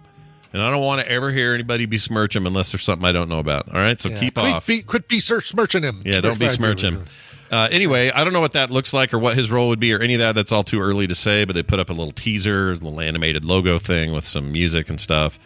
And 0.54 0.64
I 0.64 0.72
don't 0.72 0.82
want 0.82 1.06
to 1.06 1.12
ever 1.12 1.32
hear 1.32 1.54
anybody 1.54 1.86
besmirch 1.86 2.34
him 2.34 2.48
unless 2.48 2.72
there's 2.72 2.84
something 2.84 3.06
I 3.06 3.12
don't 3.12 3.28
know 3.28 3.40
about. 3.40 3.68
All 3.68 3.80
right, 3.82 4.00
so 4.00 4.08
Yeah. 4.08 4.20
keep 4.20 4.36
quit 4.36 4.46
off. 4.46 4.66
Be, 4.66 4.82
quit 4.84 5.10
be 5.10 5.20
search 5.20 5.50
smirching 5.50 5.84
him. 5.84 6.02
Yeah, 6.06 6.22
don't 6.22 6.40
be 6.40 6.48
smirch 6.48 6.82
him. 6.82 7.04
Uh, 7.52 7.68
anyway, 7.72 8.10
I 8.10 8.24
don't 8.24 8.32
know 8.34 8.40
what 8.40 8.54
that 8.54 8.72
looks 8.72 8.94
like 8.94 9.14
or 9.14 9.20
what 9.20 9.36
his 9.36 9.52
role 9.52 9.68
would 9.68 9.80
be 9.80 9.94
or 9.94 10.00
any 10.00 10.14
of 10.16 10.20
that. 10.20 10.34
That's 10.34 10.52
all 10.52 10.64
too 10.64 10.80
early 10.80 11.08
to 11.08 11.16
say. 11.16 11.44
But 11.44 11.54
they 11.54 11.64
put 11.64 11.80
up 11.80 11.90
a 11.90 11.94
little 11.94 12.14
teaser, 12.14 12.72
a 12.72 12.74
little 12.74 13.02
animated 13.02 13.44
logo 13.46 13.78
thing 13.78 14.14
with 14.14 14.24
some 14.24 14.52
music 14.52 14.90
and 14.90 15.00
stuff. 15.00 15.38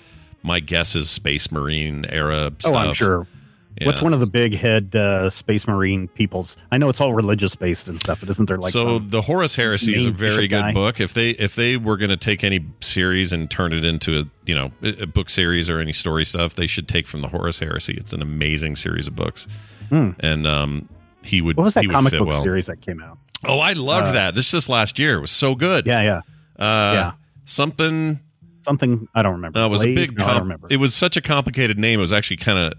My 0.43 0.59
guess 0.59 0.95
is 0.95 1.09
Space 1.09 1.51
Marine 1.51 2.05
era 2.09 2.51
stuff. 2.59 2.73
Oh, 2.73 2.75
I'm 2.77 2.93
sure. 2.93 3.27
What's 3.83 4.01
one 4.01 4.13
of 4.13 4.19
the 4.19 4.27
big 4.27 4.55
head 4.57 4.93
uh, 4.93 5.29
space 5.29 5.65
marine 5.65 6.09
peoples? 6.09 6.57
I 6.69 6.77
know 6.77 6.89
it's 6.89 6.99
all 6.99 7.13
religious 7.13 7.55
based 7.55 7.87
and 7.87 7.97
stuff, 7.97 8.19
but 8.19 8.27
isn't 8.27 8.45
there 8.47 8.57
like 8.57 8.73
so 8.73 8.99
the 8.99 9.21
Horus 9.21 9.55
Heresy 9.55 9.95
is 9.95 10.05
a 10.05 10.11
very 10.11 10.49
good 10.49 10.59
guy? 10.61 10.73
book. 10.73 10.99
If 10.99 11.13
they 11.13 11.29
if 11.31 11.55
they 11.55 11.77
were 11.77 11.95
going 11.95 12.09
to 12.09 12.17
take 12.17 12.43
any 12.43 12.65
series 12.81 13.31
and 13.31 13.49
turn 13.49 13.71
it 13.71 13.85
into 13.85 14.19
a 14.19 14.25
you 14.45 14.53
know 14.53 14.71
a 14.81 15.05
book 15.07 15.29
series 15.29 15.69
or 15.69 15.79
any 15.79 15.93
story 15.93 16.25
stuff, 16.25 16.55
they 16.55 16.67
should 16.67 16.89
take 16.89 17.07
from 17.07 17.21
the 17.21 17.29
Horus 17.29 17.59
Heresy. 17.59 17.93
It's 17.93 18.11
an 18.11 18.21
amazing 18.21 18.75
series 18.75 19.07
of 19.07 19.15
books, 19.15 19.47
Hmm. 19.87 20.09
and 20.19 20.45
um, 20.45 20.89
he 21.23 21.41
would 21.41 21.55
what 21.55 21.63
was 21.63 21.75
that 21.75 21.87
comic 21.89 22.11
book 22.11 22.27
well. 22.27 22.43
series 22.43 22.65
that 22.65 22.81
came 22.81 23.01
out? 23.01 23.17
Oh, 23.45 23.59
I 23.59 23.73
loved 23.73 24.07
Uh, 24.07 24.11
that. 24.13 24.35
This 24.35 24.51
this 24.51 24.67
last 24.67 24.99
year 24.99 25.19
It 25.19 25.21
was 25.21 25.31
so 25.31 25.55
good. 25.55 25.85
Yeah, 25.85 26.01
yeah, 26.01 26.17
Uh, 26.65 26.93
Yeah. 26.93 27.11
Something. 27.45 28.19
Something 28.69 29.07
I 29.15 29.21
don't 29.23 29.33
remember. 29.33 29.59
Uh, 29.59 29.65
it 29.65 29.69
was 29.69 29.81
a 29.81 29.85
Blade? 29.93 29.95
big. 30.09 30.17
No, 30.19 30.25
I 30.25 30.33
don't 30.33 30.43
remember. 30.43 30.67
it 30.69 30.77
was 30.77 30.93
such 30.95 31.17
a 31.17 31.21
complicated 31.21 31.77
name. 31.79 31.99
It 31.99 32.01
was 32.01 32.13
actually 32.13 32.37
kind 32.37 32.59
of. 32.59 32.73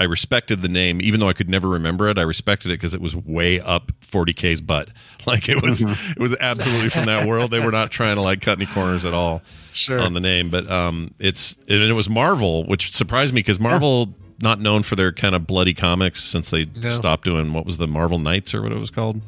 I 0.00 0.04
respected 0.04 0.60
the 0.60 0.68
name, 0.68 1.00
even 1.00 1.20
though 1.20 1.28
I 1.28 1.34
could 1.34 1.48
never 1.48 1.68
remember 1.68 2.08
it. 2.08 2.18
I 2.18 2.22
respected 2.22 2.70
it 2.72 2.74
because 2.78 2.94
it 2.94 3.00
was 3.00 3.14
way 3.14 3.60
up 3.60 3.92
40k's 4.00 4.60
butt. 4.60 4.88
Like 5.26 5.48
it 5.48 5.62
was, 5.62 5.80
Mm-hmm. 5.82 6.10
it 6.12 6.18
was 6.18 6.36
absolutely 6.40 6.90
from 6.90 7.04
that 7.06 7.26
world. 7.28 7.50
They 7.52 7.60
were 7.60 7.70
not 7.70 7.90
trying 7.92 8.16
to 8.16 8.20
like 8.22 8.42
cut 8.42 8.58
any 8.58 8.66
corners 8.66 9.06
at 9.06 9.14
all 9.14 9.40
Sure. 9.72 10.00
on 10.00 10.12
the 10.12 10.20
name. 10.20 10.50
But 10.50 10.68
um, 10.70 11.14
it's 11.20 11.56
and 11.68 11.82
it 11.82 11.92
was 11.94 12.10
Marvel, 12.10 12.64
which 12.66 12.92
surprised 12.92 13.32
me 13.32 13.38
because 13.38 13.58
Marvel 13.60 14.14
not 14.42 14.60
known 14.60 14.82
for 14.82 14.96
their 14.96 15.12
kind 15.12 15.34
of 15.36 15.46
bloody 15.46 15.72
comics 15.74 16.22
since 16.24 16.50
they 16.50 16.64
No. 16.66 16.88
stopped 16.88 17.24
doing 17.24 17.52
what 17.54 17.64
was 17.64 17.76
the 17.78 17.86
Marvel 17.86 18.18
Knights 18.18 18.52
or 18.52 18.60
what 18.62 18.72
it 18.72 18.78
was 18.78 18.90
called. 18.90 19.22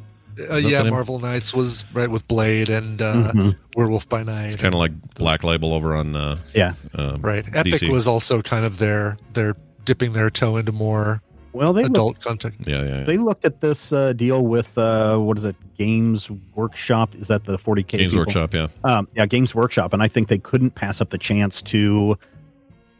Uh, 0.50 0.56
yeah. 0.56 0.82
Marvel 0.82 1.18
Knights 1.18 1.54
was 1.54 1.84
right 1.92 2.10
with 2.10 2.26
Blade 2.28 2.68
and 2.68 3.00
uh, 3.00 3.32
Mhm. 3.32 3.56
Werewolf 3.76 4.08
by 4.08 4.22
Night. 4.22 4.46
It's 4.46 4.56
kind 4.56 4.74
of 4.74 4.78
like 4.80 4.92
Black 5.14 5.42
Label 5.44 5.72
over 5.72 5.94
on 5.96 6.14
uh, 6.16 6.38
yeah. 6.54 6.74
um, 6.94 7.20
right. 7.22 7.46
Epic 7.54 7.74
DC. 7.74 7.90
was 7.90 8.06
also 8.06 8.42
kind 8.42 8.64
of 8.64 8.78
their 8.78 9.16
their 9.34 9.54
dipping 9.84 10.12
their 10.12 10.28
toe 10.30 10.56
into 10.56 10.72
more 10.72 11.22
Well, 11.52 11.72
they 11.72 11.84
adult 11.84 12.08
looked, 12.16 12.24
content. 12.24 12.54
yeah, 12.66 12.82
yeah, 12.82 12.88
yeah. 12.98 13.04
they 13.04 13.16
looked 13.16 13.44
at 13.44 13.60
this 13.60 13.92
uh, 13.92 14.12
deal 14.12 14.44
with 14.46 14.76
uh, 14.76 15.16
what 15.18 15.38
is 15.38 15.44
it? 15.44 15.56
Games 15.78 16.30
Workshop. 16.54 17.14
Is 17.14 17.28
that 17.28 17.44
the 17.44 17.56
40k? 17.58 17.86
Games 17.86 18.04
people? 18.12 18.18
Workshop. 18.20 18.52
Yeah. 18.54 18.66
Um, 18.84 19.08
yeah, 19.14 19.26
Games 19.26 19.54
Workshop, 19.54 19.92
and 19.92 20.02
I 20.02 20.08
think 20.08 20.28
they 20.28 20.38
couldn't 20.38 20.74
pass 20.74 21.00
up 21.00 21.10
the 21.10 21.18
chance 21.18 21.62
to 21.62 22.18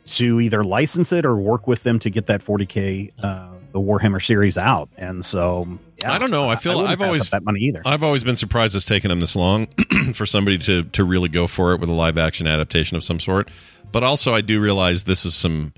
to 0.07 0.41
either 0.41 0.63
license 0.65 1.13
it 1.13 1.27
or 1.27 1.37
work 1.37 1.67
with 1.67 1.83
them 1.83 1.99
to 1.99 2.09
get 2.11 2.27
that 2.29 2.41
40k 2.41 3.11
uh, 3.23 3.49
the 3.73 3.81
Warhammer 3.81 4.25
series 4.25 4.57
out. 4.57 4.89
And 4.97 5.25
so, 5.25 5.67
yeah, 6.03 6.13
I 6.13 6.19
don't 6.19 6.31
know. 6.31 6.49
I 6.49 6.57
feel 6.57 6.77
wouldn't 6.77 6.93
I've 6.93 7.03
always 7.03 7.31
that 7.31 7.43
money 7.45 7.61
either. 7.61 7.83
I've 7.85 8.03
always 8.03 8.23
been 8.25 8.37
surprised 8.37 8.75
it's 8.77 8.85
taken 8.87 9.09
them 9.09 9.21
this 9.21 9.35
long 9.37 9.67
for 10.15 10.27
somebody 10.27 10.59
to 10.59 10.85
to 10.85 11.05
really 11.05 11.29
go 11.29 11.47
for 11.47 11.73
it 11.73 11.81
with 11.81 11.89
a 11.89 11.93
live 11.93 12.19
action 12.19 12.47
adaptation 12.47 12.97
of 12.97 13.05
some 13.05 13.19
sort. 13.19 13.51
But 13.93 14.03
also, 14.03 14.35
I 14.35 14.41
do 14.41 14.61
realize 14.61 15.05
this 15.05 15.25
is 15.25 15.35
some 15.35 15.73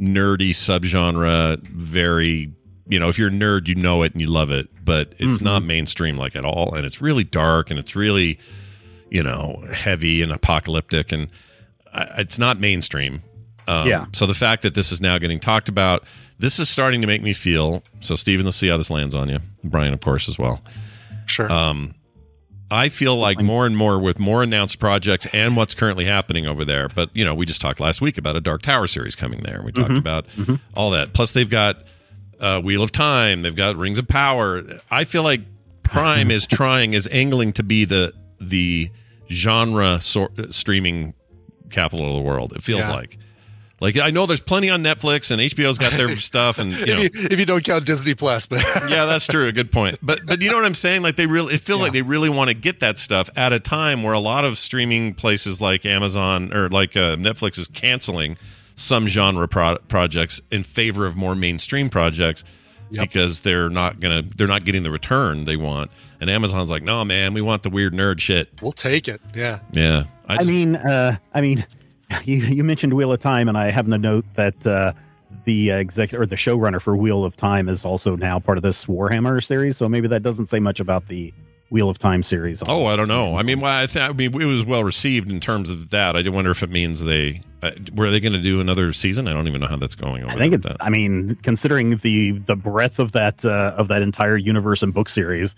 nerdy 0.00 0.50
subgenre. 0.50 1.58
Very, 1.68 2.52
you 2.88 2.98
know, 2.98 3.08
if 3.08 3.18
you're 3.18 3.28
a 3.28 3.32
nerd, 3.32 3.68
you 3.68 3.74
know 3.74 4.02
it 4.02 4.12
and 4.12 4.20
you 4.20 4.28
love 4.28 4.50
it. 4.50 4.68
But 4.84 5.14
it's 5.18 5.36
Mm-hmm. 5.36 5.44
not 5.44 5.62
mainstream 5.64 6.16
like 6.16 6.36
at 6.36 6.44
all, 6.44 6.74
and 6.74 6.84
it's 6.84 7.00
really 7.00 7.24
dark 7.24 7.70
and 7.70 7.78
it's 7.78 7.96
really, 7.96 8.38
you 9.10 9.22
know, 9.22 9.62
heavy 9.72 10.22
and 10.22 10.32
apocalyptic, 10.32 11.12
and 11.12 11.28
uh, 11.92 12.06
it's 12.18 12.38
not 12.38 12.60
mainstream. 12.60 13.22
Um, 13.66 13.88
Yeah. 13.88 14.06
So 14.12 14.26
the 14.26 14.34
fact 14.34 14.62
that 14.62 14.74
this 14.74 14.92
is 14.92 15.00
now 15.00 15.16
getting 15.18 15.40
talked 15.40 15.68
about, 15.70 16.04
this 16.44 16.58
is 16.58 16.68
starting 16.68 17.00
to 17.00 17.06
make 17.06 17.22
me 17.22 17.32
feel. 17.32 17.82
So 18.00 18.14
Stephen, 18.16 18.44
let's 18.44 18.56
see 18.58 18.68
how 18.68 18.76
this 18.76 18.90
lands 18.90 19.14
on 19.14 19.28
you. 19.28 19.38
Brian, 19.64 19.92
of 19.92 20.00
course, 20.00 20.28
as 20.28 20.38
well. 20.38 20.62
Sure. 21.26 21.50
Um, 21.50 21.94
I 22.70 22.88
feel 22.88 23.16
like 23.16 23.40
more 23.40 23.66
and 23.66 23.76
more 23.76 23.98
with 23.98 24.18
more 24.18 24.42
announced 24.42 24.78
projects 24.78 25.26
and 25.32 25.56
what's 25.56 25.74
currently 25.74 26.04
happening 26.06 26.46
over 26.46 26.64
there. 26.64 26.88
But 26.88 27.10
you 27.14 27.24
know, 27.24 27.34
we 27.34 27.46
just 27.46 27.60
talked 27.60 27.80
last 27.80 28.00
week 28.00 28.18
about 28.18 28.36
a 28.36 28.40
Dark 28.40 28.62
Tower 28.62 28.86
series 28.86 29.14
coming 29.16 29.40
there. 29.42 29.62
We 29.64 29.72
talked 29.72 29.90
Mhm. 29.92 29.98
about 29.98 30.26
all 30.74 30.90
that. 30.90 31.12
Plus, 31.12 31.32
they've 31.32 31.48
got 31.48 31.86
uh, 32.40 32.60
Wheel 32.60 32.82
of 32.82 32.90
Time. 32.92 33.42
They've 33.42 33.54
got 33.54 33.76
Rings 33.76 33.98
of 33.98 34.08
Power. 34.08 34.62
I 34.90 35.04
feel 35.04 35.22
like 35.22 35.40
Prime 35.82 36.30
is 36.30 36.46
trying, 36.58 36.92
is 36.94 37.08
angling 37.12 37.52
to 37.54 37.62
be 37.62 37.84
the 37.84 38.12
the 38.40 38.90
genre 39.30 40.00
sor- 40.00 40.30
streaming 40.50 41.14
capital 41.70 42.08
of 42.08 42.14
the 42.16 42.20
world. 42.22 42.52
It 42.54 42.62
feels 42.62 42.80
Yeah. 42.88 42.92
like. 42.92 43.18
Like 43.80 43.98
I 43.98 44.10
know 44.10 44.26
there's 44.26 44.40
plenty 44.40 44.70
on 44.70 44.82
Netflix 44.82 45.30
and 45.30 45.42
HBO's 45.42 45.78
got 45.78 45.92
their 45.92 46.16
stuff 46.16 46.58
and 46.58 46.72
you 46.72 46.86
know 46.86 47.02
if, 47.02 47.14
you, 47.14 47.28
if 47.30 47.38
you 47.38 47.44
don't 47.44 47.62
count 47.64 47.84
Disney 47.84 48.14
Plus, 48.14 48.46
but 48.46 48.62
yeah, 48.88 49.04
that's 49.04 49.26
true. 49.26 49.46
A 49.48 49.52
good 49.52 49.72
point. 49.72 49.98
But 50.02 50.20
but 50.24 50.40
you 50.40 50.50
know 50.50 50.56
what 50.56 50.64
I'm 50.64 50.74
saying? 50.74 51.02
Like 51.02 51.16
they 51.16 51.26
really, 51.26 51.54
it 51.54 51.60
feels 51.60 51.80
like 51.80 51.92
they 51.92 52.02
really 52.02 52.28
want 52.28 52.48
to 52.48 52.54
get 52.54 52.80
that 52.80 52.98
stuff 52.98 53.28
at 53.36 53.52
a 53.52 53.60
time 53.60 54.02
where 54.02 54.14
a 54.14 54.20
lot 54.20 54.44
of 54.44 54.56
streaming 54.58 55.14
places 55.14 55.60
like 55.60 55.84
Amazon 55.84 56.54
or 56.54 56.68
like 56.68 56.96
uh, 56.96 57.16
Netflix 57.16 57.58
is 57.58 57.68
canceling 57.68 58.38
some 58.76 59.06
genre 59.06 59.46
pro- 59.48 59.78
projects 59.88 60.40
in 60.50 60.62
favor 60.62 61.06
of 61.06 61.16
more 61.16 61.34
mainstream 61.34 61.88
projects 61.90 62.42
because 62.90 63.40
they're 63.40 63.70
not 63.70 63.98
gonna 63.98 64.22
they're 64.36 64.46
not 64.46 64.64
getting 64.64 64.82
the 64.84 64.90
return 64.90 65.44
they 65.46 65.56
want. 65.56 65.90
And 66.20 66.30
Amazon's 66.30 66.70
like, 66.70 66.82
no, 66.82 67.04
man, 67.04 67.34
we 67.34 67.42
want 67.42 67.64
the 67.64 67.70
weird 67.70 67.92
nerd 67.92 68.20
shit. 68.20 68.48
we'll 68.62 68.72
take 68.72 69.08
it. 69.08 69.20
Yeah. 69.34 69.58
Yeah, 69.72 70.04
I, 70.28 70.36
just- 70.38 70.48
mean, 70.48 70.76
uh, 70.76 71.16
I 71.34 71.40
mean, 71.40 71.66
you, 72.24 72.36
you 72.36 72.64
mentioned 72.64 72.94
Wheel 72.94 73.12
of 73.12 73.20
Time, 73.20 73.48
and 73.48 73.56
I 73.56 73.70
happen 73.70 73.90
to 73.90 73.98
note 73.98 74.24
that 74.34 74.66
uh, 74.66 74.92
the 75.44 75.70
executive 75.70 76.20
or 76.20 76.26
the 76.26 76.36
showrunner 76.36 76.80
for 76.80 76.96
Wheel 76.96 77.24
of 77.24 77.36
Time 77.36 77.68
is 77.68 77.84
also 77.84 78.16
now 78.16 78.38
part 78.38 78.58
of 78.58 78.62
this 78.62 78.86
Warhammer 78.86 79.42
series. 79.42 79.76
So 79.76 79.88
maybe 79.88 80.08
that 80.08 80.22
doesn't 80.22 80.46
say 80.46 80.60
much 80.60 80.80
about 80.80 81.08
the 81.08 81.32
Wheel 81.70 81.88
of 81.88 81.98
Time 81.98 82.22
series. 82.22 82.62
Oh, 82.68 82.86
I 82.86 82.96
don't 82.96 83.08
know. 83.08 83.36
I 83.36 83.42
mean, 83.42 83.60
well, 83.60 83.82
I, 83.82 83.86
th- 83.86 84.04
I 84.08 84.12
mean, 84.12 84.40
it 84.40 84.44
was 84.46 84.64
well 84.64 84.84
received 84.84 85.30
in 85.30 85.40
terms 85.40 85.70
of 85.70 85.90
that. 85.90 86.14
I 86.14 86.22
do 86.22 86.30
wonder 86.30 86.50
if 86.50 86.62
it 86.62 86.70
means 86.70 87.02
they 87.02 87.42
uh, 87.62 87.72
were 87.94 88.10
they 88.10 88.20
going 88.20 88.34
to 88.34 88.40
do 88.40 88.60
another 88.60 88.92
season. 88.92 89.26
I 89.26 89.32
don't 89.32 89.48
even 89.48 89.60
know 89.60 89.66
how 89.66 89.76
that's 89.76 89.96
going. 89.96 90.22
Over 90.22 90.32
I 90.32 90.36
think 90.36 90.62
that. 90.62 90.76
I 90.80 90.90
mean, 90.90 91.36
considering 91.42 91.96
the 91.96 92.32
the 92.32 92.54
breadth 92.54 92.98
of 92.98 93.12
that 93.12 93.44
uh, 93.44 93.74
of 93.76 93.88
that 93.88 94.02
entire 94.02 94.36
universe 94.36 94.82
and 94.82 94.92
book 94.94 95.08
series, 95.08 95.56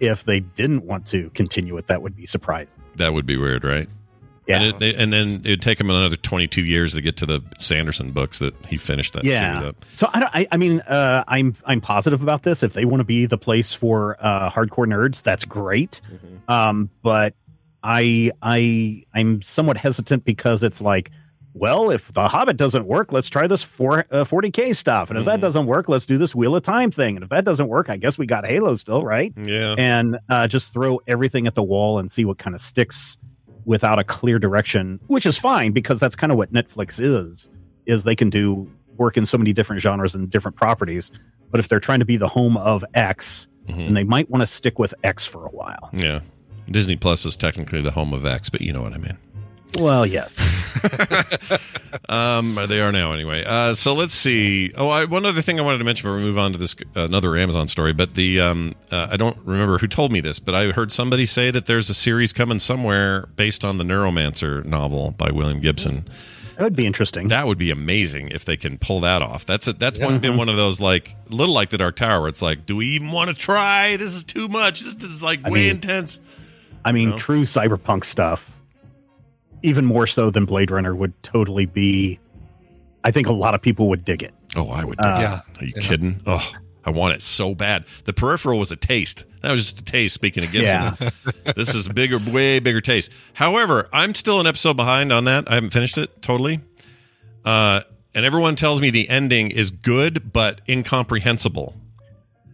if 0.00 0.24
they 0.24 0.40
didn't 0.40 0.84
want 0.86 1.06
to 1.08 1.30
continue 1.30 1.76
it, 1.76 1.86
that 1.88 2.02
would 2.02 2.14
be 2.14 2.26
surprising. 2.26 2.78
that 2.96 3.12
would 3.14 3.26
be 3.26 3.36
weird, 3.36 3.64
right? 3.64 3.88
And, 4.56 4.64
it, 4.64 4.78
they, 4.78 4.94
and 4.94 5.12
then 5.12 5.26
it'd 5.44 5.60
take 5.62 5.78
him 5.78 5.90
another 5.90 6.16
22 6.16 6.62
years 6.64 6.94
to 6.94 7.02
get 7.02 7.16
to 7.18 7.26
the 7.26 7.42
Sanderson 7.58 8.12
books 8.12 8.38
that 8.38 8.54
he 8.66 8.78
finished 8.78 9.12
that 9.12 9.22
series 9.22 9.38
yeah. 9.38 9.62
up. 9.62 9.84
So 9.94 10.08
I 10.12 10.20
don't. 10.20 10.30
I, 10.34 10.46
I 10.50 10.56
mean, 10.56 10.80
uh, 10.80 11.24
I'm 11.28 11.54
I'm 11.66 11.80
positive 11.80 12.22
about 12.22 12.44
this. 12.44 12.62
If 12.62 12.72
they 12.72 12.84
want 12.86 13.00
to 13.00 13.04
be 13.04 13.26
the 13.26 13.38
place 13.38 13.74
for 13.74 14.16
uh, 14.20 14.48
hardcore 14.50 14.86
nerds, 14.86 15.22
that's 15.22 15.44
great. 15.44 16.00
Mm-hmm. 16.10 16.50
Um, 16.50 16.90
but 17.02 17.34
I 17.82 18.30
I 18.42 19.04
I'm 19.12 19.42
somewhat 19.42 19.76
hesitant 19.76 20.24
because 20.24 20.62
it's 20.62 20.80
like, 20.80 21.10
well, 21.52 21.90
if 21.90 22.12
the 22.12 22.28
Hobbit 22.28 22.56
doesn't 22.56 22.86
work, 22.86 23.12
let's 23.12 23.28
try 23.28 23.46
this 23.48 23.62
for 23.62 24.00
uh, 24.10 24.24
40k 24.24 24.74
stuff, 24.74 25.10
and 25.10 25.18
if 25.18 25.22
Mm-hmm. 25.22 25.30
that 25.30 25.40
doesn't 25.40 25.66
work, 25.66 25.88
let's 25.88 26.06
do 26.06 26.16
this 26.16 26.34
Wheel 26.34 26.56
of 26.56 26.62
Time 26.62 26.90
thing, 26.90 27.16
and 27.16 27.22
if 27.22 27.28
that 27.30 27.44
doesn't 27.44 27.68
work, 27.68 27.90
I 27.90 27.96
guess 27.98 28.16
we 28.16 28.26
got 28.26 28.46
Halo 28.46 28.74
still, 28.76 29.04
right? 29.04 29.32
Yeah. 29.36 29.74
And 29.76 30.18
uh, 30.28 30.46
just 30.48 30.72
throw 30.72 31.00
everything 31.06 31.46
at 31.46 31.54
the 31.54 31.62
wall 31.62 31.98
and 31.98 32.10
see 32.10 32.24
what 32.24 32.38
kind 32.38 32.54
of 32.54 32.60
sticks 32.60 33.18
without 33.68 33.98
a 33.98 34.04
clear 34.04 34.38
direction, 34.38 34.98
which 35.06 35.26
is 35.26 35.36
fine 35.38 35.70
because 35.72 36.00
that's 36.00 36.16
kind 36.16 36.32
of 36.32 36.38
what 36.38 36.52
Netflix 36.52 36.98
is. 36.98 37.48
Is 37.86 38.02
they 38.04 38.16
can 38.16 38.30
do 38.30 38.70
work 38.96 39.16
in 39.16 39.24
so 39.26 39.38
many 39.38 39.52
different 39.52 39.80
genres 39.82 40.14
and 40.14 40.28
different 40.30 40.56
properties, 40.56 41.12
but 41.50 41.60
if 41.60 41.68
they're 41.68 41.78
trying 41.78 42.00
to 42.00 42.04
be 42.04 42.16
the 42.16 42.28
home 42.28 42.56
of 42.56 42.84
X, 42.94 43.46
Mm-hmm. 43.68 43.80
then 43.84 43.92
they 43.94 44.04
might 44.04 44.30
want 44.30 44.40
to 44.40 44.46
stick 44.46 44.78
with 44.78 44.94
X 45.04 45.26
for 45.26 45.44
a 45.44 45.50
while. 45.50 45.90
Yeah. 45.92 46.20
Disney 46.70 46.96
Plus 46.96 47.26
is 47.26 47.36
technically 47.36 47.82
the 47.82 47.90
home 47.90 48.14
of 48.14 48.24
X, 48.24 48.48
but 48.48 48.62
you 48.62 48.72
know 48.72 48.80
what 48.80 48.94
I 48.94 48.96
mean. 48.96 49.18
Well, 49.78 50.06
yes. 50.06 50.36
Um, 52.10 52.58
they 52.68 52.80
are 52.80 52.92
now 52.92 53.12
anyway. 53.12 53.44
Uh, 53.46 53.74
so 53.74 53.94
let's 53.94 54.14
see. 54.14 54.72
Oh, 54.76 54.88
I, 54.88 55.04
one 55.04 55.26
other 55.26 55.42
thing 55.42 55.58
I 55.58 55.62
wanted 55.62 55.78
to 55.78 55.84
mention 55.84 56.04
before 56.04 56.16
we 56.16 56.22
move 56.22 56.38
on 56.38 56.52
to 56.52 56.58
this 56.58 56.74
uh, 56.96 57.00
another 57.02 57.36
Amazon 57.36 57.68
story. 57.68 57.92
But 57.92 58.14
the 58.14 58.40
um, 58.40 58.74
uh, 58.90 59.08
I 59.10 59.16
don't 59.16 59.36
remember 59.44 59.78
who 59.78 59.86
told 59.88 60.10
me 60.12 60.20
this, 60.20 60.38
but 60.38 60.54
I 60.54 60.70
heard 60.72 60.90
somebody 60.92 61.26
say 61.26 61.50
that 61.50 61.66
there's 61.66 61.90
a 61.90 61.94
series 61.94 62.32
coming 62.32 62.58
somewhere 62.60 63.26
based 63.36 63.64
on 63.64 63.76
the 63.78 63.84
Neuromancer 63.84 64.64
novel 64.64 65.12
by 65.12 65.30
William 65.30 65.60
Gibson. 65.60 66.04
That 66.56 66.64
would 66.64 66.76
be 66.76 66.86
interesting. 66.86 67.28
That 67.28 67.46
would 67.46 67.58
be 67.58 67.70
amazing 67.70 68.28
if 68.28 68.44
they 68.44 68.56
can 68.56 68.78
pull 68.78 69.00
that 69.00 69.20
off. 69.22 69.44
That's 69.44 69.66
a, 69.68 69.72
that's 69.74 69.98
one, 69.98 70.18
been 70.18 70.36
one 70.36 70.48
of 70.48 70.56
those 70.56 70.80
like 70.80 71.14
little 71.28 71.54
like 71.54 71.70
the 71.70 71.78
Dark 71.78 71.96
Tower. 71.96 72.20
Where 72.20 72.28
it's 72.28 72.42
like, 72.42 72.64
do 72.66 72.76
we 72.76 72.86
even 72.88 73.10
want 73.10 73.28
to 73.30 73.36
try? 73.36 73.96
This 73.96 74.14
is 74.14 74.24
too 74.24 74.48
much. 74.48 74.80
This 74.80 74.96
is 75.04 75.22
like 75.22 75.40
I 75.44 75.50
way 75.50 75.60
mean- 75.64 75.70
intense. 75.76 76.20
I 76.84 76.92
mean, 76.92 77.10
No. 77.10 77.18
true 77.18 77.42
cyberpunk 77.42 78.04
stuff, 78.04 78.57
even 79.62 79.84
more 79.84 80.06
so 80.06 80.30
than 80.30 80.44
Blade 80.44 80.70
Runner, 80.70 80.94
would 80.94 81.20
totally 81.22 81.66
be. 81.66 82.18
I 83.04 83.10
think 83.10 83.26
a 83.26 83.32
lot 83.32 83.54
of 83.54 83.62
people 83.62 83.88
would 83.88 84.04
dig 84.04 84.22
it. 84.22 84.34
Oh, 84.56 84.68
I 84.70 84.84
would. 84.84 84.98
Uh, 85.00 85.04
dig 85.04 85.18
it. 85.18 85.22
Yeah. 85.22 85.40
Are 85.60 85.64
you 85.64 85.72
Yeah. 85.76 85.82
kidding? 85.82 86.20
Oh, 86.26 86.52
I 86.84 86.90
want 86.90 87.14
it 87.14 87.22
so 87.22 87.54
bad. 87.54 87.84
The 88.04 88.12
peripheral 88.12 88.58
was 88.58 88.72
a 88.72 88.76
taste. 88.76 89.24
That 89.42 89.50
was 89.52 89.64
just 89.64 89.80
a 89.80 89.84
taste. 89.84 90.14
Speaking 90.14 90.42
of 90.44 90.50
Gibson, 90.52 91.10
this 91.56 91.74
is 91.74 91.86
bigger, 91.88 92.18
way 92.18 92.58
bigger 92.60 92.80
taste. 92.80 93.10
However, 93.34 93.88
I'm 93.92 94.14
still 94.14 94.40
an 94.40 94.46
episode 94.46 94.76
behind 94.76 95.12
on 95.12 95.24
that. 95.24 95.50
I 95.50 95.54
haven't 95.54 95.70
finished 95.70 95.98
it 95.98 96.22
totally. 96.22 96.60
Uh, 97.44 97.80
and 98.14 98.24
everyone 98.26 98.56
tells 98.56 98.80
me 98.80 98.90
the 98.90 99.08
ending 99.08 99.50
is 99.50 99.70
good 99.70 100.32
but 100.32 100.60
incomprehensible. 100.68 101.74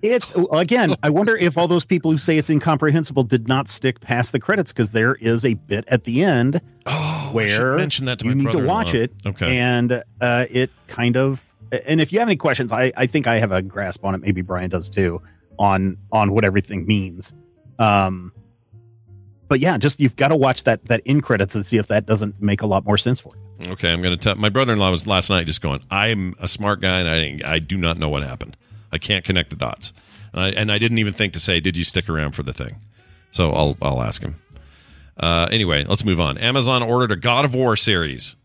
It 0.05 0.23
again. 0.53 0.95
I 1.03 1.09
wonder 1.09 1.35
if 1.35 1.57
all 1.57 1.67
those 1.67 1.87
people 1.87 2.13
who 2.13 2.19
say 2.19 2.37
it's 2.37 2.51
incomprehensible 2.51 3.23
did 3.23 3.49
not 3.49 3.69
stick 3.69 4.01
past 4.01 4.33
the 4.33 4.39
credits 4.39 4.71
because 4.71 4.93
there 4.93 5.15
is 5.15 5.47
a 5.47 5.55
bit 5.55 5.87
at 5.89 6.05
the 6.05 6.23
end 6.23 6.61
where 7.33 7.77
mention 7.77 8.05
that 8.05 8.23
you 8.23 8.35
need 8.35 8.53
to 8.53 8.63
watch 8.67 8.93
it. 8.93 9.15
Okay. 9.25 9.57
and 9.57 10.03
uh, 10.21 10.45
it 10.51 10.71
kind 10.89 11.17
of. 11.17 11.55
And 11.87 12.03
if 12.03 12.13
you 12.13 12.19
have 12.19 12.29
any 12.29 12.37
questions, 12.37 12.71
I, 12.71 12.93
I 12.95 13.07
think 13.07 13.27
I 13.27 13.39
have 13.39 13.51
a 13.51 13.63
grasp 13.63 14.05
on 14.05 14.15
it. 14.15 14.21
Maybe 14.21 14.43
Brian 14.43 14.69
does 14.69 14.91
too 14.91 15.23
on 15.59 15.97
on 16.13 16.33
what 16.33 16.45
everything 16.45 16.87
means. 16.87 17.33
Um, 17.79 18.31
but 19.49 19.61
yeah, 19.61 19.79
just 19.79 20.01
you've 20.01 20.17
got 20.17 20.29
to 20.29 20.37
watch 20.37 20.65
that 20.65 20.85
that 20.85 21.01
in 21.07 21.23
credits 21.23 21.55
and 21.55 21.65
see 21.65 21.79
if 21.79 21.87
that 21.87 22.05
doesn't 22.05 22.43
make 22.43 22.61
a 22.61 22.67
lot 22.67 22.85
more 22.85 22.99
sense 22.99 23.21
for 23.21 23.33
you. 23.37 23.73
Okay, 23.73 23.91
I'm 23.91 24.03
going 24.03 24.17
to 24.17 24.23
tell. 24.23 24.35
My 24.35 24.51
brother-in-law 24.51 24.91
was 24.91 25.07
last 25.07 25.31
night 25.31 25.47
just 25.47 25.63
going. 25.63 25.83
I'm 25.91 26.35
a 26.39 26.49
smart 26.49 26.83
guy, 26.83 27.01
and 27.01 27.43
I 27.43 27.55
I 27.55 27.59
do 27.59 27.79
not 27.79 27.97
know 27.97 28.11
what 28.11 28.23
happened. 28.23 28.59
I 28.95 28.99
can't 28.99 29.25
connect 29.25 29.51
the 29.51 29.57
dots, 29.57 29.93
and 30.33 30.41
I, 30.43 30.49
and 30.51 30.73
I 30.73 30.79
didn't 30.79 30.99
even 30.99 31.13
think 31.13 31.33
to 31.35 31.41
say, 31.41 31.61
"Did 31.61 31.77
you 31.77 31.85
stick 31.85 32.09
around 32.09 32.33
for 32.33 32.43
the 32.43 32.53
thing?" 32.53 32.77
So 33.31 33.53
I'll 33.53 33.77
I'll 33.83 34.03
ask 34.03 34.23
him. 34.23 34.37
Uh, 35.19 35.49
anyway, 35.51 35.85
let's 35.85 36.05
move 36.05 36.21
on. 36.21 36.39
Amazon 36.39 36.83
ordered 36.83 37.13
a 37.13 37.17
God 37.17 37.45
of 37.45 37.55
War 37.55 37.77
series. 37.77 38.37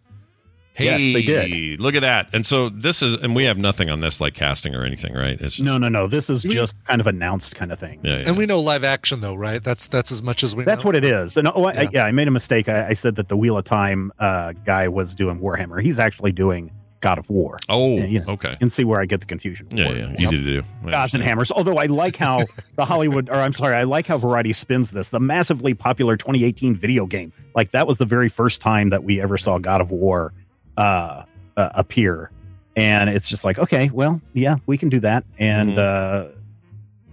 Hey, 0.74 0.86
Yes, 0.86 1.00
they 1.14 1.22
did. 1.24 1.80
Look 1.82 1.96
at 1.96 2.02
that. 2.02 2.30
And 2.32 2.46
so 2.46 2.70
this 2.70 3.02
is, 3.02 3.16
and 3.16 3.36
we 3.36 3.44
have 3.46 3.58
nothing 3.58 3.90
on 3.90 4.00
this 4.00 4.22
like 4.22 4.34
casting 4.34 4.76
or 4.76 4.86
anything, 4.86 5.14
right? 5.14 5.34
It's 5.42 5.56
just, 5.56 5.62
No, 5.66 5.78
no, 5.78 5.90
no. 5.90 6.08
This 6.08 6.30
is 6.30 6.42
just 6.44 6.76
kind 6.86 7.02
of 7.02 7.08
announced 7.08 7.56
kind 7.58 7.74
of 7.74 7.80
thing. 7.80 8.00
Yeah, 8.02 8.20
yeah. 8.20 8.28
And 8.28 8.38
we 8.38 8.46
know 8.46 8.60
live 8.62 8.86
action 8.86 9.20
though, 9.20 9.36
right? 9.36 9.62
That's 9.62 9.88
that's 9.88 10.10
as 10.12 10.24
much 10.24 10.42
as 10.44 10.56
we 10.56 10.64
That's 10.64 10.84
know. 10.84 10.90
what 10.90 10.96
it 10.96 11.04
is. 11.04 11.36
And 11.36 11.50
oh, 11.54 11.66
I, 11.66 11.74
Yeah. 11.74 11.82
I, 11.82 11.88
yeah, 11.92 12.04
I 12.06 12.12
made 12.14 12.28
a 12.30 12.32
mistake. 12.32 12.70
I, 12.70 12.90
I 12.90 12.94
said 12.94 13.16
that 13.16 13.28
the 13.28 13.36
Wheel 13.36 13.58
of 13.58 13.66
Time 13.66 14.12
uh, 14.20 14.54
guy 14.64 14.88
was 14.88 15.16
doing 15.16 15.40
Warhammer. 15.40 15.82
He's 15.82 16.00
actually 16.00 16.32
doing 16.32 16.72
God 17.02 17.18
of 17.18 17.30
War. 17.30 17.58
Oh, 17.70 17.98
Yeah, 17.98 18.04
you 18.06 18.20
know, 18.22 18.34
okay. 18.34 18.58
And 18.62 18.72
see 18.72 18.84
where 18.84 19.00
I 19.00 19.06
get 19.06 19.20
the 19.22 19.26
confusion. 19.26 19.68
Yeah, 19.72 19.90
yeah, 19.92 20.14
easy 20.20 20.38
know? 20.38 20.44
to 20.44 20.62
do. 20.62 20.64
Gods 20.92 21.14
and 21.14 21.24
hammers. 21.24 21.52
Although 21.52 21.78
I 21.78 21.86
like 21.86 22.16
how 22.18 22.46
the 22.76 22.86
Hollywood, 22.86 23.30
or 23.30 23.36
I'm 23.36 23.54
sorry, 23.54 23.76
I 23.76 23.84
like 23.84 24.08
how 24.08 24.18
Variety 24.18 24.54
spins 24.54 24.92
this. 24.92 25.10
The 25.10 25.20
massively 25.20 25.74
popular 25.74 26.18
2018 26.18 26.76
video 26.76 27.06
game, 27.06 27.32
like 27.56 27.72
that 27.72 27.88
was 27.88 27.98
the 27.98 28.06
very 28.06 28.30
first 28.30 28.62
time 28.62 28.90
that 28.90 29.04
we 29.04 29.22
ever 29.22 29.38
saw 29.38 29.58
God 29.60 29.82
of 29.82 29.92
War 29.92 30.34
uh, 30.78 31.24
uh, 31.58 31.70
appear, 31.76 32.32
and 32.76 33.10
it's 33.10 33.28
just 33.30 33.44
like, 33.46 33.60
okay, 33.60 33.90
well, 33.90 34.22
yeah, 34.34 34.58
we 34.66 34.78
can 34.78 34.90
do 34.90 35.00
that, 35.02 35.24
and 35.38 35.72
Mm-hmm. 35.72 36.30
uh, 36.30 36.36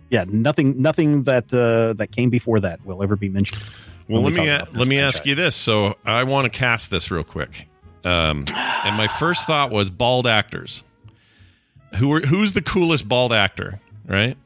yeah, 0.08 0.24
nothing, 0.28 0.80
nothing 0.80 1.24
that 1.24 1.52
uh, 1.52 1.92
that 1.94 2.12
came 2.12 2.30
before 2.30 2.60
that 2.60 2.84
will 2.86 3.02
ever 3.02 3.16
be 3.16 3.28
mentioned. 3.28 3.62
Well, 4.08 4.22
let 4.22 4.32
me 4.34 4.48
a- 4.48 4.66
let 4.72 4.86
me 4.86 5.00
ask 5.00 5.26
you 5.26 5.34
this. 5.34 5.56
So 5.56 5.96
I 6.04 6.22
want 6.22 6.44
to 6.44 6.56
cast 6.56 6.90
this 6.92 7.10
real 7.10 7.24
quick. 7.24 7.68
Um, 8.06 8.44
and 8.84 8.96
my 8.96 9.08
first 9.08 9.46
thought 9.46 9.70
was 9.70 9.90
bald 9.90 10.26
actors. 10.26 10.84
Who 11.96 12.12
are 12.12 12.20
who's 12.20 12.52
the 12.52 12.62
coolest 12.62 13.08
bald 13.08 13.32
actor? 13.32 13.80
Right? 14.06 14.36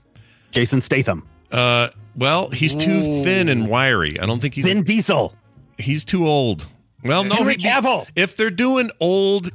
Jason 0.51 0.81
Statham. 0.81 1.27
Uh, 1.53 1.89
well, 2.17 2.49
he's 2.51 2.75
too 2.75 3.23
thin 3.23 3.49
and 3.49 3.69
wiry. 3.69 4.19
I 4.19 4.27
don't 4.27 4.41
think 4.41 4.55
he's 4.55 4.65
Vin 4.65 4.83
Diesel. 4.83 5.35
He's 5.79 6.05
too 6.05 6.27
old. 6.27 6.67
Well, 7.03 7.25
no, 7.25 7.37
Henry 7.37 7.55
he- 7.55 7.65
Cavill. 7.67 8.07
If 8.15 8.37
they're 8.37 8.51
doing 8.51 8.91
old, 9.01 9.51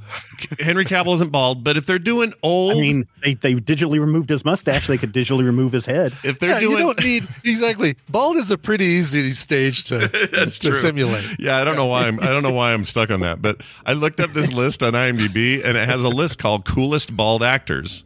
Henry 0.59 0.83
Cavill 0.83 1.13
isn't 1.15 1.31
bald, 1.31 1.63
but 1.63 1.77
if 1.77 1.85
they're 1.85 1.99
doing 1.99 2.33
old, 2.41 2.71
I 2.73 2.75
mean, 2.75 3.07
they 3.23 3.35
they 3.35 3.53
digitally 3.55 3.99
removed 3.99 4.29
his 4.29 4.43
mustache. 4.43 4.87
They 4.87 4.97
could 4.97 5.13
digitally 5.13 5.45
remove 5.45 5.71
his 5.71 5.85
head. 5.85 6.13
if 6.23 6.39
they're 6.39 6.49
Yeah, 6.51 6.59
doing, 6.59 6.71
you 6.71 6.77
don't 6.83 7.03
need 7.03 7.27
exactly. 7.43 7.97
Bald 8.09 8.37
is 8.37 8.49
a 8.49 8.57
pretty 8.57 8.85
easy 8.85 9.29
stage 9.31 9.83
to 9.85 9.99
That's 10.33 10.57
to 10.59 10.69
true. 10.69 10.75
simulate. 10.79 11.25
Yeah, 11.37 11.57
I 11.57 11.63
don't 11.63 11.75
know 11.75 11.85
why 11.85 12.07
I'm 12.07 12.19
I 12.19 12.27
don't 12.27 12.41
know 12.43 12.51
why 12.53 12.73
I'm 12.73 12.83
stuck 12.83 13.11
on 13.11 13.19
that, 13.19 13.41
but 13.41 13.61
I 13.85 13.93
looked 13.93 14.19
up 14.19 14.31
this 14.33 14.51
list 14.51 14.81
on 14.81 14.93
IMDb 14.93 15.63
and 15.63 15.77
it 15.77 15.87
has 15.87 16.03
a 16.03 16.09
list 16.09 16.39
called 16.39 16.65
coolest 16.65 17.15
bald 17.15 17.43
actors. 17.43 18.05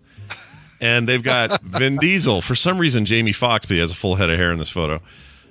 And 0.82 1.08
they've 1.10 1.24
got 1.24 1.62
Vin 1.62 1.98
Diesel. 1.98 2.42
For 2.42 2.56
some 2.56 2.78
reason 2.78 3.04
Jamie 3.06 3.34
Foxx, 3.34 3.66
but 3.66 3.74
he 3.74 3.80
has 3.80 3.92
a 3.92 3.96
full 3.96 4.16
head 4.16 4.30
of 4.30 4.38
hair 4.38 4.52
in 4.52 4.58
this 4.60 4.70
photo. 4.70 5.02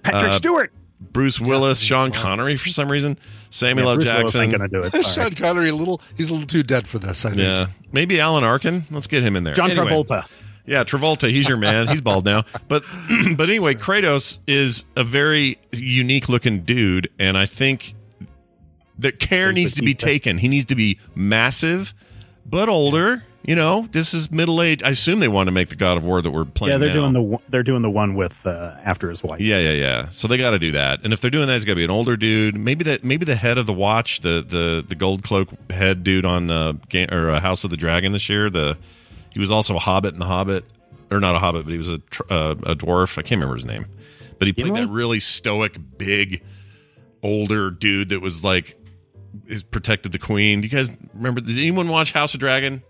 Patrick 0.03 0.30
Uh, 0.30 0.32
Stewart. 0.32 0.72
Bruce 1.01 1.40
Willis, 1.40 1.80
Sean 1.80 2.11
Connery 2.11 2.57
for 2.57 2.68
some 2.70 2.90
reason, 2.90 3.18
Samuel 3.51 3.86
Yeah, 3.86 3.90
L. 3.92 3.96
Bruce 3.96 4.07
Willis 4.07 4.22
Jackson. 4.32 4.42
ain't 4.42 4.53
gonna 4.53 4.68
do 4.68 4.82
it. 4.82 4.90
Sorry. 5.05 5.30
Sean 5.30 5.32
Connery, 5.34 5.68
a 5.68 5.74
little, 5.74 6.01
he's 6.16 6.30
a 6.30 6.32
little 6.32 6.46
too 6.46 6.62
dead 6.62 6.86
for 6.88 6.99
this. 6.99 7.24
I 7.24 7.30
think. 7.30 7.42
Yeah, 7.42 7.66
maybe 7.92 8.20
Alan 8.20 8.44
Arkin. 8.44 8.84
Let's 8.90 9.07
get 9.07 9.22
him 9.22 9.36
in 9.36 9.44
there. 9.44 9.55
John 9.55 9.70
Anyway. 9.70 9.86
Travolta. 9.86 10.26
Yeah, 10.66 10.84
Travolta, 10.84 11.30
he's 11.30 11.49
your 11.49 11.57
man. 11.57 11.88
He's 11.88 12.03
bald 12.03 12.24
now. 12.26 12.44
But 12.68 12.84
but 13.36 13.49
anyway, 13.49 13.74
Kratos 13.74 14.38
is 14.46 14.84
a 14.96 15.05
very 15.05 15.59
unique 15.72 16.28
looking 16.28 16.61
dude, 16.61 17.11
and 17.18 17.38
I 17.38 17.46
think 17.46 17.94
that 18.99 19.18
care 19.20 19.53
needs 19.53 19.74
to 19.74 19.82
be 19.82 19.94
taken. 19.94 20.36
He 20.38 20.49
needs 20.49 20.66
to 20.66 20.74
be 20.74 20.99
massive, 21.14 21.94
but 22.44 22.68
older. 22.68 23.22
You 23.45 23.55
know, 23.55 23.86
this 23.93 24.12
is 24.14 24.30
middle 24.30 24.61
age. 24.61 24.82
I 24.82 24.91
assume 24.91 25.20
they 25.20 25.28
want 25.28 25.47
to 25.47 25.53
make 25.53 25.68
the 25.68 25.76
God 25.76 25.97
of 25.97 26.05
War 26.05 26.20
that 26.20 26.30
we're 26.30 26.45
playing. 26.45 26.72
Yeah, 26.72 26.78
they're 26.78 26.89
now. 26.89 26.95
doing 27.03 27.12
the 27.14 27.22
one- 27.22 27.43
they're 27.49 27.62
doing 27.62 27.82
the 27.82 27.89
one 27.91 28.14
with 28.14 28.45
uh, 28.45 28.74
after 28.84 29.09
his 29.09 29.22
wife. 29.22 29.41
Yeah, 29.41 29.59
yeah, 29.59 29.72
yeah. 29.72 30.09
So 30.09 30.28
they 30.28 30.36
got 30.36 30.51
to 30.51 30.59
do 30.59 30.72
that. 30.72 31.01
And 31.05 31.12
if 31.12 31.20
they're 31.20 31.30
doing 31.30 31.47
that, 31.47 31.55
it's 31.57 31.64
got 31.64 31.72
to 31.72 31.76
be 31.76 31.84
an 31.84 31.91
older 31.91 32.16
dude. 32.16 32.57
Maybe 32.59 32.84
that. 32.84 33.05
Maybe 33.05 33.24
the 33.24 33.36
head 33.36 33.57
of 33.57 33.66
the 33.66 33.72
watch, 33.72 34.20
the 34.20 34.45
the 34.47 34.84
the 34.86 34.95
gold 34.95 35.22
cloak 35.22 35.49
head 35.70 36.03
dude 36.03 36.26
on 36.26 36.51
uh, 36.51 36.72
Ga- 36.91 37.09
or 37.11 37.30
uh, 37.30 37.41
House 37.41 37.64
of 37.64 37.70
the 37.70 37.76
Dragon 37.76 38.12
this 38.12 38.28
year. 38.28 38.51
The 38.51 38.76
he 39.32 39.39
was 39.41 39.51
also 39.53 39.76
a 39.76 39.80
Hobbit 39.80 40.12
in 40.14 40.18
the 40.18 40.26
Hobbit, 40.26 40.64
or 41.11 41.20
not 41.20 41.36
a 41.36 41.39
Hobbit, 41.39 41.64
but 41.64 41.70
he 41.70 41.78
was 41.78 41.89
a 41.89 41.99
tr- 41.99 42.22
uh, 42.28 42.55
a 42.64 42.74
dwarf. 42.74 43.18
I 43.18 43.22
can't 43.22 43.39
remember 43.39 43.55
his 43.55 43.64
name, 43.64 43.86
but 44.39 44.47
he 44.47 44.53
played 44.53 44.66
Gimli? 44.66 44.80
that 44.82 44.89
really 44.91 45.20
stoic, 45.20 45.78
big, 45.97 46.43
older 47.22 47.71
dude 47.71 48.08
that 48.11 48.21
was 48.21 48.42
like 48.45 48.76
is 49.46 49.62
protected 49.62 50.12
the 50.12 50.18
queen. 50.18 50.61
Do 50.61 50.67
you 50.68 50.76
guys 50.76 50.91
remember? 51.14 51.41
Did 51.41 51.57
anyone 51.57 51.88
watch 51.88 52.12
House 52.12 52.34
of 52.34 52.41
Dragon? 52.41 52.83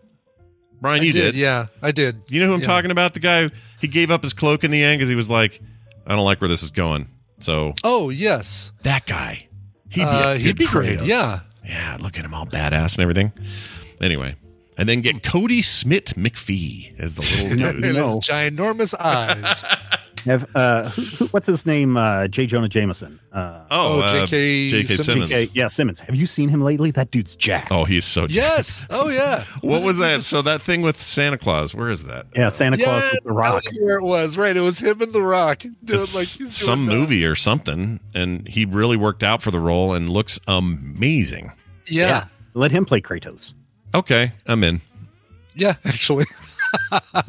Brian, 0.80 1.02
you 1.02 1.12
did, 1.12 1.32
did. 1.32 1.34
Yeah, 1.36 1.66
I 1.82 1.92
did. 1.92 2.20
You 2.28 2.40
know 2.40 2.46
who 2.48 2.54
I'm 2.54 2.60
Yeah. 2.60 2.66
talking 2.66 2.90
about? 2.90 3.14
The 3.14 3.20
guy 3.20 3.50
he 3.80 3.88
gave 3.88 4.10
up 4.10 4.22
his 4.22 4.32
cloak 4.32 4.64
in 4.64 4.70
the 4.70 4.82
end 4.82 4.98
because 4.98 5.08
he 5.08 5.14
was 5.14 5.28
like, 5.30 5.60
I 6.06 6.14
don't 6.16 6.24
like 6.24 6.40
where 6.40 6.48
this 6.48 6.62
is 6.62 6.70
going. 6.70 7.08
So 7.40 7.74
Oh 7.84 8.10
yes, 8.10 8.72
that 8.82 9.06
guy, 9.06 9.46
he'd 9.90 10.00
be, 10.00 10.06
Uh, 10.06 10.34
he'd 10.34 10.56
be 10.58 10.66
great. 10.66 11.02
Yeah. 11.02 11.40
yeah. 11.64 11.96
Look 12.00 12.18
at 12.18 12.24
him 12.24 12.34
all 12.34 12.46
badass 12.46 12.94
and 12.96 13.00
everything. 13.02 13.32
Anyway, 14.00 14.36
and 14.76 14.88
then 14.88 15.00
get 15.00 15.22
Kodi 15.22 15.62
Smit-McPhee 15.64 16.98
as 17.00 17.14
the 17.16 17.22
little 17.22 17.66
and 17.66 17.82
dude. 17.82 17.96
his 17.96 18.16
ginormous 18.18 18.94
eyes. 18.98 19.64
Have 20.24 20.50
uh, 20.56 20.88
who, 20.90 21.02
who, 21.02 21.26
what's 21.28 21.46
his 21.46 21.64
name? 21.66 21.96
Uh, 21.96 22.28
J. 22.28 22.46
Jonah 22.46 22.68
Jameson. 22.68 23.18
Uh, 23.32 23.64
Oh, 23.70 24.00
uh, 24.00 24.26
J.K. 24.26 24.68
J.K. 24.68 24.94
Simmons. 24.94 25.28
J.K. 25.30 25.50
Yeah, 25.54 25.68
Simmons. 25.68 26.00
Have 26.00 26.14
you 26.16 26.26
seen 26.26 26.48
him 26.48 26.60
lately? 26.62 26.90
That 26.90 27.10
dude's 27.10 27.36
Jack. 27.36 27.68
Oh, 27.70 27.84
he's 27.84 28.04
so. 28.04 28.26
Yes. 28.28 28.86
Oh 28.90 29.08
yeah. 29.08 29.44
What 29.60 29.82
was 29.82 29.98
that? 29.98 30.22
So 30.22 30.40
that 30.42 30.62
thing 30.62 30.82
with 30.82 31.00
Santa 31.00 31.36
Claus, 31.38 31.74
where 31.74 31.90
is 31.90 32.04
that? 32.04 32.26
Yeah, 32.34 32.48
Santa 32.48 32.76
Claus 32.78 33.02
Yeah, 33.02 33.10
with 33.14 33.24
the 33.24 33.32
Rock. 33.32 33.62
That 33.62 33.64
was 33.66 33.78
where 33.80 33.98
it 33.98 34.04
was. 34.04 34.38
Right. 34.38 34.56
It 34.56 34.60
was 34.60 34.78
him 34.78 35.00
and 35.02 35.12
the 35.12 35.22
Rock 35.22 35.58
doing 35.84 36.00
It's 36.00 36.14
like 36.14 36.26
he's 36.28 36.56
some 36.56 36.86
doing, 36.86 36.96
uh, 36.96 37.00
movie 37.00 37.24
or 37.24 37.34
something, 37.34 38.00
and 38.14 38.46
he 38.48 38.64
really 38.64 38.96
worked 38.96 39.22
out 39.22 39.42
for 39.42 39.50
the 39.50 39.60
role 39.60 39.92
and 39.94 40.08
looks 40.08 40.38
amazing. 40.48 41.52
Yeah. 41.86 42.26
Let 42.54 42.70
him 42.72 42.84
play 42.84 43.00
Kratos. 43.00 43.54
Okay, 43.94 44.32
I'm 44.46 44.64
in. 44.64 44.80
Yeah. 45.54 45.74
Actually. 45.84 46.26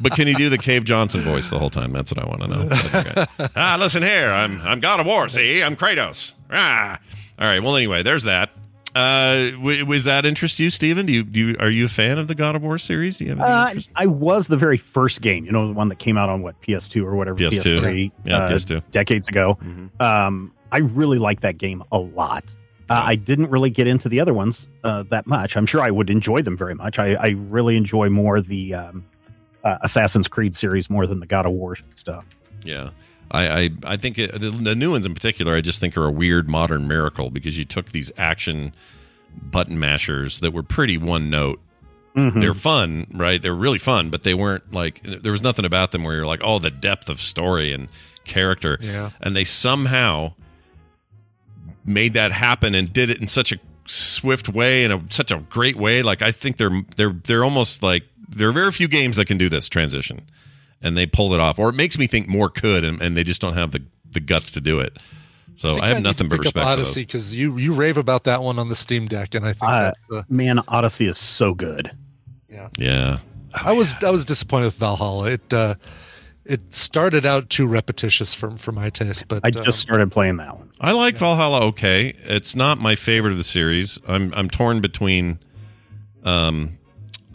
But 0.00 0.12
can 0.12 0.26
he 0.26 0.34
do 0.34 0.48
the 0.48 0.58
Cave 0.58 0.84
Johnson 0.84 1.20
voice 1.22 1.48
the 1.50 1.58
whole 1.58 1.70
time? 1.70 1.92
That's 1.92 2.12
what 2.12 2.24
I 2.24 2.28
want 2.28 2.40
to 2.42 2.48
know. 2.48 2.68
Okay. 3.40 3.46
ah, 3.56 3.76
listen 3.78 4.02
here. 4.02 4.28
I'm 4.30 4.60
I'm 4.62 4.80
God 4.80 5.00
of 5.00 5.06
War. 5.06 5.28
See, 5.28 5.62
I'm 5.62 5.76
Kratos. 5.76 6.34
Ah. 6.52 6.98
All 7.38 7.46
right. 7.46 7.62
Well, 7.62 7.76
anyway, 7.76 8.02
there's 8.02 8.24
that. 8.24 8.50
Uh, 8.94 9.50
w- 9.52 9.86
was 9.86 10.04
that 10.04 10.26
interest 10.26 10.58
you, 10.58 10.68
Stephen? 10.68 11.06
Do 11.06 11.12
you 11.12 11.22
do 11.22 11.38
you, 11.40 11.56
are 11.60 11.70
you 11.70 11.84
a 11.84 11.88
fan 11.88 12.18
of 12.18 12.26
the 12.26 12.34
God 12.34 12.56
of 12.56 12.62
War 12.62 12.76
series? 12.76 13.18
Do 13.18 13.24
you 13.24 13.30
have 13.30 13.40
any 13.40 13.48
Uh, 13.48 13.66
interest? 13.68 13.90
I 13.94 14.06
was 14.06 14.48
the 14.48 14.56
very 14.56 14.76
first 14.76 15.20
game, 15.22 15.44
you 15.44 15.52
know, 15.52 15.68
the 15.68 15.72
one 15.72 15.88
that 15.90 15.98
came 16.00 16.18
out 16.18 16.28
on 16.28 16.42
what 16.42 16.60
PS2 16.60 17.04
or 17.04 17.14
whatever, 17.14 17.38
PS2. 17.38 17.80
PS3, 17.80 18.12
Yeah, 18.24 18.36
uh, 18.38 18.50
PS2. 18.50 18.82
decades 18.90 19.28
ago. 19.28 19.58
Um, 20.00 20.52
I 20.72 20.78
really 20.78 21.18
like 21.18 21.40
that 21.40 21.56
game 21.58 21.84
a 21.92 21.98
lot. 21.98 22.44
Uh, 22.88 23.00
I 23.04 23.14
didn't 23.14 23.50
really 23.50 23.70
get 23.70 23.86
into 23.86 24.08
the 24.08 24.18
other 24.18 24.34
ones 24.34 24.66
uh, 24.82 25.04
that 25.10 25.28
much. 25.28 25.56
I'm 25.56 25.66
sure 25.66 25.80
I 25.80 25.92
would 25.92 26.10
enjoy 26.10 26.42
them 26.42 26.56
very 26.56 26.74
much. 26.74 26.98
I, 26.98 27.14
I 27.14 27.28
really 27.38 27.76
enjoy 27.76 28.08
more 28.08 28.40
the 28.40 28.74
um, 28.74 29.04
uh, 29.64 29.78
Assassin's 29.82 30.28
Creed 30.28 30.54
series 30.54 30.88
more 30.90 31.06
than 31.06 31.20
the 31.20 31.26
God 31.26 31.46
of 31.46 31.52
War 31.52 31.76
stuff. 31.94 32.24
Yeah. 32.64 32.90
I, 33.30 33.48
I, 33.48 33.70
I 33.84 33.96
think 33.96 34.18
it, 34.18 34.32
the, 34.32 34.50
the 34.50 34.74
new 34.74 34.90
ones 34.90 35.06
in 35.06 35.14
particular, 35.14 35.54
I 35.54 35.60
just 35.60 35.80
think 35.80 35.96
are 35.96 36.04
a 36.04 36.10
weird 36.10 36.48
modern 36.48 36.88
miracle 36.88 37.30
because 37.30 37.56
you 37.56 37.64
took 37.64 37.86
these 37.86 38.10
action 38.18 38.74
button 39.40 39.78
mashers 39.78 40.40
that 40.40 40.52
were 40.52 40.64
pretty 40.64 40.98
one 40.98 41.30
note. 41.30 41.60
Mhm. 42.16 42.40
They're 42.40 42.54
fun, 42.54 43.06
right? 43.12 43.40
They're 43.40 43.54
really 43.54 43.78
fun, 43.78 44.10
but 44.10 44.24
they 44.24 44.34
weren't 44.34 44.72
like 44.72 45.00
there 45.04 45.30
was 45.30 45.42
nothing 45.42 45.64
about 45.64 45.92
them 45.92 46.02
where 46.02 46.16
you're 46.16 46.26
like, 46.26 46.40
oh, 46.42 46.58
the 46.58 46.70
depth 46.70 47.08
of 47.08 47.20
story 47.20 47.72
and 47.72 47.86
character. 48.24 48.78
Yeah. 48.80 49.10
And 49.20 49.36
they 49.36 49.44
somehow 49.44 50.34
made 51.84 52.14
that 52.14 52.32
happen 52.32 52.74
and 52.74 52.92
did 52.92 53.10
it 53.10 53.20
in 53.20 53.28
such 53.28 53.52
a 53.52 53.58
swift 53.86 54.48
way 54.48 54.84
and 54.84 54.92
a, 54.92 55.02
such 55.08 55.30
a 55.30 55.38
great 55.50 55.76
way. 55.76 56.02
Like 56.02 56.20
I 56.20 56.32
think 56.32 56.56
they're 56.56 56.82
they're 56.96 57.12
they're 57.12 57.44
almost 57.44 57.80
like 57.80 58.02
there 58.30 58.48
are 58.48 58.52
very 58.52 58.72
few 58.72 58.88
games 58.88 59.16
that 59.16 59.26
can 59.26 59.38
do 59.38 59.48
this 59.48 59.68
transition, 59.68 60.22
and 60.80 60.96
they 60.96 61.06
pulled 61.06 61.34
it 61.34 61.40
off. 61.40 61.58
Or 61.58 61.68
it 61.68 61.74
makes 61.74 61.98
me 61.98 62.06
think 62.06 62.28
more 62.28 62.48
could, 62.48 62.84
and, 62.84 63.00
and 63.02 63.16
they 63.16 63.24
just 63.24 63.40
don't 63.40 63.54
have 63.54 63.72
the 63.72 63.82
the 64.10 64.20
guts 64.20 64.50
to 64.52 64.60
do 64.60 64.80
it. 64.80 64.98
So 65.54 65.78
I, 65.80 65.88
have 65.88 65.98
need 65.98 66.04
nothing 66.04 66.28
to 66.28 66.36
but 66.36 66.40
up 66.40 66.44
respect 66.44 66.64
for. 66.64 66.70
Odyssey 66.70 67.02
because 67.02 67.34
you 67.34 67.58
you 67.58 67.74
rave 67.74 67.96
about 67.96 68.24
that 68.24 68.42
one 68.42 68.58
on 68.58 68.68
the 68.68 68.74
Steam 68.74 69.08
Deck, 69.08 69.34
and 69.34 69.44
I 69.44 69.52
think 69.52 69.70
Uh, 69.70 69.80
that's, 69.82 70.10
uh, 70.10 70.22
man, 70.28 70.60
Odyssey 70.68 71.06
is 71.06 71.18
so 71.18 71.54
good. 71.54 71.90
Yeah. 72.48 72.68
yeah. 72.78 73.18
I 73.52 73.72
was 73.72 73.94
I 74.02 74.10
was 74.10 74.24
disappointed 74.24 74.66
with 74.66 74.76
Valhalla. 74.76 75.30
It 75.32 75.52
uh, 75.52 75.74
it 76.44 76.74
started 76.74 77.26
out 77.26 77.50
too 77.50 77.66
repetitious 77.66 78.34
for 78.34 78.56
for 78.56 78.72
my 78.72 78.90
taste, 78.90 79.28
but 79.28 79.44
I 79.44 79.48
uh, 79.48 79.62
just 79.62 79.80
started 79.80 80.10
playing 80.10 80.36
that 80.38 80.56
one. 80.56 80.70
I 80.80 80.92
like 80.92 81.16
Valhalla 81.16 81.60
okay. 81.66 82.14
It's 82.24 82.56
not 82.56 82.78
my 82.78 82.94
favorite 82.94 83.32
of 83.32 83.38
the 83.38 83.44
series. 83.44 83.98
I'm 84.06 84.32
I'm 84.34 84.48
torn 84.48 84.80
between 84.80 85.40
um 86.24 86.78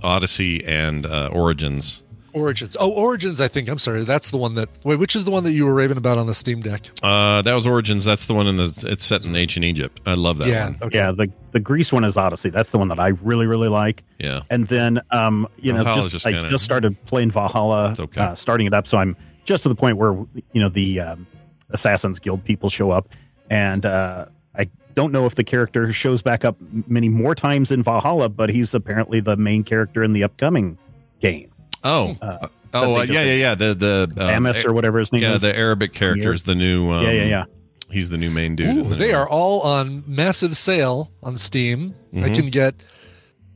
Odyssey 0.04 0.64
and 0.66 1.06
uh, 1.06 1.30
Origins. 1.32 2.02
Origins. 2.34 2.76
Oh, 2.78 2.92
Origins. 2.92 3.40
I 3.40 3.48
think 3.48 3.70
I'm 3.70 3.80
sorry. 3.80 4.04
That's 4.04 4.30
the 4.30 4.36
one 4.38 4.56
that. 4.56 4.68
Wait, 4.84 5.00
which 5.00 5.16
is 5.16 5.24
the 5.24 5.32
one 5.32 5.46
that 5.46 5.54
you 5.54 5.66
were 5.66 5.74
raving 5.74 5.96
about 5.96 6.18
on 6.18 6.28
the 6.28 6.34
Steam 6.34 6.60
Deck? 6.60 6.82
Uh, 7.02 7.42
that 7.42 7.54
was 7.54 7.66
Origins. 7.66 8.04
That's 8.04 8.26
the 8.26 8.34
one 8.34 8.46
in 8.46 8.58
the. 8.58 8.86
It's 8.90 9.06
set 9.06 9.26
in 9.26 9.34
ancient 9.38 9.64
Egypt. 9.64 10.02
I 10.06 10.16
love 10.16 10.40
that 10.40 10.50
Yeah. 10.50 10.66
one. 10.66 10.78
Okay. 10.82 10.98
Yeah, 10.98 11.12
the 11.14 11.32
the 11.54 11.62
Greece 11.62 11.94
one 11.94 12.04
is 12.04 12.18
Odyssey. 12.18 12.50
That's 12.50 12.72
the 12.72 12.78
one 12.78 12.90
that 12.90 13.00
I 13.00 13.10
really 13.24 13.48
really 13.48 13.70
like. 13.70 14.04
Yeah. 14.20 14.42
And 14.50 14.68
then 14.68 15.00
um, 15.12 15.48
you 15.60 15.72
know, 15.72 15.84
Valhalla's 15.86 16.12
just, 16.12 16.26
just 16.26 16.28
I 16.28 16.34
kinda- 16.34 16.50
just 16.50 16.66
started 16.66 16.98
playing 17.06 17.32
Valhalla, 17.32 17.96
okay. 17.98 18.20
uh, 18.20 18.36
starting 18.36 18.68
it 18.68 18.74
up. 18.74 18.86
So 18.86 18.98
I'm 18.98 19.16
just 19.46 19.64
to 19.64 19.70
the 19.70 19.76
point 19.76 19.96
where 19.96 20.12
you 20.52 20.62
know 20.62 20.68
the 20.68 21.00
um, 21.00 21.28
Assassins 21.70 22.20
Guild 22.20 22.44
people 22.44 22.70
show 22.70 22.92
up, 22.92 23.08
and 23.50 23.86
uh, 23.86 24.26
I 24.58 24.70
don't 24.96 25.12
know 25.12 25.26
if 25.26 25.36
the 25.36 25.44
character 25.44 25.92
shows 25.94 26.22
back 26.22 26.46
up 26.46 26.56
many 26.88 27.10
more 27.10 27.36
times 27.36 27.72
in 27.72 27.84
Valhalla, 27.84 28.30
but 28.30 28.50
he's 28.50 28.74
apparently 28.74 29.20
the 29.20 29.36
main 29.36 29.64
character 29.64 30.04
in 30.04 30.14
the 30.14 30.24
upcoming 30.24 30.78
game. 31.20 31.52
Oh. 31.84 32.16
Uh, 32.22 32.48
Oh 32.78 32.98
uh, 32.98 33.04
yeah, 33.04 33.24
yeah, 33.24 33.34
yeah. 33.36 33.56
The 33.56 33.74
the 33.74 34.22
um, 34.22 34.30
Amos 34.30 34.66
or 34.66 34.74
whatever 34.74 35.00
his 35.00 35.14
name 35.14 35.22
yeah, 35.22 35.36
is. 35.36 35.42
the 35.42 35.56
Arabic 35.58 35.94
character 35.94 36.34
is 36.34 36.44
the 36.44 36.56
new. 36.56 36.90
Um, 36.92 37.06
Yeah, 37.06 37.12
yeah, 37.12 37.24
yeah. 37.24 37.44
He's 37.90 38.10
the 38.10 38.18
new 38.18 38.30
main 38.32 38.58
dude. 38.58 38.76
Ooh, 38.76 38.84
the- 38.90 38.96
they 38.96 39.14
are 39.14 39.26
all 39.30 39.62
on 39.62 40.04
massive 40.06 40.58
sale 40.58 41.10
on 41.24 41.38
Steam. 41.38 41.96
I 42.14 42.18
Mhm. 42.18 42.36
can 42.36 42.50
get 42.50 42.84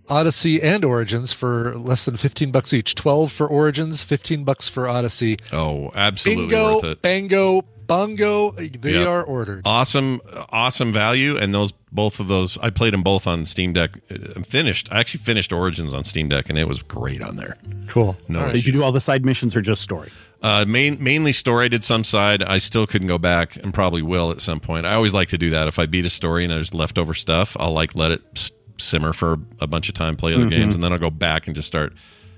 Odyssey 0.08 0.62
and 0.62 0.86
Origins 0.86 1.34
for 1.34 1.78
less 1.78 2.06
than 2.06 2.16
15 2.18 2.52
bucks 2.52 2.74
each. 2.74 2.96
12 2.96 3.32
for 3.32 3.46
Origins, 3.46 4.04
15 4.04 4.44
bucks 4.44 4.68
for 4.70 4.88
Odyssey. 4.88 5.38
Oh, 5.52 5.92
absolutely 5.96 6.46
Bingo, 6.48 6.76
worth 6.76 6.84
it. 6.86 7.02
bango, 7.02 7.66
bongo. 7.90 8.52
They 8.52 8.94
Yep. 8.94 9.08
are 9.08 9.24
ordered. 9.24 9.64
Awesome, 9.66 10.22
awesome 10.52 10.94
value, 10.94 11.36
and 11.36 11.54
those 11.54 11.74
both 11.92 12.20
of 12.20 12.28
those. 12.28 12.58
I 12.62 12.70
played 12.70 12.94
them 12.94 13.02
both 13.04 13.26
on 13.28 13.44
Steam 13.46 13.74
Deck. 13.74 13.98
uh, 14.12 14.42
Finished. 14.44 14.88
I 14.92 15.00
actually 15.00 15.22
finished 15.22 15.52
Origins 15.52 15.94
on 15.94 16.04
Steam 16.06 16.30
Deck, 16.30 16.50
and 16.50 16.58
it 16.58 16.68
was 16.68 16.82
great 16.84 17.22
on 17.22 17.36
there. 17.36 17.58
Cool. 17.88 18.16
No, 18.30 18.52
Did 18.54 18.66
you 18.66 18.72
do 18.72 18.84
all 18.84 18.92
the 18.94 19.02
side 19.02 19.26
missions 19.26 19.56
or 19.56 19.62
just 19.62 19.82
story? 19.82 20.10
Uh, 20.42 20.64
main, 20.68 21.04
mainly 21.04 21.32
story. 21.34 21.66
I 21.66 21.68
did 21.68 21.84
some 21.84 22.04
side. 22.06 22.44
I 22.44 22.60
still 22.60 22.88
couldn't 22.88 23.08
go 23.10 23.18
back, 23.18 23.58
and 23.58 23.74
probably 23.74 24.02
will 24.04 24.32
at 24.32 24.40
some 24.40 24.60
point. 24.62 24.86
I 24.86 24.94
always 24.94 25.14
like 25.14 25.28
to 25.30 25.38
do 25.38 25.50
that. 25.50 25.68
If 25.68 25.80
I 25.80 25.86
beat 25.88 26.06
a 26.06 26.10
story 26.10 26.46
and 26.46 26.54
there's 26.54 26.74
leftover 26.74 27.14
stuff, 27.14 27.58
I'll 27.60 27.74
like 27.74 27.96
let 27.96 28.12
it 28.12 28.52
simmer 28.78 29.12
for 29.12 29.38
a 29.60 29.68
bunch 29.68 29.90
of 29.90 29.96
time, 29.96 30.16
play 30.16 30.34
other 30.36 30.46
Mhm. 30.46 30.52
games, 30.52 30.76
and 30.76 30.84
then 30.84 30.94
I'll 30.94 31.00
go 31.00 31.10
back 31.10 31.48
and 31.48 31.56
just 31.56 31.68
start 31.68 31.94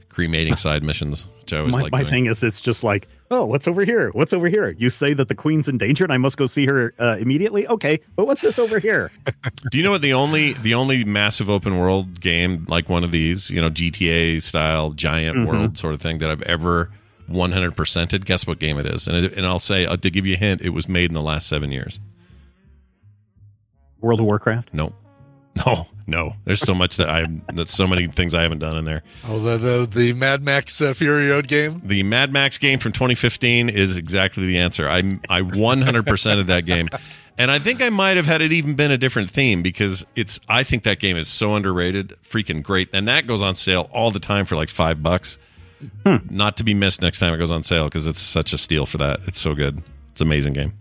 cremating 0.10 0.56
side 0.56 0.82
missions, 0.84 1.28
which 1.42 1.54
I 1.54 1.58
always 1.60 1.74
my 1.76 1.82
like. 1.84 1.92
my 1.92 2.00
doing. 2.00 2.10
thing 2.12 2.26
is, 2.28 2.42
it's 2.42 2.62
just 2.62 2.84
like, 2.84 3.08
oh, 3.32 3.46
what's 3.46 3.68
over 3.68 3.84
here? 3.86 4.10
What's 4.12 4.34
over 4.34 4.48
here? 4.50 4.76
You 4.78 4.90
say 4.90 5.14
that 5.14 5.28
the 5.30 5.36
queen's 5.36 5.68
in 5.68 5.78
danger, 5.78 6.04
and 6.04 6.12
I 6.14 6.18
must 6.18 6.38
go 6.38 6.46
see 6.48 6.66
her 6.68 6.94
uh, 7.00 7.18
immediately. 7.20 7.66
Okay, 7.68 8.00
but 8.16 8.28
what's 8.28 8.42
this 8.42 8.60
over 8.60 8.78
here? 8.78 9.10
Do 9.72 9.78
you 9.78 9.84
know 9.84 9.92
what 9.92 10.02
the 10.02 10.14
only 10.14 10.54
the 10.54 10.74
only 10.76 11.04
massive 11.06 11.50
open 11.50 11.80
world 11.80 12.20
game 12.22 12.66
like 12.68 12.90
one 12.90 13.04
of 13.04 13.12
these, 13.12 13.50
you 13.50 13.60
know, 13.62 13.70
GTA 13.70 14.42
style 14.44 14.92
giant 14.92 15.38
Mhm. 15.38 15.48
world 15.48 15.78
sort 15.78 15.94
of 15.94 16.02
thing 16.02 16.18
that 16.20 16.30
I've 16.30 16.42
ever 16.44 16.92
100%ed? 17.30 18.26
Guess 18.26 18.46
what 18.46 18.60
game 18.60 18.78
it 18.78 18.86
is? 18.86 19.08
And 19.08 19.18
it, 19.26 19.34
and 19.38 19.46
I'll 19.46 19.60
say 19.60 19.86
uh, 19.86 19.96
to 19.98 20.10
give 20.10 20.26
you 20.28 20.34
a 20.36 20.38
hint, 20.38 20.62
it 20.62 20.70
was 20.72 20.88
made 20.90 21.10
in 21.10 21.14
the 21.14 21.22
last 21.22 21.48
7 21.48 21.72
years. 21.72 22.00
World 24.02 24.20
of 24.20 24.26
Warcraft. 24.26 24.70
No. 24.74 24.94
No. 25.66 25.86
No. 26.12 26.34
There's 26.44 26.60
so 26.60 26.76
much 26.76 26.98
that 26.98 27.10
I 27.10 27.26
that's 27.54 27.74
so 27.74 27.88
many 27.88 28.06
things 28.08 28.34
I 28.36 28.42
haven't 28.42 28.60
done 28.60 28.76
in 28.76 28.84
there. 28.84 29.02
Oh, 29.26 29.40
the 29.40 29.58
the, 29.58 29.86
the 29.86 30.14
Mad 30.14 30.44
Max 30.44 30.82
uh, 30.82 30.94
Fury 30.94 31.30
Road 31.30 31.48
game. 31.48 31.82
The 31.86 32.04
Mad 32.04 32.34
Max 32.34 32.58
game 32.58 32.80
from 32.80 32.92
2015 32.92 33.70
is 33.70 33.96
exactly 33.96 34.46
the 34.46 34.58
answer. 34.58 34.90
I 34.90 34.98
I 35.30 35.42
100% 35.42 36.40
of 36.40 36.48
that 36.48 36.66
game. 36.66 36.90
And 37.38 37.50
I 37.50 37.60
think 37.60 37.82
I 37.82 37.90
might 37.90 38.18
have 38.18 38.26
had 38.26 38.42
it 38.42 38.52
even 38.52 38.76
been 38.76 38.92
a 38.92 38.98
different 38.98 39.30
theme 39.30 39.64
because 39.64 40.06
it's 40.18 40.42
I 40.50 40.64
think 40.64 40.84
that 40.84 41.00
game 41.00 41.16
is 41.16 41.30
so 41.30 41.56
underrated, 41.56 42.14
freaking 42.22 42.62
great. 42.62 42.90
And 42.92 43.08
that 43.08 43.26
goes 43.26 43.42
on 43.42 43.56
sale 43.56 43.90
all 43.94 44.12
the 44.12 44.20
time 44.20 44.46
for 44.46 44.58
like 44.58 44.68
5 44.68 45.02
bucks. 45.02 45.38
Not 46.30 46.58
to 46.58 46.66
be 46.66 46.74
missed 46.74 47.02
next 47.02 47.20
time 47.20 47.34
it 47.34 47.38
goes 47.38 47.52
on 47.52 47.64
sale 47.64 47.86
because 47.86 48.06
it's 48.06 48.20
such 48.20 48.52
a 48.52 48.58
steal 48.58 48.86
for 48.86 48.98
that. 48.98 49.22
It's 49.28 49.40
so 49.40 49.56
good. 49.56 49.82
It's 50.10 50.20
an 50.20 50.28
amazing 50.28 50.54
game. 50.54 50.74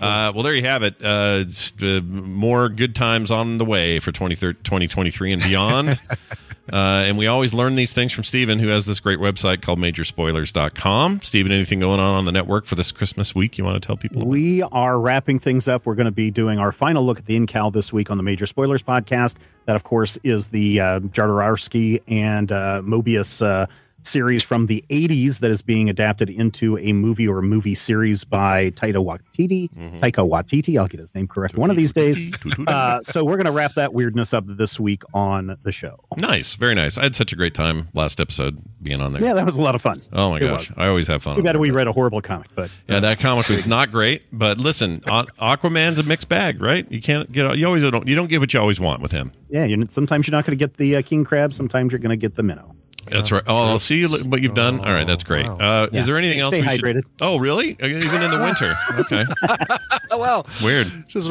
Uh, 0.00 0.32
well, 0.34 0.42
there 0.42 0.54
you 0.54 0.62
have 0.62 0.82
it. 0.82 0.94
Uh, 1.02 1.44
uh, 1.82 2.00
more 2.00 2.68
good 2.68 2.94
times 2.94 3.30
on 3.30 3.58
the 3.58 3.64
way 3.64 3.98
for 3.98 4.12
2030 4.12 4.58
2023 4.62 5.32
and 5.32 5.42
beyond. 5.42 5.88
uh, 6.72 7.04
and 7.04 7.18
we 7.18 7.26
always 7.26 7.52
learn 7.52 7.74
these 7.74 7.92
things 7.92 8.12
from 8.12 8.24
Stephen, 8.24 8.58
who 8.58 8.68
has 8.68 8.86
this 8.86 8.98
great 8.98 9.18
website 9.18 9.60
called 9.60 9.78
majorspoilers.com. 9.78 11.20
Stephen, 11.22 11.52
anything 11.52 11.80
going 11.80 12.00
on 12.00 12.14
on 12.14 12.24
the 12.24 12.32
network 12.32 12.64
for 12.64 12.76
this 12.76 12.92
Christmas 12.92 13.34
week 13.34 13.58
you 13.58 13.64
want 13.64 13.80
to 13.80 13.86
tell 13.86 13.96
people? 13.96 14.26
We 14.26 14.62
are 14.62 14.98
wrapping 14.98 15.38
things 15.38 15.68
up. 15.68 15.84
We're 15.84 15.96
going 15.96 16.06
to 16.06 16.12
be 16.12 16.30
doing 16.30 16.58
our 16.58 16.72
final 16.72 17.04
look 17.04 17.18
at 17.18 17.26
the 17.26 17.38
Incal 17.38 17.70
this 17.70 17.92
week 17.92 18.10
on 18.10 18.16
the 18.16 18.22
Major 18.22 18.46
Spoilers 18.46 18.82
podcast. 18.82 19.36
That, 19.66 19.76
of 19.76 19.84
course, 19.84 20.18
is 20.24 20.48
the 20.48 20.80
uh, 20.80 21.00
and 21.00 22.52
uh, 22.52 22.82
Moebius 22.82 23.42
uh, 23.42 23.66
series 24.02 24.42
from 24.42 24.66
the 24.66 24.84
80s 24.90 25.40
that 25.40 25.50
is 25.50 25.62
being 25.62 25.90
adapted 25.90 26.30
into 26.30 26.78
a 26.78 26.92
movie 26.92 27.28
or 27.28 27.38
a 27.38 27.42
movie 27.42 27.74
series 27.74 28.24
by 28.24 28.70
Taika 28.70 28.94
Waititi. 29.04 29.68
Taika 30.00 30.28
Waititi, 30.28 30.78
I'll 30.78 30.86
get 30.86 31.00
his 31.00 31.14
name 31.14 31.28
correct 31.28 31.56
one 31.56 31.70
of 31.70 31.76
these 31.76 31.92
days. 31.92 32.18
Uh, 32.66 33.02
so 33.02 33.24
we're 33.24 33.36
going 33.36 33.46
to 33.46 33.52
wrap 33.52 33.74
that 33.74 33.92
weirdness 33.92 34.32
up 34.34 34.44
this 34.46 34.78
week 34.80 35.02
on 35.14 35.56
the 35.62 35.72
show. 35.72 35.98
Nice, 36.16 36.54
very 36.54 36.74
nice. 36.74 36.98
I 36.98 37.04
had 37.04 37.14
such 37.14 37.32
a 37.32 37.36
great 37.36 37.54
time 37.54 37.88
last 37.94 38.20
episode 38.20 38.58
being 38.82 39.00
on 39.00 39.12
there. 39.12 39.22
Yeah, 39.22 39.34
that 39.34 39.44
was 39.46 39.56
a 39.56 39.60
lot 39.60 39.74
of 39.74 39.82
fun. 39.82 40.02
Oh 40.12 40.30
my 40.30 40.36
It 40.36 40.40
gosh, 40.40 40.70
was. 40.70 40.78
I 40.78 40.86
always 40.88 41.06
have 41.08 41.22
fun. 41.22 41.34
Too 41.34 41.40
on 41.40 41.44
bad 41.44 41.54
there. 41.54 41.60
we 41.60 41.70
read 41.70 41.86
a 41.86 41.92
horrible 41.92 42.20
comic, 42.20 42.48
but 42.54 42.70
Yeah, 42.88 43.00
that 43.00 43.18
comic 43.18 43.48
was 43.48 43.66
not 43.66 43.90
great, 43.90 44.22
but 44.32 44.58
listen, 44.58 45.00
Aquaman's 45.00 45.98
a 45.98 46.02
mixed 46.02 46.28
bag, 46.28 46.60
right? 46.60 46.90
You 46.90 47.00
can't 47.00 47.30
get 47.32 47.56
you 47.58 47.66
always 47.66 47.82
don't 47.82 48.06
you 48.06 48.14
don't 48.14 48.28
get 48.28 48.40
what 48.40 48.52
you 48.54 48.60
always 48.60 48.80
want 48.80 49.02
with 49.02 49.12
him. 49.12 49.32
yeah, 49.48 49.64
you 49.64 49.86
sometimes 49.88 50.26
you're 50.26 50.32
not 50.32 50.44
going 50.44 50.56
to 50.56 50.62
get 50.62 50.76
the 50.76 50.96
uh, 50.96 51.02
king 51.02 51.24
crab. 51.24 51.52
Sometimes 51.52 51.92
you're 51.92 51.98
going 51.98 52.10
to 52.10 52.16
get 52.16 52.36
the 52.36 52.42
minnow. 52.42 52.74
That's 53.08 53.32
right. 53.32 53.42
Oh, 53.46 53.56
I'll 53.70 53.78
see 53.78 54.00
you, 54.00 54.08
what 54.08 54.42
you've 54.42 54.54
done. 54.54 54.78
All 54.80 54.92
right, 54.92 55.06
that's 55.06 55.24
great. 55.24 55.46
Uh, 55.46 55.88
Yeah. 55.92 56.00
Is 56.00 56.06
there 56.06 56.18
anything 56.18 56.38
else? 56.40 56.54
Stay 56.54 56.62
we 56.62 56.68
should- 56.76 56.84
hydrated. 56.84 57.02
Oh, 57.20 57.38
really? 57.38 57.70
Even 57.82 58.22
in 58.22 58.30
the 58.30 58.40
winter? 58.40 58.74
Okay, 59.00 59.24
Oh, 60.10 60.18
wow. 60.18 60.44
weird. 60.62 60.86
Just 61.08 61.30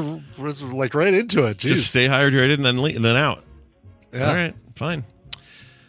like 0.74 0.94
right 0.94 1.14
into 1.14 1.46
it. 1.46 1.58
Jeez. 1.58 1.68
Just 1.68 1.88
stay 1.90 2.08
hydrated 2.08 2.56
and 2.56 2.66
then 2.66 2.82
le- 2.82 2.90
and 2.90 3.04
then 3.06 3.16
out. 3.16 3.44
Yeah. 4.14 4.28
All 4.30 4.36
right, 4.36 4.56
fine. 4.76 5.04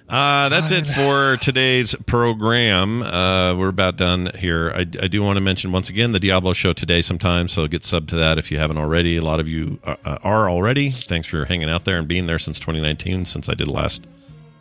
Uh, 0.09 0.49
that's 0.49 0.73
it 0.73 0.87
for 0.89 1.37
today's 1.37 1.95
program. 2.07 3.01
Uh, 3.01 3.55
we're 3.55 3.69
about 3.69 3.97
done 3.97 4.29
here. 4.37 4.73
I, 4.75 4.81
I 4.81 5.07
do 5.07 5.23
want 5.23 5.37
to 5.37 5.41
mention 5.41 5.71
once 5.71 5.89
again 5.89 6.11
the 6.11 6.19
Diablo 6.19 6.53
show 6.53 6.73
today 6.73 7.01
sometime, 7.01 7.49
so 7.49 7.67
get 7.69 7.85
sub 7.85 8.09
to 8.09 8.17
that 8.17 8.37
if 8.37 8.51
you 8.51 8.59
haven't 8.59 8.77
already. 8.79 9.17
A 9.19 9.23
lot 9.23 9.39
of 9.39 9.47
you 9.47 9.79
are, 9.85 9.97
uh, 10.05 10.19
are 10.25 10.51
already. 10.51 10.91
Thanks 10.91 11.29
for 11.29 11.45
hanging 11.45 11.71
out 11.71 11.85
there 11.85 11.97
and 11.97 12.09
being 12.09 12.27
there 12.27 12.41
since 12.41 12.59
2019, 12.59 13.25
since 13.25 13.49
I 13.49 13.55
did 13.55 13.69
last 13.69 14.05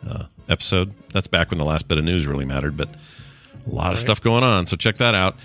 uh, 0.08 0.26
episode. 0.50 0.92
That's 1.12 1.28
back 1.28 1.50
when 1.50 1.58
the 1.58 1.64
last 1.64 1.88
bit 1.88 1.98
of 1.98 2.04
news 2.04 2.26
really 2.26 2.44
mattered, 2.44 2.76
but 2.76 2.88
a 3.66 3.70
lot 3.70 3.92
of 3.92 3.98
stuff 3.98 4.20
going 4.20 4.44
on. 4.44 4.66
So 4.66 4.76
check 4.76 4.96
that 4.98 5.14
out. 5.14 5.36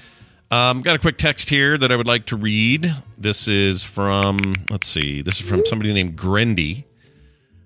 Um, 0.52 0.82
got 0.82 0.96
a 0.96 1.00
quick 1.00 1.18
text 1.18 1.50
here 1.50 1.78
that 1.78 1.92
I 1.92 1.96
would 1.96 2.08
like 2.08 2.28
to 2.28 2.36
read. 2.36 2.94
This 3.18 3.48
is 3.48 3.84
from, 3.84 4.40
let's 4.70 4.88
see, 4.88 5.22
this 5.22 5.40
is 5.40 5.48
from 5.48 5.66
somebody 5.66 5.92
named 5.94 6.18
Grendy. 6.18 6.84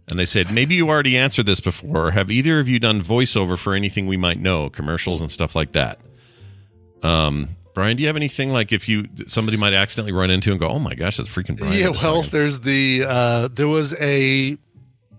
And 0.09 0.17
they 0.17 0.25
said, 0.25 0.51
maybe 0.51 0.75
you 0.75 0.89
already 0.89 1.17
answered 1.17 1.45
this 1.45 1.59
before. 1.59 2.11
Have 2.11 2.31
either 2.31 2.59
of 2.59 2.67
you 2.67 2.79
done 2.79 3.03
voiceover 3.03 3.57
for 3.57 3.75
anything 3.75 4.07
we 4.07 4.17
might 4.17 4.39
know, 4.39 4.69
commercials 4.69 5.21
and 5.21 5.29
stuff 5.29 5.55
like 5.55 5.73
that? 5.73 5.99
Um, 7.03 7.57
Brian, 7.75 7.95
do 7.95 8.01
you 8.01 8.07
have 8.07 8.15
anything 8.15 8.49
like 8.51 8.71
if 8.71 8.89
you 8.89 9.07
somebody 9.27 9.55
might 9.55 9.73
accidentally 9.73 10.11
run 10.11 10.31
into 10.31 10.51
and 10.51 10.59
go, 10.59 10.67
"Oh 10.67 10.79
my 10.79 10.95
gosh, 10.95 11.17
that's 11.17 11.29
freaking 11.29 11.57
Brian"? 11.57 11.79
yeah, 11.79 11.89
well, 11.89 12.23
there's 12.23 12.59
the 12.61 13.05
uh, 13.07 13.47
there 13.49 13.67
was 13.67 13.93
a 14.01 14.57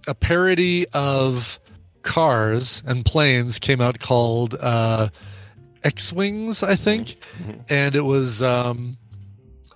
a 0.07 0.15
parody 0.15 0.87
of 0.89 1.59
cars 2.03 2.83
and 2.87 3.05
planes 3.05 3.59
came 3.59 3.81
out 3.81 3.99
called 4.01 4.55
uh, 4.61 5.09
X 5.83 6.13
Wings, 6.13 6.63
I 6.63 6.77
think, 6.77 7.17
and 7.69 7.95
it 7.97 8.03
was 8.03 8.43
um, 8.43 8.97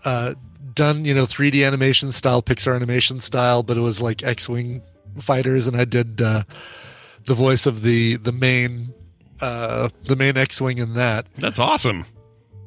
uh, 0.04 0.34
done 0.74 1.04
you 1.04 1.14
know 1.14 1.24
3D 1.24 1.66
animation 1.66 2.12
style, 2.12 2.42
Pixar 2.42 2.74
animation 2.74 3.20
style, 3.20 3.62
but 3.62 3.76
it 3.76 3.80
was 3.80 4.02
like 4.02 4.22
X 4.22 4.48
Wing 4.48 4.82
fighters, 5.18 5.68
and 5.68 5.76
I 5.76 5.84
did 5.84 6.20
uh, 6.20 6.44
the 7.26 7.34
voice 7.34 7.66
of 7.66 7.82
the 7.82 8.16
the 8.16 8.32
main 8.32 8.92
uh, 9.40 9.88
the 10.04 10.16
main 10.16 10.36
X 10.36 10.60
Wing 10.60 10.78
in 10.78 10.94
that. 10.94 11.26
that's 11.38 11.58
awesome. 11.58 12.06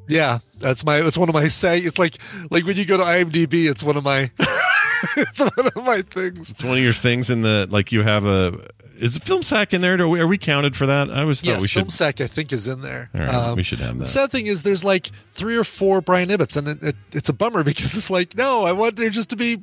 Yeah, 0.08 0.40
that's 0.58 0.86
my. 0.86 1.02
It's 1.02 1.18
one 1.18 1.30
of 1.30 1.36
my 1.36 1.48
say. 1.50 1.80
It's 1.80 2.00
like 2.00 2.18
like 2.50 2.66
when 2.66 2.78
you 2.78 2.86
go 2.86 2.98
to 2.98 3.04
IMDb, 3.04 3.70
it's 3.70 3.84
one 3.84 3.98
of 3.98 4.04
my. 4.04 4.32
it's 5.18 5.40
one 5.40 5.68
of 5.76 5.84
my 5.84 6.02
things. 6.02 6.52
It's 6.52 6.64
one 6.64 6.78
of 6.78 6.84
your 6.84 6.94
things 6.94 7.30
in 7.30 7.42
the 7.42 7.68
like 7.70 7.92
you 7.92 8.04
have 8.04 8.26
a 8.26 8.68
is 9.00 9.16
a 9.16 9.20
film 9.20 9.44
sack 9.44 9.74
in 9.74 9.82
there? 9.82 10.00
Are 10.02 10.08
we, 10.08 10.20
are 10.20 10.28
we 10.28 10.38
counted 10.38 10.76
for 10.76 10.86
that? 10.88 11.10
I 11.10 11.24
was 11.24 11.42
thought 11.42 11.48
Yes, 11.52 11.62
we 11.62 11.68
should. 11.68 11.80
Film 11.82 11.90
Sack 11.90 12.22
I 12.22 12.28
think 12.28 12.52
is 12.52 12.68
in 12.68 12.82
there. 12.82 13.10
Um, 13.14 13.56
we 13.56 13.64
should 13.64 13.80
have 13.80 13.98
that. 13.98 14.04
The 14.06 14.10
sad 14.10 14.32
thing 14.32 14.48
is, 14.48 14.64
there's 14.64 14.84
like 14.84 15.12
three 15.32 15.56
or 15.56 15.64
four 15.64 16.02
Brian 16.02 16.30
Ibbotts, 16.30 16.58
and 16.58 16.68
it, 16.68 16.84
it, 16.84 16.96
it's 17.12 17.30
a 17.30 17.34
bummer 17.34 17.64
because 17.66 17.96
it's 17.96 18.10
like, 18.10 18.36
no, 18.36 18.64
I 18.66 18.72
want 18.72 18.96
there 18.96 19.10
just 19.10 19.30
to 19.32 19.36
be 19.36 19.62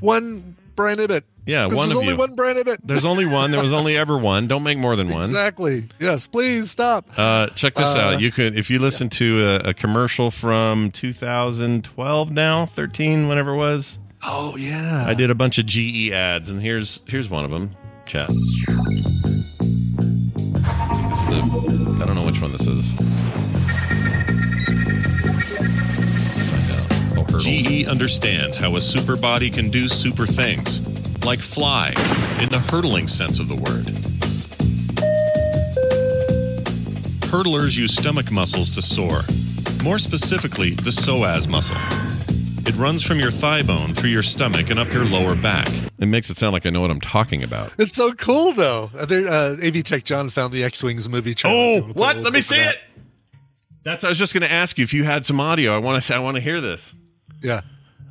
one 0.00 0.56
Brian 0.74 0.98
Ibbott. 1.00 1.24
Yeah, 1.46 1.66
one 1.66 1.74
there's 1.76 1.90
of 1.92 1.96
only 1.98 2.08
you. 2.12 2.16
one 2.16 2.34
Brian 2.34 2.56
Ibbott. 2.58 2.80
There's 2.82 3.04
only 3.04 3.24
one. 3.24 3.52
There 3.52 3.60
was 3.62 3.72
only 3.72 3.96
ever 3.98 4.18
one. 4.18 4.48
Don't 4.48 4.64
make 4.64 4.78
more 4.78 4.96
than 4.96 5.08
one. 5.08 5.22
exactly. 5.22 5.86
Yes, 6.00 6.26
please 6.26 6.70
stop. 6.72 7.08
Uh, 7.16 7.46
check 7.48 7.74
this 7.74 7.94
Uh, 7.94 7.98
out. 7.98 8.20
You 8.20 8.32
could, 8.32 8.56
if 8.58 8.68
you 8.68 8.80
listen 8.80 9.08
to 9.10 9.46
a, 9.64 9.68
a 9.70 9.74
commercial 9.74 10.32
from 10.32 10.90
2012 10.90 12.32
now, 12.32 12.66
13, 12.66 13.28
whenever 13.28 13.52
it 13.52 13.56
was. 13.58 13.98
Oh 14.24 14.56
yeah. 14.56 15.04
I 15.06 15.14
did 15.14 15.30
a 15.30 15.36
bunch 15.36 15.58
of 15.58 15.66
GE 15.66 16.10
ads, 16.10 16.50
and 16.50 16.60
here's 16.60 17.02
here's 17.06 17.28
one 17.30 17.44
of 17.44 17.52
them. 17.52 17.70
Is 18.14 18.28
the. 21.26 21.98
I 22.00 22.06
don't 22.06 22.14
know 22.14 22.24
which 22.24 22.40
one 22.40 22.52
this 22.52 22.66
is. 22.68 22.94
Oh. 27.18 27.38
GE 27.40 27.86
understands 27.88 28.56
how 28.56 28.76
a 28.76 28.80
super 28.80 29.16
body 29.16 29.50
can 29.50 29.70
do 29.70 29.88
super 29.88 30.24
things, 30.24 30.80
like 31.24 31.40
fly, 31.40 31.88
in 32.40 32.48
the 32.48 32.64
hurdling 32.70 33.08
sense 33.08 33.40
of 33.40 33.48
the 33.48 33.56
word. 33.56 33.86
Hurdlers 37.28 37.76
use 37.76 37.92
stomach 37.94 38.30
muscles 38.30 38.70
to 38.72 38.82
soar, 38.82 39.22
more 39.82 39.98
specifically, 39.98 40.70
the 40.70 40.90
psoas 40.90 41.48
muscle. 41.48 41.76
It 42.68 42.74
runs 42.76 43.02
from 43.04 43.20
your 43.20 43.30
thigh 43.30 43.62
bone 43.62 43.92
through 43.92 44.10
your 44.10 44.22
stomach 44.24 44.70
and 44.70 44.78
up 44.78 44.92
your 44.92 45.04
lower 45.04 45.36
back. 45.36 45.68
It 45.98 46.06
makes 46.06 46.30
it 46.30 46.36
sound 46.36 46.52
like 46.52 46.66
I 46.66 46.70
know 46.70 46.80
what 46.80 46.90
I'm 46.90 47.00
talking 47.00 47.42
about. 47.44 47.72
It's 47.78 47.94
so 47.94 48.12
cool 48.12 48.52
though. 48.52 48.90
Uh, 48.96 49.04
there, 49.06 49.26
uh, 49.28 49.56
AV 49.62 49.84
Tech 49.84 50.02
John 50.04 50.30
found 50.30 50.52
the 50.52 50.64
X 50.64 50.82
Wings 50.82 51.08
movie 51.08 51.34
trailer. 51.34 51.56
Oh, 51.56 51.74
We'll 51.74 51.82
put 51.86 51.96
a 51.96 51.98
what? 52.00 52.16
Let 52.18 52.32
me 52.32 52.40
see 52.40 52.56
that. 52.56 52.74
it. 52.74 52.80
That's. 53.84 54.02
I 54.02 54.08
was 54.08 54.18
just 54.18 54.34
going 54.34 54.42
to 54.42 54.50
ask 54.50 54.78
you 54.78 54.82
if 54.84 54.92
you 54.92 55.04
had 55.04 55.24
some 55.24 55.40
audio. 55.40 55.74
I 55.74 55.78
want 55.78 56.02
to. 56.02 56.14
I 56.14 56.18
want 56.18 56.34
to 56.36 56.40
hear 56.40 56.60
this. 56.60 56.92
Yeah. 57.40 57.60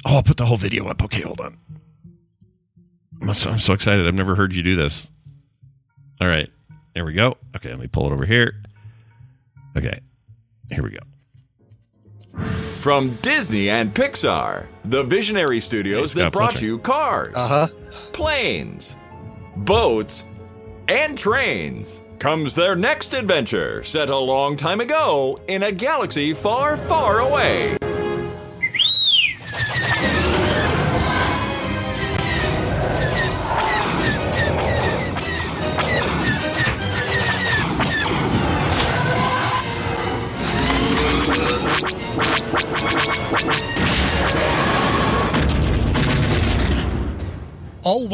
Oh, 0.05 0.15
I'll 0.15 0.23
put 0.23 0.37
the 0.37 0.45
whole 0.45 0.57
video 0.57 0.87
up. 0.87 1.03
Okay, 1.03 1.21
hold 1.21 1.41
on. 1.41 1.57
I'm 3.21 3.33
so, 3.33 3.49
I'm 3.51 3.59
so 3.59 3.73
excited. 3.73 4.07
I've 4.07 4.13
never 4.13 4.35
heard 4.35 4.53
you 4.53 4.61
do 4.63 4.75
this. 4.75 5.09
All 6.21 6.27
right, 6.27 6.49
there 6.93 7.03
we 7.05 7.13
go. 7.13 7.35
Okay, 7.55 7.69
let 7.69 7.79
me 7.79 7.87
pull 7.87 8.05
it 8.07 8.13
over 8.13 8.25
here. 8.25 8.53
Okay, 9.75 9.99
here 10.71 10.83
we 10.83 10.91
go. 10.91 12.74
From 12.85 13.15
Disney 13.23 13.67
and 13.71 13.91
Pixar, 13.95 14.67
the 14.85 15.01
visionary 15.01 15.59
studios 15.59 16.11
Scott 16.11 16.25
that 16.25 16.31
brought 16.33 16.51
Fletcher. 16.51 16.65
you 16.67 16.77
cars, 16.77 17.33
Uh-huh. 17.33 17.67
planes, 18.13 18.95
boats, 19.55 20.23
and 20.87 21.17
trains, 21.17 22.03
comes 22.19 22.53
their 22.53 22.75
next 22.75 23.15
adventure 23.15 23.81
set 23.81 24.11
a 24.11 24.15
long 24.15 24.55
time 24.55 24.81
ago 24.81 25.35
in 25.47 25.63
a 25.63 25.71
galaxy 25.71 26.31
far, 26.35 26.77
far 26.77 27.21
away. 27.21 27.75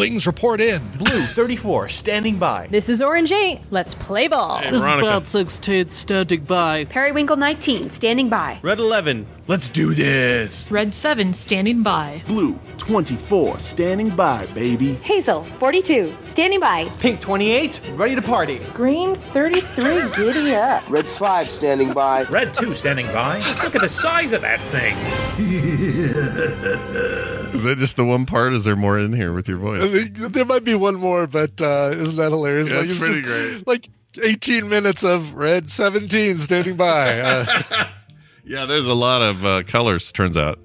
Wings 0.02 0.26
report 0.26 0.60
in. 0.60 0.82
Blue 0.98 1.22
34, 1.28 1.90
standing 1.90 2.40
by. 2.40 2.65
This 2.72 2.90
is 2.90 3.03
Orange 3.03 3.32
8. 3.32 3.60
Let's 3.69 3.94
play 3.94 4.28
ball. 4.28 4.57
Hey, 4.57 4.72
Veronica. 4.72 5.23
16, 5.23 5.91
standing 5.91 6.44
by. 6.45 6.86
Periwinkle 6.86 7.38
19, 7.38 7.91
standing 7.91 8.28
by. 8.28 8.57
Red 8.64 8.80
11, 8.80 9.28
let's 9.48 9.70
do 9.70 9.94
this. 9.94 10.72
Red 10.72 10.94
7 10.94 11.34
standing 11.34 11.84
by. 11.84 12.22
Blue 12.26 12.58
24, 12.78 13.60
standing 13.60 14.10
by, 14.10 14.46
baby. 14.48 14.96
Hazel 14.96 15.44
42, 15.44 16.16
standing 16.28 16.60
by. 16.60 16.90
Pink 17.00 17.22
28, 17.22 17.82
ready 17.94 18.16
to 18.16 18.22
party. 18.22 18.60
Green 18.74 19.16
33, 19.16 20.10
giddy 20.16 20.56
up. 20.56 20.88
Red 20.90 21.08
5 21.08 21.50
standing 21.50 21.94
by. 21.94 22.24
Red 22.24 22.54
2 22.54 22.74
standing 22.74 23.08
by. 23.08 23.38
Look 23.64 23.76
at 23.76 23.82
the 23.82 23.90
size 23.90 24.34
of 24.34 24.42
that 24.42 24.60
thing. 24.62 24.96
Is 27.54 27.64
that 27.66 27.78
just 27.78 27.98
the 27.98 28.06
one 28.06 28.26
part? 28.26 28.54
Is 28.54 28.64
there 28.64 28.76
more 28.76 28.98
in 28.98 29.14
here 29.14 29.34
with 29.34 29.48
your 29.48 29.58
I 29.58 29.88
voice? 29.88 30.10
There 30.14 30.46
might 30.46 30.64
be 30.64 30.76
one 30.76 30.96
more, 30.96 31.28
but 31.28 31.62
uh, 31.62 31.92
isn't 31.94 32.16
that 32.16 32.32
hilarious? 32.32 32.72
Yeah, 32.72 32.80
like, 32.80 32.90
it's 32.90 33.00
pretty 33.00 33.22
great. 33.22 33.68
Like 33.68 33.90
18 34.22 34.68
minutes 34.68 35.04
of 35.04 35.34
red 35.34 35.70
17 35.70 36.40
standing 36.40 36.76
by. 36.76 37.20
Uh, 37.20 37.88
Yeah, 38.44 38.66
there's 38.66 38.88
a 38.88 38.94
lot 38.94 39.22
of 39.22 39.46
uh, 39.46 39.64
colors. 39.64 40.12
Turns 40.12 40.38
out. 40.38 40.60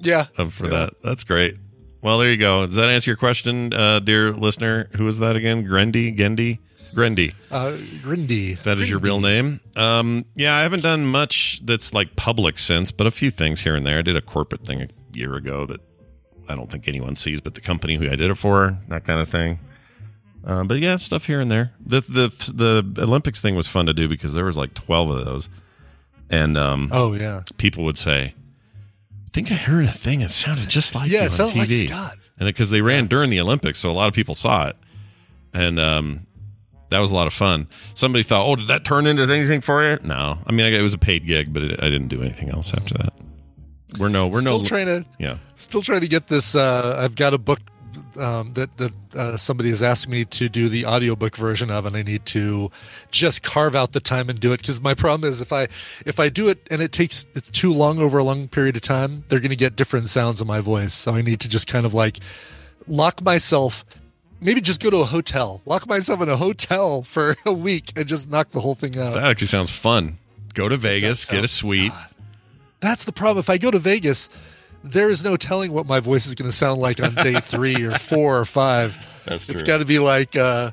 yeah. 0.00 0.24
For 0.24 0.68
that. 0.68 0.94
That's 1.02 1.24
great. 1.24 1.56
Well, 2.00 2.18
there 2.18 2.30
you 2.30 2.36
go. 2.36 2.64
Does 2.66 2.76
that 2.76 2.90
answer 2.90 3.10
your 3.10 3.16
question, 3.16 3.72
uh, 3.74 3.98
dear 4.00 4.32
listener? 4.32 4.88
Who 4.96 5.06
is 5.08 5.18
that 5.18 5.34
again? 5.34 5.64
Grendy, 5.66 6.16
Gendy, 6.16 6.58
Grendy. 6.94 7.34
Uh, 7.50 7.72
Grindy. 8.02 8.62
That 8.62 8.78
is 8.78 8.88
your 8.88 9.00
real 9.00 9.20
name. 9.20 9.60
Um, 9.74 10.24
yeah, 10.36 10.54
I 10.56 10.60
haven't 10.60 10.82
done 10.84 11.06
much 11.06 11.60
that's 11.64 11.92
like 11.92 12.14
public 12.14 12.58
since, 12.58 12.92
but 12.92 13.08
a 13.08 13.10
few 13.10 13.30
things 13.32 13.62
here 13.62 13.74
and 13.74 13.84
there. 13.84 13.98
I 13.98 14.02
did 14.02 14.16
a 14.16 14.20
corporate 14.22 14.64
thing 14.64 14.82
a 14.82 14.88
year 15.12 15.34
ago 15.34 15.66
that 15.66 15.80
I 16.48 16.54
don't 16.54 16.70
think 16.70 16.86
anyone 16.86 17.16
sees, 17.16 17.40
but 17.40 17.54
the 17.54 17.60
company 17.60 17.96
who 17.96 18.06
I 18.06 18.14
did 18.14 18.30
it 18.30 18.36
for, 18.36 18.78
that 18.88 19.04
kind 19.04 19.20
of 19.20 19.28
thing. 19.28 19.58
Uh, 20.46 20.62
but 20.64 20.78
yeah, 20.78 20.96
stuff 20.98 21.26
here 21.26 21.40
and 21.40 21.50
there. 21.50 21.72
The 21.84 22.00
the 22.00 22.92
the 22.94 23.02
Olympics 23.02 23.40
thing 23.40 23.56
was 23.56 23.66
fun 23.66 23.86
to 23.86 23.92
do 23.92 24.08
because 24.08 24.34
there 24.34 24.44
was 24.44 24.56
like 24.56 24.72
twelve 24.72 25.10
of 25.10 25.24
those, 25.24 25.50
and 26.30 26.56
um, 26.56 26.90
Oh, 26.92 27.14
yeah. 27.14 27.42
people 27.56 27.84
would 27.84 27.98
say, 27.98 28.34
"I 29.26 29.28
think 29.32 29.50
I 29.50 29.54
heard 29.54 29.86
a 29.86 29.92
thing. 29.92 30.20
It 30.20 30.30
sounded 30.30 30.68
just 30.68 30.94
like 30.94 31.10
Yeah, 31.10 31.20
you 31.20 31.24
it 31.24 31.24
on 31.26 31.30
sounded 31.30 31.56
like 31.58 31.68
TV." 31.68 31.88
Scott. 31.88 32.16
And 32.38 32.46
because 32.46 32.70
they 32.70 32.80
ran 32.82 33.06
during 33.06 33.30
the 33.30 33.40
Olympics, 33.40 33.78
so 33.80 33.90
a 33.90 33.92
lot 33.92 34.06
of 34.08 34.14
people 34.14 34.34
saw 34.34 34.68
it, 34.68 34.76
and 35.52 35.80
um, 35.80 36.26
that 36.90 37.00
was 37.00 37.10
a 37.10 37.14
lot 37.14 37.26
of 37.26 37.32
fun. 37.32 37.66
Somebody 37.94 38.22
thought, 38.22 38.46
"Oh, 38.46 38.54
did 38.56 38.68
that 38.68 38.84
turn 38.84 39.06
into 39.06 39.22
anything 39.22 39.60
for 39.60 39.82
you?" 39.88 39.98
No, 40.04 40.38
I 40.46 40.52
mean 40.52 40.72
it 40.72 40.80
was 40.82 40.94
a 40.94 40.98
paid 40.98 41.26
gig, 41.26 41.52
but 41.52 41.62
it, 41.64 41.82
I 41.82 41.88
didn't 41.88 42.08
do 42.08 42.22
anything 42.22 42.50
else 42.50 42.72
after 42.72 42.94
that. 42.98 43.12
We're 43.98 44.08
no, 44.10 44.28
we're 44.28 44.40
Still 44.42 44.58
no, 44.60 44.64
trying 44.64 44.86
to 44.86 45.04
yeah. 45.18 45.38
Still 45.56 45.82
trying 45.82 46.02
to 46.02 46.08
get 46.08 46.28
this. 46.28 46.54
Uh, 46.54 46.96
I've 47.00 47.16
got 47.16 47.34
a 47.34 47.38
book 47.38 47.58
um, 48.18 48.52
that 48.54 48.76
that 48.78 48.92
uh, 49.14 49.36
somebody 49.36 49.68
has 49.70 49.82
asked 49.82 50.08
me 50.08 50.24
to 50.24 50.48
do 50.48 50.68
the 50.68 50.84
audiobook 50.86 51.36
version 51.36 51.70
of, 51.70 51.86
and 51.86 51.96
I 51.96 52.02
need 52.02 52.26
to 52.26 52.70
just 53.10 53.42
carve 53.42 53.74
out 53.74 53.92
the 53.92 54.00
time 54.00 54.28
and 54.28 54.38
do 54.38 54.52
it. 54.52 54.60
Because 54.60 54.80
my 54.80 54.94
problem 54.94 55.28
is 55.28 55.40
if 55.40 55.52
I 55.52 55.68
if 56.04 56.20
I 56.20 56.28
do 56.28 56.48
it 56.48 56.66
and 56.70 56.82
it 56.82 56.92
takes 56.92 57.26
it's 57.34 57.50
too 57.50 57.72
long 57.72 57.98
over 57.98 58.18
a 58.18 58.24
long 58.24 58.48
period 58.48 58.76
of 58.76 58.82
time, 58.82 59.24
they're 59.28 59.40
going 59.40 59.50
to 59.50 59.56
get 59.56 59.76
different 59.76 60.08
sounds 60.08 60.40
of 60.40 60.46
my 60.46 60.60
voice. 60.60 60.94
So 60.94 61.14
I 61.14 61.22
need 61.22 61.40
to 61.40 61.48
just 61.48 61.68
kind 61.68 61.86
of 61.86 61.94
like 61.94 62.18
lock 62.86 63.22
myself. 63.22 63.84
Maybe 64.40 64.60
just 64.60 64.80
go 64.80 64.90
to 64.90 64.98
a 64.98 65.04
hotel, 65.04 65.62
lock 65.64 65.88
myself 65.88 66.20
in 66.20 66.28
a 66.28 66.36
hotel 66.36 67.02
for 67.04 67.36
a 67.44 67.52
week, 67.52 67.92
and 67.96 68.06
just 68.06 68.28
knock 68.28 68.50
the 68.50 68.60
whole 68.60 68.74
thing 68.74 68.98
out. 68.98 69.14
That 69.14 69.24
actually 69.24 69.48
sounds 69.48 69.70
fun. 69.70 70.18
Go 70.54 70.68
to 70.68 70.76
Vegas, 70.76 71.24
get 71.24 71.44
a 71.44 71.48
suite. 71.48 71.92
That's 72.80 73.04
the 73.04 73.12
problem. 73.12 73.38
If 73.38 73.50
I 73.50 73.58
go 73.58 73.70
to 73.70 73.78
Vegas, 73.78 74.30
there 74.84 75.08
is 75.10 75.24
no 75.24 75.36
telling 75.36 75.72
what 75.72 75.86
my 75.86 76.00
voice 76.00 76.26
is 76.26 76.34
going 76.34 76.48
to 76.50 76.56
sound 76.56 76.80
like 76.80 77.02
on 77.02 77.14
day 77.14 77.40
three 77.40 77.84
or 77.84 77.98
four 77.98 78.38
or 78.38 78.44
five. 78.44 78.96
That's 79.24 79.48
It's 79.48 79.62
true. 79.62 79.66
got 79.66 79.78
to 79.78 79.84
be 79.84 79.98
like 79.98 80.36
uh, 80.36 80.70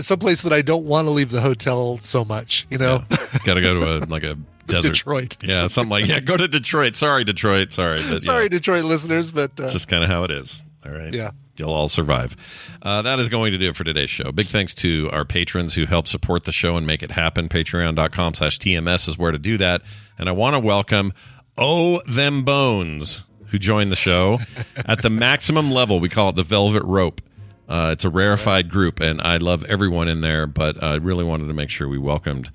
someplace 0.00 0.42
that 0.42 0.52
I 0.52 0.62
don't 0.62 0.84
want 0.84 1.06
to 1.06 1.10
leave 1.10 1.30
the 1.30 1.40
hotel 1.40 1.98
so 1.98 2.24
much. 2.24 2.66
You 2.70 2.78
know, 2.78 3.04
Got 3.44 3.54
to 3.54 3.60
go 3.60 3.74
to 3.74 3.80
a 3.84 3.96
like 4.06 4.24
a 4.24 4.36
desert. 4.66 4.94
Detroit. 4.94 5.36
Yeah, 5.42 5.66
something 5.68 5.90
like 5.90 6.06
yeah. 6.06 6.20
Go 6.20 6.36
to 6.36 6.48
Detroit. 6.48 6.96
Sorry, 6.96 7.24
Detroit. 7.24 7.72
Sorry, 7.72 7.98
but, 8.02 8.12
yeah, 8.12 8.18
sorry, 8.18 8.48
Detroit 8.48 8.84
listeners, 8.84 9.30
but 9.32 9.58
uh, 9.60 9.64
it's 9.64 9.72
just 9.72 9.88
kind 9.88 10.02
of 10.02 10.10
how 10.10 10.24
it 10.24 10.30
is. 10.30 10.66
All 10.84 10.92
right. 10.92 11.14
Yeah. 11.14 11.30
You'll 11.56 11.70
all 11.72 11.88
survive. 11.88 12.34
Uh, 12.82 13.02
that 13.02 13.20
is 13.20 13.28
going 13.28 13.52
to 13.52 13.58
do 13.58 13.68
it 13.68 13.76
for 13.76 13.84
today's 13.84 14.10
show. 14.10 14.32
Big 14.32 14.46
thanks 14.46 14.74
to 14.76 15.08
our 15.12 15.24
patrons 15.24 15.74
who 15.74 15.86
help 15.86 16.08
support 16.08 16.44
the 16.44 16.52
show 16.52 16.76
and 16.76 16.84
make 16.84 17.00
it 17.02 17.12
happen. 17.12 17.48
Patreon.com 17.48 18.34
slash 18.34 18.58
TMS 18.58 19.08
is 19.08 19.16
where 19.16 19.30
to 19.30 19.38
do 19.38 19.56
that. 19.58 19.82
And 20.18 20.28
I 20.28 20.32
want 20.32 20.54
to 20.54 20.60
welcome 20.60 21.12
Oh 21.56 22.00
Them 22.06 22.42
Bones, 22.42 23.24
who 23.46 23.58
joined 23.58 23.92
the 23.92 23.96
show 23.96 24.40
at 24.76 25.02
the 25.02 25.10
maximum 25.10 25.70
level. 25.70 26.00
We 26.00 26.08
call 26.08 26.30
it 26.30 26.36
the 26.36 26.42
Velvet 26.42 26.82
Rope. 26.84 27.20
Uh, 27.68 27.90
it's 27.92 28.04
a 28.04 28.10
rarefied 28.10 28.68
group, 28.68 29.00
and 29.00 29.20
I 29.22 29.38
love 29.38 29.64
everyone 29.64 30.08
in 30.08 30.20
there, 30.20 30.46
but 30.46 30.82
I 30.82 30.96
really 30.96 31.24
wanted 31.24 31.46
to 31.48 31.54
make 31.54 31.70
sure 31.70 31.88
we 31.88 31.98
welcomed 31.98 32.50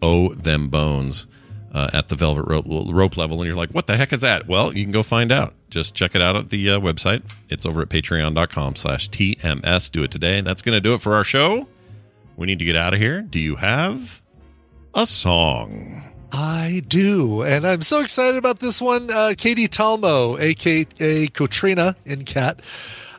Oh 0.00 0.34
Them 0.34 0.68
Bones 0.68 1.26
uh, 1.72 1.88
at 1.92 2.08
the 2.08 2.14
Velvet 2.14 2.44
rope, 2.46 2.66
rope 2.68 3.16
level. 3.16 3.38
And 3.38 3.46
you're 3.46 3.56
like, 3.56 3.70
what 3.70 3.86
the 3.86 3.96
heck 3.96 4.12
is 4.12 4.20
that? 4.20 4.46
Well, 4.46 4.76
you 4.76 4.84
can 4.84 4.92
go 4.92 5.02
find 5.02 5.32
out. 5.32 5.54
Just 5.70 5.94
check 5.94 6.14
it 6.14 6.20
out 6.22 6.36
at 6.36 6.50
the 6.50 6.70
uh, 6.70 6.80
website. 6.80 7.22
It's 7.48 7.64
over 7.64 7.82
at 7.82 7.88
patreon.com 7.88 8.76
slash 8.76 9.08
TMS. 9.10 9.90
Do 9.90 10.02
it 10.04 10.10
today. 10.10 10.40
That's 10.42 10.62
going 10.62 10.74
to 10.74 10.80
do 10.80 10.94
it 10.94 11.00
for 11.00 11.14
our 11.14 11.24
show. 11.24 11.66
We 12.36 12.46
need 12.46 12.58
to 12.58 12.64
get 12.64 12.76
out 12.76 12.92
of 12.92 13.00
here. 13.00 13.22
Do 13.22 13.40
you 13.40 13.56
have 13.56 14.20
a 14.94 15.06
song? 15.06 16.11
I 16.32 16.82
do, 16.88 17.42
and 17.42 17.66
I'm 17.66 17.82
so 17.82 18.00
excited 18.00 18.36
about 18.38 18.58
this 18.60 18.80
one. 18.80 19.10
Uh, 19.10 19.34
Katie 19.36 19.68
Talmo, 19.68 20.40
aka 20.40 21.26
Katrina 21.26 21.94
in 22.06 22.24
Cat. 22.24 22.60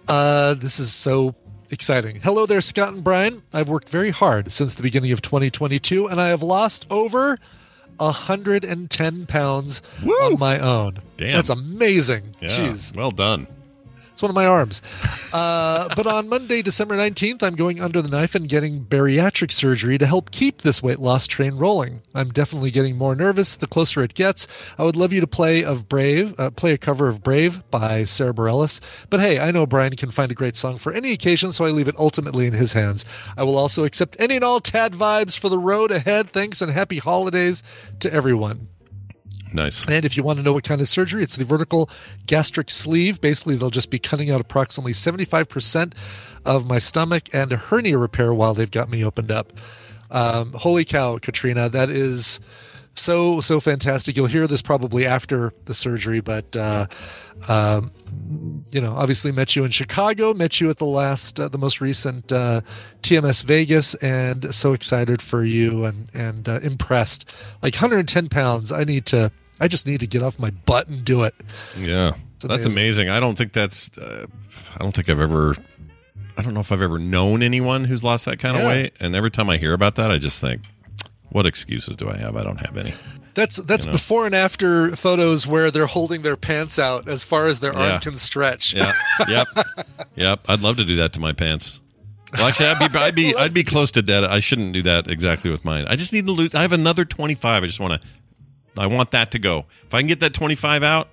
Uh, 0.08 0.56
this 0.56 0.80
is 0.80 0.92
so 0.92 1.36
exciting. 1.70 2.22
Hello 2.22 2.48
there, 2.48 2.60
Scott 2.60 2.94
and 2.94 3.04
Brian. 3.04 3.44
I've 3.54 3.70
worked 3.70 3.88
very 3.90 4.10
hard 4.10 4.52
since 4.52 4.74
the 4.74 4.82
beginning 4.82 5.12
of 5.12 5.22
2022, 5.22 6.08
and 6.08 6.20
I 6.20 6.30
have 6.30 6.42
lost 6.42 6.88
over 6.90 7.38
110 7.98 9.26
pounds 9.28 9.82
on 10.04 10.40
my 10.40 10.58
own. 10.60 11.00
Damn. 11.18 11.36
That's 11.36 11.50
amazing. 11.52 12.36
Yeah. 12.42 12.50
Jeez. 12.50 12.96
Well 12.96 13.12
done. 13.12 13.46
It's 14.14 14.22
one 14.22 14.30
of 14.30 14.36
my 14.36 14.46
arms. 14.46 14.80
Uh, 15.34 15.90
but 15.96 16.06
on 16.06 16.30
Monday, 16.30 16.62
December 16.62 16.96
19th, 16.96 17.42
I'm 17.42 17.56
going 17.56 17.82
under 17.82 18.00
the 18.00 18.08
knife 18.08 18.36
and 18.36 18.48
getting 18.48 18.86
bariatric 18.86 19.52
surgery 19.52 19.98
to 19.98 20.06
help 20.06 20.30
keep 20.30 20.62
this 20.62 20.84
weight 20.84 21.00
loss 21.00 21.26
train 21.26 21.56
rolling. 21.56 22.04
I'm 22.14 22.30
definitely 22.30 22.70
getting 22.70 22.96
more 22.96 23.16
nervous 23.16 23.56
the 23.56 23.66
closer 23.66 24.04
it 24.04 24.14
gets. 24.14 24.48
I 24.78 24.84
would 24.84 24.96
love 24.96 25.14
you 25.14 25.20
to 25.20 25.26
play 25.26 25.64
of 25.64 25.90
Brave, 25.90 26.40
uh, 26.40 26.52
play 26.52 26.74
a 26.74 26.78
cover 26.78 27.08
of 27.08 27.24
Brave 27.24 27.64
by 27.72 28.04
Sara 28.04 28.36
Bareilles. 28.36 28.80
But 29.10 29.20
hey, 29.20 29.40
I 29.40 29.50
know 29.50 29.66
Brian 29.66 29.96
can 29.96 30.12
find 30.12 30.32
a 30.32 30.36
great 30.36 30.58
song 30.58 30.78
for 30.78 30.94
any 30.94 31.12
occasion, 31.12 31.52
so 31.52 31.66
I 31.66 31.70
leave 31.72 31.88
it 31.88 31.98
ultimately 31.98 32.46
in 32.46 32.54
his 32.54 32.74
hands. 32.74 33.06
I 33.36 33.42
will 33.42 33.58
also 33.58 33.84
accept 33.84 34.16
any 34.20 34.36
and 34.36 34.44
all 34.44 34.60
Tad 34.60 34.94
vibes 34.94 35.36
for 35.38 35.50
the 35.50 35.58
road 35.58 35.90
ahead. 35.90 36.30
Thanks 36.30 36.62
and 36.62 36.72
happy 36.72 37.00
holidays 37.00 37.64
to 38.00 38.14
everyone. 38.14 38.68
Nice. 39.54 39.86
And 39.88 40.04
if 40.04 40.18
you 40.18 40.24
want 40.24 40.38
to 40.38 40.44
know 40.44 40.54
what 40.54 40.64
kind 40.64 40.82
of 40.82 40.88
surgery, 40.88 41.22
it's 41.24 41.36
the 41.36 41.46
vertical 41.46 41.90
gastric 42.26 42.70
sleeve. 42.70 43.22
Basically, 43.22 43.56
they'll 43.56 43.70
just 43.70 43.92
be 43.92 44.00
cutting 44.00 44.32
out 44.32 44.42
approximately 44.42 44.94
75% 44.94 45.94
of 46.44 46.66
my 46.66 46.80
stomach 46.80 47.30
and 47.34 47.54
a 47.54 47.58
hernia 47.58 47.98
repair 47.98 48.34
while 48.34 48.54
they've 48.54 48.72
got 48.72 48.90
me 48.90 49.06
opened 49.06 49.32
up. 49.32 49.54
Um, 50.10 50.54
holy 50.54 50.86
cow, 50.86 51.18
Katrina, 51.18 51.70
that 51.70 51.90
is 51.90 52.40
so, 52.96 53.40
so 53.42 53.60
fantastic. 53.60 54.16
You'll 54.16 54.28
hear 54.28 54.48
this 54.48 54.62
probably 54.62 55.06
after 55.06 55.54
the 55.66 55.74
surgery, 55.74 56.20
but, 56.20 56.56
uh, 56.56 56.86
um, 57.48 57.92
you 58.72 58.80
know, 58.80 58.94
obviously 58.96 59.32
met 59.32 59.56
you 59.56 59.64
in 59.64 59.72
Chicago, 59.72 60.34
met 60.34 60.62
you 60.62 60.70
at 60.70 60.78
the 60.78 60.86
last, 60.86 61.40
uh, 61.40 61.48
the 61.48 61.58
most 61.58 61.82
recent 61.82 62.32
uh, 62.32 62.62
TMS 63.02 63.44
Vegas, 63.44 63.96
and 63.96 64.54
so 64.54 64.74
excited 64.74 65.22
for 65.22 65.44
you 65.44 65.86
and 65.86 66.10
and 66.14 66.48
uh, 66.48 66.60
impressed. 66.62 67.28
Like 67.62 67.74
110 67.74 68.30
pounds, 68.30 68.72
I 68.72 68.84
need 68.84 69.06
to, 69.08 69.32
I 69.60 69.68
just 69.68 69.86
need 69.88 70.00
to 70.02 70.08
get 70.08 70.22
off 70.24 70.40
my 70.40 70.50
butt 70.50 70.88
and 70.88 71.04
do 71.06 71.24
it. 71.24 71.36
Yeah. 71.78 72.14
That's 72.42 72.66
amazing. 72.66 72.72
amazing. 72.72 73.10
I 73.10 73.20
don't 73.20 73.38
think 73.38 73.54
that's, 73.54 73.96
uh, 73.98 74.26
I 74.76 74.78
don't 74.80 74.94
think 74.94 75.10
I've 75.10 75.20
ever, 75.20 75.56
I 76.38 76.42
don't 76.42 76.54
know 76.54 76.60
if 76.60 76.72
I've 76.72 76.82
ever 76.82 77.00
known 77.00 77.42
anyone 77.42 77.86
who's 77.86 78.04
lost 78.04 78.26
that 78.26 78.40
kind 78.40 78.58
of 78.58 78.64
weight. 78.64 78.94
And 79.00 79.16
every 79.16 79.32
time 79.32 79.50
I 79.50 79.58
hear 79.58 79.74
about 79.74 79.96
that, 79.96 80.12
I 80.12 80.18
just 80.18 80.42
think, 80.42 80.62
what 81.30 81.46
excuses 81.46 81.96
do 81.96 82.10
I 82.10 82.18
have? 82.18 82.36
I 82.36 82.44
don't 82.44 82.58
have 82.66 82.78
any. 82.78 82.94
That's 83.36 83.58
that's 83.58 83.86
You 83.86 83.92
know? 83.92 83.94
before 83.94 84.26
and 84.28 84.36
after 84.36 84.96
photos 84.96 85.48
where 85.48 85.72
they're 85.72 85.88
holding 85.88 86.22
their 86.22 86.36
pants 86.38 86.78
out 86.78 87.08
as 87.08 87.24
far 87.24 87.48
as 87.48 87.60
their 87.62 87.74
Yeah. 87.74 87.94
arm 87.94 88.02
can 88.02 88.18
stretch. 88.18 88.74
Yeah. 88.74 88.94
Yep. 89.28 89.48
yep. 90.16 90.40
I'd 90.48 90.60
love 90.60 90.78
to 90.78 90.86
do 90.86 90.98
that 90.98 91.14
to 91.14 91.20
my 91.20 91.32
pants. 91.34 91.80
Well, 92.34 92.48
actually, 92.48 92.68
I'd 92.68 92.92
be, 92.92 92.98
I'd 93.00 93.16
be, 93.16 93.36
I'd 93.36 93.54
be 93.54 93.64
close 93.64 93.92
to 93.94 94.02
dead. 94.02 94.24
I 94.24 94.40
shouldn't 94.40 94.74
do 94.74 94.82
that 94.84 95.10
exactly 95.10 95.50
with 95.52 95.64
mine. 95.64 95.86
I 95.88 95.96
just 95.96 96.14
need 96.14 96.26
to 96.26 96.32
lose. 96.32 96.54
I 96.56 96.62
have 96.62 96.72
another 96.74 97.06
25. 97.06 97.64
I 97.64 97.66
just 97.68 97.80
want 97.80 98.02
to, 98.02 98.08
I 98.78 98.88
want 98.88 99.12
that 99.12 99.32
to 99.32 99.40
go. 99.40 99.66
If 99.86 99.94
I 99.94 100.00
can 100.00 100.08
get 100.08 100.20
that 100.22 100.34
25 100.34 100.84
out, 100.84 101.10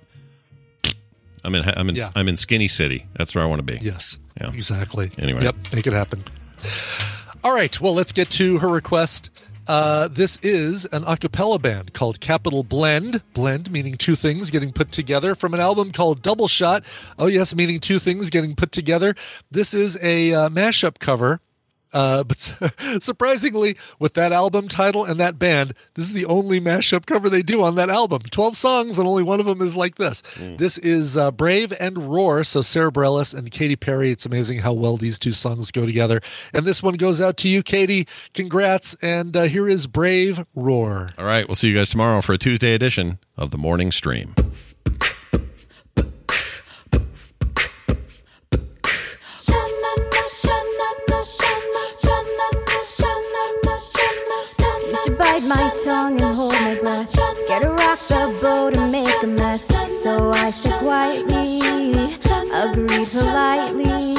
I'm 1.43 1.55
in, 1.55 1.63
I'm 1.67 1.89
in, 1.89 1.95
Yeah. 1.95 2.11
I'm 2.15 2.27
in 2.27 2.37
skinny 2.37 2.67
city. 2.67 3.07
That's 3.15 3.33
where 3.33 3.43
I 3.43 3.47
want 3.47 3.59
to 3.59 3.63
be. 3.77 3.77
Yes. 3.83 4.17
Yeah. 4.39 4.51
Exactly. 4.51 5.11
Anyway. 5.17 5.43
Yep. 5.43 5.55
Make 5.73 5.87
it 5.87 5.93
happen. 5.93 6.23
All 7.43 7.53
right. 7.53 7.79
Well, 7.81 7.95
let's 7.95 8.11
get 8.11 8.29
to 8.31 8.59
her 8.59 8.67
request. 8.67 9.31
Uh, 9.67 10.07
this 10.07 10.37
is 10.41 10.85
an 10.85 11.03
a 11.05 11.15
cappella 11.15 11.57
band 11.59 11.93
called 11.93 12.19
Capital 12.19 12.63
Blend. 12.63 13.21
Blend 13.33 13.71
meaning 13.71 13.95
two 13.95 14.15
things 14.15 14.49
getting 14.49 14.71
put 14.71 14.91
together 14.91 15.33
from 15.35 15.53
an 15.53 15.59
album 15.59 15.91
called 15.91 16.21
Double 16.21 16.47
Shot. 16.47 16.83
Oh, 17.17 17.27
yes, 17.27 17.55
meaning 17.55 17.79
two 17.79 17.99
things 17.99 18.29
getting 18.29 18.55
put 18.55 18.71
together. 18.71 19.15
This 19.49 19.73
is 19.73 19.97
a 20.01 20.33
uh, 20.33 20.49
mashup 20.49 20.99
cover. 20.99 21.41
Uh, 21.93 22.23
but 22.23 22.39
surprisingly, 22.99 23.75
with 23.99 24.13
that 24.13 24.31
album 24.31 24.67
title 24.67 25.03
and 25.03 25.19
that 25.19 25.37
band, 25.37 25.73
this 25.95 26.05
is 26.05 26.13
the 26.13 26.25
only 26.25 26.59
mashup 26.59 27.05
cover 27.05 27.29
they 27.29 27.41
do 27.41 27.63
on 27.63 27.75
that 27.75 27.89
album. 27.89 28.21
12 28.21 28.55
songs, 28.55 28.99
and 28.99 29.07
only 29.07 29.23
one 29.23 29.39
of 29.39 29.45
them 29.45 29.61
is 29.61 29.75
like 29.75 29.95
this. 29.95 30.21
This 30.37 30.77
is 30.77 31.17
uh, 31.17 31.31
Brave 31.31 31.73
and 31.79 32.11
Roar. 32.11 32.43
So, 32.43 32.61
Sara 32.61 32.91
Bareilles 32.91 33.35
and 33.35 33.51
Katy 33.51 33.75
Perry. 33.75 34.11
It's 34.11 34.25
amazing 34.25 34.59
how 34.59 34.73
well 34.73 34.97
these 34.97 35.19
two 35.19 35.31
songs 35.31 35.71
go 35.71 35.85
together. 35.85 36.21
And 36.53 36.65
this 36.65 36.81
one 36.81 36.95
goes 36.95 37.21
out 37.21 37.37
to 37.37 37.49
you, 37.49 37.63
Katie. 37.63 38.07
Congrats. 38.33 38.95
And 39.01 39.35
uh, 39.35 39.43
here 39.43 39.67
is 39.67 39.87
Brave 39.87 40.45
Roar. 40.55 41.09
All 41.17 41.25
right. 41.25 41.47
We'll 41.47 41.55
see 41.55 41.69
you 41.69 41.75
guys 41.75 41.89
tomorrow 41.89 42.21
for 42.21 42.33
a 42.33 42.37
Tuesday 42.37 42.73
edition 42.73 43.19
of 43.37 43.51
the 43.51 43.57
morning 43.57 43.91
stream. 43.91 44.35
My 55.55 55.69
tongue 55.83 56.21
and 56.21 56.35
hold 56.35 56.53
my 56.53 56.77
breath. 56.79 57.11
Scared 57.35 57.63
to 57.63 57.69
rock 57.69 57.99
the 58.07 58.37
boat 58.41 58.77
and 58.77 58.91
make 58.91 59.23
a 59.23 59.27
mess. 59.27 59.67
So 60.01 60.31
I 60.31 60.49
said 60.51 60.79
quietly, 60.79 61.59
agreed 62.53 63.09
politely. 63.09 64.15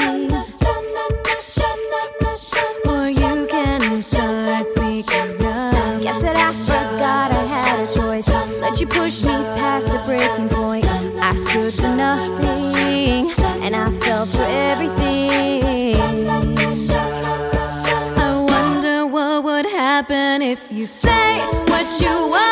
Or 2.88 3.08
you 3.08 3.46
can 3.50 4.02
start 4.02 4.68
speaking 4.68 5.46
up. 5.46 6.02
Guess 6.02 6.22
that 6.22 6.36
I 6.36 6.52
forgot 6.52 7.32
I 7.32 7.44
had 7.56 7.76
a 7.80 7.94
choice. 7.94 8.28
Let 8.60 8.80
you 8.80 8.86
push 8.86 9.24
me 9.24 9.36
past 9.60 9.86
the 9.86 10.00
breaking 10.06 10.48
point. 10.48 10.86
I 10.86 11.34
stood 11.34 11.72
for 11.74 11.94
nothing, 11.96 13.32
and 13.64 13.74
I 13.74 13.90
fell 14.02 14.26
for 14.26 14.42
everything. 14.42 14.81
If 20.42 20.72
you 20.72 20.86
say 20.86 21.38
what 21.68 22.00
you 22.00 22.26
wanna 22.28 22.51